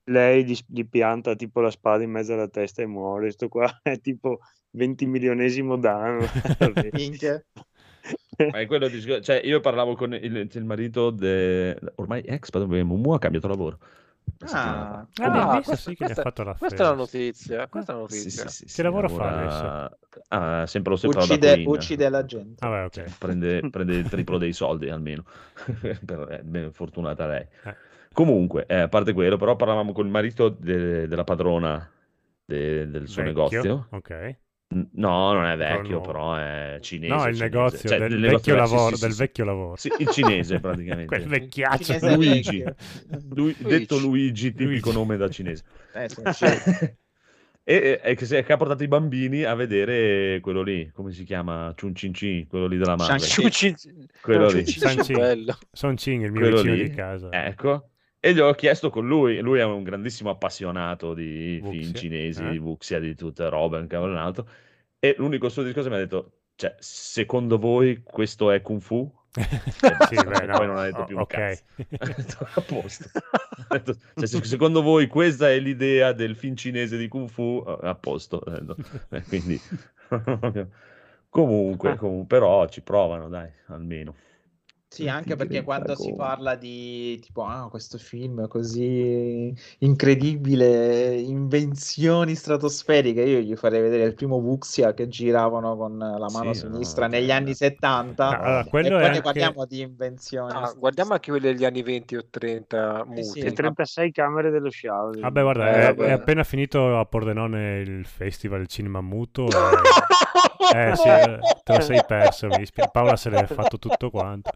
lei 0.04 0.44
gli, 0.44 0.56
gli 0.64 0.86
pianta 0.86 1.34
tipo 1.34 1.58
la 1.60 1.72
spada 1.72 2.04
in 2.04 2.10
mezzo 2.12 2.34
alla 2.34 2.46
testa 2.46 2.82
e 2.82 2.86
muore. 2.86 3.32
Sto 3.32 3.48
qua 3.48 3.68
è 3.82 3.98
tipo 3.98 4.38
20 4.70 5.06
milionesimo 5.06 5.76
danno. 5.76 6.24
Minchia. 6.92 7.44
Ma 8.52 8.60
è 8.60 8.66
quello 8.66 8.86
di- 8.86 9.00
cioè, 9.00 9.40
io 9.42 9.58
parlavo 9.58 9.96
con 9.96 10.14
il, 10.14 10.48
il 10.52 10.64
marito 10.64 11.10
de... 11.10 11.76
ormai 11.96 12.22
ex 12.24 12.50
padrone 12.50 12.84
Mumu 12.84 13.10
ha 13.10 13.18
cambiato 13.18 13.48
lavoro. 13.48 13.78
Ah. 14.52 15.06
Ah, 15.20 15.56
visto 15.56 15.76
sì 15.76 15.90
che 15.94 16.04
questa- 16.04 16.22
fatto 16.22 16.42
la 16.44 16.54
questa 16.54 16.76
è 16.76 16.78
la 16.86 16.94
festa. 16.96 17.18
notizia. 17.18 17.66
Questa 17.68 17.92
è 17.92 17.96
la 17.96 18.06
Sì, 18.08 18.16
notizia. 18.16 18.48
sì, 18.48 18.56
sì, 18.56 18.64
Che 18.64 18.70
sì, 18.70 18.82
lavoro 18.82 19.08
fa 19.08 19.30
lavora- 19.30 19.98
Ah, 20.28 20.66
sempre 20.66 20.90
lo 20.92 20.96
stesso 20.96 21.18
uccide, 21.18 21.62
uccide 21.66 22.08
la 22.08 22.24
gente. 22.24 22.64
Ah, 22.64 22.68
beh, 22.70 22.82
ok. 22.84 23.18
prende, 23.18 23.68
prende 23.70 23.94
il 23.96 24.08
triplo 24.08 24.38
dei 24.38 24.52
soldi 24.52 24.88
almeno 24.90 25.24
per, 26.04 26.26
eh, 26.30 26.40
ben 26.42 26.72
fortunata 26.72 27.26
lei 27.26 27.46
Eh. 27.64 27.74
comunque 28.12 28.64
eh, 28.66 28.80
a 28.80 28.88
parte 28.88 29.12
quello 29.12 29.36
però 29.36 29.54
parlavamo 29.56 29.92
con 29.92 30.04
il 30.06 30.10
marito 30.10 30.48
de- 30.48 31.06
della 31.06 31.24
padrona 31.24 31.88
de- 32.44 32.88
del 32.90 33.06
suo 33.08 33.22
Vecchio, 33.22 33.42
negozio 33.42 33.86
Ok. 33.90 34.36
No 34.70 35.32
non 35.32 35.46
è 35.46 35.56
Però 35.56 35.76
vecchio 35.78 35.94
no. 35.96 36.00
però 36.02 36.34
è 36.34 36.78
cinese 36.82 37.14
No, 37.14 37.20
il 37.26 37.34
cinese. 37.36 37.42
negozio 37.44 37.88
Cioè, 37.88 37.98
del 37.98 38.12
il 38.12 38.20
vecchio 38.20 38.54
negozio- 38.54 38.66
sì, 38.66 38.74
lavoro. 38.74 38.96
sì, 38.96 39.00
del 39.00 39.10
sì, 39.10 39.16
sì. 39.16 39.22
vecchio 39.22 39.44
lavoro. 39.46 39.76
Sì, 39.76 39.92
il 39.98 40.08
cinese 40.08 40.60
praticamente 40.60 41.06
Quel 41.06 41.26
vecchiaccio. 41.26 41.84
Cinese 41.84 42.14
Luigi. 42.14 42.62
vecchio. 42.62 42.74
Lui- 43.34 43.56
detto 43.58 43.98
Luigi 43.98 44.52
tipico 44.52 44.90
Luigi. 44.90 44.92
nome 44.92 45.16
da 45.16 45.28
cinese 45.30 45.64
Eh, 45.94 46.08
sì. 46.32 46.44
e, 47.64 48.00
e 48.02 48.14
che, 48.14 48.52
ha 48.52 48.56
portato 48.58 48.82
i 48.82 48.88
bambini 48.88 49.42
a 49.44 49.54
vedere 49.54 50.38
quello 50.40 50.60
lì 50.62 50.90
come 50.92 51.12
si 51.12 51.24
chiama 51.24 51.72
Chun 51.74 51.92
Chin 51.94 52.12
Chin 52.12 52.46
quello 52.46 52.66
lì 52.66 52.76
della 52.76 52.96
Marvel 52.96 53.20
Shang-Chi. 53.20 53.74
quello 54.20 54.50
lì. 54.50 54.66
Son 55.72 55.94
Ching, 55.96 56.24
il 56.24 56.30
mio 56.32 56.40
quello 56.40 56.56
vicino 56.56 56.74
lì, 56.74 56.82
di 56.88 56.90
casa. 56.94 57.28
ecco. 57.30 57.88
E 58.28 58.34
gli 58.34 58.40
ho 58.40 58.52
chiesto 58.52 58.90
con 58.90 59.06
lui, 59.06 59.38
lui 59.38 59.58
è 59.58 59.64
un 59.64 59.82
grandissimo 59.82 60.28
appassionato 60.28 61.14
di 61.14 61.60
film 61.62 61.76
Wuxia, 61.76 61.98
cinesi, 61.98 62.44
eh? 62.44 62.50
di 62.50 62.58
Wuxia, 62.58 62.98
di 62.98 63.14
tutte 63.14 63.48
robe, 63.48 63.78
un 63.78 63.86
cavolo 63.86 64.12
e 64.12 64.16
un 64.16 64.20
altro. 64.20 64.48
E 64.98 65.14
l'unico 65.16 65.48
suo 65.48 65.62
discorso 65.62 65.88
mi 65.88 65.94
ha 65.94 66.00
detto, 66.00 66.32
cioè, 66.54 66.74
secondo 66.78 67.56
voi 67.56 68.02
questo 68.02 68.50
è 68.50 68.60
Kung 68.60 68.82
Fu? 68.82 69.10
sì, 69.32 70.14
beh, 70.16 70.44
no, 70.44 70.58
poi 70.58 70.66
non 70.66 70.76
ha 70.76 70.84
detto 70.84 71.04
più 71.06 71.14
un 71.14 71.22
ok. 71.22 71.26
cazzo. 71.26 71.62
Ha 71.96 72.04
detto, 72.04 72.48
a 72.54 72.60
posto. 72.60 73.10
Detto, 73.70 73.96
cioè, 74.16 74.26
se- 74.26 74.44
secondo 74.44 74.82
voi 74.82 75.06
questa 75.06 75.50
è 75.50 75.58
l'idea 75.58 76.12
del 76.12 76.36
film 76.36 76.54
cinese 76.54 76.98
di 76.98 77.08
Kung 77.08 77.30
Fu? 77.30 77.64
A 77.66 77.94
posto. 77.94 78.42
Quindi, 79.26 79.58
comunque, 81.30 81.96
comunque, 81.96 82.26
però 82.26 82.68
ci 82.68 82.82
provano, 82.82 83.30
dai, 83.30 83.48
almeno. 83.68 84.14
Sì, 84.90 85.06
anche 85.06 85.36
perché 85.36 85.62
quando 85.62 85.94
si 85.94 86.14
parla 86.14 86.54
di 86.56 87.18
tipo, 87.20 87.44
ah, 87.44 87.68
questo 87.68 87.98
film 87.98 88.48
così 88.48 89.52
incredibile, 89.80 91.14
invenzioni 91.16 92.34
stratosferiche, 92.34 93.20
io 93.20 93.38
gli 93.40 93.54
farei 93.54 93.82
vedere 93.82 94.04
il 94.04 94.14
primo 94.14 94.36
Wuxia 94.36 94.94
che 94.94 95.06
giravano 95.06 95.76
con 95.76 95.98
la 95.98 96.16
mano 96.30 96.54
Sì, 96.54 96.64
no, 96.64 96.72
sinistra 96.72 97.08
cioè, 97.08 97.20
negli 97.20 97.30
anni 97.30 97.54
70 97.54 98.28
Ah, 98.28 98.38
allora, 98.38 98.60
e 98.60 98.68
poi 98.70 98.80
è 98.80 98.88
ne 98.88 99.04
anche- 99.04 99.20
parliamo 99.20 99.66
di 99.66 99.80
invenzioni. 99.82 100.52
Ah, 100.54 100.72
guardiamo 100.76 101.12
anche 101.12 101.30
quelli 101.30 101.46
degli 101.52 101.64
anni 101.66 101.82
20 101.82 102.16
o 102.16 102.24
30 102.30 103.04
muti. 103.06 103.22
sì. 103.24 103.42
Le 103.42 103.52
36 103.52 104.10
camere 104.10 104.50
dello 104.50 104.70
Shaolin. 104.70 105.20
Vabbè, 105.20 105.42
guarda, 105.42 105.68
Eh, 105.68 105.80
è, 105.80 105.94
vabbè. 105.94 106.08
è 106.08 106.10
appena 106.12 106.44
finito 106.44 106.98
a 106.98 107.04
Pordenone 107.04 107.80
il 107.80 108.06
festival 108.06 108.62
il 108.62 108.68
cinema 108.68 109.02
muto. 109.02 109.46
e- 109.46 109.50
Eh 110.70 110.94
sì, 110.96 111.08
eh, 111.08 111.38
te 111.64 111.72
lo 111.72 111.80
sei 111.80 112.02
perso. 112.06 112.46
Mi 112.48 112.58
dispiace. 112.58 112.90
Paola 112.92 113.16
se 113.16 113.30
l'è 113.30 113.46
fatto 113.46 113.78
tutto 113.78 114.10
quanto. 114.10 114.50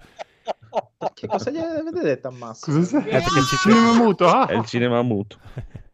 Che 1.14 1.26
cosa 1.26 1.50
gli 1.50 1.58
avete 1.58 2.00
detto 2.00 2.28
a 2.28 2.30
Massimo? 2.30 2.82
Sei? 2.82 3.00
Eh, 3.00 3.04
perché 3.10 3.40
ci- 3.48 3.56
Cinema 3.56 3.92
muto, 3.94 4.28
ah! 4.28 4.46
È 4.46 4.54
il 4.54 4.64
cinema 4.66 5.02
muto. 5.02 5.38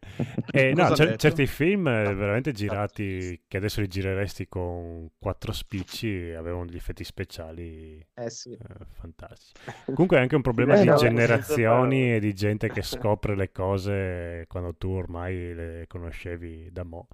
E 0.51 0.73
no, 0.75 0.89
detto? 0.89 1.15
certi 1.15 1.47
film 1.47 1.87
eh, 1.87 2.13
veramente 2.13 2.51
girati 2.51 3.43
che 3.47 3.55
adesso 3.55 3.79
li 3.79 3.87
gireresti 3.87 4.49
con 4.49 5.11
quattro 5.17 5.53
spicci 5.53 6.33
avevano 6.37 6.65
degli 6.65 6.75
effetti 6.75 7.05
speciali 7.05 8.05
Eh 8.15 8.29
sì. 8.29 8.51
eh, 8.51 8.85
fantastici. 8.91 9.53
Comunque 9.85 10.17
è 10.17 10.19
anche 10.19 10.35
un 10.35 10.41
problema 10.41 10.75
Eh, 10.75 10.81
di 10.81 10.87
no, 10.87 10.95
generazioni 10.95 12.13
e 12.15 12.19
di 12.19 12.33
gente 12.33 12.69
che 12.69 12.81
scopre 12.81 13.37
le 13.37 13.51
cose 13.53 14.45
quando 14.49 14.75
tu 14.75 14.89
ormai 14.89 15.53
le 15.53 15.85
conoscevi 15.87 16.69
da 16.69 16.83
mo'. 16.83 17.07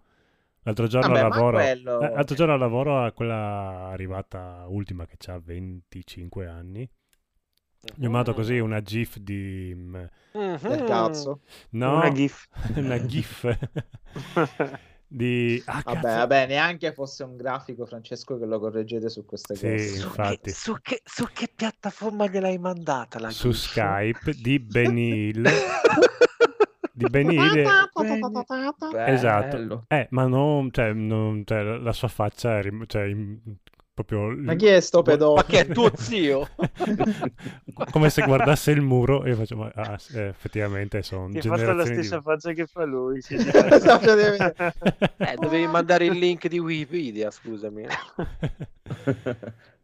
L'altro 0.63 0.88
giorno 0.88 1.13
Vabbè, 1.13 1.22
lavoro, 1.30 1.57
quello- 1.57 1.99
eh, 2.01 2.09
l'altro 2.09 2.36
giorno 2.36 2.57
lavoro 2.57 3.03
a 3.03 3.11
quella 3.11 3.89
arrivata 3.91 4.66
ultima 4.68 5.05
che 5.05 5.18
ha 5.32 5.38
25 5.38 6.47
anni. 6.47 6.89
Gli 7.94 8.06
ho 8.06 8.10
mandato 8.10 8.34
così 8.34 8.58
una 8.60 8.82
gif 8.82 9.18
di... 9.18 9.74
mm, 9.76 9.96
Mhm. 10.34 10.68
Del 10.68 10.84
cazzo. 10.84 11.40
No, 11.72 11.96
Una 11.98 12.12
gif. 12.12 12.48
una 12.76 13.06
gif 13.06 13.58
di... 15.08 15.62
Ah, 15.66 15.82
Vabbè, 15.86 16.02
cazzo. 16.02 16.18
vabbè, 16.18 16.48
neanche 16.48 16.92
fosse 16.94 17.24
un 17.24 17.36
grafico, 17.38 17.86
Francesco, 17.86 18.38
che 18.38 18.46
lo 18.46 18.60
correggete 18.60 19.08
su 19.10 19.24
queste 19.26 19.56
Sì, 19.56 19.62
cose. 19.70 19.96
infatti. 20.04 20.52
Su 20.52 20.76
che, 20.82 21.02
su 21.06 21.26
che 21.32 21.50
piattaforma 21.56 22.28
gliel'hai 22.28 22.58
mandata 22.58 23.20
la 23.20 23.30
Su 23.30 23.52
gif? 23.52 23.70
Skype 23.70 24.34
di 24.34 24.60
Benny 24.60 25.30
Hill. 25.30 25.48
di 26.92 27.06
Benny 27.10 27.36
Hill. 27.36 27.66
Esatto. 29.06 29.84
Eh, 29.88 30.08
ma 30.12 30.28
non, 30.28 30.72
cioè, 30.72 30.92
non- 30.94 31.44
cioè, 31.46 31.62
la 31.64 31.94
sua 31.94 32.08
faccia 32.10 32.60
è 32.60 32.70
cioè, 32.88 33.10
proprio... 33.94 34.28
Ma 34.36 34.56
chi 34.56 34.66
è 34.68 34.80
sto 34.82 35.02
pedofilo? 35.02 35.36
Ma 35.36 35.44
che 35.46 35.60
è 35.62 35.68
tuo 35.72 35.92
zio? 35.96 36.50
Come 37.92 38.10
se 38.10 38.24
guardasse 38.24 38.72
il 38.72 38.82
muro 38.82 39.24
e 39.24 39.30
io 39.30 39.36
faccio, 39.36 39.58
ma 39.58 39.72
ah, 39.76 40.00
eh, 40.14 40.28
effettivamente 40.28 41.02
sono 41.04 41.30
Ti 41.30 41.38
ha 41.40 41.42
fatto 41.42 41.74
la 41.74 41.84
generazioni 41.84 42.04
stessa 42.04 42.18
di... 42.18 42.22
faccia 42.24 42.52
che 42.54 42.66
fa 42.68 42.84
lui. 42.86 43.22
sì, 43.22 43.36
Eh, 45.18 45.36
dovevi 45.40 45.68
mandare 45.68 46.06
il 46.06 46.14
link 46.18 46.48
di 46.48 46.60
Wikipedia, 46.60 47.32
scusami. 47.32 47.84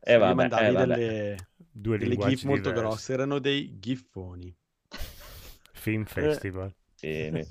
E 0.04 0.16
Gli 0.16 0.18
vabbè, 0.18 0.34
mandavi 0.34 0.66
eh, 0.66 0.72
vabbè. 0.72 0.86
delle, 0.96 1.36
Due 1.72 1.98
delle 1.98 2.18
gif 2.18 2.44
molto 2.44 2.70
diversi. 2.70 2.82
grosse, 2.90 3.14
erano 3.14 3.40
dei 3.40 3.78
giffoni. 3.80 4.54
Film 5.74 6.06
Festival. 6.06 6.74
Bene. 7.00 7.46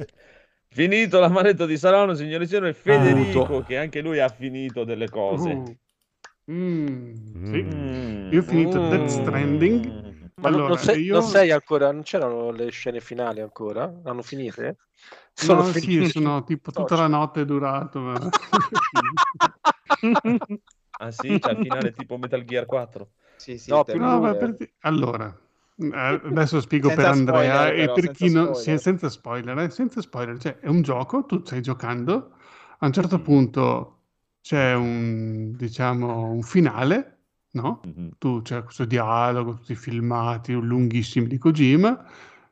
Finito 0.68 1.18
l'amanetto 1.18 1.66
di 1.66 1.76
Salerno, 1.76 2.14
signori 2.14 2.44
e 2.44 2.46
signori, 2.46 2.72
Federico, 2.72 3.40
Muto. 3.46 3.62
che 3.62 3.76
anche 3.76 4.00
lui 4.00 4.20
ha 4.20 4.28
finito 4.28 4.84
delle 4.84 5.08
cose. 5.08 5.50
Uh. 5.50 5.78
Mm, 6.52 7.14
sì. 7.44 7.62
Mm. 7.62 8.32
Io 8.32 8.40
ho 8.40 8.42
finito 8.42 8.80
Mm. 8.80 8.90
Death 8.90 9.06
Stranding. 9.08 10.09
Ma 10.40 10.48
non- 10.48 10.62
Allora, 10.62 10.66
non, 10.66 10.78
sei, 10.78 11.02
io- 11.04 11.20
non 11.20 11.22
sei 11.22 11.50
ancora, 11.50 11.90
non 11.92 12.02
c'erano 12.02 12.50
le 12.50 12.70
scene 12.70 13.00
finali 13.00 13.40
ancora? 13.40 14.00
Hanno 14.04 14.22
finite? 14.22 14.76
Sono 15.32 15.62
No, 15.62 15.72
sì, 15.72 16.02
finite. 16.02 16.12
sono 16.12 16.44
tipo 16.44 16.70
tutta 16.70 16.96
la 16.96 17.06
notte 17.06 17.40
è 17.42 17.44
durato. 17.44 18.00
ma- 18.00 18.30
Ah 20.96 21.10
sì, 21.10 21.38
c'è 21.38 21.50
il 21.52 21.58
finale 21.58 21.92
tipo 21.92 22.16
Metal 22.18 22.44
Gear 22.44 22.66
4. 22.66 23.12
Sì, 23.36 23.56
sì, 23.58 23.70
No, 23.72 23.84
No, 23.92 24.36
per- 24.36 24.56
Allora, 24.80 25.34
eh, 25.76 26.20
adesso 26.24 26.60
spiego 26.60 26.88
Senza 26.88 27.02
per 27.02 27.06
Andrea 27.12 27.68
spoiler, 27.68 27.74
e 27.74 27.76
però, 27.76 27.92
per 27.92 28.10
chi 28.10 28.30
non... 28.30 28.54
sì, 28.54 28.76
senza 28.78 29.08
spoiler, 29.08 29.58
eh, 29.58 29.70
senza 29.70 30.00
spoiler. 30.00 30.38
Cioè, 30.38 30.58
è 30.58 30.68
un 30.68 30.82
gioco, 30.82 31.24
tu 31.24 31.42
stai 31.44 31.62
giocando, 31.62 32.32
a 32.78 32.86
un 32.86 32.92
certo 32.92 33.20
punto 33.20 33.96
c'è 34.40 34.74
un, 34.74 35.52
diciamo, 35.56 36.30
un 36.32 36.42
finale, 36.42 37.19
no? 37.52 37.80
Mhm. 37.86 38.10
Tu 38.18 38.42
c'è 38.42 38.62
questo 38.62 38.84
dialogo, 38.84 39.54
tutti 39.56 39.74
filmati 39.74 40.52
lunghissimi 40.52 41.26
di 41.26 41.38
Kojima, 41.38 42.04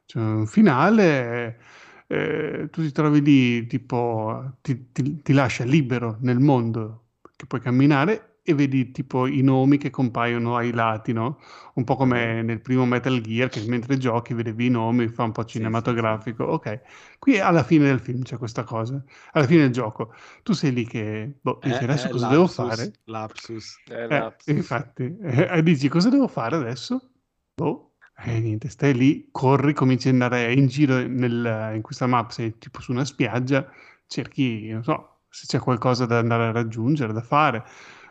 C'è 0.06 0.18
un 0.20 0.46
finale, 0.46 1.58
eh, 2.06 2.68
tu 2.70 2.80
ti 2.82 2.90
trovi 2.92 3.20
lì, 3.22 3.66
tipo, 3.66 4.56
ti, 4.62 4.90
ti- 4.92 5.20
ti 5.22 5.32
lascia 5.34 5.64
libero 5.64 6.16
nel 6.22 6.38
mondo 6.40 7.08
che 7.36 7.46
puoi 7.46 7.60
camminare 7.60 8.27
e 8.48 8.54
vedi 8.54 8.90
tipo 8.90 9.26
i 9.26 9.42
nomi 9.42 9.76
che 9.76 9.90
compaiono 9.90 10.56
ai 10.56 10.72
lati, 10.72 11.12
no? 11.12 11.38
Un 11.74 11.84
po' 11.84 11.96
come 11.96 12.42
nel 12.42 12.60
primo 12.60 12.86
Metal 12.86 13.20
Gear, 13.20 13.48
che 13.50 13.60
mentre 13.66 13.98
giochi 13.98 14.32
vedevi 14.34 14.66
i 14.66 14.70
nomi, 14.70 15.08
fa 15.08 15.24
un 15.24 15.32
po' 15.32 15.44
cinematografico. 15.44 16.44
Ok, 16.44 16.80
qui 17.18 17.38
alla 17.38 17.62
fine 17.62 17.84
del 17.86 18.00
film 18.00 18.22
c'è 18.22 18.38
questa 18.38 18.64
cosa, 18.64 19.02
alla 19.32 19.46
fine 19.46 19.62
del 19.62 19.72
gioco. 19.72 20.14
Tu 20.42 20.52
sei 20.54 20.72
lì 20.72 20.86
che 20.86 21.30
boh, 21.40 21.60
dici 21.62 21.82
Eh, 21.82 21.84
adesso 21.84 22.06
eh, 22.06 22.10
cosa 22.10 22.26
devo 22.26 22.42
lapsus, 22.42 22.54
fare? 22.54 22.92
Lapsus. 23.04 23.78
Eh, 23.90 24.06
Eh, 24.06 24.08
lapsus. 24.18 24.54
infatti, 24.54 25.16
eh, 25.20 25.62
dici 25.62 25.88
cosa 25.88 26.08
devo 26.08 26.28
fare 26.28 26.56
adesso? 26.56 27.10
Boh, 27.54 27.92
eh, 28.24 28.40
niente, 28.40 28.68
stai 28.68 28.94
lì, 28.94 29.28
corri, 29.30 29.74
cominci 29.74 30.08
ad 30.08 30.14
andare 30.14 30.52
in 30.52 30.66
giro 30.66 30.98
nel- 31.06 31.72
in 31.74 31.82
questa 31.82 32.06
map, 32.06 32.30
sei 32.30 32.56
tipo 32.58 32.80
su 32.80 32.92
una 32.92 33.04
spiaggia, 33.04 33.70
cerchi, 34.06 34.68
non 34.70 34.82
so, 34.82 35.20
se 35.28 35.46
c'è 35.46 35.58
qualcosa 35.62 36.06
da 36.06 36.18
andare 36.18 36.46
a 36.46 36.52
raggiungere, 36.52 37.12
da 37.12 37.20
fare, 37.22 37.64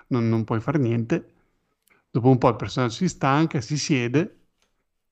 non, 0.07 0.27
non 0.29 0.43
puoi 0.43 0.59
fare 0.61 0.77
niente. 0.79 1.33
Dopo 2.09 2.29
un 2.29 2.37
po' 2.37 2.49
il 2.49 2.55
personaggio 2.55 2.95
si 2.95 3.07
stanca, 3.09 3.61
si 3.61 3.77
siede 3.77 4.35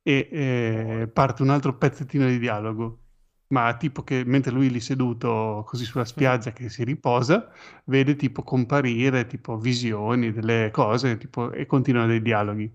e 0.01 0.29
eh, 0.31 1.07
parte 1.11 1.41
un 1.43 1.49
altro 1.49 1.77
pezzettino 1.77 2.27
di 2.27 2.39
dialogo. 2.39 2.99
Ma 3.47 3.75
tipo 3.77 4.03
che 4.03 4.23
mentre 4.25 4.51
lui 4.51 4.69
lì 4.71 4.79
seduto 4.79 5.63
così 5.67 5.85
sulla 5.85 6.05
spiaggia 6.05 6.51
che 6.51 6.69
si 6.69 6.83
riposa, 6.83 7.51
vede 7.85 8.15
tipo 8.15 8.43
comparire 8.43 9.27
tipo 9.27 9.57
visioni 9.57 10.31
delle 10.31 10.71
cose 10.71 11.17
tipo, 11.17 11.51
e 11.51 11.65
continuano 11.67 12.07
dei 12.07 12.21
dialoghi. 12.21 12.71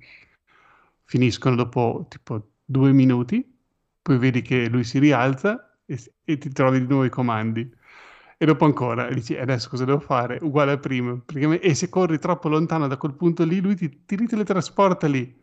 Finiscono 1.04 1.56
dopo 1.56 2.06
tipo 2.08 2.52
due 2.64 2.92
minuti, 2.92 3.44
poi 4.00 4.18
vedi 4.18 4.42
che 4.42 4.68
lui 4.68 4.84
si 4.84 4.98
rialza 4.98 5.76
e, 5.84 5.98
e 6.24 6.38
ti 6.38 6.48
trovi 6.50 6.80
di 6.80 6.86
nuovo 6.86 7.04
i 7.04 7.10
comandi. 7.10 7.68
E 8.42 8.46
dopo 8.46 8.64
ancora 8.64 9.06
e 9.08 9.14
dici 9.14 9.36
adesso 9.36 9.68
cosa 9.68 9.84
devo 9.84 10.00
fare? 10.00 10.38
Uguale 10.40 10.72
a 10.72 10.78
prima. 10.78 11.20
E 11.60 11.74
se 11.74 11.90
corri 11.90 12.18
troppo 12.18 12.48
lontano 12.48 12.86
da 12.88 12.96
quel 12.96 13.12
punto 13.14 13.44
lì, 13.44 13.60
lui 13.60 13.74
ti, 13.76 14.04
ti 14.06 14.16
riteletrasporta 14.16 15.06
lì. 15.06 15.38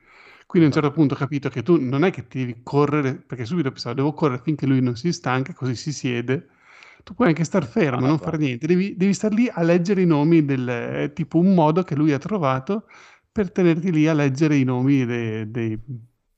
Quindi 0.48 0.68
a 0.70 0.72
un 0.72 0.82
certo 0.82 0.92
punto 0.92 1.14
ho 1.14 1.18
capito 1.18 1.50
che 1.50 1.62
tu 1.62 1.78
non 1.80 2.04
è 2.04 2.10
che 2.12 2.28
ti 2.28 2.40
devi 2.40 2.62
correre, 2.64 3.16
perché 3.16 3.46
subito 3.46 3.70
pensavo 3.72 3.94
devo 3.96 4.14
correre 4.14 4.42
finché 4.42 4.66
lui 4.66 4.82
non 4.82 4.96
si 4.96 5.12
stanca, 5.14 5.54
così 5.54 5.76
si 5.76 5.94
siede. 5.94 6.48
Tu 7.04 7.14
puoi 7.14 7.28
anche 7.28 7.44
star 7.44 7.66
fermo, 7.68 8.06
Ah, 8.06 8.08
non 8.08 8.18
fare 8.20 8.38
niente, 8.38 8.66
devi, 8.66 8.96
devi 8.98 9.14
star 9.14 9.32
lì 9.32 9.48
a 9.52 9.62
leggere 9.62 10.02
i 10.02 10.06
nomi 10.06 10.44
del 10.44 11.12
tipo 11.14 11.38
un 11.38 11.54
modo 11.54 11.84
che 11.84 11.96
lui 11.96 12.12
ha 12.14 12.18
trovato 12.18 12.88
per 13.32 13.52
tenerti 13.52 13.92
lì 13.92 14.08
a 14.08 14.14
leggere 14.14 14.56
i 14.58 14.64
nomi 14.64 15.06
dei- 15.06 15.50
dei- 15.52 15.80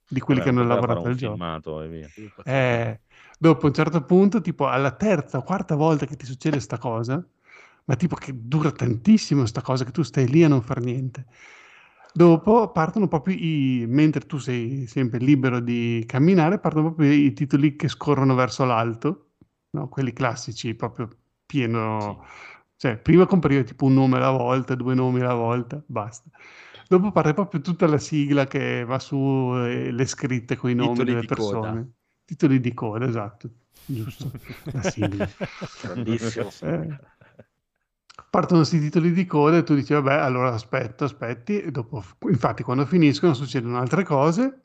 di 0.07 0.19
quelli 0.19 0.39
Vabbè, 0.39 0.43
che 0.43 0.49
hanno 0.49 0.63
lavorato 0.63 1.07
al 1.07 1.15
gioco. 1.15 1.37
filmato 1.37 1.81
e 1.83 1.87
via. 1.87 2.11
Eh, 2.45 2.99
dopo 3.41 3.67
un 3.67 3.73
certo 3.73 4.03
punto, 4.03 4.41
tipo 4.41 4.67
alla 4.67 4.91
terza 4.91 5.37
o 5.37 5.43
quarta 5.43 5.75
volta 5.75 6.05
che 6.05 6.17
ti 6.17 6.25
succede 6.25 6.59
sta 6.59 6.77
cosa, 6.77 7.25
ma 7.85 7.95
tipo 7.95 8.15
che 8.15 8.33
dura 8.35 8.69
tantissimo 8.69 9.45
sta 9.45 9.61
cosa 9.61 9.85
che 9.85 9.91
tu 9.91 10.03
stai 10.03 10.27
lì 10.27 10.43
a 10.43 10.49
non 10.49 10.61
far 10.61 10.81
niente. 10.81 11.25
Dopo 12.11 12.71
partono 12.71 13.07
proprio 13.07 13.35
i, 13.35 13.85
mentre 13.87 14.25
tu 14.25 14.39
sei 14.39 14.85
sempre 14.87 15.19
libero 15.19 15.59
di 15.59 16.03
camminare, 16.05 16.59
partono 16.59 16.93
proprio 16.93 17.13
i 17.13 17.31
titoli 17.33 17.75
che 17.75 17.87
scorrono 17.87 18.35
verso 18.35 18.65
l'alto, 18.65 19.29
no? 19.71 19.87
Quelli 19.87 20.11
classici, 20.11 20.73
proprio 20.75 21.07
pieno, 21.45 22.25
cioè 22.75 22.97
prima 22.97 23.25
compariva 23.25 23.63
tipo 23.63 23.85
un 23.85 23.93
nome 23.93 24.17
alla 24.17 24.31
volta, 24.31 24.75
due 24.75 24.95
nomi 24.95 25.21
alla 25.21 25.35
volta, 25.35 25.81
basta. 25.85 26.29
Dopo 26.87 27.11
parte 27.11 27.33
proprio 27.33 27.61
tutta 27.61 27.87
la 27.87 27.99
sigla 27.99 28.47
che 28.47 28.83
va 28.83 28.99
su 28.99 29.53
le 29.53 30.05
scritte 30.05 30.57
con 30.57 30.71
i 30.71 30.75
nomi 30.75 31.03
delle 31.03 31.21
di 31.21 31.27
coda. 31.27 31.85
Titoli 32.29 32.59
di 32.59 32.75
coda, 32.75 33.07
esatto, 33.07 33.49
giusto, 33.85 34.31
la 34.71 34.83
sigla. 34.83 35.27
Grandissimo. 35.81 36.51
Eh, 36.61 36.95
partono 38.29 38.59
questi 38.59 38.79
titoli 38.79 39.11
di 39.13 39.25
coda 39.25 39.57
e 39.57 39.63
tu 39.63 39.73
dici, 39.73 39.93
vabbè, 39.93 40.13
allora 40.13 40.53
aspetto, 40.53 41.05
aspetti, 41.05 41.59
e 41.59 41.71
dopo, 41.71 42.03
infatti 42.29 42.61
quando 42.61 42.85
finiscono 42.85 43.33
succedono 43.33 43.79
altre 43.79 44.03
cose 44.03 44.61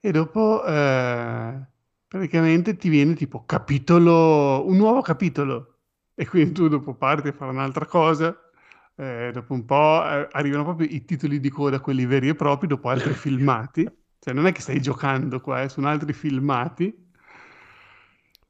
e 0.00 0.10
dopo 0.12 0.62
eh, 0.66 1.66
praticamente 2.06 2.76
ti 2.76 2.90
viene 2.90 3.14
tipo 3.14 3.46
capitolo, 3.46 4.68
un 4.68 4.76
nuovo 4.76 5.00
capitolo 5.00 5.78
e 6.14 6.26
quindi 6.26 6.52
tu 6.52 6.68
dopo 6.68 6.94
parti 6.94 7.28
a 7.28 7.32
fare 7.32 7.50
un'altra 7.50 7.86
cosa, 7.86 8.38
eh, 8.94 9.30
dopo 9.32 9.54
un 9.54 9.64
po' 9.64 10.04
eh, 10.04 10.28
arrivano 10.32 10.64
proprio 10.64 10.86
i 10.90 11.06
titoli 11.06 11.40
di 11.40 11.48
coda, 11.48 11.80
quelli 11.80 12.04
veri 12.04 12.28
e 12.28 12.34
propri, 12.34 12.66
dopo 12.66 12.90
altri 12.90 13.14
filmati, 13.14 13.88
cioè 14.28 14.36
non 14.36 14.46
è 14.46 14.52
che 14.52 14.60
stai 14.60 14.78
giocando 14.82 15.40
qua, 15.40 15.62
eh, 15.62 15.70
sono 15.70 15.88
altri 15.88 16.12
filmati. 16.12 17.06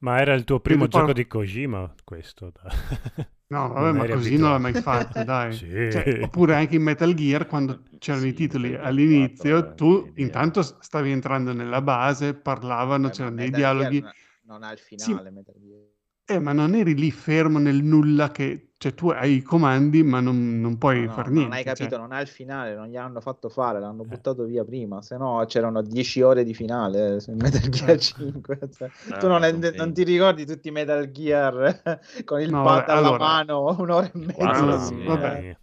Ma 0.01 0.19
era 0.21 0.35
il 0.35 0.43
tuo 0.43 0.59
primo 0.59 0.89
gioco 0.89 1.13
di 1.13 1.29
Kojima, 1.29 1.95
questo? 2.03 2.53
No, 3.51 3.69
vabbè, 3.69 3.93
Non 3.97 3.97
ma 3.97 4.07
così 4.13 4.37
non 4.37 4.51
l'ha 4.51 4.57
abituato. 4.57 4.61
mai 4.61 4.73
fatto, 4.75 5.23
dai. 5.23 5.53
Sì. 5.57 5.91
Cioè, 5.93 6.19
oppure 6.25 6.57
anche 6.57 6.75
in 6.75 6.83
Metal 6.83 7.15
Gear, 7.15 7.47
quando 7.47 7.83
c'erano 7.99 8.27
i 8.27 8.35
titoli 8.35 8.75
all'inizio, 8.75 9.75
tu 9.75 10.13
intanto 10.17 10.63
stavi 10.63 11.13
entrando 11.13 11.53
nella 11.53 11.81
base, 11.81 12.35
parlavano, 12.35 13.07
Eh, 13.07 13.11
c'erano 13.11 13.37
dei 13.37 13.45
Metal 13.51 13.61
dialoghi. 13.61 14.01
n- 14.01 14.11
non 14.47 14.63
ha 14.65 14.73
il 14.73 14.79
Sì. 14.79 14.85
finale 14.97 15.31
Metal 15.31 15.55
Gear. 15.61 15.87
Eh, 16.31 16.39
ma 16.39 16.53
non 16.53 16.75
eri 16.75 16.95
lì 16.95 17.11
fermo 17.11 17.59
nel 17.59 17.83
nulla 17.83 18.31
che... 18.31 18.65
Cioè, 18.79 18.95
tu 18.95 19.09
hai 19.09 19.37
i 19.37 19.43
comandi, 19.43 20.05
ma 20.05 20.21
non, 20.21 20.61
non 20.61 20.79
puoi 20.79 21.01
No, 21.01 21.07
no, 21.07 21.13
fare 21.13 21.31
non 21.31 21.37
niente. 21.39 21.57
hai 21.57 21.65
capito, 21.65 21.89
cioè. 21.89 21.99
non 21.99 22.13
ha 22.13 22.21
il 22.21 22.29
finale, 22.29 22.77
non 22.77 22.87
gli 22.87 22.97
hanno 22.97 23.21
fatto 23.21 23.49
fare, 23.49 23.79
Eh. 23.79 23.81
l'hanno 23.81 24.05
buttato 24.05 24.45
via 24.45 24.63
prima, 24.65 25.03
se 25.03 25.17
no 25.17 25.43
c'erano 25.49 25.83
10 25.83 26.21
ore 26.23 26.45
di 26.45 26.55
finale 26.55 27.17
eh, 27.17 27.21
su 27.21 27.33
Metal 27.33 27.61
Gear 27.71 27.99
5. 27.99 28.59
cioè, 28.77 28.89
tu 29.19 29.27
non, 29.27 29.43
è- 29.43 29.51
non 29.75 29.93
ti 29.93 30.05
ricordi 30.05 30.47
tutti 30.47 30.69
i 30.69 30.71
Metal 30.71 31.11
Gear 31.11 31.81
eh, 31.83 32.25
con 32.25 32.41
il 32.41 32.51
No, 32.51 32.63
pad 32.63 32.87
vabbè, 32.87 32.91
alla 32.93 33.07
allora- 33.09 33.25
mano, 33.25 33.77
un'ora 33.77 34.07
e 34.07 34.11
mezza. 34.15 34.65
No, 34.65 34.79
sì. 34.79 35.03
vabbè. 35.05 35.39
Eh, 35.39 35.59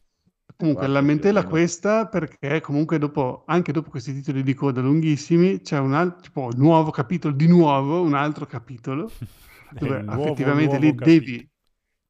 Comunque, 0.58 0.86
o 0.86 0.90
lamentela 0.90 1.46
questa 1.46 2.08
perché 2.08 2.60
comunque 2.62 2.98
dopo, 2.98 3.44
anche 3.46 3.72
dopo 3.72 3.90
questi 3.90 4.14
titoli 4.14 4.42
di 4.44 4.54
coda 4.54 4.82
lunghissimi, 4.82 5.62
c'è 5.62 5.78
un 5.80 5.94
altro, 5.94 6.22
tipo, 6.22 6.50
nuovo 6.56 6.92
capitolo, 6.92 7.34
di 7.34 7.48
nuovo 7.48 8.02
un 8.02 8.14
altro 8.14 8.46
capitolo, 8.46 9.10
dove 9.78 10.02
nuovo, 10.02 10.24
effettivamente 10.24 10.78
nuovo 10.78 10.80
lì 10.80 10.96
devi, 11.02 11.50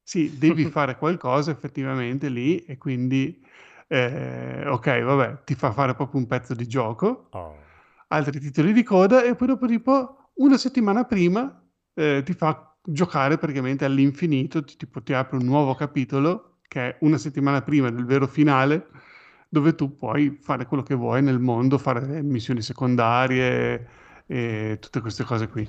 sì, 0.02 0.38
devi 0.38 0.66
fare 0.66 0.96
qualcosa 0.96 1.50
effettivamente 1.50 2.28
lì 2.28 2.58
e 2.64 2.78
quindi, 2.78 3.44
eh, 3.88 4.66
ok, 4.66 5.02
vabbè, 5.02 5.44
ti 5.44 5.54
fa 5.54 5.72
fare 5.72 5.94
proprio 5.94 6.20
un 6.20 6.26
pezzo 6.26 6.54
di 6.54 6.66
gioco, 6.66 7.30
Oh. 7.32 7.54
altri 8.08 8.38
titoli 8.40 8.72
di 8.72 8.82
coda 8.82 9.22
e 9.24 9.34
poi 9.34 9.48
dopo 9.48 9.66
tipo 9.66 10.30
una 10.34 10.56
settimana 10.56 11.04
prima 11.04 11.62
eh, 11.94 12.22
ti 12.24 12.32
fa 12.34 12.76
giocare 12.82 13.36
praticamente 13.38 13.84
all'infinito, 13.84 14.62
ti, 14.64 14.76
tipo, 14.76 15.02
ti 15.02 15.12
apre 15.12 15.38
un 15.38 15.44
nuovo 15.44 15.74
capitolo 15.74 16.58
che 16.68 16.88
è 16.90 16.96
una 17.00 17.18
settimana 17.18 17.62
prima 17.62 17.90
del 17.90 18.04
vero 18.04 18.26
finale 18.26 18.86
dove 19.48 19.74
tu 19.74 19.94
puoi 19.94 20.38
fare 20.40 20.66
quello 20.66 20.82
che 20.82 20.94
vuoi 20.94 21.22
nel 21.22 21.38
mondo, 21.38 21.78
fare 21.78 22.22
missioni 22.22 22.60
secondarie 22.62 23.88
e 24.26 24.78
tutte 24.80 25.00
queste 25.00 25.24
cose 25.24 25.48
qui. 25.48 25.68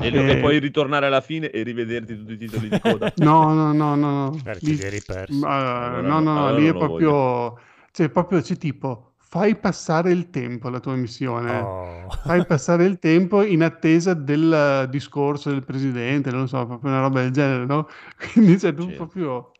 E, 0.00 0.10
lo- 0.10 0.20
Eh, 0.20 0.30
e 0.32 0.36
poi 0.38 0.58
ritornare 0.58 1.06
alla 1.06 1.20
fine 1.20 1.50
e 1.50 1.62
rivederti 1.62 2.16
tutti 2.16 2.32
i 2.32 2.36
titoli 2.38 2.68
di 2.68 2.80
coda. 2.80 3.12
No, 3.18 3.52
no, 3.52 3.72
no, 3.72 3.94
no, 3.94 4.30
no. 4.30 4.40
Perché 4.42 4.66
Lì- 4.66 4.76
li 4.76 4.82
eri 4.82 5.02
persi. 5.02 5.38
ma- 5.38 5.86
Allora 5.86 6.00
no, 6.00 6.08
no- 6.08 6.20
no, 6.20 6.32
no, 6.34 6.46
allora 6.46 6.60
lì 6.60 6.66
è 6.68 6.72
proprio, 6.76 7.58
cioè, 7.90 8.08
proprio 8.08 8.40
c'è 8.40 8.56
tipo, 8.56 9.14
fai 9.18 9.56
passare 9.56 10.12
il 10.12 10.30
tempo 10.30 10.68
la 10.68 10.78
tua 10.80 10.94
missione. 10.94 11.58
Oh. 11.58 12.08
Fai 12.24 12.44
passare 12.46 12.84
il 12.84 12.98
tempo 12.98 13.42
in 13.42 13.62
attesa 13.62 14.14
del 14.14 14.86
discorso 14.90 15.50
del 15.50 15.64
presidente, 15.64 16.30
non 16.30 16.46
so, 16.46 16.64
proprio 16.66 16.90
una 16.90 17.00
roba 17.00 17.20
del 17.22 17.30
genere, 17.32 17.64
no? 17.66 17.88
Quindi 18.32 18.58
cioè, 18.58 18.74
tu 18.74 18.88
Sì. 18.88 18.94
proprio, 18.94 19.50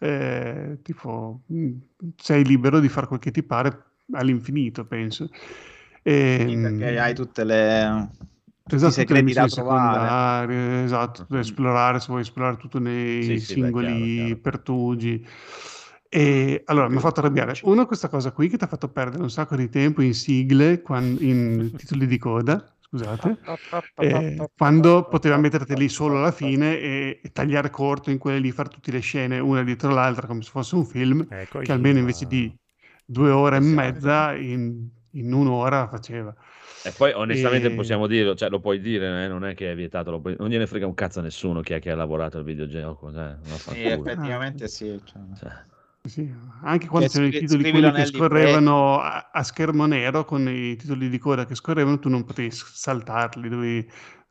eh, 0.00 0.78
tipo, 0.82 1.42
mh, 1.46 1.70
sei 2.16 2.44
libero 2.44 2.80
di 2.80 2.88
fare 2.88 3.06
quel 3.06 3.20
che 3.20 3.30
ti 3.30 3.42
pare 3.42 3.82
all'infinito, 4.12 4.84
penso. 4.86 5.28
E, 6.04 6.44
Sì, 6.44 6.58
perché 6.58 6.98
mh, 6.98 6.98
hai 6.98 7.14
tutte 7.14 7.44
le 7.44 8.08
Esatto, 8.72 8.92
tutte 8.94 9.14
le 9.14 9.22
segreti 9.22 9.32
da 9.32 9.46
missioni 9.46 9.50
trovare. 9.50 10.22
secondarie, 10.30 10.84
esatto, 10.84 11.26
Mhm. 11.28 11.36
esplorare, 11.36 11.98
se 11.98 12.06
vuoi 12.08 12.20
esplorare 12.20 12.56
tutto 12.56 12.78
nei 12.78 13.36
Sì, 13.36 13.38
sì, 13.38 13.56
beh, 13.56 13.72
singoli 13.72 13.76
chiaro, 13.76 14.08
chiaro. 14.08 14.40
pertugi. 14.40 15.24
E 16.08 16.62
allora 16.66 16.88
mi 16.88 16.96
ha 16.96 17.00
fatto 17.00 17.18
arrabbiare 17.20 17.58
uno 17.64 17.86
questa 17.86 18.08
cosa 18.08 18.30
qui 18.32 18.48
che 18.48 18.56
ti 18.56 18.64
ha 18.64 18.66
fatto 18.68 18.88
perdere 18.90 19.22
un 19.22 19.30
sacco 19.30 19.56
di 19.56 19.68
tempo 19.68 20.02
in 20.02 20.14
sigle, 20.14 20.82
quan- 20.82 21.16
in 21.20 21.72
titoli 21.76 22.06
di 22.06 22.18
coda, 22.18 22.76
scusate, 22.80 23.38
eh, 23.96 24.50
quando 24.56 25.08
poteva 25.08 25.36
metterti 25.36 25.76
lì 25.76 25.88
solo 25.88 26.18
alla 26.18 26.32
fine 26.32 26.78
e, 26.78 27.20
e 27.22 27.32
tagliare 27.32 27.70
corto 27.70 28.10
in 28.10 28.18
quelle 28.18 28.38
lì, 28.38 28.50
fare 28.52 28.68
tutte 28.68 28.90
le 28.92 29.00
scene 29.00 29.38
una 29.40 29.62
dietro 29.64 29.90
l'altra 29.92 30.26
come 30.28 30.42
se 30.42 30.50
fosse 30.50 30.74
un 30.76 30.84
film, 30.86 31.28
Ecco, 31.28 31.60
che 31.60 31.72
almeno 31.72 31.98
invece 31.98 32.26
di 32.26 32.56
due 33.04 33.30
ore 33.30 33.56
e 33.56 33.60
mezza 33.60 34.34
in, 34.34 34.88
in 35.12 35.32
un'ora 35.32 35.88
faceva. 35.88 36.34
E 36.82 36.92
poi 36.92 37.12
onestamente 37.12 37.68
E- 37.68 37.74
possiamo 37.74 38.06
dirlo, 38.06 38.34
cioè 38.34 38.48
lo 38.48 38.60
puoi 38.60 38.80
dire, 38.80 39.24
eh, 39.24 39.28
non 39.28 39.44
è 39.44 39.54
che 39.54 39.72
è 39.72 39.74
vietato, 39.74 40.10
lo 40.10 40.20
puoi- 40.20 40.36
non 40.38 40.48
gliene 40.48 40.66
frega 40.66 40.86
un 40.86 40.94
cazzo 40.94 41.18
a 41.20 41.22
nessuno 41.22 41.60
chi 41.60 41.74
è 41.74 41.78
che 41.80 41.90
ha 41.90 41.96
lavorato 41.96 42.38
al 42.38 42.44
videogioco. 42.44 43.12
Cioè, 43.12 43.36
Sì, 43.56 43.82
effettivamente 43.82 44.66
sì. 44.68 45.00
cioè. 45.04 45.22
Cioè, 45.38 45.50
Sì, 46.02 46.32
anche 46.62 46.86
quando 46.86 47.08
c'erano 47.08 47.28
i 47.28 47.32
titoli 47.38 47.70
quelli 47.70 47.92
che 47.92 48.06
scorrevano 48.06 48.98
a, 49.00 49.30
a 49.30 49.42
schermo 49.42 49.84
nero 49.84 50.24
con 50.24 50.48
i 50.48 50.74
titoli 50.76 51.10
di 51.10 51.18
coda 51.18 51.44
che 51.44 51.54
scorrevano, 51.54 51.98
tu 51.98 52.08
non 52.08 52.24
potevi 52.24 52.50
saltarli, 52.50 53.48
dovevi... 53.48 53.90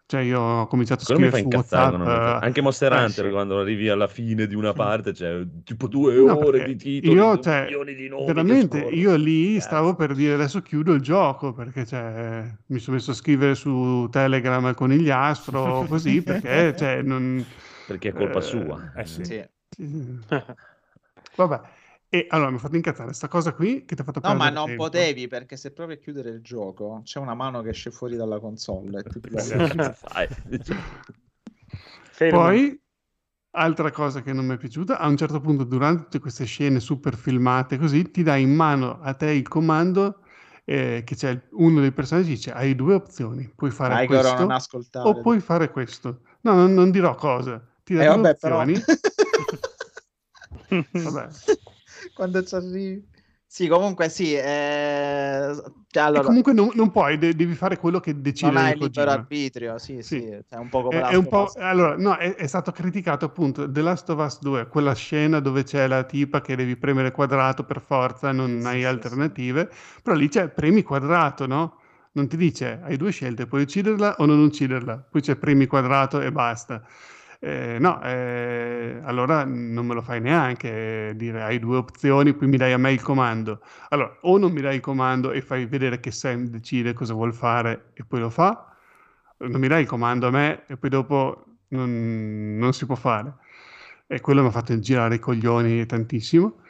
Cioè 0.10 0.22
io 0.22 0.42
ho 0.42 0.66
cominciato 0.66 1.04
a 1.04 1.06
Quello 1.06 1.20
mi 1.20 1.30
fa 1.30 1.38
scrivere 1.38 1.52
su 1.52 1.58
incazzare. 1.60 1.96
WhatsApp. 1.98 2.44
Anche 2.44 2.62
Monster 2.62 2.94
eh, 2.94 2.96
Hunter, 2.96 3.26
sì. 3.26 3.32
quando 3.32 3.60
arrivi 3.60 3.90
alla 3.90 4.08
fine 4.08 4.48
di 4.48 4.56
una 4.56 4.74
parte, 4.74 5.12
c'è 5.12 5.46
tipo 5.64 5.88
due 5.88 6.16
No, 6.16 6.36
ore 6.36 6.64
di 6.64 6.76
titoli, 6.76 7.14
io, 7.14 7.38
cioè, 7.38 7.66
milioni 7.66 7.94
di 7.94 8.08
nomi 8.08 8.26
veramente, 8.26 8.80
io 8.80 9.16
lì 9.16 9.54
Cazzo. 9.54 9.68
stavo 9.68 9.94
per 9.94 10.16
dire 10.16 10.34
adesso 10.34 10.64
chiudo 10.64 10.94
il 10.94 11.02
gioco 11.02 11.54
perché 11.54 11.86
cioè, 11.86 12.44
mi 12.66 12.80
sono 12.80 12.96
messo 12.96 13.12
a 13.12 13.14
scrivere 13.14 13.54
su 13.54 14.08
Telegram 14.10 14.66
al 14.66 14.74
conigliastro 14.74 15.86
così 15.88 16.24
perché 16.26 16.76
cioè, 16.76 17.04
non... 17.04 17.46
Perché 17.86 18.10
è 18.10 18.14
colpa 18.14 18.40
eh, 18.40 18.42
sua. 18.42 18.92
Eh. 18.96 19.06
Sì. 19.06 19.24
sì. 19.24 19.44
Vabbè, 21.36 21.62
e 22.10 22.26
allora 22.30 22.50
mi 22.50 22.56
ha 22.56 22.60
fatto 22.60 22.76
incazzare 22.76 23.14
sta 23.14 23.28
cosa 23.28 23.54
qui 23.54 23.86
che 23.86 23.94
ti 23.96 24.02
ha 24.02 24.04
fatto 24.04 24.20
No, 24.24 24.34
ma 24.34 24.50
non 24.50 24.66
tempo. 24.66 24.84
potevi 24.84 25.28
perché 25.28 25.56
se 25.58 25.72
provi 25.72 25.94
a 25.94 25.98
chiudere 25.98 26.32
il 26.32 26.42
gioco 26.42 27.02
c'è 27.04 27.20
una 27.20 27.36
mano 27.36 27.62
che 27.62 27.70
esce 27.70 27.92
fuori 27.92 28.16
dalla 28.16 28.40
console. 28.40 29.04
e. 32.18 32.30
Poi, 32.30 32.82
altra 33.52 33.92
cosa 33.92 34.22
che 34.22 34.34
non 34.34 34.46
mi 34.48 34.56
è 34.56 34.58
piaciuta, 34.58 34.98
a 34.98 35.08
un 35.08 35.18
certo 35.18 35.40
punto 35.40 35.64
durante 35.64 36.04
tutte 36.04 36.20
queste 36.20 36.46
scene 36.46 36.80
super 36.80 37.16
filmate 37.16 37.78
così, 37.78 38.10
ti 38.10 38.24
dai 38.24 38.42
in 38.42 38.56
mano 38.56 39.00
a 39.02 39.14
te 39.14 39.30
il 39.32 39.48
comando 39.48 40.24
eh, 40.66 41.04
che 41.06 41.16
c'è 41.16 41.40
uno 41.52 41.80
dei 41.82 41.92
personaggi 41.92 42.30
dice 42.30 42.52
hai 42.52 42.76
due 42.76 42.96
opzioni, 42.96 43.52
puoi 43.56 43.72
fare 43.72 44.04
Igor, 44.04 44.48
questo 44.48 45.02
o 45.08 45.22
puoi 45.22 45.40
fare 45.40 45.70
questo. 45.72 46.22
No, 46.42 46.54
non, 46.54 46.74
non 46.74 46.90
dirò 46.90 47.14
cosa, 47.16 47.64
ti 47.84 47.94
dà 47.94 48.02
Eh, 48.02 48.06
due 48.08 48.16
vabbè, 48.16 48.36
però... 48.38 48.62
opzioni. 48.62 48.82
Vabbè. 50.92 51.28
Quando 52.20 52.44
ci 52.44 52.56
arrivi... 52.56 53.08
Sì, 53.46 53.68
comunque 53.68 54.10
sì. 54.10 54.36
eh, 54.36 55.54
cioè, 55.88 56.04
allora, 56.04 56.22
comunque 56.22 56.54
non, 56.54 56.72
non 56.74 56.92
puoi, 56.92 57.18
de- 57.18 57.36
devi 57.36 57.54
fare 57.56 57.78
quello 57.78 58.00
che 58.00 58.20
decide 58.22 58.56
non 58.56 58.56
hai 58.58 58.76
Kojima. 58.76 58.78
libero 58.78 59.12
arbitrio, 59.12 59.78
sì, 59.78 60.02
sì. 60.04 60.20
Sì. 60.22 60.46
È 60.48 60.56
un 60.56 60.70
po' 60.70 60.82
come 60.84 61.02
È, 61.02 61.06
è 61.06 61.16
un 61.16 61.28
po', 61.28 61.52
allora, 61.58 61.96
no, 61.98 62.16
è, 62.18 62.36
è 62.36 62.48
stato 62.48 62.72
criticato 62.72 63.26
appunto 63.26 63.72
The 63.72 63.82
Last 63.82 64.10
of 64.10 64.20
Us 64.26 64.40
2, 64.42 64.68
quella 64.68 64.96
scena 64.96 65.40
dove 65.40 65.64
c'è 65.64 65.88
la 65.88 66.04
tipa 66.04 66.42
che 66.42 66.56
devi 66.56 66.78
premere 66.78 67.12
quadrato 67.12 67.64
per 67.64 67.82
forza, 67.82 68.32
non 68.32 68.62
Sì, 68.62 68.66
hai 68.66 68.84
sì, 68.84 69.02
sì, 69.04 69.24
alternative, 69.24 69.70
però 70.02 70.16
lì 70.16 70.30
c'è 70.30 70.50
premi 70.50 70.82
quadrato, 70.84 71.46
no? 71.48 71.78
Non 72.14 72.28
ti 72.28 72.38
dice 72.38 72.80
hai 72.84 72.98
due 72.98 73.12
scelte, 73.12 73.46
puoi 73.48 73.62
ucciderla 73.64 74.16
o 74.18 74.26
non 74.26 74.40
ucciderla, 74.40 74.98
poi 75.12 75.22
c'è 75.22 75.36
premi 75.36 75.68
quadrato 75.68 76.22
e 76.22 76.32
basta. 76.32 76.84
Eh, 77.42 77.78
no, 77.80 78.02
eh, 78.04 79.00
allora 79.04 79.46
non 79.46 79.86
me 79.86 79.94
lo 79.94 80.02
fai 80.02 80.20
neanche 80.20 81.14
dire 81.16 81.42
hai 81.42 81.58
due 81.60 81.78
opzioni, 81.78 82.34
poi 82.34 82.50
mi 82.50 82.58
dai 82.58 82.74
a 82.74 82.78
me 82.78 82.92
il 82.92 83.02
comando. 83.02 83.62
Allora, 83.90 84.18
o 84.22 84.38
non 84.38 84.52
mi 84.52 84.60
dai 84.62 84.76
il 84.76 84.82
comando 84.82 85.32
e 85.32 85.42
fai 85.42 85.66
vedere 85.66 86.00
che 86.02 86.12
Sam 86.12 86.48
decide 86.48 86.94
cosa 86.94 87.14
vuol 87.14 87.34
fare 87.34 87.92
e 87.94 88.04
poi 88.04 88.20
lo 88.20 88.30
fa, 88.30 88.76
non 89.38 89.60
mi 89.60 89.68
dai 89.70 89.82
il 89.84 89.88
comando 89.88 90.28
a 90.28 90.32
me 90.32 90.66
e 90.68 90.76
poi 90.78 90.90
dopo 90.90 91.46
non, 91.70 92.58
non 92.58 92.74
si 92.74 92.86
può 92.86 92.96
fare. 92.96 93.34
E 94.08 94.20
quello 94.22 94.42
mi 94.42 94.48
ha 94.48 94.52
fatto 94.52 94.78
girare 94.80 95.16
i 95.16 95.20
coglioni 95.20 95.86
tantissimo. 95.86 96.62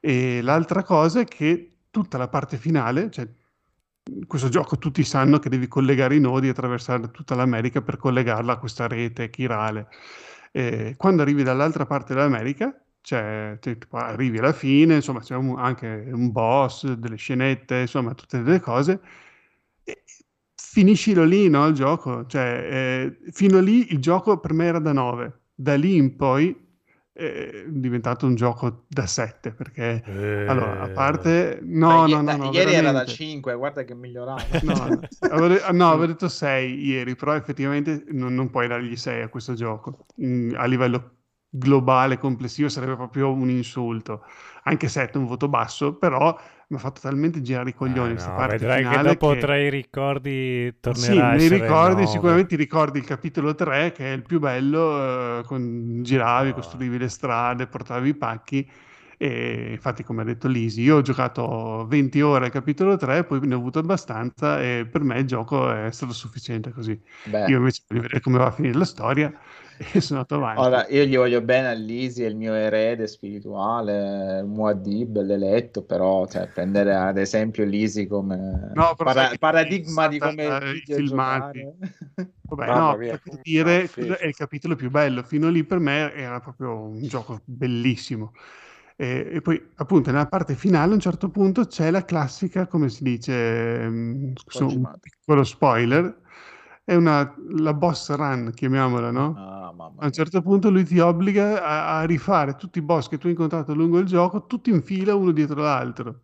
E 0.00 0.40
l'altra 0.42 0.82
cosa 0.82 1.20
è 1.20 1.24
che 1.24 1.82
tutta 1.90 2.18
la 2.18 2.28
parte 2.28 2.56
finale, 2.56 3.10
cioè 3.10 3.28
questo 4.26 4.48
gioco 4.48 4.78
tutti 4.78 5.04
sanno 5.04 5.38
che 5.38 5.48
devi 5.48 5.68
collegare 5.68 6.16
i 6.16 6.20
nodi 6.20 6.46
e 6.48 6.50
attraversare 6.50 7.10
tutta 7.10 7.34
l'America 7.34 7.82
per 7.82 7.96
collegarla 7.96 8.54
a 8.54 8.58
questa 8.58 8.86
rete 8.86 9.30
chirale. 9.30 9.88
E 10.52 10.94
quando 10.96 11.22
arrivi 11.22 11.42
dall'altra 11.42 11.86
parte 11.86 12.14
dell'America, 12.14 12.74
cioè, 13.02 13.58
arrivi 13.90 14.38
alla 14.38 14.52
fine, 14.52 14.96
insomma, 14.96 15.20
c'è 15.20 15.34
un- 15.36 15.58
anche 15.58 15.86
un 16.12 16.30
boss, 16.32 16.92
delle 16.92 17.16
scenette, 17.16 17.80
insomma, 17.80 18.14
tutte 18.14 18.42
delle 18.42 18.60
cose. 18.60 19.00
E 19.84 20.02
finiscilo 20.54 21.24
lì, 21.24 21.48
no, 21.48 21.66
il 21.66 21.74
gioco. 21.74 22.26
Cioè, 22.26 23.12
eh, 23.22 23.32
fino 23.32 23.60
lì 23.60 23.92
il 23.92 23.98
gioco 24.00 24.38
per 24.40 24.52
me 24.52 24.66
era 24.66 24.78
da 24.78 24.92
9. 24.92 25.40
Da 25.54 25.76
lì 25.76 25.96
in 25.96 26.16
poi 26.16 26.54
è 27.12 27.64
diventato 27.68 28.26
un 28.26 28.34
gioco 28.34 28.84
da 28.88 29.06
7, 29.06 29.52
perché 29.52 30.02
allora, 30.44 30.80
a 30.80 30.88
Eh, 30.88 30.92
parte... 30.92 31.58
No, 31.62 32.06
Dai, 32.06 32.08
no, 32.08 32.20
no, 32.22 32.36
no, 32.36 32.52
ieri 32.52 32.74
era 32.74 32.92
da 32.92 33.04
veramente. 33.04 33.06
5, 33.06 33.54
guarda 33.54 33.84
che 33.84 33.94
migliorato. 33.94 34.58
No, 34.60 34.86
no, 34.88 35.08
avevo, 35.30 35.72
no, 35.72 35.88
avevo 35.90 36.06
detto 36.06 36.28
6 36.28 36.84
ieri, 36.84 37.16
però 37.16 37.34
effettivamente 37.34 38.04
non, 38.10 38.34
non 38.34 38.50
puoi 38.50 38.68
dargli 38.68 38.96
6 38.96 39.22
a 39.22 39.28
questo 39.28 39.54
gioco. 39.54 40.06
Mm, 40.22 40.54
a 40.56 40.64
livello 40.66 41.18
globale, 41.50 42.18
complessivo, 42.18 42.68
sarebbe 42.68 42.96
proprio 42.96 43.32
un 43.32 43.50
insulto. 43.50 44.24
Anche 44.64 44.88
7 44.88 45.18
è 45.18 45.20
un 45.20 45.26
voto 45.26 45.48
basso, 45.48 45.96
però 45.96 46.38
mi 46.68 46.76
ha 46.76 46.80
fatto 46.80 47.00
talmente 47.00 47.42
girare 47.42 47.70
i 47.70 47.74
coglioni 47.74 48.12
Ah, 48.12 48.12
questa 48.12 48.32
no, 48.32 48.32
parte 48.32 48.56
vedrai 48.58 48.86
che 48.86 48.98
dopo 49.00 49.34
che- 49.34 49.36
tra 49.36 49.56
i 49.58 49.68
ricordi 49.70 50.78
tornerà 50.80 50.92
Sì, 50.92 51.30
a 51.30 51.36
nei 51.36 51.48
ricordi, 51.48 52.06
nove. 52.06 52.08
sicuramente 52.08 52.48
ti 52.48 52.56
ricordi 52.56 52.98
il 52.98 53.04
capitolo 53.04 53.54
3 53.54 53.92
che 53.92 54.06
è 54.12 54.14
il 54.16 54.22
più 54.24 54.40
bello, 54.40 55.38
eh, 55.38 55.44
con- 55.44 56.00
giravi, 56.02 56.52
Ah. 56.52 56.52
costruivi 56.52 56.98
le 56.98 57.08
strade, 57.08 57.68
portavi 57.68 58.08
i 58.08 58.14
pacchi 58.16 58.68
e 59.16 59.70
infatti 59.72 60.02
come 60.02 60.22
ha 60.22 60.24
detto 60.24 60.48
Lisi, 60.48 60.80
io 60.82 60.96
ho 60.96 61.02
giocato 61.02 61.86
20 61.86 62.20
ore 62.22 62.46
al 62.46 62.50
capitolo 62.50 62.96
3, 62.96 63.22
poi 63.24 63.38
ne 63.46 63.54
ho 63.54 63.58
avuto 63.58 63.78
abbastanza 63.78 64.60
e 64.60 64.86
per 64.90 65.02
me 65.02 65.18
il 65.20 65.26
gioco 65.26 65.70
è 65.70 65.90
stato 65.92 66.12
sufficiente 66.12 66.72
così. 66.72 67.00
Beh. 67.26 67.50
Io 67.50 67.58
invece 67.58 67.82
voglio 67.86 68.00
vedere 68.02 68.20
come 68.20 68.38
va 68.38 68.46
a 68.46 68.50
finire 68.50 68.76
la 68.76 68.84
storia 68.84 69.32
e 69.80 70.00
sono 70.00 70.20
andato 70.20 70.34
avanti. 70.34 70.60
Ora, 70.60 70.86
io 70.88 71.04
gli 71.04 71.16
voglio 71.16 71.40
bene 71.40 71.68
a 71.68 71.72
Lisi, 71.72 72.22
è 72.22 72.26
il 72.26 72.36
mio 72.36 72.52
erede 72.52 73.06
spirituale, 73.06 74.42
Muad'Dib, 74.42 75.22
l'eletto, 75.22 75.82
però 75.82 76.26
cioè, 76.26 76.48
prendere 76.48 76.94
ad 76.94 77.16
esempio 77.16 77.64
Lisi 77.64 78.06
come 78.06 78.72
No, 78.74 78.94
para- 78.94 79.32
paradigma 79.38 80.08
di 80.08 80.18
come 80.18 80.44
eh, 80.44 80.72
i 80.72 80.82
filmati. 80.84 81.66
Vabbè, 82.50 82.66
no, 82.66 82.96
per 82.98 83.20
dire, 83.42 83.88
No, 83.96 84.14
è 84.14 84.26
il 84.26 84.34
capitolo 84.34 84.76
più 84.76 84.90
bello. 84.90 85.22
Fino 85.22 85.48
lì 85.48 85.64
per 85.64 85.78
me 85.78 86.12
era 86.12 86.40
proprio 86.40 86.76
un 86.76 87.06
gioco 87.06 87.40
bellissimo. 87.44 88.32
E, 88.96 89.30
e 89.32 89.40
poi, 89.40 89.70
appunto, 89.76 90.10
nella 90.10 90.26
parte 90.26 90.54
finale, 90.54 90.90
a 90.90 90.94
un 90.94 91.00
certo 91.00 91.30
punto 91.30 91.64
c'è 91.66 91.90
la 91.90 92.04
classica, 92.04 92.66
come 92.66 92.90
si 92.90 93.02
dice, 93.02 93.80
ehm, 93.82 94.32
scusa, 94.36 94.64
un 94.66 94.92
piccolo 95.00 95.42
spoiler, 95.42 96.20
è 96.84 96.94
una, 96.94 97.34
la 97.58 97.74
boss 97.74 98.14
run, 98.14 98.52
chiamiamola, 98.54 99.10
no? 99.10 99.46
Ah, 99.46 99.72
mamma 99.72 100.02
A 100.02 100.06
un 100.06 100.12
certo 100.12 100.40
punto 100.42 100.70
lui 100.70 100.84
ti 100.84 100.98
obbliga 100.98 101.62
a, 101.62 101.98
a 102.00 102.04
rifare 102.04 102.56
tutti 102.56 102.78
i 102.78 102.82
boss 102.82 103.08
che 103.08 103.18
tu 103.18 103.26
hai 103.26 103.32
incontrato 103.32 103.74
lungo 103.74 103.98
il 103.98 104.06
gioco, 104.06 104.46
tutti 104.46 104.70
in 104.70 104.82
fila, 104.82 105.14
uno 105.14 105.30
dietro 105.32 105.62
l'altro. 105.62 106.22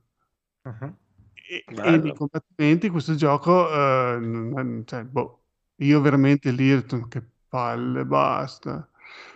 E, 1.49 1.65
e 1.69 1.99
Bello. 1.99 2.03
nei 2.03 2.12
combattimenti 2.12 2.89
questo 2.89 3.15
gioco, 3.15 3.70
eh, 3.73 4.83
cioè, 4.85 5.05
boh, 5.05 5.45
io 5.77 6.01
veramente 6.01 6.51
lì 6.51 6.83
che 7.09 7.23
palle, 7.49 8.05
basta. 8.05 8.89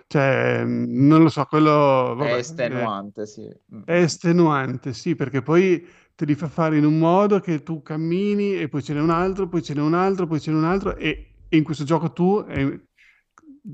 Cioè, 0.06 0.64
non 0.64 1.22
lo 1.22 1.28
so, 1.28 1.44
quello 1.46 2.14
È 2.16 2.16
vabbè, 2.16 2.36
estenuante, 2.36 3.26
sì. 3.26 3.52
Mm. 3.74 3.82
è 3.84 3.92
estenuante, 3.94 4.92
sì, 4.92 5.14
perché 5.14 5.42
poi 5.42 5.84
te 6.20 6.26
li 6.26 6.34
fa 6.34 6.48
fare 6.48 6.76
in 6.76 6.84
un 6.84 6.98
modo 6.98 7.40
che 7.40 7.62
tu 7.62 7.80
cammini 7.80 8.54
e 8.60 8.68
poi 8.68 8.82
ce 8.82 8.92
n'è 8.92 9.00
un 9.00 9.08
altro, 9.08 9.48
poi 9.48 9.62
ce 9.62 9.72
n'è 9.72 9.80
un 9.80 9.94
altro, 9.94 10.26
poi 10.26 10.38
ce 10.38 10.50
n'è 10.50 10.56
un 10.58 10.64
altro 10.64 10.94
e, 10.96 11.32
e 11.48 11.56
in 11.56 11.64
questo 11.64 11.84
gioco 11.84 12.12
tu, 12.12 12.44
eh, 12.46 12.88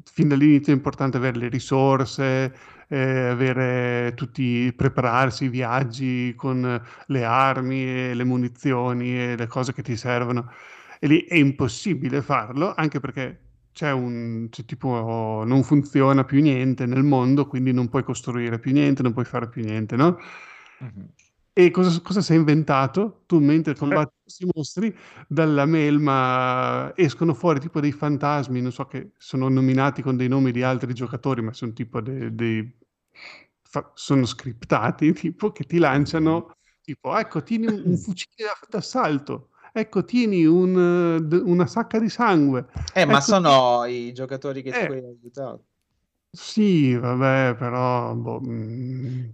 fin 0.05 0.29
dall'inizio 0.29 0.73
è 0.73 0.77
importante 0.77 1.17
avere 1.17 1.39
le 1.39 1.49
risorse, 1.49 2.55
eh, 2.87 2.99
avere 3.31 4.13
tutti, 4.15 4.73
prepararsi 4.77 5.47
i 5.47 5.49
viaggi 5.49 6.35
con 6.37 6.81
le 7.07 7.25
armi 7.25 7.85
e 7.85 8.15
le 8.15 8.25
munizioni 8.25 9.19
e 9.19 9.37
le 9.37 9.47
cose 9.49 9.73
che 9.73 9.83
ti 9.83 9.97
servono. 9.97 10.49
E 11.01 11.09
lì 11.09 11.25
è 11.25 11.35
impossibile 11.35 12.23
farlo, 12.23 12.75
anche 12.77 13.01
perché 13.01 13.41
c'è 13.73 13.91
un, 13.91 14.47
c'è 14.51 14.65
tipo, 14.65 15.43
non 15.45 15.65
funziona 15.65 16.23
più 16.23 16.41
niente 16.41 16.87
nel 16.87 17.03
mondo, 17.03 17.49
quindi 17.49 17.73
non 17.73 17.89
puoi 17.89 18.05
costruire 18.05 18.61
più 18.61 18.71
niente, 18.73 19.03
non 19.03 19.13
puoi 19.13 19.25
fare 19.25 19.49
più 19.49 19.65
niente, 19.65 19.97
no? 19.97 20.17
Mhm. 20.79 21.26
E 21.59 21.71
cosa, 21.71 22.01
cosa 22.03 22.21
si 22.21 22.33
è 22.35 22.37
inventato? 22.37 23.23
Tu 23.27 23.39
mentre 23.41 23.75
combatti 23.75 24.15
questi 24.23 24.47
mostri, 24.55 24.95
dalla 25.27 25.65
melma 25.65 26.93
escono 26.95 27.33
fuori 27.33 27.61
tipo 27.61 27.81
dei 27.81 27.93
fantasmi, 27.93 28.61
non 28.61 28.73
so 28.73 28.85
che 28.87 29.13
sono 29.17 29.49
nominati 29.49 30.03
con 30.03 30.17
dei 30.19 30.29
nomi 30.29 30.53
di 30.53 30.63
altri 30.63 30.93
giocatori, 30.93 31.41
ma 31.41 31.55
sono 31.55 31.73
tipo 31.73 32.03
dei, 32.03 32.35
dei- 32.35 32.77
fa- 33.63 33.91
sono 33.95 34.27
scriptati, 34.27 35.13
tipo 35.15 35.51
che 35.53 35.65
ti 35.65 35.79
lanciano, 35.79 36.57
tipo, 36.83 37.17
ecco, 37.17 37.43
tieni 37.43 37.67
un, 37.67 37.83
un 37.87 37.97
fucile 37.97 38.51
d'assalto, 38.69 39.49
ecco, 39.73 40.05
tieni 40.05 40.45
un, 40.45 41.17
eh, 41.19 41.27
d- 41.27 41.43
una 41.43 41.67
sacca 41.67 41.99
di 41.99 42.11
sangue. 42.11 42.67
Eh, 42.93 43.05
ma 43.05 43.21
ecco, 43.21 43.21
sono 43.21 43.85
i 43.85 44.13
giocatori 44.13 44.63
che 44.63 44.73
Eh. 44.73 44.87
tu 44.87 44.91
hai 44.91 44.99
aiutato. 45.05 45.67
Sì, 46.31 46.95
vabbè, 46.95 47.57
però... 47.57 48.15
boh, 48.15 48.41
mm, 48.41 49.31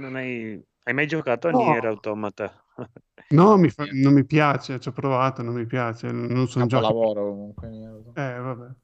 Non 0.00 0.16
hai, 0.16 0.62
hai 0.88 0.94
mai 0.94 1.06
giocato 1.06 1.48
a 1.48 1.50
No. 1.50 1.58
Nier 1.58 1.84
Automata? 1.86 2.46
No, 3.30 3.56
mi 3.58 3.68
fa- 3.70 3.86
non 3.92 4.14
mi 4.14 4.24
piace, 4.24 4.80
ci 4.80 4.88
ho 4.88 4.92
provato, 4.92 5.42
non 5.42 5.54
mi 5.54 5.66
piace, 5.66 6.10
non 6.10 6.48
sono 6.48 6.66
giochi... 6.66 6.92
Capolavoro 6.92 7.30
comunque. 7.30 7.68
Eh, 8.14 8.38
vabbè. 8.40 8.74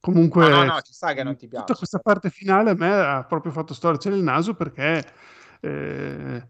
Comunque, 0.00 0.44
Ah, 0.46 0.48
no, 0.48 0.64
no, 0.64 0.80
ci 0.80 0.92
sta 0.92 1.12
che 1.14 1.22
non 1.22 1.36
ti 1.36 1.48
tutta 1.52 1.74
piace. 1.74 1.76
questa 1.76 1.98
parte 1.98 2.30
finale 2.30 2.70
a 2.70 2.74
me 2.74 2.88
ha 2.92 3.24
proprio 3.24 3.52
fatto 3.52 3.74
storcere 3.74 4.16
il 4.16 4.22
naso 4.22 4.54
perché 4.54 5.04
eh, 5.60 6.48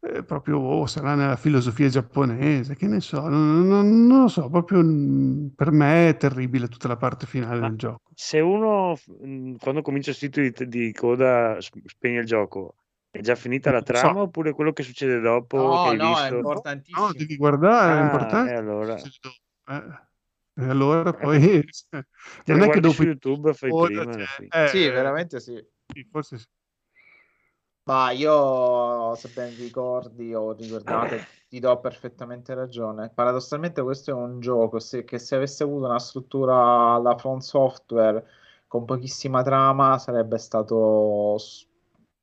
eh, 0.00 0.24
proprio 0.24 0.58
oh, 0.58 0.86
sarà 0.86 1.14
nella 1.14 1.36
filosofia 1.36 1.88
giapponese, 1.88 2.74
che 2.76 2.86
ne 2.88 3.00
so, 3.00 3.28
non, 3.28 3.66
non- 3.68 4.06
non 4.06 4.22
lo 4.22 4.28
so, 4.28 4.48
proprio 4.50 4.82
mm, 4.82 5.48
per 5.54 5.70
me 5.70 6.08
è 6.10 6.16
terribile 6.16 6.68
tutta 6.68 6.88
la 6.88 6.96
parte 6.96 7.26
finale 7.26 7.60
Ma 7.60 7.68
del 7.68 7.76
gioco. 7.76 8.12
se 8.14 8.40
uno 8.40 8.94
mh, 9.06 9.56
quando 9.56 9.82
comincia 9.82 10.10
il 10.10 10.16
sito 10.16 10.40
di, 10.40 10.52
di 10.68 10.92
coda 10.92 11.56
spegne 11.60 12.20
il 12.20 12.26
gioco, 12.26 12.76
è 13.12 13.20
già 13.20 13.34
finita 13.36 13.70
la 13.70 13.82
trama 13.82 14.20
so. 14.20 14.22
oppure 14.22 14.52
quello 14.52 14.72
che 14.72 14.82
succede 14.82 15.20
dopo 15.20 15.78
No, 15.78 15.78
che 15.78 15.88
hai 15.90 15.98
no, 15.98 16.18
è 16.20 16.28
visto? 16.28 16.34
importantissimo. 16.34 17.06
No, 17.08 17.12
devi 17.14 17.36
guardare, 17.36 17.98
è 17.98 18.00
Ah, 18.00 18.02
importante. 18.02 18.52
e 18.52 18.54
allora, 18.56 18.96
Eh, 19.68 19.90
e 20.54 20.64
allora 20.68 21.12
eh, 21.12 21.14
poi 21.14 21.64
te 22.44 22.52
non 22.52 22.62
è 22.62 22.68
che 22.70 22.80
dopo 22.80 23.02
su 23.02 23.04
YouTube, 23.04 23.54
fai 23.54 23.74
prima 23.74 24.10
cioè, 24.10 24.26
eh, 24.48 24.68
Sì, 24.68 24.88
veramente 24.90 25.40
sì. 25.40 25.64
sì, 25.92 26.04
forse 26.10 26.38
sì. 26.38 26.46
Ma 27.84 28.10
io, 28.12 29.14
se 29.16 29.28
ben 29.30 29.56
ricordi 29.56 30.32
o 30.34 30.52
ricordate, 30.52 31.24
ti 31.48 31.58
do 31.58 31.78
perfettamente 31.80 32.54
ragione. 32.54 33.10
Paradossalmente 33.10 33.82
questo 33.82 34.10
è 34.10 34.14
un 34.14 34.38
gioco 34.40 34.78
se- 34.78 35.02
che 35.04 35.18
se 35.18 35.34
avesse 35.34 35.64
avuto 35.64 35.86
una 35.86 35.98
struttura 35.98 36.94
alla 36.94 37.16
From 37.18 37.38
Software 37.38 38.24
con 38.68 38.84
pochissima 38.84 39.42
trama 39.42 39.98
sarebbe 39.98 40.38
stato, 40.38 41.36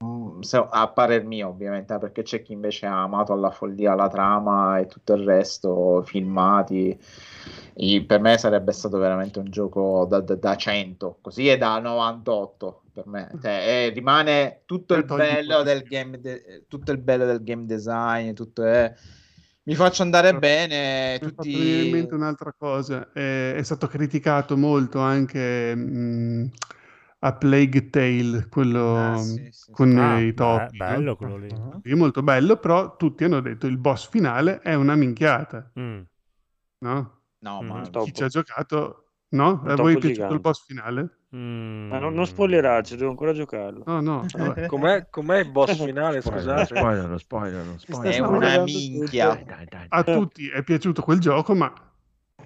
mm, 0.04 0.42
se- 0.42 0.68
a 0.70 0.88
parer 0.90 1.26
mio 1.26 1.50
ovviamente, 1.50 1.94
eh, 1.94 1.98
perché 2.00 2.24
c'è 2.24 2.42
chi 2.42 2.54
invece 2.54 2.86
ha 2.86 3.04
amato 3.04 3.34
alla 3.34 3.52
follia 3.52 3.96
la 3.96 4.08
trama 4.08 4.80
e 4.80 4.86
tutto 4.88 5.14
il 5.14 5.24
resto, 5.26 6.02
filmati. 6.04 6.98
I- 7.76 8.04
per 8.06 8.20
me 8.20 8.38
sarebbe 8.38 8.72
stato 8.74 8.98
veramente 8.98 9.40
un 9.40 9.50
gioco 9.50 10.06
da, 10.06 10.20
da- 10.22 10.36
da 10.36 10.56
100, 10.58 11.18
così 11.22 11.48
è 11.48 11.58
da 11.58 11.80
98 11.80 12.84
per 12.94 13.08
me. 13.08 13.38
Cioè, 13.42 13.52
eh, 13.88 13.90
rimane 13.94 14.64
tutto 14.66 14.96
il 14.96 15.06
togli 15.06 15.22
bello 15.26 15.64
del 15.64 15.84
game, 15.88 16.20
de- 16.20 16.66
tutto 16.68 16.92
il 16.92 16.98
bello 17.00 17.26
del 17.26 17.44
game 17.44 17.66
design, 17.66 18.34
tutto 18.34 18.64
è... 18.66 18.94
Mi 19.64 19.76
faccio 19.76 20.02
andare 20.02 20.36
bene, 20.38 21.20
Mi 21.22 21.28
ha 21.28 21.30
fatto 21.36 21.58
tutti... 21.58 21.86
mente 21.86 22.16
un'altra 22.16 22.54
cosa, 22.58 23.12
è, 23.12 23.54
è 23.56 23.64
stato 23.64 23.88
criticato 23.88 24.56
molto 24.58 25.00
anche 25.00 25.76
mh, 25.76 26.50
a 27.22 27.34
Plague 27.34 27.90
Tale, 27.90 28.48
quello 28.50 28.96
Ah, 28.96 29.18
sì, 29.18 29.50
sì, 29.52 29.72
con 29.72 29.98
Ah, 29.98 30.20
i 30.20 30.34
topi, 30.34 30.78
bello 30.78 31.16
quello 31.16 31.38
lì. 31.38 31.50
È 31.82 31.94
molto 31.94 32.24
bello, 32.24 32.58
però 32.58 32.96
tutti 32.96 33.24
hanno 33.26 33.42
detto 33.42 33.68
il 33.68 33.78
boss 33.78 34.10
finale 34.10 34.60
è 34.60 34.74
una 34.74 34.96
minchiata, 34.96 35.72
Mm. 35.80 36.02
no? 36.80 37.22
No, 37.40 37.62
Mm. 37.62 37.68
ma... 37.68 37.82
Chi 37.84 37.90
topo, 37.92 38.12
ci 38.12 38.24
ha 38.24 38.28
giocato, 38.28 39.12
no? 39.30 39.62
A 39.66 39.76
voi 39.76 39.96
è 39.96 39.98
piaciuto 39.98 40.08
il 40.08 40.12
gigante. 40.14 40.40
boss 40.42 40.66
finale? 40.66 41.18
Ma 41.32 42.00
non, 42.00 42.14
non 42.14 42.22
Mm. 42.22 42.24
spoilerarci, 42.24 42.96
devo 42.96 43.10
ancora 43.12 43.34
giocarlo. 43.34 43.84
No, 43.86 44.00
no. 44.02 44.26
Com'è, 44.68 45.08
com'è 45.10 45.40
il 45.40 45.52
boss 45.52 45.76
finale, 45.86 46.22
Spoiler, 46.22 46.42
scusate? 46.42 46.76
spoiler, 46.76 47.20
spoiler, 47.20 47.66
È 47.66 47.78
spoiler. 47.78 48.20
una 48.22 48.28
guardando 48.30 48.66
minchia. 48.80 49.36
tutto. 49.36 49.46
Dai, 49.46 49.66
dai, 49.66 49.86
A 49.90 50.04
tutti 50.04 50.48
è 50.50 50.64
piaciuto 50.64 51.02
quel 51.02 51.20
gioco, 51.20 51.54
ma 51.56 51.74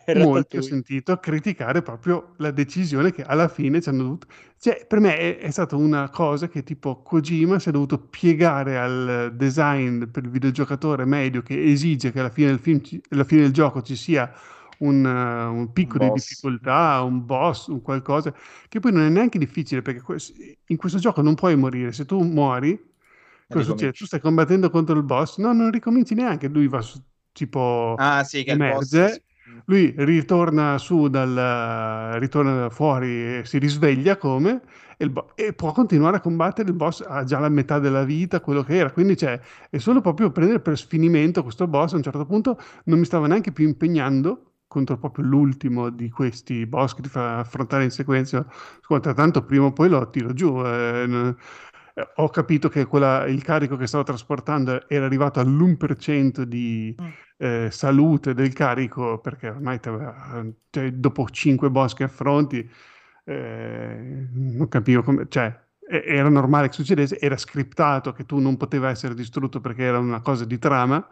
molti 0.11 0.57
ho 0.57 0.61
sentito 0.61 1.17
criticare 1.17 1.81
proprio 1.81 2.33
la 2.37 2.51
decisione 2.51 3.11
che 3.11 3.23
alla 3.23 3.47
fine 3.47 3.81
ci 3.81 3.89
hanno 3.89 4.03
dovuto... 4.03 4.27
Cioè, 4.59 4.85
per 4.87 4.99
me 4.99 5.17
è, 5.17 5.37
è 5.39 5.49
stata 5.51 5.75
una 5.75 6.09
cosa 6.09 6.47
che 6.47 6.63
tipo 6.63 7.01
Kojima 7.01 7.59
si 7.59 7.69
è 7.69 7.71
dovuto 7.71 7.97
piegare 7.99 8.77
al 8.77 9.31
design 9.35 10.05
per 10.05 10.23
il 10.23 10.29
videogiocatore 10.29 11.05
medio 11.05 11.41
che 11.41 11.61
esige 11.63 12.11
che 12.11 12.19
alla 12.19 12.29
fine 12.29 12.47
del 12.49 12.59
film, 12.59 12.81
ci- 12.81 13.01
alla 13.09 13.23
fine 13.23 13.41
del 13.41 13.51
gioco 13.51 13.81
ci 13.81 13.95
sia 13.95 14.31
un, 14.79 15.05
eh, 15.05 15.43
un 15.45 15.71
picco 15.73 15.97
di 15.99 16.09
boss. 16.09 16.11
difficoltà, 16.11 17.01
un 17.01 17.25
boss, 17.25 17.67
un 17.67 17.81
qualcosa, 17.81 18.33
che 18.69 18.79
poi 18.79 18.91
non 18.91 19.03
è 19.03 19.09
neanche 19.09 19.37
difficile 19.39 19.81
perché 19.81 20.01
in 20.67 20.77
questo 20.77 20.99
gioco 20.99 21.21
non 21.21 21.35
puoi 21.35 21.55
morire. 21.55 21.91
Se 21.91 22.05
tu 22.05 22.21
muori, 22.21 22.79
cosa 23.49 23.65
succede? 23.65 23.93
Tu 23.93 24.05
stai 24.05 24.19
combattendo 24.19 24.69
contro 24.69 24.95
il 24.97 25.03
boss, 25.03 25.37
no, 25.37 25.53
non 25.53 25.71
ricominci 25.71 26.13
neanche, 26.15 26.47
lui 26.47 26.67
va 26.67 26.81
su, 26.81 26.99
tipo 27.31 27.97
Ah, 27.97 28.23
sì, 28.23 28.43
che 28.43 28.51
emerge, 28.51 29.23
lui 29.65 29.93
ritorna 29.97 30.77
su 30.77 31.07
dal 31.07 32.19
ritorna 32.19 32.69
fuori 32.69 33.37
e 33.37 33.41
si 33.45 33.57
risveglia 33.57 34.17
come 34.17 34.61
e, 34.97 35.09
bo- 35.09 35.31
e 35.35 35.53
può 35.53 35.71
continuare 35.71 36.17
a 36.17 36.19
combattere 36.19 36.69
il 36.69 36.75
boss 36.75 37.03
ha 37.07 37.23
già 37.23 37.39
la 37.39 37.49
metà 37.49 37.79
della 37.79 38.03
vita 38.03 38.41
quello 38.41 38.63
che 38.63 38.75
era. 38.77 38.91
Quindi 38.91 39.15
c'è 39.15 39.39
è 39.69 39.77
solo 39.77 40.01
proprio 40.01 40.31
prendere 40.31 40.59
per 40.59 40.77
sfinimento 40.77 41.43
questo 41.43 41.67
boss 41.67 41.93
a 41.93 41.95
un 41.97 42.03
certo 42.03 42.25
punto 42.25 42.57
non 42.85 42.99
mi 42.99 43.05
stava 43.05 43.27
neanche 43.27 43.51
più 43.51 43.67
impegnando 43.67 44.47
contro 44.67 44.97
proprio 44.97 45.25
l'ultimo 45.25 45.89
di 45.89 46.09
questi 46.09 46.65
boss 46.65 46.95
che 46.95 47.03
ti 47.03 47.09
fa 47.09 47.39
affrontare 47.39 47.83
in 47.83 47.91
sequenza. 47.91 48.45
Ascolta 48.81 49.13
tanto 49.13 49.43
prima 49.45 49.65
o 49.65 49.71
poi 49.73 49.87
lo 49.89 50.09
tiro 50.09 50.33
giù 50.33 50.59
eh, 50.65 51.35
ho 52.15 52.29
capito 52.29 52.69
che 52.69 52.85
quella- 52.85 53.25
il 53.27 53.43
carico 53.43 53.77
che 53.77 53.87
stavo 53.87 54.03
trasportando 54.03 54.87
era 54.89 55.05
arrivato 55.05 55.39
all'1% 55.39 56.43
di 56.45 56.95
eh, 57.37 57.69
salute 57.71 58.33
del 58.33 58.53
carico, 58.53 59.19
perché 59.19 59.49
ormai 59.49 59.79
cioè, 60.69 60.91
dopo 60.91 61.27
5 61.29 61.69
boss 61.69 61.93
che 61.93 62.03
affronti, 62.03 62.67
eh, 63.25 64.27
non 64.31 64.67
capivo 64.69 65.03
come, 65.03 65.27
cioè, 65.29 65.61
era 65.85 66.29
normale 66.29 66.67
che 66.67 66.73
succedesse, 66.73 67.19
era 67.19 67.37
scriptato 67.37 68.13
che 68.13 68.25
tu 68.25 68.39
non 68.39 68.57
poteva 68.57 68.89
essere 68.89 69.13
distrutto 69.13 69.59
perché 69.61 69.83
era 69.83 69.99
una 69.99 70.21
cosa 70.21 70.45
di 70.45 70.57
trama, 70.57 71.05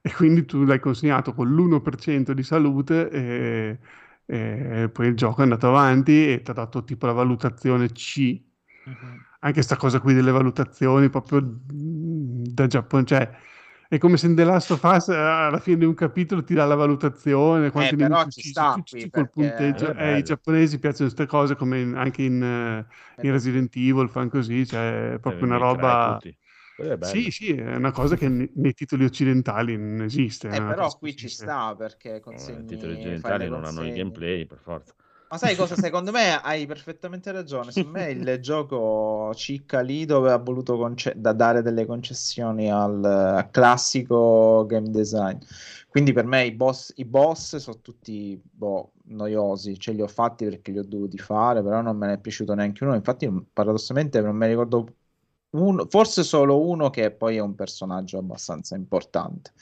e 0.00 0.12
quindi 0.12 0.44
tu 0.44 0.64
l'hai 0.64 0.80
consegnato 0.80 1.32
con 1.34 1.48
l'1% 1.48 2.32
di 2.32 2.42
salute 2.42 3.08
e, 3.10 3.78
e 4.26 4.88
poi 4.92 5.06
il 5.08 5.14
gioco 5.16 5.40
è 5.40 5.42
andato 5.44 5.68
avanti 5.68 6.32
e 6.32 6.42
ti 6.42 6.50
ha 6.50 6.54
dato 6.54 6.84
tipo 6.84 7.06
la 7.06 7.12
valutazione 7.12 7.88
C 7.92 8.40
Mhm. 8.84 9.24
anche 9.40 9.62
sta 9.62 9.76
cosa 9.76 10.00
qui 10.00 10.14
delle 10.14 10.30
valutazioni 10.32 11.08
proprio 11.08 11.40
mm, 11.42 12.44
da 12.46 12.66
Giappone, 12.66 13.04
cioè 13.04 13.30
è 13.88 13.98
come 13.98 14.16
se 14.16 14.26
in 14.26 14.34
The 14.34 14.44
Last 14.44 14.70
of 14.72 14.82
Us 14.82 15.08
eh, 15.08 15.14
alla 15.16 15.58
fine 15.58 15.78
di 15.78 15.84
un 15.84 15.94
capitolo 15.94 16.42
ti 16.42 16.54
dà 16.54 16.64
la 16.64 16.74
valutazione, 16.74 17.70
quanti 17.70 17.94
Eh, 17.94 17.96
però 17.96 18.24
nemici 18.24 18.28
ci 18.28 18.40
uccisi, 18.40 18.66
sta 18.80 18.82
tu 18.96 19.10
col 19.10 19.28
punteggio. 19.30 19.90
Eh, 19.90 19.94
Eh, 19.94 20.22
bello. 20.22 20.22
giapponesi 20.22 20.78
piacciono 20.78 21.10
queste 21.10 21.26
cose 21.26 21.54
come 21.56 21.80
in- 21.80 21.94
anche 21.94 22.22
in, 22.22 22.42
eh, 22.42 22.86
in 23.26 23.30
Resident 23.32 23.74
Evil 23.76 24.08
fanno 24.08 24.30
così, 24.30 24.66
cioè 24.66 25.14
è 25.14 25.18
proprio 25.18 25.46
una 25.48 25.56
roba... 25.58 26.22
Sì, 26.98 27.30
sì, 27.30 27.52
è 27.54 27.74
una 27.76 27.90
cosa 27.92 28.16
che 28.16 28.28
ne- 28.28 28.50
nei 28.54 28.74
titoli 28.74 29.04
occidentali 29.04 29.76
non 29.76 30.02
esiste. 30.02 30.56
Eh, 30.56 30.62
però 30.62 30.96
qui 30.98 31.16
ci 31.16 31.28
sta 31.28 31.74
perché 31.74 32.20
No, 32.26 32.58
I 32.58 32.64
consegni... 32.64 32.64
titoli 32.64 32.94
occidentali 32.94 33.48
non 33.48 33.64
hanno 33.64 33.82
il 33.84 33.92
consegne. 33.92 33.92
gameplay, 33.92 34.44
per 34.46 34.58
forza. 34.58 34.94
Ma 35.32 35.38
sai 35.38 35.56
cosa? 35.56 35.76
Secondo 35.76 36.10
me 36.12 36.38
hai 36.42 36.66
perfettamente 36.66 37.32
ragione. 37.32 37.72
Secondo 37.72 37.98
me 37.98 38.10
il 38.10 38.36
gioco 38.40 39.32
cicca 39.34 39.80
lì 39.80 40.04
dove 40.04 40.30
ha 40.30 40.36
voluto 40.36 40.76
conce- 40.76 41.14
da 41.16 41.32
dare 41.32 41.62
delle 41.62 41.86
concessioni 41.86 42.70
al, 42.70 43.48
classico 43.50 44.66
game 44.66 44.90
design. 44.90 45.38
Quindi 45.88 46.12
per 46.12 46.26
me 46.26 46.44
i 46.44 46.52
boss, 46.52 46.92
i 46.96 47.06
boss 47.06 47.56
sono 47.56 47.80
tutti 47.80 48.38
boh, 48.44 48.92
noiosi. 49.04 49.78
Ce 49.78 49.92
li 49.92 50.02
ho 50.02 50.06
fatti 50.06 50.44
perché 50.44 50.70
li 50.70 50.78
ho 50.80 50.84
dovuti 50.84 51.16
fare, 51.16 51.62
però 51.62 51.80
non 51.80 51.96
me 51.96 52.08
ne 52.08 52.12
è 52.14 52.18
piaciuto 52.18 52.52
neanche 52.52 52.84
uno. 52.84 52.94
Infatti, 52.94 53.26
paradossalmente, 53.54 54.20
non 54.20 54.36
mi 54.36 54.46
ricordo 54.46 54.96
uno, 55.52 55.86
forse 55.88 56.24
solo 56.24 56.60
uno 56.60 56.90
che 56.90 57.10
poi 57.10 57.36
è 57.36 57.40
un 57.40 57.54
personaggio 57.54 58.18
abbastanza 58.18 58.76
importante. 58.76 59.52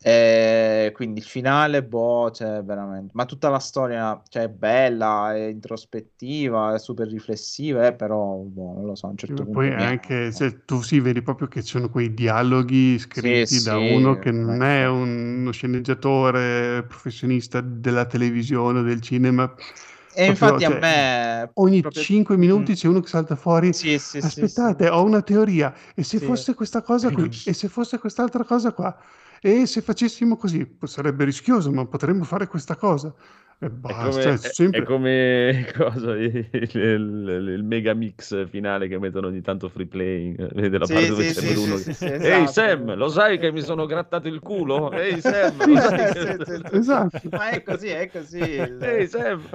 Eh, 0.00 0.92
quindi 0.94 1.18
il 1.20 1.26
finale, 1.26 1.82
boh, 1.84 2.30
cioè 2.30 2.62
veramente, 2.62 3.10
ma 3.14 3.24
tutta 3.24 3.48
la 3.48 3.58
storia, 3.58 4.20
cioè, 4.28 4.44
è 4.44 4.48
bella, 4.48 5.34
è 5.34 5.46
introspettiva, 5.46 6.74
è 6.74 6.78
super 6.78 7.08
riflessiva, 7.08 7.86
eh, 7.88 7.94
però, 7.94 8.36
boh, 8.36 8.74
non 8.74 8.84
lo 8.86 8.94
so, 8.94 9.06
a 9.06 9.10
un 9.10 9.16
certo 9.16 9.44
punto 9.44 9.60
Poi 9.60 9.72
anche 9.74 10.32
se 10.32 10.64
tu 10.64 10.80
si 10.80 11.00
vedi 11.00 11.20
proprio 11.22 11.48
che 11.48 11.62
ci 11.62 11.70
sono 11.72 11.90
quei 11.90 12.14
dialoghi 12.14 12.98
scritti 12.98 13.54
Sì, 13.54 13.60
da 13.60 13.78
sì, 13.78 13.78
uno 13.78 14.18
che 14.18 14.30
non 14.30 14.62
è 14.62 14.86
uno 14.88 15.50
sceneggiatore 15.50 16.84
professionista 16.86 17.60
della 17.60 18.06
televisione 18.06 18.78
o 18.80 18.82
del 18.82 19.00
cinema. 19.02 19.52
E 20.10 20.24
Proprio, 20.24 20.60
infatti 20.60 20.64
a 20.64 20.70
cioè, 20.70 20.80
me 20.80 21.50
ogni 21.54 21.82
proprio- 21.82 22.04
5 22.04 22.36
minuti 22.36 22.74
c'è 22.74 22.88
uno 22.88 23.00
che 23.00 23.08
salta 23.08 23.36
fuori. 23.36 23.74
Sì, 23.74 23.98
sì, 23.98 24.20
sì, 24.22 24.42
Aspettate, 24.42 24.88
ho 24.88 25.02
una 25.04 25.22
teoria. 25.22 25.74
E 25.94 26.02
se 26.04 26.18
Sì. 26.18 26.24
fosse 26.24 26.54
questa 26.54 26.82
cosa 26.82 27.10
qui? 27.12 27.40
E 27.44 27.52
se 27.52 27.68
fosse 27.68 27.98
quest'altra 27.98 28.44
cosa 28.44 28.72
qua? 28.72 28.96
E 29.42 29.66
se 29.66 29.82
facessimo 29.82 30.36
così? 30.36 30.76
Sarebbe 30.84 31.24
rischioso, 31.24 31.70
ma 31.72 31.86
potremmo 31.86 32.24
fare 32.24 32.46
questa 32.48 32.76
cosa. 32.76 33.14
E 33.60 33.66
È 33.66 33.70
basta, 33.70 34.08
come, 34.10 34.22
cioè, 34.22 34.32
è- 34.34 34.36
sempre... 34.36 34.80
è 34.80 34.84
come 34.84 35.72
cosa, 35.76 36.12
il, 36.16 36.48
il- 36.52 37.48
il 37.56 37.64
mega 37.64 37.92
mix 37.94 38.46
finale 38.48 38.86
che 38.86 38.98
mettono 38.98 39.26
ogni 39.28 39.40
tanto 39.40 39.68
free 39.68 39.86
playing. 39.86 40.52
Vede 40.54 40.78
la 40.78 40.84
Sì, 40.84 40.92
parte 40.92 41.06
dove 41.08 41.24
sì, 41.24 41.34
c'è 41.34 41.40
sì, 41.40 41.52
Bruno 41.52 41.76
sì, 41.76 41.82
che- 41.82 41.92
sì, 41.92 42.04
Ehi 42.06 42.14
esatto. 42.44 42.52
Sam, 42.52 42.94
lo 42.94 43.08
sai 43.08 43.38
che 43.38 43.50
mi 43.50 43.60
sono 43.62 43.86
grattato 43.86 44.28
il 44.28 44.40
culo? 44.40 44.92
Ehi 44.92 45.20
Sam, 45.22 45.58
Sì, 45.64 45.80
sì, 45.80 45.88
sì, 46.06 46.12
che... 46.12 46.36
sì, 46.44 46.62
sì. 46.70 46.76
Esatto. 46.76 47.28
Ma 47.30 47.50
è 47.50 47.62
così, 47.62 47.88
è 47.88 48.08
così. 48.10 48.40
Ehi 48.44 49.06
Sam! 49.08 49.48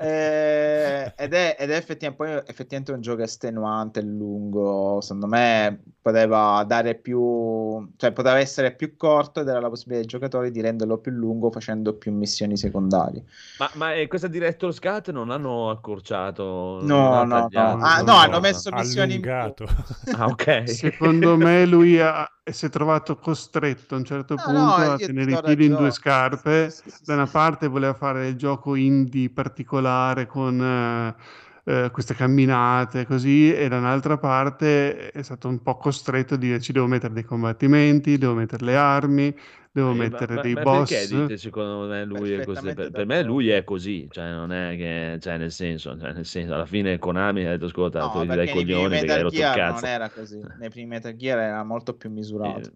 Eh, 0.00 1.12
ed 1.16 1.32
è, 1.34 1.56
ed 1.58 1.70
è 1.70 1.76
effettivamente, 1.76 2.44
effettivamente 2.50 2.92
un 2.92 3.00
gioco 3.00 3.22
estenuante, 3.22 4.00
lungo. 4.02 5.00
Secondo 5.00 5.26
me 5.26 5.82
poteva 6.00 6.62
dare 6.64 6.94
più, 6.96 7.92
cioè 7.96 8.12
poteva 8.12 8.38
essere 8.38 8.74
più 8.76 8.96
corto 8.96 9.40
ed 9.40 9.48
era 9.48 9.60
la 9.60 9.68
possibilità 9.68 10.02
ai 10.02 10.08
giocatori 10.08 10.50
di 10.50 10.60
renderlo 10.60 10.98
più 10.98 11.10
lungo 11.12 11.50
facendo 11.50 11.96
più 11.96 12.12
missioni 12.12 12.56
secondarie. 12.56 13.24
Ma, 13.56 13.70
ma 13.74 13.94
eh, 13.94 14.06
questa 14.06 14.28
Director 14.28 14.72
Scat 14.72 15.10
non 15.10 15.30
hanno 15.30 15.70
accorciato? 15.70 16.42
No, 16.80 17.24
no, 17.24 17.48
no. 17.52 17.76
Ah, 17.80 18.00
no, 18.02 18.12
hanno 18.14 18.38
messo 18.40 18.70
missioni 18.72 19.14
in 19.14 19.20
più. 19.20 19.34
allungato. 19.38 19.66
Ah, 20.10 20.26
ok. 20.28 20.62
Secondo 20.68 21.36
me 21.36 21.66
lui 21.66 21.98
ha- 22.00 22.28
si 22.44 22.66
è 22.66 22.68
trovato 22.68 23.16
costretto 23.18 23.94
a 23.94 23.98
un 23.98 24.04
certo 24.04 24.36
No, 24.36 24.44
punto 24.44 24.80
no, 24.82 24.92
a 24.92 24.98
tenere 25.00 25.32
i 25.32 25.40
piedi 25.40 25.64
in 25.64 25.74
due 25.74 25.90
scarpe. 25.90 26.70
Sì, 26.70 26.90
sì, 26.90 26.90
sì, 26.90 27.04
Da 27.04 27.14
una 27.14 27.26
parte 27.26 27.66
voleva 27.66 27.94
fare 27.94 28.28
il 28.28 28.36
gioco 28.36 28.74
indie 28.76 29.28
particolare 29.30 30.26
con 30.26 30.60
eh, 30.62 31.14
eh, 31.68 31.90
queste 31.92 32.14
camminate 32.14 33.04
così, 33.06 33.52
e 33.54 33.68
da 33.68 33.78
un'altra 33.78 34.16
parte 34.18 35.10
è 35.10 35.22
stato 35.22 35.48
un 35.48 35.62
po' 35.62 35.76
costretto 35.76 36.34
a 36.34 36.36
dire 36.36 36.60
ci 36.60 36.72
devo 36.72 36.86
mettere 36.86 37.12
dei 37.12 37.24
combattimenti, 37.24 38.16
devo 38.18 38.34
mettere 38.34 38.64
le 38.64 38.76
armi, 38.76 39.34
devo 39.70 39.90
Eh, 39.90 39.94
ma, 39.94 40.08
mettere 40.08 40.34
ma- 40.34 40.40
dei 40.42 40.54
ma 40.54 40.60
boss. 40.62 40.88
perché 40.90 41.06
dite 41.08 41.36
secondo 41.36 41.86
me 41.88 42.04
lui 42.04 42.32
è 42.32 42.42
così? 42.44 42.72
Per, 42.72 42.90
per 42.90 43.06
me 43.06 43.22
lui 43.22 43.48
è 43.50 43.64
così, 43.64 44.08
cioè 44.10 44.30
non 44.30 44.52
è 44.52 44.76
che, 44.76 45.18
cioè 45.20 45.36
nel 45.36 45.52
senso, 45.52 45.98
cioè 45.98 46.12
nel 46.12 46.24
senso, 46.26 46.54
alla 46.54 46.66
fine 46.66 46.98
Konami 46.98 47.44
ha 47.44 47.50
detto 47.50 47.66
ascolta, 47.66 48.00
No, 48.00 48.24
dai 48.24 48.48
coglioni 48.48 48.88
perché 48.98 49.12
hai 49.12 49.22
rotto 49.22 49.40
il 49.40 49.50
cazzo. 49.50 49.80
non 49.80 49.84
era 49.90 50.10
così. 50.10 50.36
Nei 50.56 50.68
primi 50.70 50.86
Metal 50.88 51.14
Gear 51.16 51.38
era 51.38 51.64
molto 51.64 51.96
più 51.96 52.10
misurato. 52.10 52.68
Eh, 52.68 52.72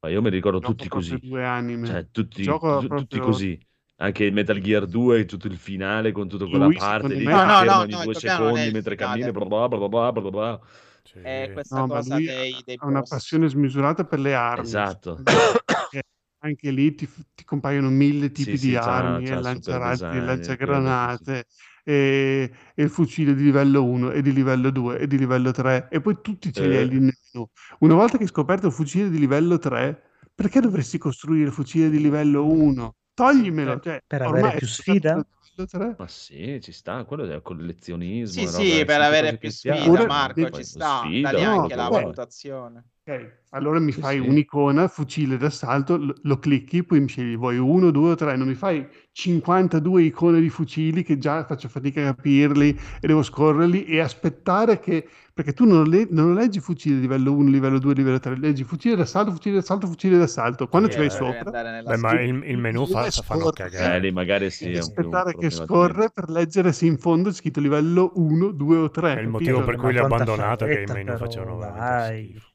ma 0.00 0.08
io 0.10 0.22
mi 0.22 0.30
ricordo 0.30 0.60
tutti 0.60 0.88
così, 0.88 1.18
due 1.18 1.44
anime. 1.44 1.86
cioè 1.86 2.08
tutti, 2.10 2.42
Gioco 2.42 2.78
tu- 2.78 2.78
tutti 2.94 3.18
proprio- 3.18 3.24
così. 3.24 3.66
Anche 3.98 4.24
il 4.24 4.32
Metal 4.34 4.60
Gear 4.60 4.84
2, 4.84 5.24
tutto 5.24 5.46
il 5.46 5.56
finale 5.56 6.12
con 6.12 6.28
tutta 6.28 6.46
quella 6.46 6.66
Lui, 6.66 6.76
parte 6.76 7.08
lì 7.14 7.24
me- 7.24 7.32
che 7.32 7.36
No, 7.38 7.44
no, 7.44 7.64
no, 7.64 7.78
ogni 7.78 7.92
no, 7.92 7.98
il 7.98 8.04
due 8.04 8.14
secondi 8.14 8.70
mentre 8.70 8.94
cammini, 8.94 9.32
bla 9.32 9.44
bla 9.46 9.68
bla 9.68 9.88
bla 9.88 10.12
bla 10.12 10.20
bla 10.20 10.30
bla. 10.30 10.60
Sì. 11.02 11.18
È 11.20 11.50
questa 11.52 11.78
No, 11.78 11.86
cosa 11.86 12.16
lui 12.16 12.26
dei, 12.26 12.62
dei 12.62 12.76
ha 12.78 12.86
una 12.86 13.02
passione 13.02 13.48
smisurata 13.48 14.04
per 14.04 14.18
le 14.18 14.34
armi. 14.34 14.66
Esatto. 14.66 15.18
Perché 15.24 16.02
anche 16.40 16.70
lì 16.70 16.94
ti, 16.94 17.08
ti 17.34 17.44
compaiono 17.44 17.88
mille 17.88 18.30
tipi 18.32 18.50
Sì, 18.50 18.56
sì, 18.58 18.68
di 18.68 18.74
c'ha- 18.74 18.82
armi, 18.96 19.24
c'ha 19.24 19.34
il 19.36 19.40
lanciarazzi, 19.40 20.04
lanciagranate 20.20 21.44
e, 21.82 22.50
e 22.74 22.82
il 22.82 22.90
fucile 22.90 23.34
di 23.34 23.44
livello 23.44 23.82
1 23.82 24.10
e 24.10 24.20
di 24.20 24.32
livello 24.34 24.68
2 24.70 24.98
e 24.98 25.06
di 25.06 25.16
livello 25.16 25.52
3 25.52 25.88
e 25.90 26.02
poi 26.02 26.18
tutti 26.20 26.52
ce 26.52 26.66
li 26.68 26.76
hai 26.76 26.82
Eh. 26.82 26.84
lì 26.84 26.98
menu. 26.98 27.48
Una 27.78 27.94
volta 27.94 28.18
che 28.18 28.24
hai 28.24 28.28
scoperto 28.28 28.66
il 28.66 28.72
fucile 28.74 29.08
di 29.08 29.18
livello 29.18 29.58
3, 29.58 30.02
perché 30.34 30.60
dovresti 30.60 30.98
costruire 30.98 31.46
il 31.46 31.52
fucile 31.52 31.88
di 31.88 31.98
livello 31.98 32.44
1? 32.46 32.94
Toglimelo, 33.16 33.80
cioè, 33.80 34.02
Per 34.06 34.22
avere 34.22 34.58
più 34.58 34.66
sfida? 34.66 35.14
il 35.14 35.24
livello 35.56 35.66
3. 35.66 35.96
Ma 35.98 36.06
sì, 36.08 36.60
ci 36.60 36.72
sta, 36.72 37.04
quello 37.04 37.24
è 37.24 37.40
collezionismo. 37.42 38.42
Sì, 38.42 38.46
sì, 38.46 38.84
per 38.84 39.00
avere 39.00 39.38
più 39.38 39.50
sfida, 39.50 39.80
Oppure- 39.80 40.06
Marco, 40.06 40.34
Poi 40.40 40.52
ci 40.52 40.64
sta. 40.64 41.06
sfida, 41.06 41.30
Da 41.30 41.38
lì 41.38 41.44
no, 41.44 41.50
anche 41.62 41.74
la 41.74 41.88
vabbè. 41.88 42.02
valutazione. 42.02 42.84
Ok, 43.08 43.42
allora 43.50 43.78
mi 43.78 43.92
fai 43.92 44.18
sì. 44.18 44.26
un'icona, 44.28 44.88
fucile 44.88 45.36
d'assalto, 45.36 45.96
lo, 45.96 46.14
lo 46.22 46.38
clicchi, 46.40 46.82
poi 46.84 47.00
mi 47.00 47.06
scegli 47.08 47.36
vuoi 47.36 47.56
uno, 47.56 47.90
due 47.92 48.10
o 48.10 48.14
tre, 48.16 48.36
non 48.36 48.48
mi 48.48 48.54
fai 48.54 48.84
52 49.12 50.02
icone 50.02 50.40
di 50.40 50.48
fucili 50.50 51.04
che 51.04 51.16
già 51.16 51.44
faccio 51.44 51.68
fatica 51.68 52.00
a 52.08 52.14
capirli 52.14 52.70
e 53.00 53.06
devo 53.06 53.22
scorrerli 53.22 53.84
e 53.84 54.00
aspettare 54.00 54.80
che, 54.80 55.08
perché 55.36 55.52
tu 55.52 55.66
non, 55.66 55.84
le- 55.86 56.06
non 56.10 56.32
leggi 56.32 56.60
fucile 56.60 56.98
livello 56.98 57.34
1, 57.34 57.50
livello 57.50 57.78
2, 57.78 57.92
livello 57.92 58.18
3, 58.18 58.38
leggi 58.38 58.64
fucile 58.64 58.96
d'assalto, 58.96 59.32
fucile 59.32 59.56
d'assalto, 59.56 59.86
fucile 59.86 60.16
d'assalto. 60.16 60.66
Quando 60.66 60.88
Sì, 60.88 60.94
ci 60.94 60.98
vai 61.00 61.08
eh, 61.08 61.10
sopra, 61.10 61.50
Beh, 61.84 61.96
ma 61.98 62.20
il, 62.22 62.42
il 62.44 62.56
menu 62.56 62.86
fa, 62.86 63.10
fanno. 63.10 63.52
Eh, 63.52 63.52
cagare. 63.52 64.00
lì 64.00 64.10
magari 64.12 64.50
sì, 64.50 64.64
devi 64.64 64.76
è 64.76 64.78
aspettare 64.78 65.34
che 65.34 65.50
scorre 65.50 66.10
per 66.10 66.30
leggere 66.30 66.72
se 66.72 66.86
in 66.86 66.96
fondo 66.96 67.28
c'è 67.28 67.34
scritto 67.36 67.60
livello 67.60 68.12
1, 68.14 68.50
2 68.50 68.76
o 68.78 68.90
3. 68.90 69.14
È 69.14 69.20
il 69.20 69.28
motivo 69.28 69.62
per 69.62 69.76
cui 69.76 69.92
li 69.92 69.98
ho 69.98 70.06
quanta 70.06 70.24
abbandonato 70.24 70.64
che 70.64 70.72
i 70.72 70.86
fretta, 70.86 70.94
menu 70.94 71.16
facevano 71.18 71.58
veramente 71.58 71.86
dai. 71.86 72.24
schifo. 72.28 72.48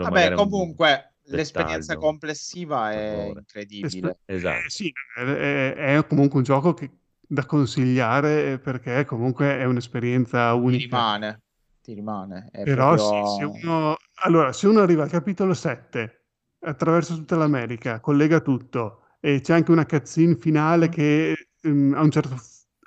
Vabbè, 0.00 0.30
è 0.30 0.32
comunque 0.34 1.14
l'esperienza 1.24 1.92
dettaglio. 1.92 2.00
complessiva 2.00 2.92
è 2.92 3.26
incredibile. 3.26 4.18
Esatto. 4.26 4.66
Eh, 4.66 4.70
sì, 4.70 4.92
è, 5.16 5.20
è- 5.20 5.96
è 5.98 6.06
comunque 6.06 6.38
un 6.38 6.44
gioco 6.44 6.72
che, 6.74 6.90
da 7.26 7.44
consigliare 7.46 8.58
perché 8.58 9.04
comunque 9.04 9.58
è 9.58 9.64
un'esperienza 9.64 10.52
Ti 10.54 10.58
unica. 10.60 10.84
rimane, 10.86 11.42
ti 11.82 11.92
rimane. 11.94 12.48
È 12.52 12.62
Però 12.62 12.94
proprio- 12.96 13.26
sì, 13.26 13.36
se 13.36 13.44
uno, 13.66 13.96
allora, 14.24 14.52
se 14.52 14.66
uno 14.66 14.80
arriva 14.80 15.02
al 15.04 15.10
capitolo 15.10 15.54
7, 15.54 16.24
attraversa 16.60 17.14
tutta 17.14 17.36
l'America, 17.36 18.00
collega 18.00 18.40
tutto 18.40 19.02
e 19.20 19.40
c'è 19.40 19.54
anche 19.54 19.70
una 19.72 19.86
cutscene 19.86 20.36
finale 20.36 20.88
che 20.88 21.48
ehm, 21.62 21.94
a 21.96 22.02
un 22.02 22.10
certo, 22.10 22.36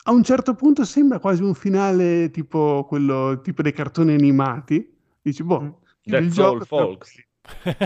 a 0.03 0.11
un 0.11 0.23
certo 0.23 0.53
punto 0.55 0.83
sembra 0.85 1.19
quasi 1.19 1.43
un 1.43 1.53
finale 1.53 2.29
tipo 2.31 2.85
quello 2.87 3.41
tipo 3.41 3.61
dei 3.61 3.73
cartoni 3.73 4.13
animati, 4.13 4.97
dici, 5.21 5.43
boh, 5.43 5.81
il 6.03 6.11
That's 6.11 6.37
all, 6.39 6.59
gioco. 6.59 6.65
folks. 6.65 7.13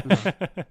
No, 0.04 0.16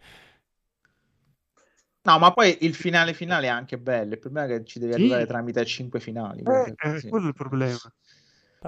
ma 2.19 2.33
poi 2.33 2.59
il 2.63 2.75
finale 2.75 3.15
finale 3.15 3.47
è 3.47 3.51
anche 3.51 3.79
bello. 3.79 4.15
Il 4.15 4.19
problema 4.19 4.47
è 4.53 4.59
che 4.59 4.65
ci 4.65 4.79
devi 4.79 4.93
Sì. 4.93 4.99
arrivare 4.99 5.27
tramite 5.27 5.65
5 5.65 6.01
finali. 6.01 6.43
Eh, 6.43 6.75
eh, 6.77 6.99
sì. 6.99 7.09
quello 7.09 7.27
è 7.27 7.29
il 7.29 7.35
problema. 7.35 7.79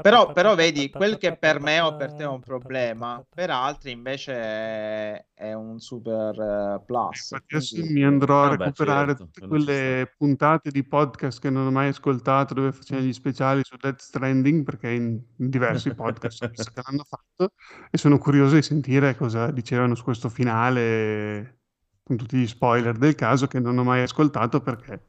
Però, 0.02 0.32
però 0.32 0.56
vedi, 0.56 0.90
quel 0.90 1.18
che 1.18 1.36
per 1.36 1.60
me 1.60 1.78
o 1.78 1.94
per 1.94 2.14
te 2.14 2.24
è 2.24 2.26
un 2.26 2.40
problema, 2.40 3.24
per 3.32 3.50
altri 3.50 3.92
invece 3.92 4.32
è, 4.34 5.24
è 5.34 5.52
un 5.52 5.78
super 5.78 6.36
eh, 6.36 6.82
plus. 6.84 7.30
Infatti 7.30 7.54
adesso 7.54 7.74
quindi- 7.76 7.92
mi 7.92 8.04
andrò 8.04 8.42
a 8.42 8.46
Ah, 8.46 8.56
beh, 8.56 8.64
recuperare 8.64 9.06
certo, 9.10 9.24
tutte 9.26 9.46
quelle 9.46 10.12
puntate 10.18 10.70
di 10.72 10.82
podcast 10.84 11.40
che 11.40 11.48
non 11.48 11.68
ho 11.68 11.70
mai 11.70 11.90
ascoltato 11.90 12.54
dove 12.54 12.72
facevano 12.72 13.06
gli 13.06 13.12
speciali 13.12 13.60
su 13.62 13.76
Death 13.76 14.00
Stranding 14.00 14.64
perché 14.64 14.90
in 14.90 15.20
diversi 15.36 15.94
podcast 15.94 16.50
che 16.50 16.82
l'hanno 16.84 17.04
fatto 17.04 17.52
e 17.88 17.96
sono 17.96 18.18
curioso 18.18 18.56
di 18.56 18.62
sentire 18.62 19.14
cosa 19.14 19.52
dicevano 19.52 19.94
su 19.94 20.02
questo 20.02 20.28
finale 20.28 21.58
con 22.04 22.16
tutti 22.16 22.36
gli 22.36 22.46
spoiler 22.46 22.96
del 22.96 23.14
caso 23.14 23.46
che 23.48 23.58
non 23.58 23.78
ho 23.78 23.84
mai 23.84 24.02
ascoltato 24.02 24.60
perché 24.60 25.08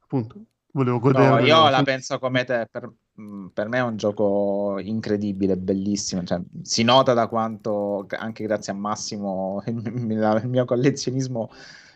appunto 0.00 0.44
volevo 0.72 0.98
No, 0.98 1.38
godermelo. 1.38 1.44
io 1.44 1.68
la 1.68 1.82
penso 1.82 2.18
come 2.18 2.44
te. 2.44 2.68
Per, 2.70 2.92
mh, 3.14 3.46
per 3.48 3.68
me 3.68 3.78
è 3.78 3.82
un 3.82 3.96
gioco 3.96 4.78
incredibile, 4.78 5.56
bellissimo. 5.56 6.22
Cioè, 6.24 6.40
si 6.62 6.82
nota 6.84 7.14
da 7.14 7.26
quanto, 7.26 8.06
anche 8.10 8.44
grazie 8.44 8.72
a 8.72 8.76
Massimo, 8.76 9.62
il, 9.66 10.48
mio 10.48 10.64
collezionismo 10.64 11.50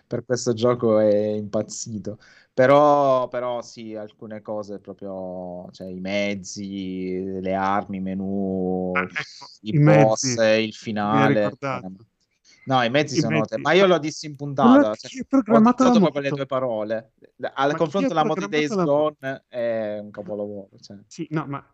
per 0.06 0.24
questo 0.24 0.52
gioco 0.52 0.98
è 0.98 1.14
impazzito. 1.14 2.18
Però, 2.52 3.28
però 3.28 3.62
sì, 3.62 3.94
alcune 3.96 4.40
cose 4.42 4.78
proprio, 4.78 5.68
cioè 5.72 5.88
i 5.88 6.00
mezzi, 6.00 7.40
le 7.40 7.54
armi, 7.54 7.96
i 7.98 8.00
menu, 8.00 8.92
Ah, 8.96 9.02
ecco, 9.02 9.46
i 9.62 9.72
i 9.72 9.78
boss, 9.80 10.36
il 10.36 10.72
finale. 10.74 11.52
No, 12.66 12.82
i 12.82 12.88
mezzi 12.90 13.16
I 13.16 13.20
sono 13.20 13.38
mezzi. 13.38 13.54
te- 13.54 13.58
ma 13.58 13.72
io 13.72 13.86
l'ho 13.86 13.98
dissi 13.98 14.26
in 14.26 14.36
puntata. 14.36 14.94
cioè, 14.94 15.20
ho 15.20 15.24
programmato 15.28 15.84
la 15.84 15.90
proprio 15.90 16.20
le 16.22 16.30
due 16.30 16.46
parole. 16.46 17.12
Al 17.54 17.72
Ma 17.72 17.76
confronto 17.76 18.08
della 18.08 18.24
moto 18.24 18.40
di 18.40 18.48
Days 18.48 18.74
la 18.74 18.84
Gone 18.84 19.44
è 19.48 19.98
un 20.00 20.10
capolavoro. 20.10 20.68
cioè. 20.80 20.96
Sì, 21.06 21.26
no, 21.30 21.44
ma 21.46 21.64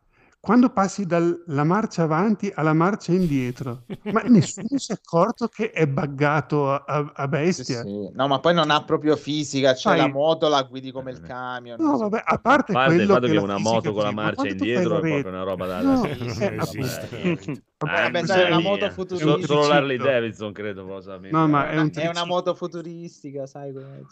quando 0.41 0.71
passi 0.71 1.05
dalla 1.05 1.65
marcia 1.65 2.03
avanti 2.05 2.51
alla 2.55 2.73
marcia 2.73 3.13
indietro, 3.13 3.83
ma 4.13 4.23
nessuno 4.23 4.79
si 4.79 4.91
è 4.93 4.95
accorto 4.95 5.49
che 5.49 5.71
è 5.71 5.87
buggato 5.87 6.71
a, 6.73 6.83
a- 6.87 7.13
a 7.15 7.25
Sì, 7.25 7.29
bestia. 7.29 7.83
sì. 7.83 8.11
No, 8.15 8.27
ma 8.27 8.41
poi 8.41 8.55
non 8.55 8.71
ha 8.71 8.83
proprio 8.83 9.17
fisica, 9.17 9.75
c'è 9.75 9.81
Sai- 9.81 9.99
la 9.99 10.09
moto, 10.09 10.49
la 10.49 10.63
guidi 10.63 10.91
come 10.91 11.11
il 11.13 11.21
camion. 11.21 11.79
No, 11.79 11.99
vabbè, 11.99 12.23
a 12.25 12.39
parte 12.39 12.73
A 12.73 12.75
parte 12.75 12.93
il 12.95 12.97
quello 12.97 13.15
fatto 13.15 13.27
che 13.27 13.33
che 13.33 13.35
la 13.39 13.43
una 13.43 13.59
moto 13.59 13.93
con 13.93 14.03
la 14.03 14.13
marcia 14.13 14.49
indietro 14.49 14.89
la 14.93 14.97
è 14.97 15.01
proprio 15.01 15.29
una 15.29 15.43
roba 15.43 15.67
da... 15.67 15.81
No, 15.83 16.05
eh, 16.07 16.57
da- 16.57 16.63
esiste. 16.63 17.61
Vabbè, 17.87 18.11
questo 18.11 18.35
dai, 18.35 18.43
è 18.43 18.47
una 18.47 18.61
moto 18.61 18.91
futuristica. 18.91 19.41
So- 19.41 19.47
solo 19.47 19.69
l'Harley. 19.69 19.97
Davidson 19.97 20.53
credo 20.53 20.85
possa 20.85 21.19
No, 21.31 21.49
ma 21.49 21.71
è 21.71 21.79
un 21.79 21.91
È 21.95 22.09
una 22.09 22.27
moto 22.27 22.55
futuristica, 22.55 23.47
sai 23.47 23.73
come. 23.73 24.05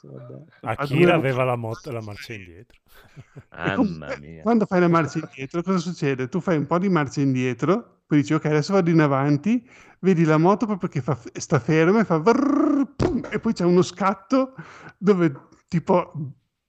Akira 0.63 1.15
aveva 1.15 1.45
la, 1.45 1.57
moto, 1.57 1.91
la 1.91 2.01
marcia 2.01 2.33
indietro. 2.33 2.79
Mamma 3.51 4.17
mia. 4.21 4.43
quando 4.43 4.65
fai 4.65 4.81
la 4.81 4.89
marcia 4.89 5.19
indietro, 5.19 5.63
cosa 5.63 5.79
succede? 5.79 6.29
Tu 6.29 6.41
fai 6.41 6.57
un 6.57 6.67
po' 6.67 6.79
di 6.79 6.89
marcia 6.89 7.21
indietro, 7.21 8.01
poi 8.07 8.21
dici 8.21 8.33
ok, 8.33 8.47
adesso 8.47 8.73
vado 8.73 8.89
in 8.89 9.01
avanti, 9.01 9.69
vedi 10.01 10.25
la 10.25 10.39
moto 10.39 10.65
proprio 10.65 10.89
che 10.89 11.03
fa- 11.03 11.19
sta 11.35 11.59
ferma 11.59 12.01
e 12.01 12.05
fa 12.05 12.17
vrrr, 12.19 12.95
pum, 12.97 13.27
e 13.31 13.39
poi 13.39 13.53
c'è 13.53 13.65
uno 13.65 13.83
scatto 13.83 14.55
dove 14.97 15.31
tipo 15.69 16.13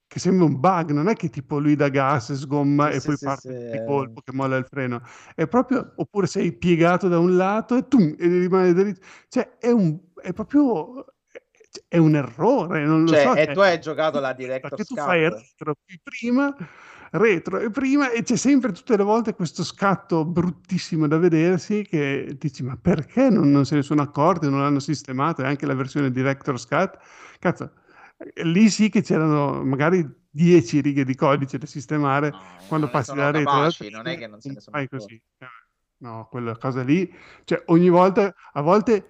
che 0.09 0.19
sembra 0.19 0.45
un 0.45 0.59
bug, 0.59 0.91
non 0.91 1.07
è 1.07 1.15
che 1.15 1.29
tipo 1.29 1.59
lui 1.59 1.75
dà 1.75 1.89
gas, 1.89 2.33
sgomma 2.33 2.89
Sì, 2.89 2.95
e 2.95 2.99
sì, 2.99 3.11
poi 3.11 3.15
sì, 3.15 3.25
parte 3.25 3.69
di 3.69 3.81
colpo 3.83 4.21
che 4.21 4.33
molla 4.33 4.57
il 4.57 4.65
freno. 4.65 5.01
È 5.35 5.47
proprio 5.47 5.93
oppure 5.97 6.27
sei 6.27 6.51
piegato 6.53 7.07
da 7.07 7.19
un 7.19 7.37
lato 7.37 7.75
e, 7.77 7.87
tum, 7.87 8.15
e 8.19 8.27
rimane 8.27 8.73
dritto. 8.73 9.05
Cioè 9.29 9.57
è 9.59 9.71
un 9.71 9.97
è 10.21 10.33
proprio 10.33 11.05
è 11.87 11.97
un 11.97 12.15
errore, 12.15 12.85
non 12.85 13.05
lo 13.05 13.13
Cioè, 13.13 13.21
so. 13.21 13.35
e 13.35 13.45
cioè, 13.45 13.53
tu 13.53 13.59
hai 13.59 13.79
giocato 13.79 14.19
la 14.19 14.33
Director's 14.33 14.61
perché 14.61 14.83
tu 14.85 14.95
Cut? 14.95 15.03
fai 15.05 15.29
retro 15.29 15.75
prima, 16.03 16.55
retro 17.11 17.59
e 17.59 17.69
prima 17.71 18.11
e 18.11 18.23
c'è 18.23 18.35
sempre 18.35 18.71
tutte 18.71 18.97
le 18.97 19.03
volte 19.03 19.33
questo 19.33 19.63
scatto 19.63 20.25
bruttissimo 20.25 21.07
da 21.07 21.17
vedersi 21.17 21.83
che 21.83 22.35
dici 22.37 22.63
ma 22.63 22.77
perché 22.77 23.29
non, 23.29 23.49
non 23.51 23.65
se 23.65 23.75
ne 23.75 23.81
sono 23.83 24.01
accorti, 24.01 24.49
non 24.49 24.61
l'hanno 24.61 24.79
sistemato 24.79 25.41
e 25.41 25.45
anche 25.45 25.65
la 25.65 25.73
versione 25.75 26.11
Director's 26.11 26.65
Cut, 26.67 26.97
cazzo, 27.39 27.71
lì 28.43 28.69
sì 28.69 28.89
che 28.89 29.01
c'erano 29.01 29.63
magari 29.63 30.05
10 30.29 30.81
righe 30.81 31.03
di 31.03 31.15
codice 31.15 31.57
da 31.57 31.65
sistemare 31.65 32.29
No, 32.31 32.37
quando 32.67 32.85
non 32.85 32.95
ne 32.95 32.99
passi 32.99 33.11
retro 33.11 33.29
alla 33.29 33.41
capaci, 33.43 33.89
non 33.89 34.07
è 34.07 34.17
che 34.17 34.27
non 34.27 34.41
se 34.41 34.51
ne 34.53 34.59
sono 34.59 34.77
fai 34.77 34.87
così. 34.89 35.13
Eh, 35.37 35.47
No, 36.01 36.27
quella 36.29 36.55
cosa 36.55 36.81
lì, 36.81 37.13
cioè 37.43 37.61
ogni 37.67 37.89
volta, 37.89 38.33
a 38.53 38.61
volte 38.61 39.05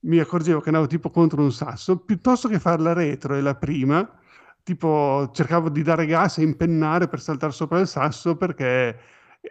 mi 0.00 0.18
accorgevo 0.18 0.60
che 0.60 0.68
andavo 0.68 0.86
tipo 0.86 1.08
contro 1.08 1.42
un 1.42 1.50
sasso, 1.50 1.98
piuttosto 1.98 2.46
che 2.46 2.58
farla 2.60 2.92
retro 2.92 3.34
e 3.36 3.40
la 3.40 3.54
prima, 3.54 4.06
tipo 4.62 5.30
cercavo 5.32 5.70
di 5.70 5.82
dare 5.82 6.04
gas 6.04 6.36
e 6.36 6.42
impennare 6.42 7.08
per 7.08 7.22
saltare 7.22 7.52
sopra 7.52 7.78
il 7.80 7.86
sasso 7.86 8.36
perché 8.36 8.98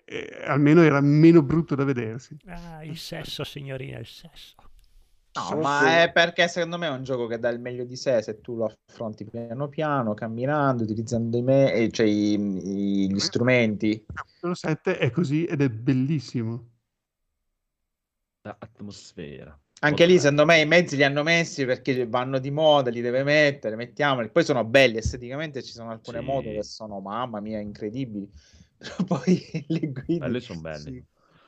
eh, 0.06 0.44
almeno 0.46 0.84
era 0.84 1.02
meno 1.02 1.42
brutto 1.42 1.74
da 1.74 1.84
vedersi. 1.86 2.38
Ah, 2.48 2.84
il 2.84 2.98
sesso, 2.98 3.44
signorina, 3.44 3.98
il 3.98 4.06
sesso. 4.06 4.56
No, 5.36 5.58
ma 5.60 6.02
è 6.04 6.12
perché 6.14 6.48
secondo 6.48 6.78
me 6.78 6.88
è 6.88 6.92
un 6.92 7.04
gioco 7.04 7.28
che 7.28 7.38
dà 7.38 7.50
il 7.50 7.60
meglio 7.60 7.84
di 7.84 7.98
sé 7.98 8.22
se 8.22 8.40
tu 8.40 8.56
lo 8.56 8.74
affronti 8.88 9.26
piano 9.26 9.68
piano, 9.68 10.14
camminando, 10.14 10.84
utilizzando 10.84 11.36
i 11.38 11.42
me- 11.42 11.74
eh, 11.74 11.92
cioè 11.92 12.06
i- 12.06 12.34
i- 12.36 13.12
gli 13.14 13.20
strumenti. 13.20 14.06
Capitolo 14.14 14.54
7 14.54 14.98
è 14.98 15.12
così 15.12 15.44
ed 15.44 15.62
è 15.62 15.70
bellissimo. 15.70 16.70
Atmosfera. 18.44 19.58
Anche 19.82 20.06
lì, 20.06 20.18
secondo 20.20 20.46
me, 20.46 20.62
i 20.62 20.66
mezzi 20.66 20.96
li 20.96 21.04
hanno 21.04 21.22
messi 21.22 21.66
perché 21.66 22.08
vanno 22.08 22.40
di 22.40 22.50
moda, 22.50 22.90
li 22.90 23.02
deve 23.02 23.24
mettere, 23.24 23.76
mettiamoli. 23.76 24.30
Poi 24.32 24.44
sono 24.44 24.64
belli 24.64 24.98
esteticamente, 24.98 25.62
ci 25.62 25.74
sono 25.74 25.92
alcune 25.92 26.20
Sì. 26.20 26.26
moto 26.26 26.52
che 26.52 26.64
sono, 26.64 27.00
mamma 27.02 27.40
mia, 27.42 27.60
incredibili. 27.60 28.30
Però 28.78 29.04
poi 29.04 29.66
le 29.68 29.92
guidi... 29.92 30.18
Quelli 30.20 30.40
sono 30.40 30.62
belli. 30.62 30.92
sì, 30.94 31.04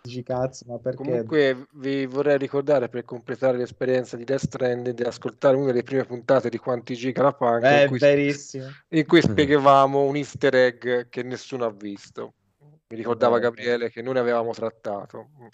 dici 0.07 0.23
cazzo, 0.23 0.65
ma 0.67 0.77
perché... 0.79 0.97
Comunque 1.03 1.67
vi 1.73 2.05
vorrei 2.05 2.37
ricordare 2.37 2.89
per 2.89 3.03
completare 3.05 3.57
l'esperienza 3.57 4.17
di 4.17 4.23
Death 4.23 4.45
Stranding 4.45 4.95
di 4.95 5.03
ascoltare 5.03 5.55
una 5.55 5.67
delle 5.67 5.83
prime 5.83 6.05
puntate 6.05 6.49
di 6.49 6.57
Quanti 6.57 6.95
Giga 6.95 7.21
la 7.23 7.33
Punk 7.33 7.63
È 7.63 7.81
in 7.83 7.87
cui, 7.89 7.97
verissimo. 7.99 8.67
in 8.89 9.05
cui 9.05 9.21
spiegavamo 9.21 10.01
un 10.03 10.15
easter 10.15 10.55
egg 10.55 11.07
che 11.09 11.23
nessuno 11.23 11.65
ha 11.65 11.71
visto. 11.71 12.33
Mi 12.89 12.95
ricordava 12.97 13.37
Eh, 13.37 13.41
Gabriele 13.41 13.89
che 13.91 14.01
noi 14.01 14.13
ne 14.13 14.19
avevamo 14.19 14.51
trattato. 14.53 15.29
Un 15.37 15.49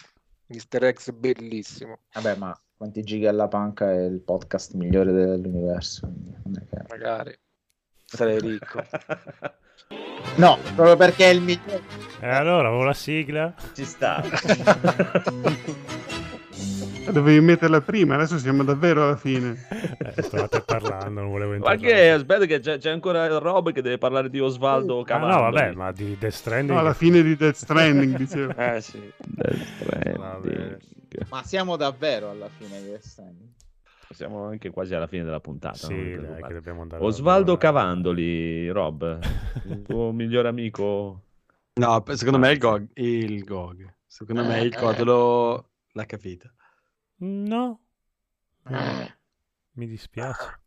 easter 0.47 0.83
egg 0.83 0.97
bellissimo. 1.13 1.99
Vabbè, 2.13 2.35
ma 2.37 2.57
Quanti 2.75 3.01
giga 3.03 3.29
alla 3.29 3.47
panca 3.47 3.91
è 3.91 4.03
il 4.03 4.19
podcast 4.19 4.73
migliore 4.73 5.11
dell'universo. 5.13 6.01
quindi 6.07 6.35
non 6.43 6.57
è 6.61 6.65
che- 6.69 6.85
Magari 6.89 7.37
sarei 8.03 8.39
ricco. 8.39 8.81
No, 10.35 10.57
proprio 10.75 10.95
perché 10.95 11.25
è 11.25 11.33
il 11.33 11.41
migliore. 11.41 11.81
E 12.19 12.27
allora, 12.29 12.67
avevo 12.69 12.83
la 12.83 12.93
sigla. 12.93 13.53
Ci 13.73 13.85
sta. 13.85 14.23
Dovevi 17.11 17.41
metterla 17.41 17.81
prima, 17.81 18.15
adesso 18.15 18.37
siamo 18.37 18.63
davvero 18.63 19.03
alla 19.03 19.17
fine. 19.17 19.67
Eh, 20.15 20.21
stavate 20.21 20.61
parlando, 20.61 21.19
non 21.21 21.29
volevo 21.29 21.49
Ma 21.57 21.73
entrare. 21.73 21.77
che 21.79 22.09
aspetta 22.11 22.45
che 22.45 22.59
c'è, 22.61 22.77
c'è 22.77 22.89
ancora 22.91 23.27
Rob 23.39 23.71
che 23.73 23.81
deve 23.81 23.97
parlare 23.97 24.29
di 24.29 24.39
Osvaldo 24.39 25.01
Ah, 25.01 25.05
Cavallo. 25.05 25.33
no, 25.35 25.41
vabbè, 25.51 25.71
ma 25.73 25.91
di 25.91 26.15
Death 26.17 26.31
Stranding... 26.33 26.71
No, 26.71 26.79
alla 26.79 26.93
fine 26.93 27.21
di 27.21 27.35
Death 27.35 27.55
Stranding, 27.55 28.15
dicevo. 28.15 28.53
Eh 28.57 28.79
sì. 28.81 29.11
Vabbè. 30.15 30.77
Ma 31.29 31.43
siamo 31.43 31.75
davvero 31.75 32.29
alla 32.29 32.49
fine 32.57 32.81
di 32.81 32.87
quest'anno. 32.87 33.51
Siamo 34.13 34.45
anche 34.45 34.69
quasi 34.69 34.93
alla 34.95 35.07
fine 35.07 35.23
della 35.23 35.39
puntata. 35.39 35.75
Sì, 35.75 35.93
dai, 35.95 36.11
preoccupate. 36.13 36.47
che 36.47 36.53
dobbiamo 36.53 36.81
andare 36.81 37.03
Osvaldo. 37.03 37.57
Cavandoli, 37.57 38.69
Rob, 38.69 39.19
il 39.65 39.81
tuo 39.83 40.11
migliore 40.11 40.47
amico. 40.47 41.21
No, 41.75 42.03
secondo 42.13 42.37
me 42.39 42.49
è 42.49 42.51
il 42.51 42.57
GOG. 42.59 42.87
Il 42.95 43.43
GOG. 43.43 43.95
Secondo 44.05 44.43
me 44.45 44.59
il 44.61 44.75
Codolo 44.75 45.71
l'ha 45.93 46.05
capita. 46.05 46.53
No. 47.17 47.79
Mi 49.73 49.87
dispiace. 49.87 50.59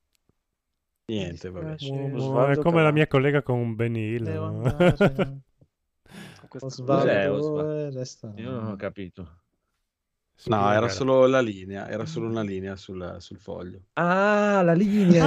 Niente, 1.07 1.49
vabbè. 1.51 1.75
Osvaldo 1.75 2.61
è 2.61 2.63
come 2.63 2.83
la 2.83 2.91
Cavallo. 2.91 2.93
mia 2.93 3.07
collega 3.07 3.43
con 3.43 3.77
Benny 3.77 4.15
Hill. 4.17 4.25
Questo- 6.49 6.83
Osvaldo 6.83 7.35
Osvaldo? 7.35 8.37
eh, 8.39 8.43
Io 8.43 8.51
non 8.51 8.67
ho 8.73 8.77
capito. 8.77 9.43
No, 10.45 10.71
era 10.73 10.89
solo 10.89 11.27
la 11.27 11.41
linea, 11.41 11.89
era 11.89 12.05
solo 12.07 12.29
una 12.29 12.43
linea 12.43 12.77
sul, 12.77 13.17
sul 13.19 13.39
foglio. 13.39 13.81
Ah, 13.95 14.61
la 14.63 14.75
linea. 14.75 15.25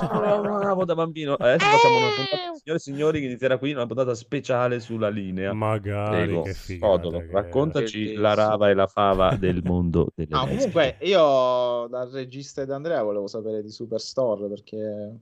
Bravo 0.00 0.84
da 0.84 0.94
bambino. 0.94 1.34
Adesso 1.34 1.64
facciamo 1.66 1.96
una 1.98 2.06
puntata, 2.16 2.54
signore 2.54 2.78
e 2.78 2.78
signori, 2.78 3.20
che 3.20 3.26
inizierà 3.26 3.58
qui 3.58 3.72
una 3.72 3.86
puntata 3.86 4.14
speciale 4.14 4.80
sulla 4.80 5.08
linea. 5.08 5.52
Magari, 5.52 6.24
Prego, 6.26 6.42
che 6.42 6.54
figata. 6.54 6.92
Codolo, 6.92 7.18
che 7.18 7.28
raccontaci 7.30 8.14
la 8.14 8.34
rava 8.34 8.70
e 8.70 8.74
la 8.74 8.86
fava 8.86 9.36
del 9.36 9.60
mondo 9.62 10.08
delle 10.14 10.28
No, 10.30 10.46
lesbiche. 10.46 10.70
comunque 10.70 10.96
io 11.06 11.86
dal 11.88 12.08
regista 12.10 12.62
ed 12.62 12.70
Andrea 12.70 13.02
volevo 13.02 13.26
sapere 13.26 13.62
di 13.62 13.70
Superstore 13.70 14.48
perché 14.48 14.76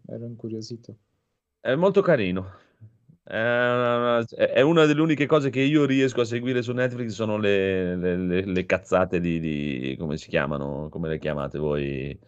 ero 0.06 0.24
incuriosito. 0.24 0.94
È 1.60 1.74
molto 1.74 2.00
carino. 2.00 2.68
È 3.22 3.34
una, 3.36 4.24
è 4.26 4.60
una 4.62 4.86
delle 4.86 5.00
uniche 5.00 5.26
cose 5.26 5.50
che 5.50 5.60
io 5.60 5.84
riesco 5.84 6.20
a 6.22 6.24
seguire 6.24 6.62
su 6.62 6.72
Netflix 6.72 7.10
sono 7.12 7.36
le, 7.38 7.94
le- 7.96 8.16
le- 8.16 8.44
le 8.44 8.66
cazzate 8.66 9.20
di, 9.20 9.38
di- 9.38 9.96
come 9.98 10.16
si 10.16 10.28
chiamano? 10.28 10.88
Come 10.88 11.08
le 11.08 11.18
chiamate 11.18 11.58
voi? 11.58 12.18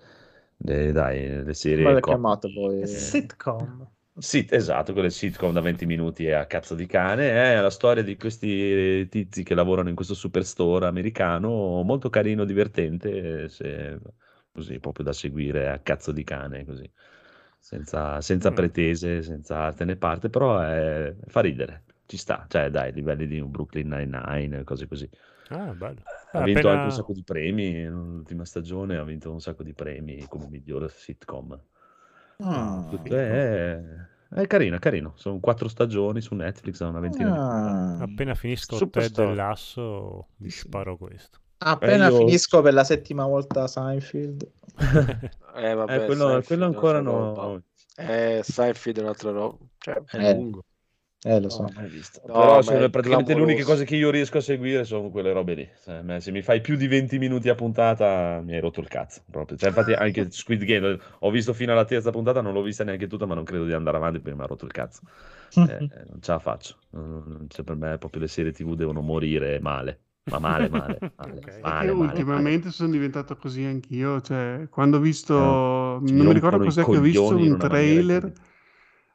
Le, 0.59 0.93
dai, 0.93 1.43
le 1.45 1.55
serie 1.55 1.85
Come 1.85 1.91
l'hai 1.93 2.01
co- 2.01 2.05
chiamato 2.05 2.51
poi? 2.51 2.81
Sitcom. 2.81 3.91
Sì, 4.19 4.47
esatto, 4.51 4.93
quelle 4.93 5.11
sitcom 5.11 5.53
da 5.53 5.61
20 5.61 5.87
minuti 5.87 6.27
e 6.27 6.33
a 6.35 6.47
cazzo 6.47 6.75
di 6.75 6.87
cane. 6.87 7.31
È 7.57 7.61
la 7.61 7.71
storia 7.71 8.03
di 8.03 8.17
questi 8.17 9.09
tizi 9.09 9.43
che 9.43 9.55
lavorano 9.55 9.89
in 9.89 9.95
questo 9.95 10.15
superstore 10.15 10.87
americano, 10.87 11.83
molto 11.83 12.11
carino, 12.11 12.45
divertente, 12.45 13.49
se- 13.49 13.99
così 14.53 14.79
proprio 14.79 15.05
da 15.07 15.13
seguire 15.15 15.71
a 15.71 15.79
cazzo 15.81 16.13
di 16.13 16.23
cane, 16.25 16.65
così, 16.65 16.89
senza, 17.63 18.21
senza 18.21 18.51
Mm. 18.51 18.55
pretese, 18.55 19.23
senza 19.23 19.59
arte 19.61 19.85
né 19.85 19.95
parte, 19.95 20.29
però 20.29 20.59
è- 20.61 21.15
fa 21.27 21.41
ridere, 21.41 21.85
ci 22.07 22.17
sta, 22.17 22.45
cioè 22.49 22.71
dai, 22.71 22.93
livelli 22.93 23.29
di 23.29 23.39
un 23.39 23.53
Brooklyn 23.53 23.89
Nine-Nine, 23.89 24.65
cose 24.65 24.89
così. 24.89 25.09
Ah, 25.51 25.73
bello. 25.73 26.01
Ha 26.33 26.39
Ah, 26.41 26.43
vinto 26.43 26.59
appena- 26.61 26.73
anche 26.73 26.85
un 26.87 26.91
sacco 26.93 27.13
di 27.13 27.23
premi, 27.23 27.73
nell'ultima 27.73 28.45
stagione 28.45 28.97
ha 28.97 29.05
vinto 29.05 29.31
un 29.31 29.41
sacco 29.41 29.63
di 29.63 29.75
premi 29.75 30.27
come 30.29 30.49
miglior 30.49 30.91
sitcom. 30.91 31.57
Ah, 32.39 32.89
è, 33.05 33.81
è 34.31 34.47
carino, 34.49 34.77
è 34.77 34.79
carino. 34.81 35.13
Sono 35.15 35.39
quattro 35.39 35.69
stagioni 35.69 36.21
su 36.21 36.35
Netflix 36.35 36.81
una 36.81 36.99
ventina 36.99 37.31
di 37.31 37.37
ah. 37.37 37.99
Appena 38.01 38.35
finisco. 38.35 38.91
Ted 38.91 39.17
Lasso, 39.35 40.31
vi 40.39 40.51
sparo 40.51 40.97
questo. 40.97 41.39
Appena 41.65 42.07
Eh, 42.07 42.11
io- 42.11 42.19
finisco 42.19 42.61
per 42.63 42.73
la 42.75 42.85
settima 42.85 43.27
volta 43.27 43.67
Seinfeld. 43.67 44.51
Eh, 45.55 45.75
vabbè, 45.75 45.97
Eh, 46.03 46.07
quello, 46.07 46.25
Seinfeld 46.25 46.45
quello 46.47 46.65
ancora 46.65 47.01
no. 47.01 47.35
roba. 47.35 47.63
Eh, 47.97 48.41
Seinfeld 48.43 48.99
è 48.99 49.01
un'altra 49.03 49.31
roba. 49.31 49.59
Cioè, 49.79 50.03
È 50.07 50.17
Eh. 50.17 50.35
lungo. 50.35 50.65
Eh, 51.25 51.41
lo 51.41 51.49
so. 51.51 51.63
Mai 51.75 51.89
visto. 51.89 52.21
No, 52.27 52.33
Però 52.33 52.63
sono 52.63 52.91
praticamente 52.91 53.35
le 53.35 53.41
uniche 53.43 53.63
cose 53.63 53.85
che 53.85 53.95
io 53.95 54.11
riesco 54.11 54.39
a 54.39 54.41
seguire 54.41 54.83
sono 54.85 55.11
quelle 55.11 55.33
robe 55.33 55.55
lì. 55.55 55.71
Cioè, 55.85 56.21
se 56.21 56.33
mi 56.33 56.43
fai 56.43 56.61
più 56.61 56.75
di 56.75 56.89
20 56.89 57.19
minuti 57.19 57.49
a 57.49 57.55
puntata 57.55 58.41
mi 58.43 58.55
hai 58.55 58.61
rotto 58.61 58.81
il 58.81 58.89
cazzo. 58.89 59.23
Proprio. 59.31 59.57
Cioè, 59.57 59.69
infatti 59.69 59.93
anche 59.93 60.29
Squid 60.33 60.65
Game 60.65 60.99
ho 61.21 61.31
visto 61.31 61.53
fino 61.53 61.71
alla 61.73 61.85
terza 61.85 62.11
puntata, 62.11 62.41
non 62.41 62.53
l'ho 62.55 62.63
vista 62.63 62.83
neanche 62.83 63.07
tutta, 63.07 63.27
ma 63.27 63.35
non 63.35 63.45
credo 63.45 63.65
di 63.67 63.73
andare 63.73 63.99
avanti 63.99 64.19
perché 64.19 64.37
mi 64.37 64.43
ha 64.43 64.47
rotto 64.47 64.65
il 64.65 64.73
cazzo. 64.73 65.03
Eh, 65.55 65.87
non 66.09 66.21
ce 66.21 66.33
la 66.33 66.39
faccio. 66.41 66.77
Cioè, 67.49 67.65
per 67.65 67.77
me 67.77 67.99
proprio 67.99 68.23
le 68.23 68.29
serie 68.29 68.53
TV 68.53 68.75
devono 68.75 69.01
morire 69.01 69.61
male. 69.61 70.01
Ma 70.31 70.39
male, 70.39 70.69
male. 70.69 70.99
male, 71.17 71.33
Ok. 71.35 71.49
È 71.49 71.63
male, 71.63 71.93
male, 71.93 72.19
ultimamente 72.19 72.71
sono 72.71 72.91
diventato 72.91 73.37
così 73.37 73.65
anch'io, 73.65 74.21
cioè 74.21 74.67
quando 74.71 74.99
ho 74.99 75.01
visto, 75.01 75.35
Eh, 75.35 76.01
non 76.11 76.27
mi 76.27 76.33
ricordo 76.33 76.59
cos'è 76.65 76.85
che 76.85 76.97
ho 76.97 77.01
visto 77.01 77.37
un 77.37 77.59
trailer 77.59 78.33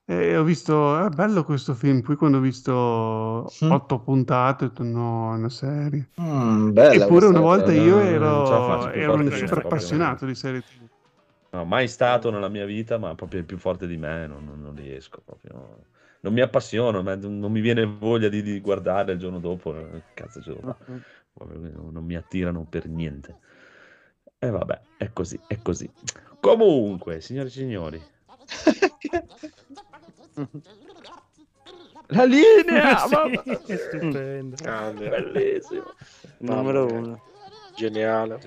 e 0.05 0.37
ho 0.37 0.43
visto, 0.43 1.05
è 1.05 1.09
bello 1.09 1.43
questo 1.43 1.73
film, 1.73 2.01
poi 2.01 2.15
quando 2.15 2.37
ho 2.37 2.41
visto 2.41 2.71
Mm. 2.73 3.71
otto 3.71 3.99
puntate 3.99 4.65
ho 4.65 4.67
detto 4.67 4.83
no, 4.83 5.33
è 5.33 5.37
una 5.37 5.49
serie. 5.49 6.09
Mm, 6.21 6.71
bella 6.73 7.05
Eppure 7.05 7.27
una 7.27 7.39
volta 7.41 7.71
io 7.71 7.99
ero, 7.99 8.91
ero 8.93 9.29
super 9.29 9.57
appassionato 9.57 10.25
di 10.25 10.35
serie 10.35 10.61
TV. 10.61 10.87
No, 11.49 11.63
mai 11.65 11.87
stato 11.87 12.29
nella 12.29 12.49
mia 12.49 12.65
vita, 12.65 12.97
ma 12.97 13.15
proprio 13.15 13.39
il 13.39 13.45
più 13.45 13.57
forte 13.57 13.87
di 13.87 13.97
me, 13.97 14.27
non, 14.27 14.45
non- 14.45 14.61
non 14.61 14.75
riesco 14.75 15.21
proprio. 15.25 15.85
Non 16.27 16.35
mi 16.35 16.41
appassiono, 16.41 17.01
ma 17.03 17.15
non 17.15 17.49
mi 17.49 17.61
viene 17.61 17.85
voglia 17.85 18.27
di, 18.27 18.41
di 18.41 18.59
guardare 18.59 19.13
il 19.13 19.17
giorno 19.17 19.39
dopo. 19.39 19.73
eh, 19.77 20.03
Cazzo. 20.13 20.75
Proprio 21.33 21.57
non, 21.89 22.03
mi 22.03 22.15
attirano 22.15 22.65
per 22.69 22.85
niente. 22.89 23.37
E 24.37 24.49
vabbè, 24.49 24.79
è 24.97 25.13
così, 25.13 25.39
è 25.47 25.57
così. 25.61 25.89
Comunque, 26.41 27.21
signori 27.21 27.47
e 27.47 27.51
signori, 27.51 28.01
la 32.07 32.23
linea! 32.25 32.97
Sì, 33.07 33.13
mamma- 33.15 33.43
è 33.43 33.77
stupendo. 33.77 34.55
Grande. 34.61 35.09
Bellissimo. 35.09 35.93
Numero 36.39 36.85
Mamma 36.85 36.97
uno. 36.99 37.21
Geniale. 37.75 38.39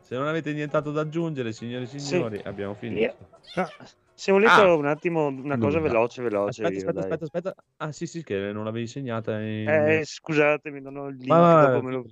Se 0.00 0.16
non 0.16 0.26
avete 0.26 0.52
nient'altro 0.54 0.90
da 0.92 1.02
aggiungere, 1.02 1.52
signori 1.52 1.84
e 1.84 1.98
signori, 1.98 2.40
abbiamo 2.44 2.74
finito. 2.74 3.00
Io- 3.00 3.16
Ah, 3.54 3.70
se 4.18 4.32
volete 4.32 4.50
Ah. 4.50 4.74
un 4.74 4.86
attimo 4.86 5.26
una 5.28 5.56
cosa 5.58 5.78
veloce, 5.78 6.22
veloce. 6.22 6.64
Aspetta, 6.64 6.80
io, 6.82 6.88
aspetta, 6.88 7.00
aspetta, 7.00 7.24
aspetta. 7.24 7.54
Ah, 7.76 7.92
sì, 7.92 8.06
sì, 8.08 8.24
che 8.24 8.50
non 8.52 8.64
l'avevi 8.64 8.88
segnata. 8.88 9.40
In... 9.40 9.68
Eh, 9.68 10.02
scusatemi, 10.04 10.80
non 10.80 10.96
ho 10.96 11.06
il 11.06 11.16
link, 11.16 11.28
Ma 11.28 11.78
lo... 11.78 12.04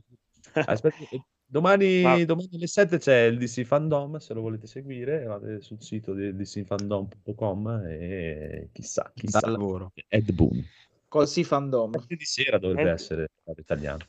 Aspetta, 0.55 0.97
eh, 1.11 1.21
domani, 1.45 2.03
Ma- 2.03 2.25
domani 2.25 2.49
alle 2.53 2.69
7 2.69 2.99
c'è 2.99 3.23
il 3.25 3.39
DC 3.39 3.65
Fandom, 3.65 4.19
se 4.19 4.35
lo 4.35 4.41
volete 4.41 4.69
seguire, 4.69 5.25
andate 5.25 5.61
sul 5.61 5.83
sito 5.83 6.15
di 6.15 6.33
dcfandom.com 6.35 7.83
e 7.89 8.69
chissà, 8.73 9.11
chissà. 9.13 9.41
Dal 9.41 9.51
lavoro. 9.51 9.93
Ed 10.07 10.31
Boon. 10.33 10.65
Così 11.09 11.45
fandom. 11.45 11.93
Di 12.07 12.25
sera 12.25 12.59
dovrebbe 12.59 12.89
Ed- 12.91 12.95
essere 12.95 13.29
italiano. 13.57 14.05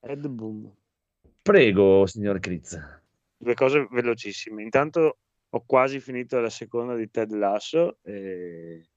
Ed 0.00 0.26
boom. 0.26 0.70
Prego, 1.42 2.06
signor 2.06 2.38
Critz. 2.38 2.78
Due 3.36 3.54
cose 3.54 3.86
velocissime. 3.90 4.62
Intanto 4.62 5.18
ho 5.50 5.64
quasi 5.66 6.00
finito 6.00 6.38
la 6.40 6.50
seconda 6.50 6.94
di 6.94 7.10
Ted 7.10 7.32
Lasso 7.32 7.98
e 8.02 8.88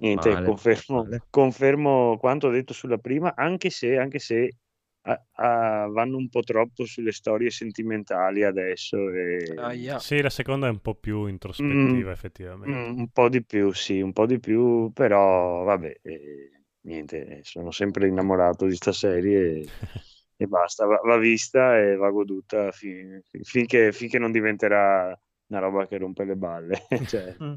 niente, 0.00 0.40
Male, 0.40 0.40
confermo, 0.40 1.08
male. 1.08 1.20
confermo 1.30 2.16
quanto 2.18 2.48
ho 2.48 2.50
detto 2.50 2.72
sulla 2.74 2.98
prima, 2.98 3.34
anche 3.36 3.70
se, 3.70 3.96
anche 3.98 4.18
se 4.18 4.56
a- 5.02 5.22
a- 5.32 5.86
vanno 5.88 6.16
un 6.16 6.28
po' 6.28 6.40
troppo 6.42 6.84
sulle 6.86 7.12
storie 7.12 7.50
sentimentali 7.50 8.44
adesso. 8.44 9.10
E... 9.10 9.44
Aia. 9.58 9.98
Sì, 10.00 10.20
la 10.22 10.28
seconda 10.30 10.66
è 10.66 10.70
un 10.70 10.80
po' 10.80 10.94
più 10.96 11.26
introspettiva, 11.26 12.10
Mm, 12.10 12.12
effettivamente. 12.12 12.94
Mm, 12.94 12.98
un 12.98 13.08
po' 13.10 13.28
di 13.28 13.44
più, 13.44 13.72
sì, 13.72 14.00
un 14.00 14.12
po' 14.12 14.26
di 14.26 14.38
più, 14.38 14.90
però 14.92 15.62
vabbè, 15.64 16.00
eh, 16.02 16.50
niente, 16.82 17.40
sono 17.42 17.70
sempre 17.70 18.06
innamorato 18.08 18.66
di 18.66 18.74
sta 18.76 18.92
serie 18.92 19.40
e, 19.60 19.72
e 20.36 20.46
basta, 20.46 20.84
va, 20.86 21.00
va 21.02 21.16
vista 21.18 21.78
e 21.78 21.96
va 21.96 22.10
goduta 22.10 22.70
fin- 22.72 23.22
finché, 23.42 23.92
finché 23.92 24.18
non 24.18 24.30
diventerà 24.32 25.18
una 25.50 25.60
roba 25.60 25.86
che 25.86 25.98
rompe 25.98 26.24
le 26.24 26.36
balle. 26.36 26.86
Cioè, 27.06 27.36
Mm. 27.42 27.54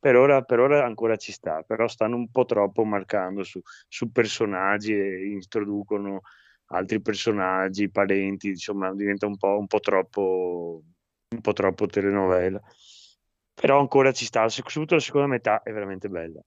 per, 0.00 0.16
ora, 0.16 0.42
per 0.42 0.58
ora 0.58 0.84
ancora 0.84 1.16
ci 1.16 1.30
sta, 1.32 1.62
però 1.62 1.86
stanno 1.86 2.16
un 2.16 2.30
po' 2.30 2.44
troppo 2.44 2.84
marcando 2.84 3.44
su, 3.44 3.60
su 3.88 4.10
personaggi 4.10 4.92
e 4.94 5.26
introducono 5.28 6.22
altri 6.70 7.00
personaggi, 7.00 7.90
parenti, 7.90 8.48
insomma, 8.48 8.92
diventa 8.94 9.26
un 9.26 9.36
po', 9.36 9.58
un 9.58 9.66
po' 9.66 9.78
troppo, 9.78 10.82
un 11.28 11.40
po' 11.40 11.52
troppo 11.52 11.86
telenovela. 11.86 12.60
Però 13.54 13.78
ancora 13.78 14.12
ci 14.12 14.24
sta, 14.24 14.48
soprattutto 14.48 14.94
la 14.94 15.00
seconda 15.00 15.28
metà 15.28 15.62
è 15.62 15.72
veramente 15.72 16.08
bella. 16.08 16.40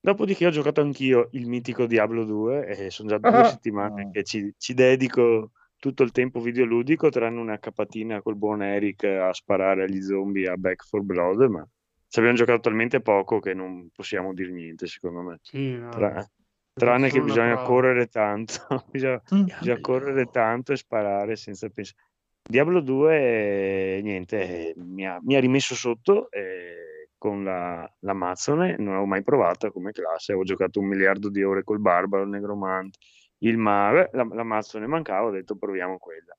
Dopodiché 0.00 0.46
ho 0.46 0.50
giocato 0.50 0.80
anch'io 0.80 1.28
il 1.32 1.46
mitico 1.46 1.86
Diablo 1.86 2.24
2 2.24 2.66
e 2.66 2.90
sono 2.90 3.08
già 3.10 3.18
due 3.18 3.28
Ah. 3.40 3.44
settimane 3.44 4.10
che 4.10 4.24
ci, 4.24 4.52
ci 4.58 4.74
dedico 4.74 5.52
tutto 5.80 6.04
il 6.04 6.12
tempo 6.12 6.38
videoludico, 6.40 7.08
tranne 7.08 7.40
una 7.40 7.58
capatina 7.58 8.22
col 8.22 8.36
buon 8.36 8.62
Eric 8.62 9.02
a 9.04 9.32
sparare 9.32 9.82
agli 9.84 10.00
zombie 10.00 10.48
a 10.48 10.56
Back 10.56 10.86
for 10.86 11.02
Blood, 11.02 11.40
ma 11.48 11.66
ci 12.06 12.18
abbiamo 12.18 12.36
giocato 12.36 12.60
talmente 12.60 13.00
poco 13.00 13.40
che 13.40 13.54
non 13.54 13.88
possiamo 13.92 14.32
dire 14.32 14.50
niente, 14.52 14.86
secondo 14.86 15.22
me. 15.22 15.38
Sì, 15.42 15.76
no. 15.76 15.88
Tra- 15.88 16.30
tranne 16.72 17.08
che 17.10 17.20
bisogna 17.20 17.54
prova. 17.54 17.66
correre 17.66 18.06
tanto, 18.06 18.52
bisogna, 18.92 19.20
Mm. 19.34 19.44
bisogna 19.58 19.80
correre 19.80 20.26
tanto 20.26 20.72
e 20.72 20.76
sparare 20.76 21.34
senza 21.36 21.68
pensare. 21.70 21.98
Diablo 22.42 22.80
2, 22.80 23.96
eh, 23.96 24.00
niente, 24.02 24.72
mi 24.76 25.06
ha, 25.06 25.18
mi 25.22 25.34
ha 25.36 25.40
rimesso 25.40 25.74
sotto 25.74 26.30
eh, 26.30 27.08
con 27.16 27.44
la, 27.44 27.90
l'Amazzone, 28.00 28.76
non 28.78 28.86
l'avevo 28.88 29.06
mai 29.06 29.22
provata 29.22 29.70
come 29.70 29.92
classe, 29.92 30.32
avevo 30.32 30.44
giocato 30.46 30.80
un 30.80 30.86
miliardo 30.86 31.28
di 31.30 31.42
ore 31.42 31.62
col 31.62 31.80
Barbaro, 31.80 32.22
il 32.24 32.30
Negromante, 32.30 32.98
il 33.40 33.56
Mave, 33.58 34.10
la, 34.12 34.24
l'Amazzone 34.32 34.86
mancava, 34.86 35.26
ho 35.28 35.30
detto 35.30 35.56
proviamo 35.56 35.98
quella. 35.98 36.36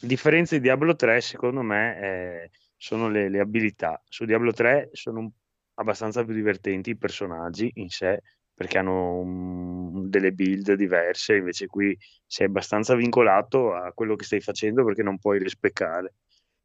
Differenza 0.00 0.54
di 0.54 0.60
Diablo 0.60 0.94
3, 0.94 1.20
secondo 1.20 1.62
me, 1.62 1.98
eh, 2.44 2.50
sono 2.76 3.08
le, 3.08 3.28
le 3.28 3.40
abilità. 3.40 4.00
Su 4.08 4.24
Diablo 4.24 4.52
3 4.52 4.90
sono 4.92 5.20
un- 5.20 5.30
abbastanza 5.74 6.24
più 6.24 6.34
divertenti 6.34 6.90
i 6.90 6.96
personaggi 6.96 7.70
in 7.76 7.88
sé, 7.88 8.20
perché 8.54 8.78
hanno 8.78 9.18
un- 9.20 10.08
delle 10.08 10.32
build 10.32 10.72
diverse, 10.74 11.36
invece 11.36 11.66
qui 11.66 11.96
sei 12.26 12.46
abbastanza 12.46 12.94
vincolato 12.94 13.74
a 13.74 13.92
quello 13.92 14.14
che 14.16 14.24
stai 14.24 14.40
facendo 14.40 14.84
perché 14.84 15.02
non 15.02 15.18
puoi 15.18 15.38
rispeccare. 15.38 16.14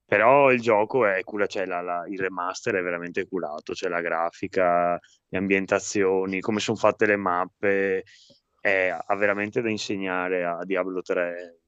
Però 0.06 0.52
il 0.52 0.60
gioco 0.62 1.06
è 1.06 1.22
cura, 1.24 1.46
cioè 1.48 1.66
la- 1.66 1.82
la- 1.82 2.04
il 2.08 2.20
remaster 2.20 2.76
è 2.76 2.82
veramente 2.82 3.26
curato, 3.28 3.72
c'è 3.74 3.88
la 3.88 4.02
grafica, 4.02 5.00
le 5.30 5.38
ambientazioni, 5.38 6.42
come 6.42 6.60
sono 6.60 6.78
fatte 6.78 7.06
le 7.06 7.16
mappe, 7.16 8.04
è- 8.62 8.90
ha 9.06 9.16
veramente 9.18 9.62
da 9.62 9.70
insegnare 9.70 10.46
a 10.46 10.64
Diablo 10.66 11.02
3 11.02 11.60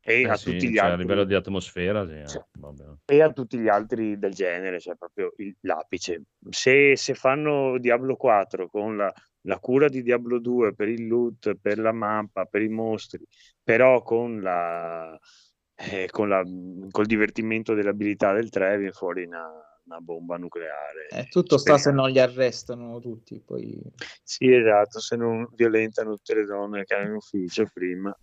e 0.00 0.26
Eh 0.26 0.28
a 0.28 0.36
sì, 0.36 0.50
tutti 0.54 0.70
gli 0.70 0.78
cioè, 0.78 0.90
a 0.90 0.94
altri 0.94 0.96
livello 0.96 1.24
di 1.24 1.34
atmosfera, 1.34 2.04
sì, 2.22 2.38
eh, 2.38 2.44
vabbè. 2.52 2.84
e 3.04 3.22
a 3.22 3.32
tutti 3.32 3.58
gli 3.58 3.68
altri 3.68 4.18
del 4.18 4.32
genere, 4.34 4.80
cioè 4.80 4.96
proprio 4.96 5.32
il- 5.38 5.56
l'apice. 5.62 6.22
Se, 6.50 6.94
se 6.96 7.14
fanno 7.14 7.78
Diablo 7.78 8.16
4 8.16 8.68
con 8.68 8.96
la, 8.96 9.12
la 9.42 9.58
cura 9.58 9.88
di 9.88 10.02
Diablo 10.02 10.38
2 10.40 10.74
per 10.74 10.88
il 10.88 11.06
loot, 11.06 11.54
per 11.60 11.78
la 11.78 11.92
mappa, 11.92 12.44
per 12.44 12.62
i 12.62 12.68
mostri, 12.68 13.24
però 13.62 14.02
con 14.02 14.40
la, 14.42 15.18
eh, 15.74 16.08
con 16.10 16.28
la, 16.28 16.42
col 16.90 17.06
divertimento 17.06 17.72
dell'abilità 17.74 18.32
del 18.32 18.50
3 18.50 18.76
viene 18.76 18.92
fuori 18.92 19.24
una, 19.24 19.48
una 19.88 20.00
bomba 20.00 20.36
nucleare. 20.36 21.08
Eh, 21.08 21.28
tutto 21.28 21.56
sta 21.56 21.74
se 21.74 21.90
Speriamo. 21.90 22.02
non 22.02 22.12
li 22.12 22.20
arrestano 22.20 23.00
tutti, 23.00 23.40
poi... 23.44 23.80
Sì, 24.22 24.52
esatto, 24.52 25.00
se 25.00 25.16
non 25.16 25.48
violentano 25.54 26.14
tutte 26.14 26.34
le 26.34 26.44
donne 26.44 26.84
che 26.84 26.94
hanno 26.94 27.08
in 27.08 27.14
ufficio 27.14 27.66
prima. 27.72 28.16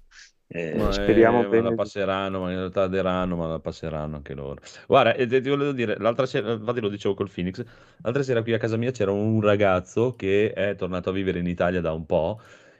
Eh, 0.47 0.75
Ma, 0.75 0.91
speriamo 0.91 1.39
eh, 1.39 1.43
ma 1.43 1.49
bene. 1.49 1.69
la 1.69 1.75
passeranno, 1.75 2.39
ma 2.41 2.51
in 2.51 2.57
realtà 2.57 2.83
aderanno, 2.83 3.35
ma 3.35 3.47
la 3.47 3.59
passeranno 3.59 4.17
anche 4.17 4.35
loro. 4.35 4.61
Guarda, 4.87 5.15
e 5.15 5.25
te- 5.25 5.41
ti 5.41 5.49
volevo 5.49 5.71
dire, 5.71 5.97
l'altra 5.97 6.27
sera, 6.27 6.53
infatti 6.53 6.79
lo 6.81 6.89
dicevo 6.89 7.15
col 7.15 7.31
Phoenix, 7.33 7.63
l'altra 8.03 8.21
sera 8.21 8.43
qui 8.43 8.53
a 8.53 8.59
casa 8.59 8.77
mia 8.77 8.91
c'era 8.91 9.11
un 9.11 9.41
ragazzo 9.41 10.15
che 10.15 10.53
è 10.53 10.75
tornato 10.75 11.09
a 11.09 11.13
vivere 11.13 11.39
in 11.39 11.47
Italia 11.47 11.81
da 11.81 11.93
un 11.93 12.05
po', 12.05 12.39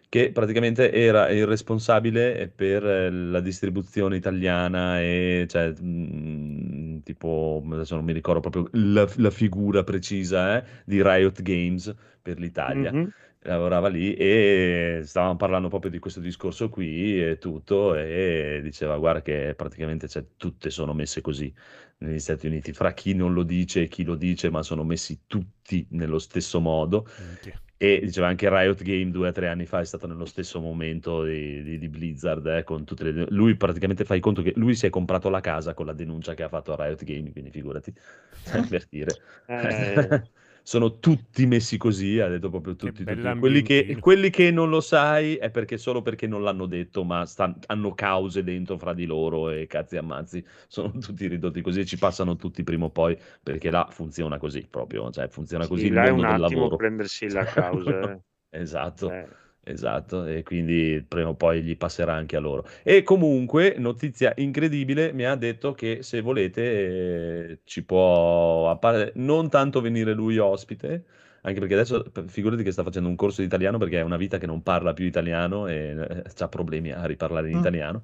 che 0.10 0.32
praticamente 0.32 0.92
era 0.92 1.30
il 1.30 1.46
responsabile 1.46 2.48
per 2.54 2.86
eh, 2.86 3.10
la 3.12 3.40
distribuzione 3.42 4.16
italiana 4.18 5.00
e 5.02 5.46
cioè, 5.50 5.72
mh, 5.72 7.02
tipo, 7.04 7.62
adesso 7.72 7.96
non 7.96 8.06
mi 8.06 8.14
ricordo 8.14 8.40
proprio 8.40 8.68
la, 8.74 9.08
la 9.18 9.30
figura 9.32 9.84
precisa, 9.84 10.58
eh, 10.64 10.84
di 10.86 11.02
Riot 11.02 11.42
Games 11.42 11.94
per 12.22 12.40
l'Italia 12.40 12.94
Mhm. 12.94 13.14
lavorava 13.42 13.88
lì 13.90 14.14
e 14.16 15.02
stavamo 15.04 15.36
parlando 15.36 15.68
proprio 15.70 15.92
di 15.92 16.00
questo 16.00 16.20
discorso 16.20 16.70
qui 16.70 17.22
e 17.24 17.38
tutto 17.38 17.96
e 17.96 18.60
diceva 18.64 18.98
guarda 18.98 19.22
che 19.22 19.54
praticamente 19.56 20.08
cioè, 20.08 20.26
tutte 20.36 20.70
sono 20.72 20.94
messe 20.94 21.22
così 21.22 21.54
negli 22.00 22.20
Stati 22.20 22.48
Uniti, 22.48 22.74
fra 22.74 22.94
chi 22.94 23.14
non 23.14 23.34
lo 23.34 23.44
dice 23.44 23.84
e 23.84 23.88
chi 23.88 24.04
lo 24.04 24.16
dice, 24.16 24.50
ma 24.50 24.64
sono 24.64 24.84
messi 24.84 25.22
tutti 25.28 25.86
nello 25.92 26.18
stesso 26.20 26.60
modo 26.60 27.06
Minchia. 27.18 27.62
E 27.78 28.00
diceva 28.04 28.28
anche 28.28 28.50
Riot 28.50 28.82
Game 28.84 29.12
due 29.12 29.30
o 29.30 29.32
tre 29.32 29.48
anni 29.50 29.66
fa 29.66 29.80
è 29.82 29.86
stato 29.86 30.08
nello 30.08 30.26
stesso 30.26 30.62
momento 30.62 31.24
di, 31.24 31.62
di- 31.64 31.78
di 31.78 31.90
Blizzard 31.90 32.46
eh, 32.48 32.64
con 32.64 32.86
tutte 32.86 33.12
le... 33.12 33.26
lui 33.30 33.56
praticamente 33.58 34.06
fai 34.06 34.20
conto 34.20 34.42
che 34.42 34.54
lui 34.56 34.76
si 34.76 34.86
è 34.86 34.90
comprato 34.90 35.30
la 35.30 35.42
casa 35.42 35.74
con 35.74 35.86
la 35.86 35.94
denuncia 35.94 36.34
che 36.34 36.44
ha 36.44 36.50
fatto 36.50 36.74
a 36.74 36.86
Riot 36.86 37.04
Game 37.04 37.32
quindi 37.32 37.52
figurati 37.52 37.94
per 38.70 38.86
dire. 38.90 39.16
Eh, 39.46 40.30
sono 40.66 40.98
tutti 40.98 41.46
messi 41.46 41.78
così, 41.78 42.20
ha 42.20 42.28
detto 42.28 42.50
proprio 42.50 42.76
tutti, 42.76 43.06
tutti. 43.06 43.36
Quelli, 43.38 43.62
che, 43.62 43.98
quelli 44.00 44.32
che 44.32 44.50
non 44.50 44.70
lo 44.70 44.82
sai 44.82 45.36
è 45.36 45.52
perché 45.52 45.78
solo 45.78 46.02
perché 46.02 46.26
non 46.26 46.42
l'hanno 46.42 46.66
detto, 46.66 47.04
ma 47.04 47.24
stan- 47.28 47.60
hanno 47.68 47.94
cause 47.94 48.44
dentro 48.44 48.76
fra 48.78 48.94
di 48.96 49.06
loro 49.06 49.52
e 49.52 49.68
cazzi 49.68 49.96
ammazzi, 49.98 50.44
sono 50.68 50.92
tutti 50.98 51.28
ridotti 51.28 51.62
così 51.62 51.82
e 51.82 51.86
ci 51.86 51.98
passano 52.00 52.36
tutti 52.36 52.64
prima 52.64 52.86
o 52.86 52.90
poi, 52.90 53.16
perché 53.44 53.70
là 53.70 53.88
funziona 53.92 54.38
così 54.40 54.66
proprio, 54.68 55.12
cioè 55.12 55.28
funziona 55.28 55.68
così 55.68 55.82
sì, 55.82 55.88
il 55.88 55.94
là 55.94 56.06
è 56.06 56.10
mondo 56.10 56.24
un 56.24 56.28
del 56.28 56.40
lavoro. 56.40 56.76
prendersi 56.78 57.30
la 57.30 57.44
causa. 57.46 58.12
eh. 58.14 58.20
Esatto. 58.50 59.12
Eh. 59.12 59.28
Esatto, 59.68 60.26
e 60.28 60.44
quindi 60.44 61.04
prima 61.08 61.30
o 61.30 61.36
poi 61.36 61.64
gli 61.64 61.76
passerà 61.76 62.14
anche 62.14 62.36
a 62.36 62.40
loro. 62.40 62.68
E 62.84 63.02
comunque, 63.02 63.74
notizia 63.80 64.32
incredibile, 64.38 65.12
mi 65.12 65.26
ha 65.26 65.34
detto 65.36 65.74
che 65.74 66.04
se 66.04 66.22
volete 66.22 67.50
eh, 67.54 67.60
ci 67.64 67.84
può 67.84 68.70
appare- 68.70 69.12
non 69.16 69.50
tanto 69.50 69.82
venire 69.82 70.14
lui 70.14 70.38
ospite, 70.38 71.06
anche 71.42 71.60
perché 71.60 71.74
adesso 71.74 72.12
figurati 72.28 72.62
che 72.62 72.72
sta 72.72 72.84
facendo 72.84 73.10
un 73.10 73.16
corso 73.16 73.42
di 73.42 73.48
italiano 73.48 73.80
perché 73.80 73.98
è 74.00 74.02
una 74.04 74.18
vita 74.18 74.38
che 74.38 74.46
non 74.46 74.62
parla 74.62 74.94
più 74.94 75.06
italiano 75.06 75.66
e 75.68 76.22
ha 76.38 76.48
problemi 76.48 76.92
a 76.92 77.04
riparlare 77.06 77.50
in 77.50 77.56
Mm. 77.56 77.60
italiano. 77.60 78.04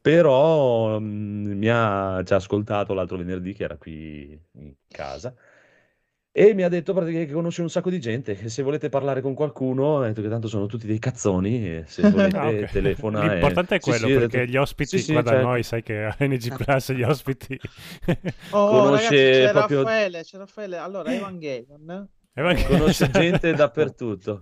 Però 0.00 0.98
mm, 1.00 1.52
mi 1.58 1.68
ha, 1.70 2.22
ci 2.24 2.32
ha 2.34 2.36
ascoltato 2.36 2.92
l'altro 2.94 3.16
venerdì 3.16 3.52
che 3.54 3.64
era 3.64 3.76
qui 3.78 4.38
in 4.52 4.74
casa 4.88 5.34
e 6.30 6.54
mi 6.54 6.62
ha 6.62 6.68
detto 6.68 6.92
praticamente 6.92 7.28
che 7.30 7.34
conosce 7.34 7.62
un 7.62 7.70
sacco 7.70 7.90
di 7.90 7.98
gente 8.00 8.34
che 8.34 8.48
se 8.48 8.62
volete 8.62 8.88
parlare 8.88 9.20
con 9.20 9.34
qualcuno, 9.34 9.98
ha 10.00 10.06
detto 10.06 10.22
che 10.22 10.28
tanto 10.28 10.46
sono 10.46 10.66
tutti 10.66 10.86
dei 10.86 10.98
cazzoni 11.00 11.66
e 11.66 11.84
se 11.86 12.02
volete 12.10 12.36
Ah, 12.36 12.48
ok. 12.48 12.70
telefona 12.70 13.24
e- 13.24 13.28
L'importante 13.28 13.74
è 13.76 13.78
Sì, 13.80 13.90
quello 13.90 14.06
sì, 14.06 14.12
ha 14.14 14.18
perché 14.20 14.38
detto- 14.38 14.50
gli 14.52 14.56
ospiti 14.56 14.98
sì, 14.98 15.04
sì, 15.04 15.12
qua 15.12 15.22
da 15.22 15.30
certo. 15.32 15.46
noi, 15.46 15.62
sai 15.62 15.82
che 15.82 16.04
a 16.04 16.16
NG 16.20 16.56
Plus 16.56 16.92
gli 16.92 17.02
ospiti 17.02 17.58
Oh, 18.50 18.68
Conosce 18.68 19.06
ragazzi, 19.08 19.44
c'è 19.46 19.50
proprio- 19.52 19.82
Raffaele, 19.82 20.22
c'è 20.22 20.38
Raffaele. 20.38 20.76
Allora, 20.76 21.10
Evangelion. 21.12 22.08
Conosce 22.34 23.10
gente 23.10 23.52
dappertutto. 23.52 24.40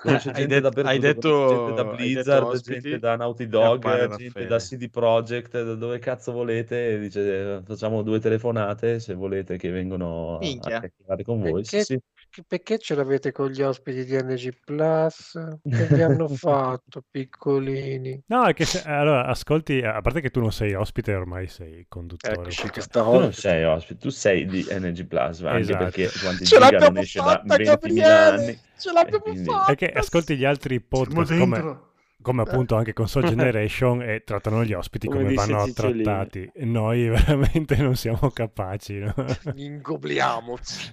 Conosce 0.00 0.30
Hai 0.30 0.46
gente 0.46 0.60
dappertutto. 0.60 0.88
hai 0.88 0.98
detto- 1.00 1.48
gente 1.48 1.74
da 1.74 1.82
hai 1.82 1.86
detto 1.86 1.96
Blizzard, 1.96 2.46
ospiti 2.46 2.80
gente 2.80 2.98
da 3.00 3.16
Naughty 3.16 3.46
Dog, 3.48 4.16
gente 4.16 4.46
da 4.46 4.58
CD 4.58 4.88
Projekt, 4.88 5.50
da 5.52 5.74
dove 5.74 5.98
cazzo 5.98 6.30
volete. 6.32 6.98
Dice 7.00 7.56
eh, 7.56 7.62
facciamo 7.64 8.02
due 8.02 8.20
telefonate 8.20 9.00
se 9.00 9.14
volete 9.14 9.56
che 9.56 9.70
vengono 9.70 10.34
a, 10.34 10.36
a 10.36 10.38
Minchia. 10.38 10.78
chiacchierare 10.78 11.22
con 11.24 11.40
voi. 11.40 11.64
Sì, 11.64 11.76
Perché, 11.78 11.84
sì. 11.84 12.00
Perché 12.46 12.78
ce 12.78 12.94
l'avete 12.94 13.30
con 13.32 13.48
gli 13.50 13.60
ospiti 13.62 14.04
di 14.04 14.16
NG 14.16 14.56
Plus? 14.64 15.38
Che 15.62 15.86
vi 15.94 16.02
hanno 16.02 16.28
fatto, 16.28 17.02
piccolini? 17.10 18.22
No, 18.28 18.44
è 18.46 18.54
che 18.54 18.64
se- 18.64 18.82
allora 18.86 19.26
ascolti, 19.26 19.80
a 19.80 20.00
parte 20.00 20.20
che 20.20 20.30
tu 20.30 20.40
non 20.40 20.52
sei 20.52 20.74
ospite, 20.74 21.14
ormai 21.14 21.46
sei 21.48 21.84
conduttore. 21.88 22.34
Eccoci, 22.34 22.68
questa 22.70 23.00
Tu 23.02 23.10
non 23.10 23.18
volta. 23.20 23.32
sei 23.38 23.64
ospite, 23.64 24.00
tu 24.00 24.08
sei 24.08 24.46
di 24.46 24.66
Energy 24.68 25.04
Plus, 25.04 25.42
anche 25.42 25.60
Esatto. 25.60 25.84
perché 25.84 26.08
quanti 26.20 26.44
Ce 26.46 26.56
giga 26.56 26.70
non 26.70 26.80
l'abbiamo 26.94 27.02
fatta, 27.06 27.54
20.000 27.56 27.62
Gabriele! 27.64 28.08
anni. 28.12 28.58
Ce 28.78 28.92
l'abbiamo 28.92 29.22
quindi- 29.22 29.44
fatta! 29.44 29.98
Ascolti 29.98 30.36
gli 30.36 30.44
altri 30.44 30.80
podcast 30.80 31.38
come. 31.38 31.80
Come 32.22 32.42
appunto 32.42 32.76
anche 32.76 32.92
Console 32.92 33.28
Generation 33.34 34.02
e 34.02 34.22
trattano 34.24 34.64
gli 34.64 34.72
ospiti 34.72 35.06
Come 35.08 35.22
come, 35.22 35.34
vanno 35.34 35.64
Cicciolini. 35.66 36.02
trattati. 36.02 36.50
Noi 36.60 37.08
veramente 37.10 37.76
non 37.76 37.94
siamo 37.96 38.30
capaci. 38.30 38.98
no? 38.98 39.14
Ingobliamoci. 39.54 40.92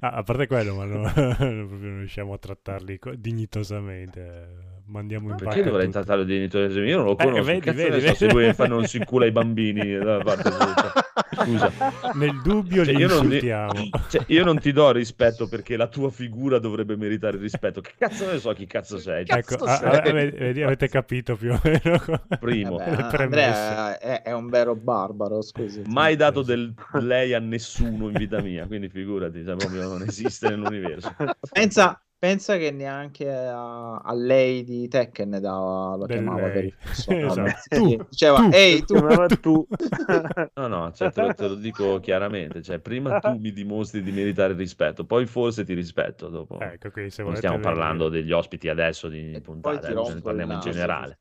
Ah, 0.00 0.10
a 0.10 0.22
parte 0.22 0.46
quello, 0.46 0.74
ma 0.74 0.84
no, 0.84 1.12
non 1.16 1.78
riusciamo 1.98 2.32
a 2.32 2.38
trattarli 2.38 2.98
dignitosamente. 3.16 4.79
Eh, 4.90 4.92
Mandiamo 4.92 5.30
in 5.30 5.36
Perché 5.36 5.62
dovrei 5.62 5.86
tutti. 5.86 5.92
trattarlo 5.92 6.24
di 6.24 6.34
dignitosamente? 6.34 6.80
Io 6.90 6.96
non 6.96 7.06
lo 7.06 7.16
Eh, 7.16 7.16
conosco. 7.24 7.42
vedi, 7.44 7.60
Cazzo 7.60 7.76
vedi, 7.76 7.90
ne 7.90 8.00
so 8.00 8.04
vedi. 8.06 8.16
se 8.16 8.28
lui 8.28 8.52
fa 8.54 8.66
non 8.66 8.86
si 8.86 8.96
incula 8.98 9.26
i 9.26 9.30
bambini. 9.32 9.98
Scusa. 11.32 11.72
Nel 12.14 12.40
dubbio 12.42 12.84
Cioè, 12.84 12.94
li 12.94 13.00
io, 13.00 13.06
non 13.08 13.18
ti, 13.18 13.24
insultiamo. 13.24 13.72
cioè, 14.08 14.24
io 14.26 14.44
non 14.44 14.58
ti 14.58 14.72
do 14.72 14.90
rispetto 14.92 15.48
perché 15.48 15.76
la 15.76 15.86
tua 15.86 16.10
figura 16.10 16.58
dovrebbe 16.58 16.96
meritare 16.96 17.38
rispetto. 17.38 17.80
Che 17.80 17.92
cazzo 17.96 18.30
ne 18.30 18.38
so 18.38 18.52
chi 18.52 18.66
cazzo 18.66 18.98
sei? 18.98 19.24
Ecco, 19.26 19.56
Cazzo 19.56 19.64
ah, 19.64 19.76
sei? 19.76 19.88
ah, 19.96 20.12
vedi- 20.12 20.36
vedi, 20.36 20.62
avete 20.62 20.88
capito 20.88 21.36
più 21.36 21.52
o 21.52 21.60
meno. 21.62 22.00
Primo. 22.38 22.76
Vabbè. 22.76 23.22
Andrea 23.22 23.98
è, 23.98 24.22
è 24.22 24.32
un 24.32 24.48
vero 24.48 24.74
barbaro, 24.74 25.40
scusi. 25.42 25.82
mai 25.86 26.16
dato 26.16 26.42
del 26.42 26.74
lei 27.00 27.32
a 27.32 27.38
nessuno 27.38 28.06
in 28.08 28.12
vita 28.14 28.40
mia, 28.40 28.66
quindi 28.66 28.88
figurati, 28.88 29.44
cioè, 29.44 29.56
proprio 29.56 29.88
non 29.88 30.02
esiste 30.02 30.48
nell'universo. 30.48 31.14
Pensa, 31.52 32.00
pensa 32.20 32.56
che 32.56 32.70
neanche 32.70 33.28
a, 33.28 33.96
a 33.96 34.12
lei 34.14 34.62
di 34.62 34.86
Tekken 34.86 35.38
dava, 35.40 35.96
lo 35.96 36.06
Del 36.06 36.18
chiamava 36.22 36.48
per 36.50 36.62
lei. 36.62 36.74
il 36.82 36.94
suo 36.94 37.12
nome. 37.14 37.26
Esatto. 37.26 38.06
Diceva 38.08 38.38
tu, 38.38 38.54
ehi 38.54 38.84
tu 38.84 38.94
tu. 39.40 39.66
No, 40.54 40.66
no, 40.68 40.92
cioè, 40.92 41.10
te, 41.10 41.22
lo, 41.22 41.32
te 41.34 41.48
lo 41.48 41.54
dico 41.54 41.98
chiaramente, 42.00 42.62
cioè, 42.62 42.78
prima 42.78 43.18
tu 43.18 43.38
mi 43.38 43.52
dimostri 43.52 44.02
di 44.02 44.12
meritare 44.12 44.52
rispetto, 44.54 45.04
poi 45.06 45.26
forse 45.26 45.64
ti 45.64 45.72
rispetto, 45.74 46.28
dopo 46.28 46.58
Ecco, 46.60 46.90
quindi 46.90 47.10
se 47.10 47.22
non 47.22 47.34
stiamo 47.36 47.56
venire- 47.56 47.74
parlando 47.74 48.08
degli 48.10 48.32
ospiti 48.32 48.68
adesso 48.68 49.08
di 49.08 49.32
E 49.32 49.40
puntata, 49.40 49.88
eh, 49.88 49.94
ne 49.94 50.00
il 50.16 50.22
parliamo 50.22 50.52
in 50.52 50.60
generale. 50.60 51.18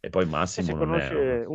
E 0.00 0.10
poi 0.10 0.24
Se 0.24 0.30
Massimo 0.30 0.76
non 0.76 0.78
conosce, 0.78 1.42
è... 1.42 1.46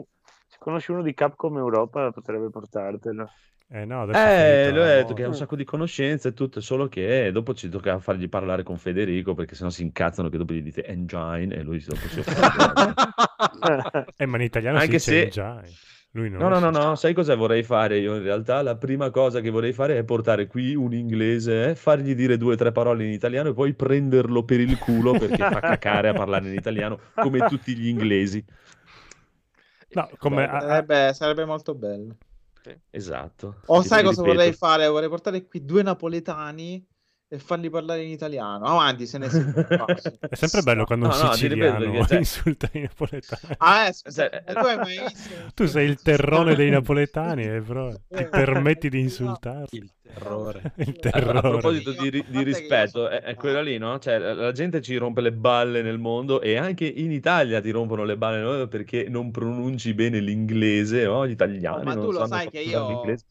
se 0.48 0.58
conosci 0.60 0.92
uno 0.92 1.02
di 1.02 1.14
Capcom 1.14 1.58
Europa 1.58 2.12
potrebbe 2.12 2.50
portartelo. 2.50 3.30
Eh 3.74 3.86
no, 3.86 4.02
adesso 4.02 4.20
è 4.20 4.68
Eh, 4.68 4.72
lui 4.72 4.82
ha 4.82 4.96
detto 4.96 5.14
che 5.14 5.24
ha 5.24 5.28
un 5.28 5.34
sacco 5.34 5.56
di 5.56 5.64
conoscenze 5.64 6.30
e 6.30 6.34
tutto, 6.34 6.60
solo 6.60 6.90
che 6.90 7.32
dopo 7.32 7.54
ci 7.54 7.70
tocca 7.70 8.00
fargli 8.00 8.28
parlare 8.28 8.64
con 8.64 8.78
Federico 8.78 9.34
perché 9.34 9.56
sennò 9.56 9.70
si 9.70 9.84
incazzano 9.84 10.28
che 10.28 10.38
dopo 10.38 10.54
gli 10.54 10.62
dite 10.62 10.84
engine 10.84 11.56
e 11.56 11.62
lui 11.62 11.82
dopo 11.84 12.08
si. 12.08 12.22
Eh, 14.18 14.26
ma 14.26 14.38
in 14.38 14.44
italiano 14.44 14.78
Anche 14.78 15.00
si 15.00 15.12
dice 15.12 15.32
se- 15.32 15.42
engine. 15.42 15.70
Lui 16.14 16.30
non 16.30 16.42
No, 16.42 16.60
no, 16.60 16.70
no, 16.70 16.70
no, 16.84 16.96
sai 16.96 17.14
cosa 17.14 17.36
vorrei 17.36 17.64
fare 17.64 17.98
io 18.00 18.16
in 18.16 18.24
realtà? 18.24 18.62
La 18.62 18.76
prima 18.76 19.10
cosa 19.12 19.40
che 19.40 19.50
vorrei 19.50 19.72
fare 19.72 19.98
è 19.98 20.04
portare 20.04 20.46
qui 20.48 20.76
un 20.76 20.94
inglese, 20.94 21.70
eh, 21.70 21.76
fargli 21.76 22.14
dire 22.14 22.36
due 22.36 22.56
o 22.56 22.58
tre 22.58 22.74
parole 22.74 23.06
in 23.06 23.12
italiano 23.12 23.50
e 23.50 23.54
poi 23.54 23.74
prenderlo 23.74 24.44
per 24.44 24.60
il 24.60 24.78
culo 24.78 25.14
perché 25.14 25.38
fa 25.38 25.62
cacare 25.62 26.10
a 26.10 26.14
parlare 26.14 26.50
in 26.50 26.56
italiano 26.56 27.00
come 27.16 27.48
tutti 27.48 27.74
gli 27.78 27.88
inglesi. 27.88 28.44
No, 29.94 30.10
come 30.18 30.44
a- 30.46 30.60
sarebbe, 30.60 31.14
sarebbe 31.14 31.46
molto 31.46 31.74
bello. 31.76 32.18
Esatto. 32.90 33.62
O 33.66 33.82
Tipo, 33.82 33.82
sai 33.82 34.04
cosa 34.04 34.22
ripeto, 34.22 34.24
vorrei 34.24 34.54
fare? 34.54 34.88
Vorrei 34.88 35.10
portare 35.10 35.48
qui 35.48 35.66
due 35.66 35.84
napoletani 35.84 36.86
e 37.34 37.40
farli 37.40 37.70
parlare 37.70 38.04
in 38.04 38.10
italiano. 38.10 38.66
Avanti, 38.66 39.08
se 39.08 39.18
ne 39.18 39.30
si 39.30 39.38
È 40.30 40.36
sempre 40.36 40.62
bello 40.64 40.84
quando 40.84 41.06
un 41.06 41.12
No, 41.12 41.24
no, 41.24 41.30
ti 41.30 41.48
ripeto, 41.48 41.80
siciliano 41.80 41.92
perché, 41.92 42.08
cioè- 42.08 42.18
insulta 42.18 42.70
i 42.74 42.80
napoletani. 42.82 43.54
Ah, 43.58 43.88
eh, 43.88 43.94
scusa, 43.94 44.30
Cioè, 44.30 44.44
tu 44.54 44.66
hai 44.66 44.78
mai 44.78 45.00
visto? 45.08 45.36
Tu 45.54 45.66
sei 45.66 45.88
il 45.88 46.02
terrone 46.02 46.56
dei 46.56 46.70
napoletani, 46.70 47.44
eh, 47.46 47.62
però 47.62 47.90
ti 48.10 48.26
permetti 48.30 48.90
di 48.90 48.98
no. 48.98 49.04
insultarli. 49.04 49.68
Il 49.78 49.92
terrore. 50.02 50.74
Il 50.76 50.88
A, 50.90 51.08
a 51.08 51.12
terrore. 51.12 51.40
proposito 51.50 51.92
di, 51.94 52.10
ri- 52.10 52.26
A 52.28 52.30
di 52.30 52.44
rispetto, 52.44 53.08
è, 53.08 53.22
è 53.22 53.36
quello 53.36 53.62
lì, 53.62 53.78
no? 53.78 53.98
Cioè, 53.98 54.18
la, 54.20 54.52
gente 54.52 54.82
ci 54.82 54.98
rompe 54.98 55.22
le 55.22 55.32
balle 55.32 55.82
nel 55.82 56.00
mondo 56.00 56.42
e 56.42 56.58
anche 56.58 56.86
in 56.86 57.12
Italia 57.14 57.62
ti 57.62 57.70
rompono 57.72 58.04
le 58.04 58.18
balle 58.18 58.38
nel 58.40 58.46
mondo 58.46 58.68
perché 58.68 59.08
non 59.08 59.32
pronunci 59.32 59.94
bene 59.94 60.20
l'inglese, 60.20 61.06
no? 61.06 61.26
Gli 61.26 61.32
italiani 61.32 61.78
No, 61.78 61.84
ma 61.84 61.94
non 61.94 62.06
tu 62.06 62.12
lo 62.12 62.18
sanno 62.20 62.36
sai 62.36 62.50
che 62.50 62.60
io- 62.60 62.88
l'inglese. 62.88 63.26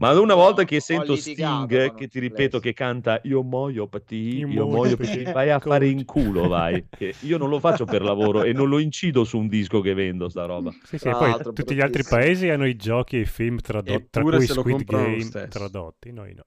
Ma 0.00 0.18
una 0.20 0.34
volta 0.36 0.62
che 0.62 0.78
sento 0.78 1.16
Sting, 1.16 1.94
che 1.94 2.06
ti 2.06 2.20
ripeto 2.20 2.60
che 2.60 2.72
canta 2.72 3.20
Io 3.24 3.42
muoio 3.42 3.88
per 3.88 4.04
te, 4.04 4.14
Io 4.14 4.46
io 4.46 4.66
muoio 4.66 4.96
per 4.96 5.10
te, 5.10 5.32
vai 5.32 5.50
a 5.50 5.58
fare 5.58 5.88
in 5.88 6.04
culo, 6.04 6.46
vai. 6.46 6.86
Che 6.88 7.14
io 7.22 7.36
non 7.36 7.48
lo 7.48 7.58
faccio 7.58 7.84
per 7.84 8.02
lavoro 8.02 8.44
e 8.44 8.52
non 8.52 8.68
lo 8.68 8.78
incido 8.78 9.24
su 9.24 9.38
un 9.38 9.48
disco 9.48 9.80
che 9.80 9.94
vendo, 9.94 10.28
sta 10.28 10.44
roba. 10.44 10.70
Sì, 10.84 10.98
sì, 10.98 11.08
e 11.08 11.10
Tra 11.10 11.18
poi 11.18 11.52
tutti 11.52 11.74
gli 11.74 11.80
altri 11.80 12.04
paesi 12.04 12.48
hanno 12.48 12.66
i 12.66 12.76
giochi 12.76 13.16
e 13.16 13.20
i 13.20 13.24
film 13.24 13.58
tradotti, 13.58 14.06
tra 14.08 14.22
cui 14.22 14.46
Squid 14.46 14.84
Game 14.84 15.20
stesso. 15.20 15.48
tradotti, 15.48 16.12
noi 16.12 16.32
no. 16.32 16.44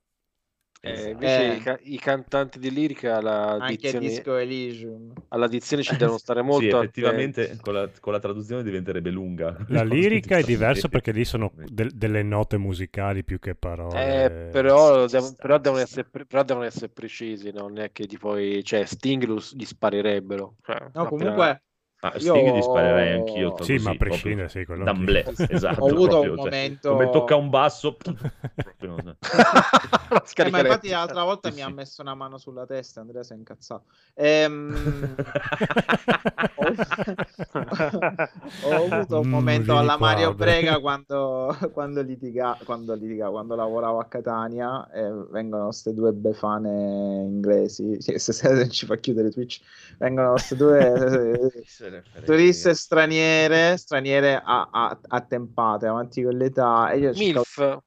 Eh, 0.83 1.09
invece 1.11 1.43
Eh. 1.51 1.55
i, 1.57 1.59
ca- 1.59 1.79
i 1.83 1.99
cantanti 1.99 2.57
di 2.57 2.71
lirica 2.71 3.17
alla 3.17 3.51
Anche 3.51 3.75
dizione, 3.75 3.99
Disco 4.07 4.35
Elysium. 4.35 5.13
alla 5.27 5.47
dizione 5.47 5.83
ci 5.83 5.95
devono 5.95 6.17
stare 6.17 6.41
molto 6.43 6.79
Sì, 6.79 6.83
effettivamente 6.85 7.57
con 7.61 7.73
la, 7.75 7.87
con 7.99 8.13
la 8.13 8.19
traduzione 8.19 8.63
diventerebbe 8.63 9.11
lunga. 9.11 9.55
La 9.67 9.83
lirica 9.85 10.37
è 10.37 10.41
diverso 10.43 10.87
Effettivamente. 10.87 10.89
perché 10.89 11.11
lì 11.11 11.23
sono 11.23 11.51
del- 11.67 11.91
delle 11.93 12.23
note 12.23 12.57
musicali 12.57 13.23
più 13.23 13.37
che 13.37 13.53
parole. 13.53 14.25
Eh, 14.25 14.29
però, 14.49 15.07
sta, 15.07 15.21
però 15.37 15.59
devono 15.59 15.81
essere, 15.83 16.07
pre- 16.09 16.25
però 16.25 16.43
devono 16.43 16.65
essere 16.65 16.89
precisi, 16.89 17.51
non 17.51 17.77
è 17.77 17.91
che 17.91 18.07
tipo, 18.07 18.35
cioè, 18.63 18.83
Sting 18.85 19.23
lo- 19.25 19.43
gli 19.53 19.65
sparerebbero. 19.65 20.55
Cioè, 20.63 20.77
No, 20.79 20.85
appena- 21.03 21.07
comunque 21.09 21.61
Ah, 22.03 22.13
Io- 22.17 22.33
Sting 22.33 22.55
gli 22.55 22.61
sparerei 22.63 23.11
anch'io. 23.13 23.49
Sì, 23.51 23.73
così, 23.73 23.77
ma 23.83 23.91
a 23.91 23.95
prescindere, 23.95 24.49
sì, 24.49 24.65
quello 24.65 24.83
d'amblè, 24.85 25.23
esatto. 25.49 25.83
Ho 25.83 25.87
avuto 25.87 26.07
proprio, 26.07 26.31
un 26.31 26.37
cioè, 26.37 26.45
momento- 26.45 26.89
come 26.89 27.09
tocca 27.11 27.35
un 27.35 27.49
basso, 27.51 27.95
proprio, 28.55 28.95
Eh, 30.35 30.49
ma 30.49 30.59
infatti 30.59 30.89
l'altra 30.89 31.23
volta 31.23 31.49
Sì, 31.49 31.55
mi 31.55 31.61
ha 31.61 31.67
sì. 31.67 31.73
messo 31.73 32.01
una 32.01 32.15
mano 32.15 32.37
sulla 32.39 32.65
testa, 32.65 33.01
Andrea 33.01 33.21
si 33.23 33.33
è 33.33 33.35
incazzato. 33.35 33.85
Ehm, 34.15 35.15
ho, 36.55 36.73
ho 38.63 38.75
avuto 38.85 39.19
un 39.19 39.29
momento 39.29 39.77
alla 39.77 39.97
Mario. 39.97 40.33
Brega 40.33 40.79
quando, 41.57 41.71
quando, 41.73 42.01
litiga, 42.01 42.57
quando, 42.63 42.93
litiga, 42.95 43.29
quando 43.29 43.55
lavoravo 43.55 43.99
a 43.99 44.05
Catania 44.05 44.89
e 44.91 45.11
vengono 45.29 45.65
queste 45.65 45.93
due 45.93 46.11
befane 46.13 46.69
inglesi, 47.23 47.97
sì, 48.01 48.17
se, 48.19 48.33
se 48.33 48.69
ci 48.69 48.85
fa 48.85 48.95
chiudere 48.97 49.31
Twitch, 49.31 49.61
vengono 49.97 50.31
queste 50.31 50.55
due 50.55 51.49
frega. 52.11 52.25
turiste 52.25 52.73
straniere, 52.73 53.77
straniere 53.77 54.41
a- 54.43 54.69
a- 54.71 54.99
attempate, 55.07 55.87
avanti 55.87 56.23
con 56.23 56.35
l'età. 56.37 56.91
E 56.91 56.97
io 56.99 57.13
cercavo- 57.13 57.45
Milf. 57.55 57.79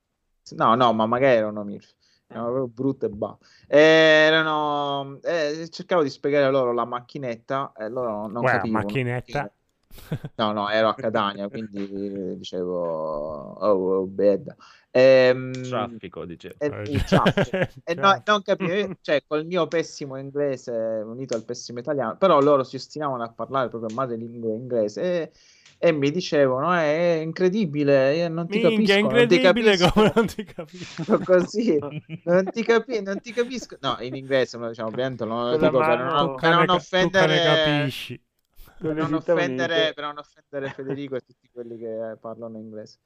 No, 0.57 0.75
no, 0.75 0.93
ma 0.93 1.07
magari 1.07 1.37
erano 1.37 1.65
MILF. 1.65 1.95
Erano 2.29 2.47
proprio 2.47 2.69
brutte 2.69 3.07
e 3.07 3.09
ba. 3.09 3.37
E 3.67 3.79
erano... 3.79 5.19
eh, 5.23 5.69
cercavo 5.71 6.03
di 6.03 6.11
spiegare 6.11 6.51
loro 6.51 6.73
la 6.73 6.85
macchinetta 6.85 7.73
e 7.77 7.89
loro 7.89 8.11
non, 8.11 8.33
non 8.33 8.43
Guarda, 8.43 8.59
capivano. 8.59 8.85
macchinetta. 8.85 9.53
No, 10.37 10.53
no, 10.53 10.69
ero 10.69 10.89
a 10.89 10.95
Catania, 10.95 11.49
quindi 11.49 12.37
dicevo... 12.37 12.79
Oh, 13.55 13.99
oh 14.01 14.07
bed. 14.07 14.55
Ehm, 14.91 15.53
Traffico, 15.63 16.25
dicevo. 16.25 16.55
e- 16.59 16.67
Eh, 16.71 16.83
il 16.91 17.05
traffico. 17.05 17.57
E 17.85 17.95
no, 17.95 18.03
Ciao. 18.03 18.23
non 18.27 18.43
capivo, 18.43 18.97
cioè 19.01 19.23
col 19.27 19.45
mio 19.47 19.67
pessimo 19.67 20.17
inglese 20.17 20.73
unito 20.73 21.35
al 21.35 21.45
pessimo 21.45 21.79
italiano, 21.81 22.17
però 22.17 22.41
loro 22.41 22.63
si 22.65 22.77
ostinavano 22.77 23.23
a 23.23 23.33
parlare 23.33 23.69
proprio 23.69 23.95
madrelingua 23.95 24.55
inglese 24.55 25.03
e, 25.03 25.33
e 25.89 25.93
mi 25.93 26.11
dicevano: 26.11 26.73
è 26.73 27.21
incredibile, 27.23 28.17
io 28.17 28.29
non 28.29 28.49
ti 28.49 28.61
Minchia, 28.61 28.95
capisco, 28.95 29.09
non 29.11 29.27
ti 29.27 29.39
incredibile 29.39 29.77
capisco. 29.77 29.91
come 29.93 30.13
non 30.15 30.27
ti 30.27 30.45
capisco. 30.45 31.21
così 31.23 31.79
non 32.25 32.51
ti, 32.51 32.63
capi- 32.65 33.03
non 33.03 33.21
ti 33.21 33.33
capisco 33.33 33.77
no 33.81 33.97
in 34.01 34.15
inglese 34.17 34.57
lo 34.59 34.69
diciamo 34.69 34.89
ovviamente 34.89 35.25
non 35.25 35.59
dico 35.59 35.83
per 35.83 35.99
non, 35.99 36.39
per 36.39 36.55
non 36.55 36.67
ca- 36.69 36.79
tu 36.97 37.07
offendere 37.07 37.41
capisci. 37.41 38.21
Per 38.89 38.95
non, 38.97 39.15
offendere, 39.15 39.93
per 39.95 40.05
non 40.05 40.19
offendere 40.19 40.73
Federico 40.73 41.17
e 41.17 41.21
tutti 41.21 41.49
quelli 41.53 41.79
che 41.79 42.11
eh, 42.13 42.17
parlano 42.17 42.59
inglese 42.59 42.99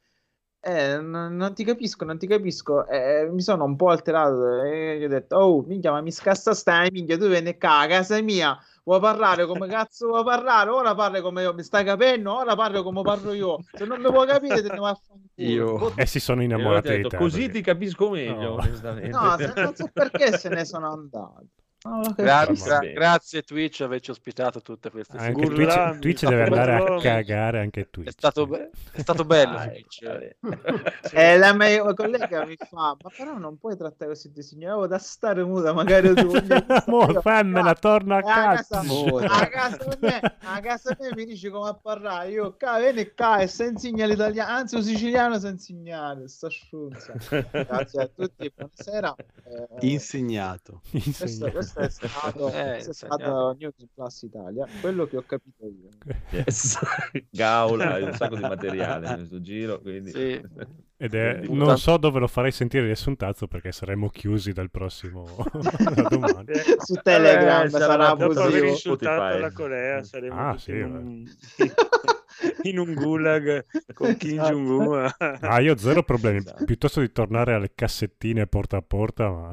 eh, 0.61 0.97
non, 0.99 1.37
non 1.37 1.53
ti 1.53 1.63
capisco, 1.63 2.03
non 2.03 2.17
ti 2.17 2.27
capisco. 2.27 2.85
Eh, 2.85 3.29
mi 3.31 3.41
sono 3.41 3.63
un 3.63 3.77
po' 3.77 3.91
alterato 3.91 4.61
e 4.61 4.97
gli 4.99 5.05
ho 5.05 5.07
detto: 5.07 5.37
Oh, 5.37 5.61
minchia, 5.65 5.91
ma 5.91 6.01
mi 6.01 6.11
scassa 6.11 6.53
stai, 6.53 6.89
minchia, 6.91 7.17
tu 7.17 7.29
vieni 7.29 7.57
qua 7.57 7.79
a 7.79 7.87
casa 7.87 8.21
mia. 8.21 8.57
Vuoi 8.83 8.99
parlare 8.99 9.45
come 9.45 9.67
cazzo 9.69 10.07
vuoi 10.07 10.25
parlare? 10.25 10.69
Ora 10.69 10.93
parli 10.95 11.21
come 11.21 11.43
io, 11.43 11.53
mi 11.53 11.63
stai 11.63 11.85
capendo? 11.85 12.35
Ora 12.35 12.55
parlo 12.57 12.83
come 12.83 13.01
parlo 13.03 13.31
io. 13.31 13.59
Se 13.71 13.85
non 13.85 14.01
mi 14.01 14.09
vuoi 14.09 14.27
capire, 14.27 14.61
te 14.61 14.67
ne 14.73 14.79
vai 14.79 14.91
a 14.91 14.95
fanculo. 14.95 15.29
Io- 15.35 15.93
E 15.95 16.05
si 16.05 16.19
sono 16.19 16.43
innamorati 16.43 16.89
detto, 16.89 17.07
te. 17.07 17.15
così 17.17 17.37
perché- 17.43 17.53
ti 17.53 17.61
capisco 17.61 18.09
meglio, 18.09 18.33
No. 18.41 18.53
onestamente. 18.55 19.07
No, 19.11 19.37
se- 19.37 19.53
non 19.55 19.75
so 19.75 19.89
perché 19.93 20.37
se 20.37 20.49
ne 20.49 20.65
sono 20.65 20.91
andato. 20.91 21.45
Non 21.81 22.01
lo 22.01 22.13
Gra- 22.13 22.39
capisco. 22.45 22.65
gra- 22.65 22.79
bene. 22.79 22.93
grazie 22.93 23.41
Twitch 23.43 23.79
averci 23.81 24.11
ospitato 24.11 24.61
tutte 24.61 24.89
queste 24.91 25.15
Anche. 25.17 25.45
Twitch, 25.47 25.99
Twitch 25.99 26.25
deve 26.27 26.43
andare 26.43 26.75
a 26.75 26.97
cagare 26.99 27.59
anche 27.61 27.89
Twitch. 27.89 28.09
È 28.09 28.11
stato, 28.11 28.45
be- 28.47 28.69
è 28.91 28.99
stato 29.01 29.23
bello 29.23 29.53
Dai, 29.53 29.69
Twitch. 29.69 30.03
vabbè. 30.05 30.35
E 31.13 31.37
la 31.37 31.53
mia 31.53 31.93
collega 31.93 32.45
mi 32.45 32.55
fa: 32.57 32.95
Ma 33.01 33.09
però 33.15 33.37
non 33.37 33.57
puoi 33.57 33.77
trattare 33.77 34.11
così 34.11 34.29
di 34.31 34.43
signore, 34.43 34.87
da 34.89 34.97
stare 34.97 35.43
muta, 35.45 35.71
magari 35.71 36.13
tu. 36.13 36.29
Mo, 36.87 37.07
femmina, 37.21 37.73
torna 37.75 38.17
a 38.17 38.19
E 38.19 38.29
a 38.29 38.33
casa, 38.55 38.79
a 38.81 39.47
casa 39.47 39.97
me, 40.01 40.19
a 40.41 40.59
casa 40.59 40.97
me 40.99 41.09
mi 41.15 41.25
dici 41.25 41.49
come 41.49 41.69
a 41.69 41.73
parlare. 41.73 42.29
Io 42.31 42.55
qua, 42.57 42.77
vieni 42.79 43.09
qua 43.15 43.37
e 43.39 43.47
se 43.47 43.65
insegna 43.67 44.05
l'italiano, 44.05 44.51
anzi, 44.51 44.75
un 44.75 44.83
siciliano 44.83 45.39
sa 45.39 45.47
insegnare. 45.47 46.27
Sta 46.27 46.49
sciunza. 46.49 47.13
Grazie 47.51 48.01
a 48.01 48.07
tutti, 48.13 48.51
buonasera. 48.53 49.15
Eh, 49.45 49.87
Insegnato. 49.87 50.81
questo, 50.91 51.21
Insegna. 51.23 51.51
questo 51.51 51.67
questo 51.73 52.05
è 52.05 52.07
stato, 52.09 52.51
Eh, 52.51 52.63
questo 52.73 52.91
è 52.91 52.93
stato 52.93 53.55
News 53.59 53.73
Plus 53.93 54.21
Italia. 54.23 54.67
Quello 54.81 55.05
che 55.07 55.17
ho 55.17 55.23
capito 55.23 55.65
io. 55.65 55.89
Yes. 56.31 56.79
Gaula, 57.31 57.93
hai 57.93 58.03
un 58.03 58.13
sacco 58.13 58.35
di 58.35 58.41
materiale 58.41 59.07
in 59.09 59.15
questo 59.15 59.41
giro, 59.41 59.79
quindi... 59.79 60.11
Sì. 60.11 60.41
Ed 61.01 61.13
è, 61.15 61.43
non 61.47 61.77
so 61.77 61.95
dove 61.95 62.19
lo 62.19 62.27
farei 62.27 62.51
sentire 62.51 62.83
riassuntato 62.83 63.47
perché 63.47 63.71
saremo 63.71 64.09
chiusi 64.09 64.51
dal 64.51 64.69
prossimo 64.69 65.23
da 65.95 66.01
domani. 66.09 66.47
Su 66.77 66.95
Telegram 67.01 67.65
Eh, 67.65 67.69
sarà 67.69 67.85
sarà 67.85 68.07
Dopo 68.15 68.23
aver 68.31 68.37
abusivo. 68.43 68.65
insultato 68.67 69.15
Spotify. 69.21 69.39
la 69.39 69.51
Corea 69.53 70.03
saremo 70.03 70.35
Ah, 70.49 70.57
sì, 70.57 70.71
in, 70.71 70.83
un, 70.93 71.23
in 72.63 72.79
un 72.79 72.93
gulag 72.95 73.65
con 73.93 74.17
Kim 74.17 74.39
Esatto. 74.41 74.51
Jong-un. 74.53 75.09
Ah, 75.39 75.59
io 75.61 75.71
ho 75.73 75.77
zero 75.77 76.03
problemi. 76.03 76.39
Esatto. 76.39 76.65
Piuttosto 76.65 76.99
di 76.99 77.11
tornare 77.13 77.53
alle 77.53 77.71
cassettine 77.73 78.45
porta 78.47 78.75
a 78.75 78.81
porta, 78.81 79.29
ma 79.29 79.51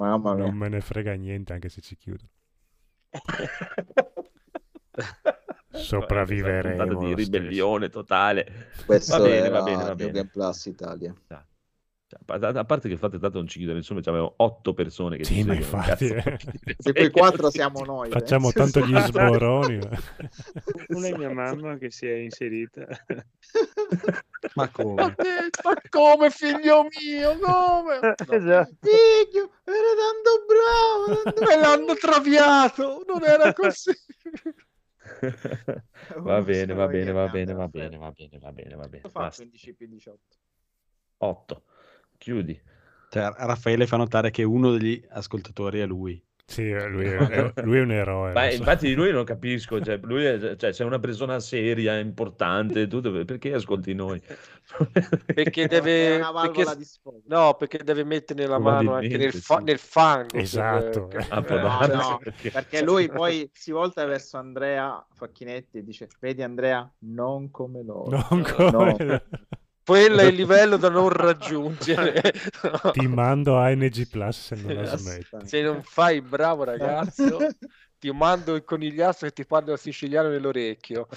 Mamma 0.00 0.34
mia. 0.34 0.44
non 0.44 0.54
me 0.54 0.68
ne 0.68 0.80
frega 0.80 1.12
niente 1.12 1.52
anche 1.52 1.68
se 1.68 1.82
ci 1.82 1.94
chiudono. 1.94 2.30
Sopravviveremo. 5.72 6.98
Di 6.98 7.14
ribellione 7.14 7.90
totale. 7.90 8.70
Questo 8.86 9.18
Va 9.18 9.24
bene, 9.24 9.48
va 9.50 9.62
bene, 9.62 9.84
va 9.84 9.94
bene. 9.94 10.10
Game 10.10 10.28
Plus 10.28 10.64
Italia. 10.66 11.14
Cioè, 11.28 11.42
a 12.26 12.48
a 12.48 12.64
parte 12.64 12.88
che 12.88 12.94
il 12.94 12.98
fatto 12.98 13.16
è 13.16 13.20
tanto 13.20 13.38
non 13.38 13.46
ci 13.46 13.58
chiudono 13.58 13.78
nessuno, 13.78 14.00
avevamo 14.00 14.34
otto 14.38 14.74
persone 14.74 15.16
che 15.16 15.24
Sì, 15.24 15.34
ci 15.34 15.44
ma 15.44 15.54
seguono, 15.54 15.82
infatti, 15.82 16.08
cazzo, 16.08 16.28
eh. 16.28 16.74
Se 16.78 16.92
quei 16.92 17.10
quattro 17.10 17.50
siamo 17.50 17.84
noi. 17.84 18.10
Facciamo 18.10 18.48
eh. 18.48 18.52
tanto 18.52 18.84
gli 18.84 18.96
sboroni. 18.98 19.78
ma- 19.78 19.98
Una 20.96 21.06
è 21.06 21.16
mia 21.16 21.30
mamma 21.30 21.76
che 21.76 21.90
si 21.90 22.06
è 22.06 22.14
inserita. 22.14 22.86
Ma 24.54 24.68
come? 24.70 25.14
Ma 25.64 25.74
come 25.90 26.30
figlio 26.30 26.86
mio? 26.98 27.38
Come? 27.38 28.14
Esatto. 28.16 28.74
Figlio, 28.80 29.50
era 29.64 29.92
tanto 30.00 30.44
bravo. 30.46 31.22
tanto 31.22 31.44
Me 31.44 31.56
l'hanno 31.56 31.94
traviato, 31.94 33.04
non 33.06 33.22
era 33.22 33.52
così. 33.52 33.92
va 36.16 36.42
bene, 36.42 36.72
va 36.74 36.86
bene, 36.88 37.12
va 37.12 37.28
bene, 37.28 37.52
va 37.52 37.68
bene, 37.68 37.96
va 37.98 38.10
bene, 38.10 38.38
va 38.38 38.52
bene, 38.52 38.74
va 38.74 38.88
bene. 38.88 39.00
Quanto 39.02 39.08
fa 39.10 39.20
Basta. 39.20 39.42
15 39.42 39.74
più 39.74 39.88
18? 39.88 40.20
8. 41.18 41.62
Chiudi. 42.20 42.60
Cioè, 43.08 43.32
Raffaele 43.38 43.86
fa 43.86 43.96
notare 43.96 44.30
che 44.30 44.42
uno 44.42 44.72
degli 44.72 45.02
ascoltatori 45.08 45.80
è 45.80 45.86
lui. 45.86 46.22
Sì, 46.44 46.68
lui 46.70 47.06
è, 47.08 47.52
lui 47.62 47.78
è 47.78 47.80
un 47.80 47.92
eroe. 47.92 48.32
Ma 48.32 48.44
lo 48.44 48.50
so. 48.50 48.56
infatti 48.58 48.88
di 48.88 48.94
lui 48.94 49.10
non 49.10 49.24
capisco, 49.24 49.80
cioè, 49.80 49.98
lui 50.02 50.24
è, 50.24 50.56
cioè, 50.56 50.72
sei 50.72 50.84
una 50.86 50.98
persona 50.98 51.40
seria, 51.40 51.98
importante, 51.98 52.86
tu 52.88 53.00
dove- 53.00 53.24
perché 53.24 53.54
ascolti 53.54 53.94
noi? 53.94 54.20
Perché 55.34 55.66
deve... 55.66 56.20
Perché, 56.20 56.64
no, 57.26 57.54
perché 57.54 57.82
deve 57.82 58.04
mettere 58.04 58.46
la 58.46 58.58
mano 58.60 58.94
anche 58.94 59.16
nel, 59.16 59.32
fa- 59.32 59.58
sì. 59.58 59.64
nel 59.64 59.78
fango. 59.78 60.36
Esatto. 60.36 61.08
Ah, 61.30 61.42
può 61.42 61.56
No, 61.56 61.86
no, 61.86 62.18
perché- 62.22 62.50
perché 62.50 62.82
lui 62.84 63.08
poi 63.08 63.50
si 63.52 63.72
volta 63.72 64.04
verso 64.04 64.36
Andrea 64.36 65.04
Facchinetti 65.12 65.78
e 65.78 65.82
dice: 65.82 66.06
Vedi, 66.20 66.42
Andrea, 66.42 66.88
non 66.98 67.50
come 67.50 67.82
loro. 67.82 68.24
Non 68.30 68.42
come- 68.42 68.70
No. 68.70 69.22
Quello 69.90 70.20
è 70.20 70.26
il 70.26 70.36
livello 70.36 70.76
da 70.76 70.88
non 70.88 71.08
raggiungere. 71.08 72.22
Ti 72.92 73.06
mando 73.08 73.58
a 73.58 73.70
NG 73.70 74.08
Plus 74.08 74.38
se 74.40 74.54
non 74.54 74.72
la 74.84 74.96
smetti. 74.96 75.48
Se 75.48 75.62
non 75.62 75.82
fai 75.82 76.20
bravo 76.20 76.62
ragazzo, 76.62 77.38
ti 77.98 78.12
mando 78.12 78.54
il 78.54 78.62
conigliastro 78.62 79.26
che 79.26 79.32
ti 79.34 79.44
parla 79.44 79.72
il 79.72 79.78
siciliano 79.80 80.28
nell'orecchio. 80.28 81.08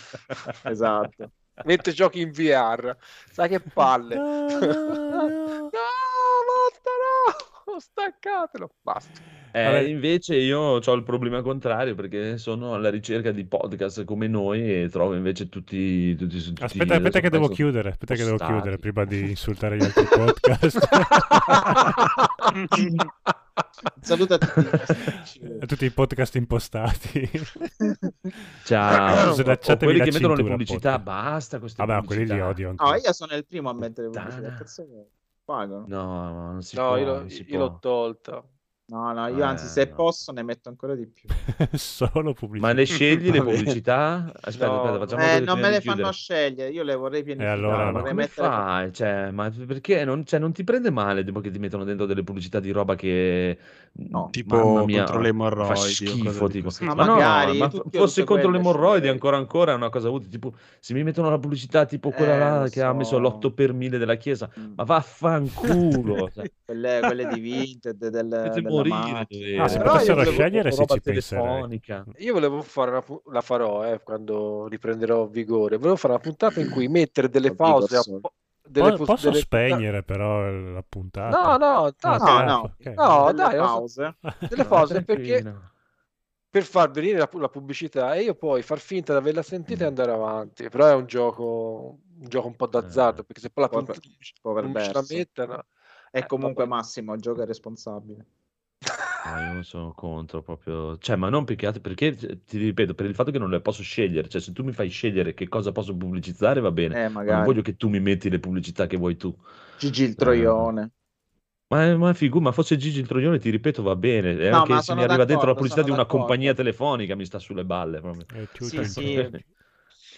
Esatto. 0.63 1.31
Mentre 1.65 1.91
giochi 1.91 2.21
in 2.21 2.31
VR. 2.31 2.97
Sai 3.31 3.47
che 3.47 3.59
palle. 3.59 4.15
No, 4.15 4.47
No, 4.47 4.57
no, 4.57 5.27
no. 5.27 5.69
basta, 5.69 6.89
no! 7.67 7.79
Staccatelo. 7.79 8.71
Basta. 8.81 9.32
Eh, 9.55 9.85
invece 9.87 10.35
io 10.35 10.59
ho 10.59 10.93
il 10.93 11.03
problema 11.03 11.43
contrario 11.43 11.93
perché 11.93 12.39
sono 12.39 12.73
alla 12.73 12.89
ricerca 12.89 13.31
di 13.31 13.45
podcast 13.45 14.03
come 14.03 14.27
noi 14.27 14.81
e 14.83 14.89
trovo 14.89 15.13
invece 15.15 15.47
tutti... 15.47 16.15
tutti, 16.15 16.39
tutti 16.41 16.63
Aspetta, 16.63 16.95
aspetta 16.95 17.19
che 17.19 17.29
devo 17.29 17.47
chiudere, 17.49 17.89
aspetta 17.89 18.15
che 18.15 18.23
devo 18.23 18.37
postati. 18.37 18.53
chiudere 18.53 18.77
prima 18.79 19.05
di 19.05 19.29
insultare 19.29 19.77
gli 19.77 19.83
altri 19.83 20.05
podcast. 20.05 20.87
Saluta 24.01 24.37
tutti. 24.37 24.59
A 25.61 25.65
tutti 25.65 25.85
i 25.85 25.91
podcast 25.91 26.35
impostati. 26.35 27.29
Ciao. 28.65 29.33
Slacciatevi 29.33 29.91
quelli 29.93 30.09
che 30.09 30.11
mettono 30.17 30.33
le 30.33 30.35
cintura, 30.37 30.55
pubblicità, 30.57 30.99
podcast. 30.99 31.03
basta 31.03 31.59
queste 31.59 31.85
Vabbè, 31.85 32.05
quelli 32.05 32.21
li 32.23 32.27
pubblicità. 32.27 32.49
odio 32.49 32.73
No, 32.77 32.89
anche. 32.89 33.05
io 33.07 33.13
sono 33.13 33.33
il 33.35 33.45
primo 33.45 33.69
a 33.69 33.73
mettere 33.73 34.09
pubblicità. 34.09 34.53
Cazzo 34.55 34.85
vuoi? 34.85 35.05
Pagano. 35.45 35.85
No, 35.87 36.31
non 36.51 36.61
si 36.61 36.75
No, 36.75 36.87
può, 36.87 36.97
io, 36.97 37.05
l'ho- 37.05 37.17
non 37.19 37.29
No, 38.85 39.11
no, 39.13 39.27
io 39.27 39.43
anzi, 39.45 39.67
se 39.67 39.81
Eh, 39.81 39.89
no. 39.89 39.93
posso, 39.93 40.31
ne 40.31 40.43
metto 40.43 40.69
ancora 40.69 40.95
di 40.95 41.07
più. 41.07 41.29
Solo 41.77 42.33
pubblicità. 42.33 42.67
Ma 42.67 42.73
le 42.73 42.85
scegli 42.85 43.31
le 43.31 43.41
pubblicità? 43.41 44.31
Aspetta, 44.41 44.65
No, 44.71 44.75
aspetta, 44.75 44.99
facciamo 44.99 45.23
Eh, 45.25 45.39
non 45.41 45.59
me 45.59 45.69
le 45.69 45.81
fanno 45.81 46.11
scegliere, 46.11 46.69
io 46.71 46.83
le 46.83 46.95
vorrei 46.95 47.23
pianificare. 47.23 47.51
allora 47.51 47.91
Ma 47.91 48.03
come 48.03 48.13
mettere... 48.13 48.47
fai? 48.47 48.91
Cioè, 48.93 49.31
ma 49.31 49.49
perché 49.51 50.03
non, 50.05 50.25
cioè, 50.25 50.39
non 50.39 50.53
ti 50.53 50.63
prende 50.63 50.89
male 50.91 51.23
dopo 51.23 51.39
che 51.39 51.51
ti 51.51 51.59
mettono 51.59 51.83
dentro 51.83 52.05
delle 52.05 52.23
pubblicità 52.23 52.59
di 52.59 52.71
roba 52.71 52.95
che 52.95 53.57
No, 53.95 54.29
Tipo 54.31 54.59
contro 54.59 55.19
le 55.19 55.27
emorroidi 55.27 55.67
fa 55.67 55.75
schifo 55.75 56.47
tipo. 56.47 56.69
Ma 56.79 56.95
Ma 56.95 57.05
no, 57.05 57.13
magari, 57.13 57.57
ma 57.59 57.69
forse 57.91 58.23
contro 58.23 58.49
le 58.49 58.57
emorroidi 58.57 59.07
ancora 59.07 59.37
ancora 59.37 59.73
è 59.73 59.75
una 59.75 59.89
cosa 59.89 60.09
utile, 60.09 60.31
tipo 60.31 60.53
se 60.79 60.95
mi 60.95 61.03
mettono 61.03 61.29
la 61.29 61.37
pubblicità 61.37 61.85
tipo 61.85 62.09
quella 62.09 62.33
Eh, 62.33 62.37
là 62.39 62.67
che 62.69 62.81
ha 62.81 62.91
messo 62.91 63.11
so. 63.11 63.19
l'8 63.19 63.53
per 63.53 63.71
1000 63.73 63.99
della 63.99 64.15
chiesa, 64.15 64.49
Mm. 64.59 64.73
ma 64.77 64.83
vaffanculo. 64.83 66.27
cioè. 66.33 66.51
Quelle, 66.65 66.99
quelle 67.03 67.27
di 67.27 67.39
Vinted, 67.39 67.95
del, 67.97 68.27
della 68.27 68.61
morire. 68.67 69.27
Ah, 69.59 69.67
se 69.67 69.79
potessero 69.79 70.15
volevo- 70.15 70.31
scegliere 70.31 70.69
roba 70.71 70.93
ci 70.95 71.01
penserei. 71.01 71.43
telefonica. 71.43 72.05
Io 72.17 72.33
volevo 72.33 72.61
fare 72.63 72.89
una 72.89 73.01
pu- 73.03 73.21
la 73.31 73.41
farò 73.41 73.85
eh, 73.85 74.01
quando 74.03 74.65
riprenderò 74.69 75.27
vigore. 75.27 75.77
Volevo 75.77 75.97
fare 75.97 76.13
una 76.13 76.21
puntata 76.23 76.59
in 76.59 76.71
cui 76.71 76.87
mettere 76.87 77.29
delle 77.29 77.53
pause. 77.53 77.95
A 77.97 78.01
po- 78.19 78.33
delle 78.73 78.89
Po- 78.91 78.97
pos- 78.97 79.07
posso 79.07 79.29
delle- 79.29 79.41
spegnere 79.41 80.03
però 80.03 80.49
la 80.51 80.83
puntata? 80.87 81.57
No, 81.57 81.57
no, 81.57 81.93
tanto- 81.93 82.25
No, 82.25 82.31
ok, 82.33 82.43
no. 82.45 82.59
ok. 82.59 82.85
No, 82.95 83.25
Delle 83.31 83.37
dai, 83.37 83.55
pause. 83.57 84.15
delle 84.49 84.63
No, 84.63 84.67
pause 84.67 85.03
perché 85.03 85.55
per 86.49 86.63
far 86.63 86.91
venire 86.91 87.17
la, 87.17 87.29
la 87.31 87.49
pubblicità 87.49 88.13
e 88.13 88.23
io 88.23 88.35
poi 88.35 88.61
far 88.61 88.79
finta 88.79 89.13
di 89.13 89.19
averla 89.19 89.41
sentita 89.41 89.83
e 89.85 89.87
andare 89.87 90.11
avanti. 90.11 90.67
Però 90.69 90.85
è 90.87 90.93
un 90.93 91.05
gioco 91.05 91.97
un, 92.19 92.27
gioco 92.27 92.47
un 92.47 92.55
po' 92.55 92.67
d'azzardo 92.67 93.21
Eh. 93.21 93.23
perché 93.23 93.41
se 93.41 93.49
poi 93.49 93.63
la 93.63 93.69
puntata 93.69 93.99
può 94.41 94.51
aver 94.51 94.65
non 94.65 94.83
ce 94.83 94.91
la 94.93 95.03
mettono. 95.09 95.65
E 96.11 96.19
Eh, 96.19 96.25
comunque 96.27 96.65
vabbè. 96.65 96.75
Massimo 96.75 97.15
gioca 97.15 97.43
responsabile. 97.45 98.25
No, 99.25 99.37
io 99.39 99.61
sono 99.61 99.93
contro 99.93 100.41
proprio, 100.41 100.97
cioè, 100.97 101.15
ma 101.15 101.29
non 101.29 101.45
perché, 101.45 101.71
perché 101.79 102.13
ti 102.43 102.57
ripeto, 102.57 102.93
per 102.93 103.05
il 103.05 103.15
fatto 103.15 103.31
che 103.31 103.39
non 103.39 103.49
le 103.49 103.61
posso 103.61 103.81
scegliere, 103.81 104.27
cioè 104.27 104.41
se 104.41 104.51
tu 104.51 104.63
mi 104.65 104.73
fai 104.73 104.89
scegliere 104.89 105.33
che 105.33 105.47
cosa 105.47 105.71
posso 105.71 105.95
pubblicizzare 105.95 106.59
va 106.59 106.71
bene, 106.71 106.97
Eh, 106.97 107.09
ma 107.25 107.31
non 107.31 107.41
magari. 107.41 107.41
voglio 107.41 107.61
che 107.61 107.77
tu 107.77 107.87
mi 107.87 108.01
metti 108.01 108.29
le 108.29 108.39
pubblicità 108.39 108.85
che 108.85 108.97
vuoi 108.97 109.15
tu. 109.15 109.33
Gigi 109.75 110.03
il 110.03 110.15
troione. 110.15 110.89
Ma, 111.67 111.95
ma 111.97 112.13
figu, 112.13 112.39
ma 112.39 112.51
fosse 112.51 112.77
Gigi 112.77 112.99
il 112.99 113.07
troione, 113.07 113.39
ti 113.39 113.49
ripeto, 113.49 113.81
va 113.81 113.95
bene. 113.95 114.37
E 114.37 114.47
No, 114.51 114.65
anche 114.67 114.79
ma 114.79 114.81
se 114.81 114.93
sono 114.93 115.01
mi 115.01 115.01
arriva 115.03 115.25
dentro 115.25 115.47
la 115.47 115.53
d'accordo, 115.53 115.55
pubblicità 115.55 115.81
di 115.81 115.89
una 115.89 116.05
d'accordo. 116.05 116.05
compagnia 116.05 116.53
telefonica, 116.53 117.15
mi 117.15 117.25
sta 117.25 117.39
sulle 117.39 117.65
balle 117.65 117.99
proprio. 117.99 118.27
Eh, 118.33 118.47
tu- 118.51 118.69
Sì, 118.69 118.83
sì, 118.85 119.15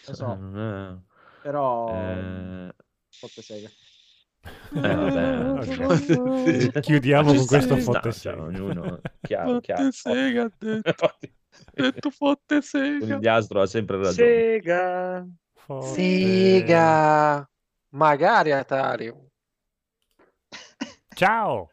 Eh, 0.07 0.11
lo 0.11 0.13
so, 0.13 0.25
non 0.35 0.57
è- 0.57 0.97
però... 1.39 2.21
eh, 2.69 2.73
Fotte 3.19 3.41
sega. 3.41 3.71
Eh. 4.73 6.71
Chiudiamo 6.81 7.33
con 7.33 7.45
questo 7.45 7.77
fotte 7.81 8.11
sega. 8.11 8.41
ognuno, 8.41 8.99
chiaro, 9.21 9.59
chiaro. 9.59 9.91
Sega, 9.91 10.43
ha 10.43 10.51
detto. 10.57 11.17
detto 11.73 12.09
fotte 12.09 12.61
sega. 12.61 13.15
Il 13.17 13.27
astro 13.27 13.61
ha 13.61 13.65
sempre 13.67 13.97
ragione. 13.97 14.13
Sega. 14.13 15.27
Fotte- 15.53 15.93
Figa! 15.93 17.49
Magari 17.89 18.51
Atari. 18.51 19.13
Ciao! 21.15 21.69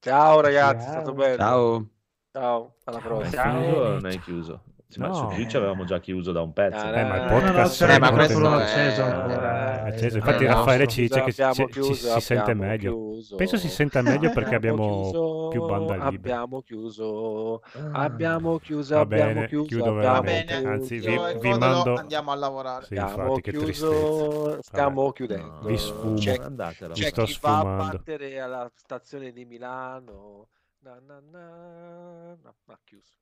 Ciao 0.00 0.40
ragazzi, 0.40 0.78
è 0.86 0.90
Ciao. 0.90 0.92
stato 0.92 1.12
bello. 1.12 1.36
Ciao. 1.36 1.88
Ciao, 2.32 2.74
alla 2.84 2.98
Ma 2.98 3.04
è 3.04 3.06
prossima. 3.06 3.42
Ciao. 3.42 3.88
non 3.88 4.06
è 4.06 4.18
chiuso? 4.18 4.62
Ma 4.98 5.06
No. 5.08 5.14
su 5.14 5.26
Twitch 5.34 5.54
avevamo 5.54 5.84
già 5.84 6.00
chiuso 6.00 6.32
da 6.32 6.40
un 6.42 6.52
pezzo. 6.52 6.84
Ah, 6.84 6.98
Eh, 6.98 7.04
ma 7.04 7.16
il 7.16 7.22
no, 7.22 7.28
podcast 7.28 7.80
no, 7.84 7.88
è 7.88 7.92
no, 7.92 7.98
ma 7.98 8.12
questo 8.12 8.32
contenuto. 8.34 8.58
è- 8.58 8.62
acceso 8.64 9.02
ancora. 9.02 9.84
È 9.84 9.88
acceso. 9.88 10.14
Eh, 10.16 10.18
Infatti 10.18 10.46
Raffaele 10.46 10.86
chiuso, 10.86 10.94
ci 10.94 11.00
dice 11.02 11.22
che 11.24 11.32
ci, 11.32 11.52
ci- 11.54 11.66
chiuso, 11.66 11.94
si 12.14 12.20
sente 12.20 12.54
meglio. 12.54 12.90
chiuso. 12.92 13.36
Penso 13.36 13.56
si 13.56 13.68
senta 13.68 14.02
meglio 14.02 14.30
perché 14.32 14.54
abbiamo 14.54 15.02
chiuso, 15.10 15.48
più 15.48 15.64
banda 15.66 15.92
libera. 15.94 16.06
Abbiamo 16.40 16.60
chiuso, 16.62 17.62
Ah. 17.92 18.02
abbiamo 18.02 18.58
chiuso, 18.58 18.94
Va 18.94 19.00
abbiamo 19.00 19.32
bene, 19.32 19.46
chiuso, 19.48 19.66
chiudo 19.66 19.84
abbiamo 19.90 20.02
Va 20.14 20.20
veramente. 20.20 20.54
bene, 20.54 20.68
Anzi, 20.68 20.98
vi- 20.98 21.18
vi 21.40 21.48
mando- 21.58 21.94
andiamo 21.96 22.30
a 22.30 22.34
lavorare. 22.34 22.84
Sì, 22.86 22.94
abbiamo 22.96 23.22
infatti, 23.22 23.40
che 23.42 23.50
chiuso, 23.50 23.64
tristezza. 23.90 24.62
stiamo 24.62 25.12
chiudendo. 25.12 25.52
No, 25.62 25.66
Vi 25.68 25.78
sfumo. 25.78 26.14
C'è, 26.14 26.36
Andatela. 26.40 26.94
Vi 26.94 27.00
c'è 27.00 27.08
sto 27.08 27.24
chi 27.24 27.38
va 27.40 27.50
a 27.50 27.58
sfumando. 27.60 27.96
battere 27.96 28.40
alla 28.40 28.70
stazione 28.74 29.32
di 29.32 29.44
Milano. 29.44 30.48
Na, 30.84 30.98
na, 31.06 31.20
na, 31.30 32.36
na, 32.42 32.54
ha 32.66 32.78
chiuso. 32.82 33.14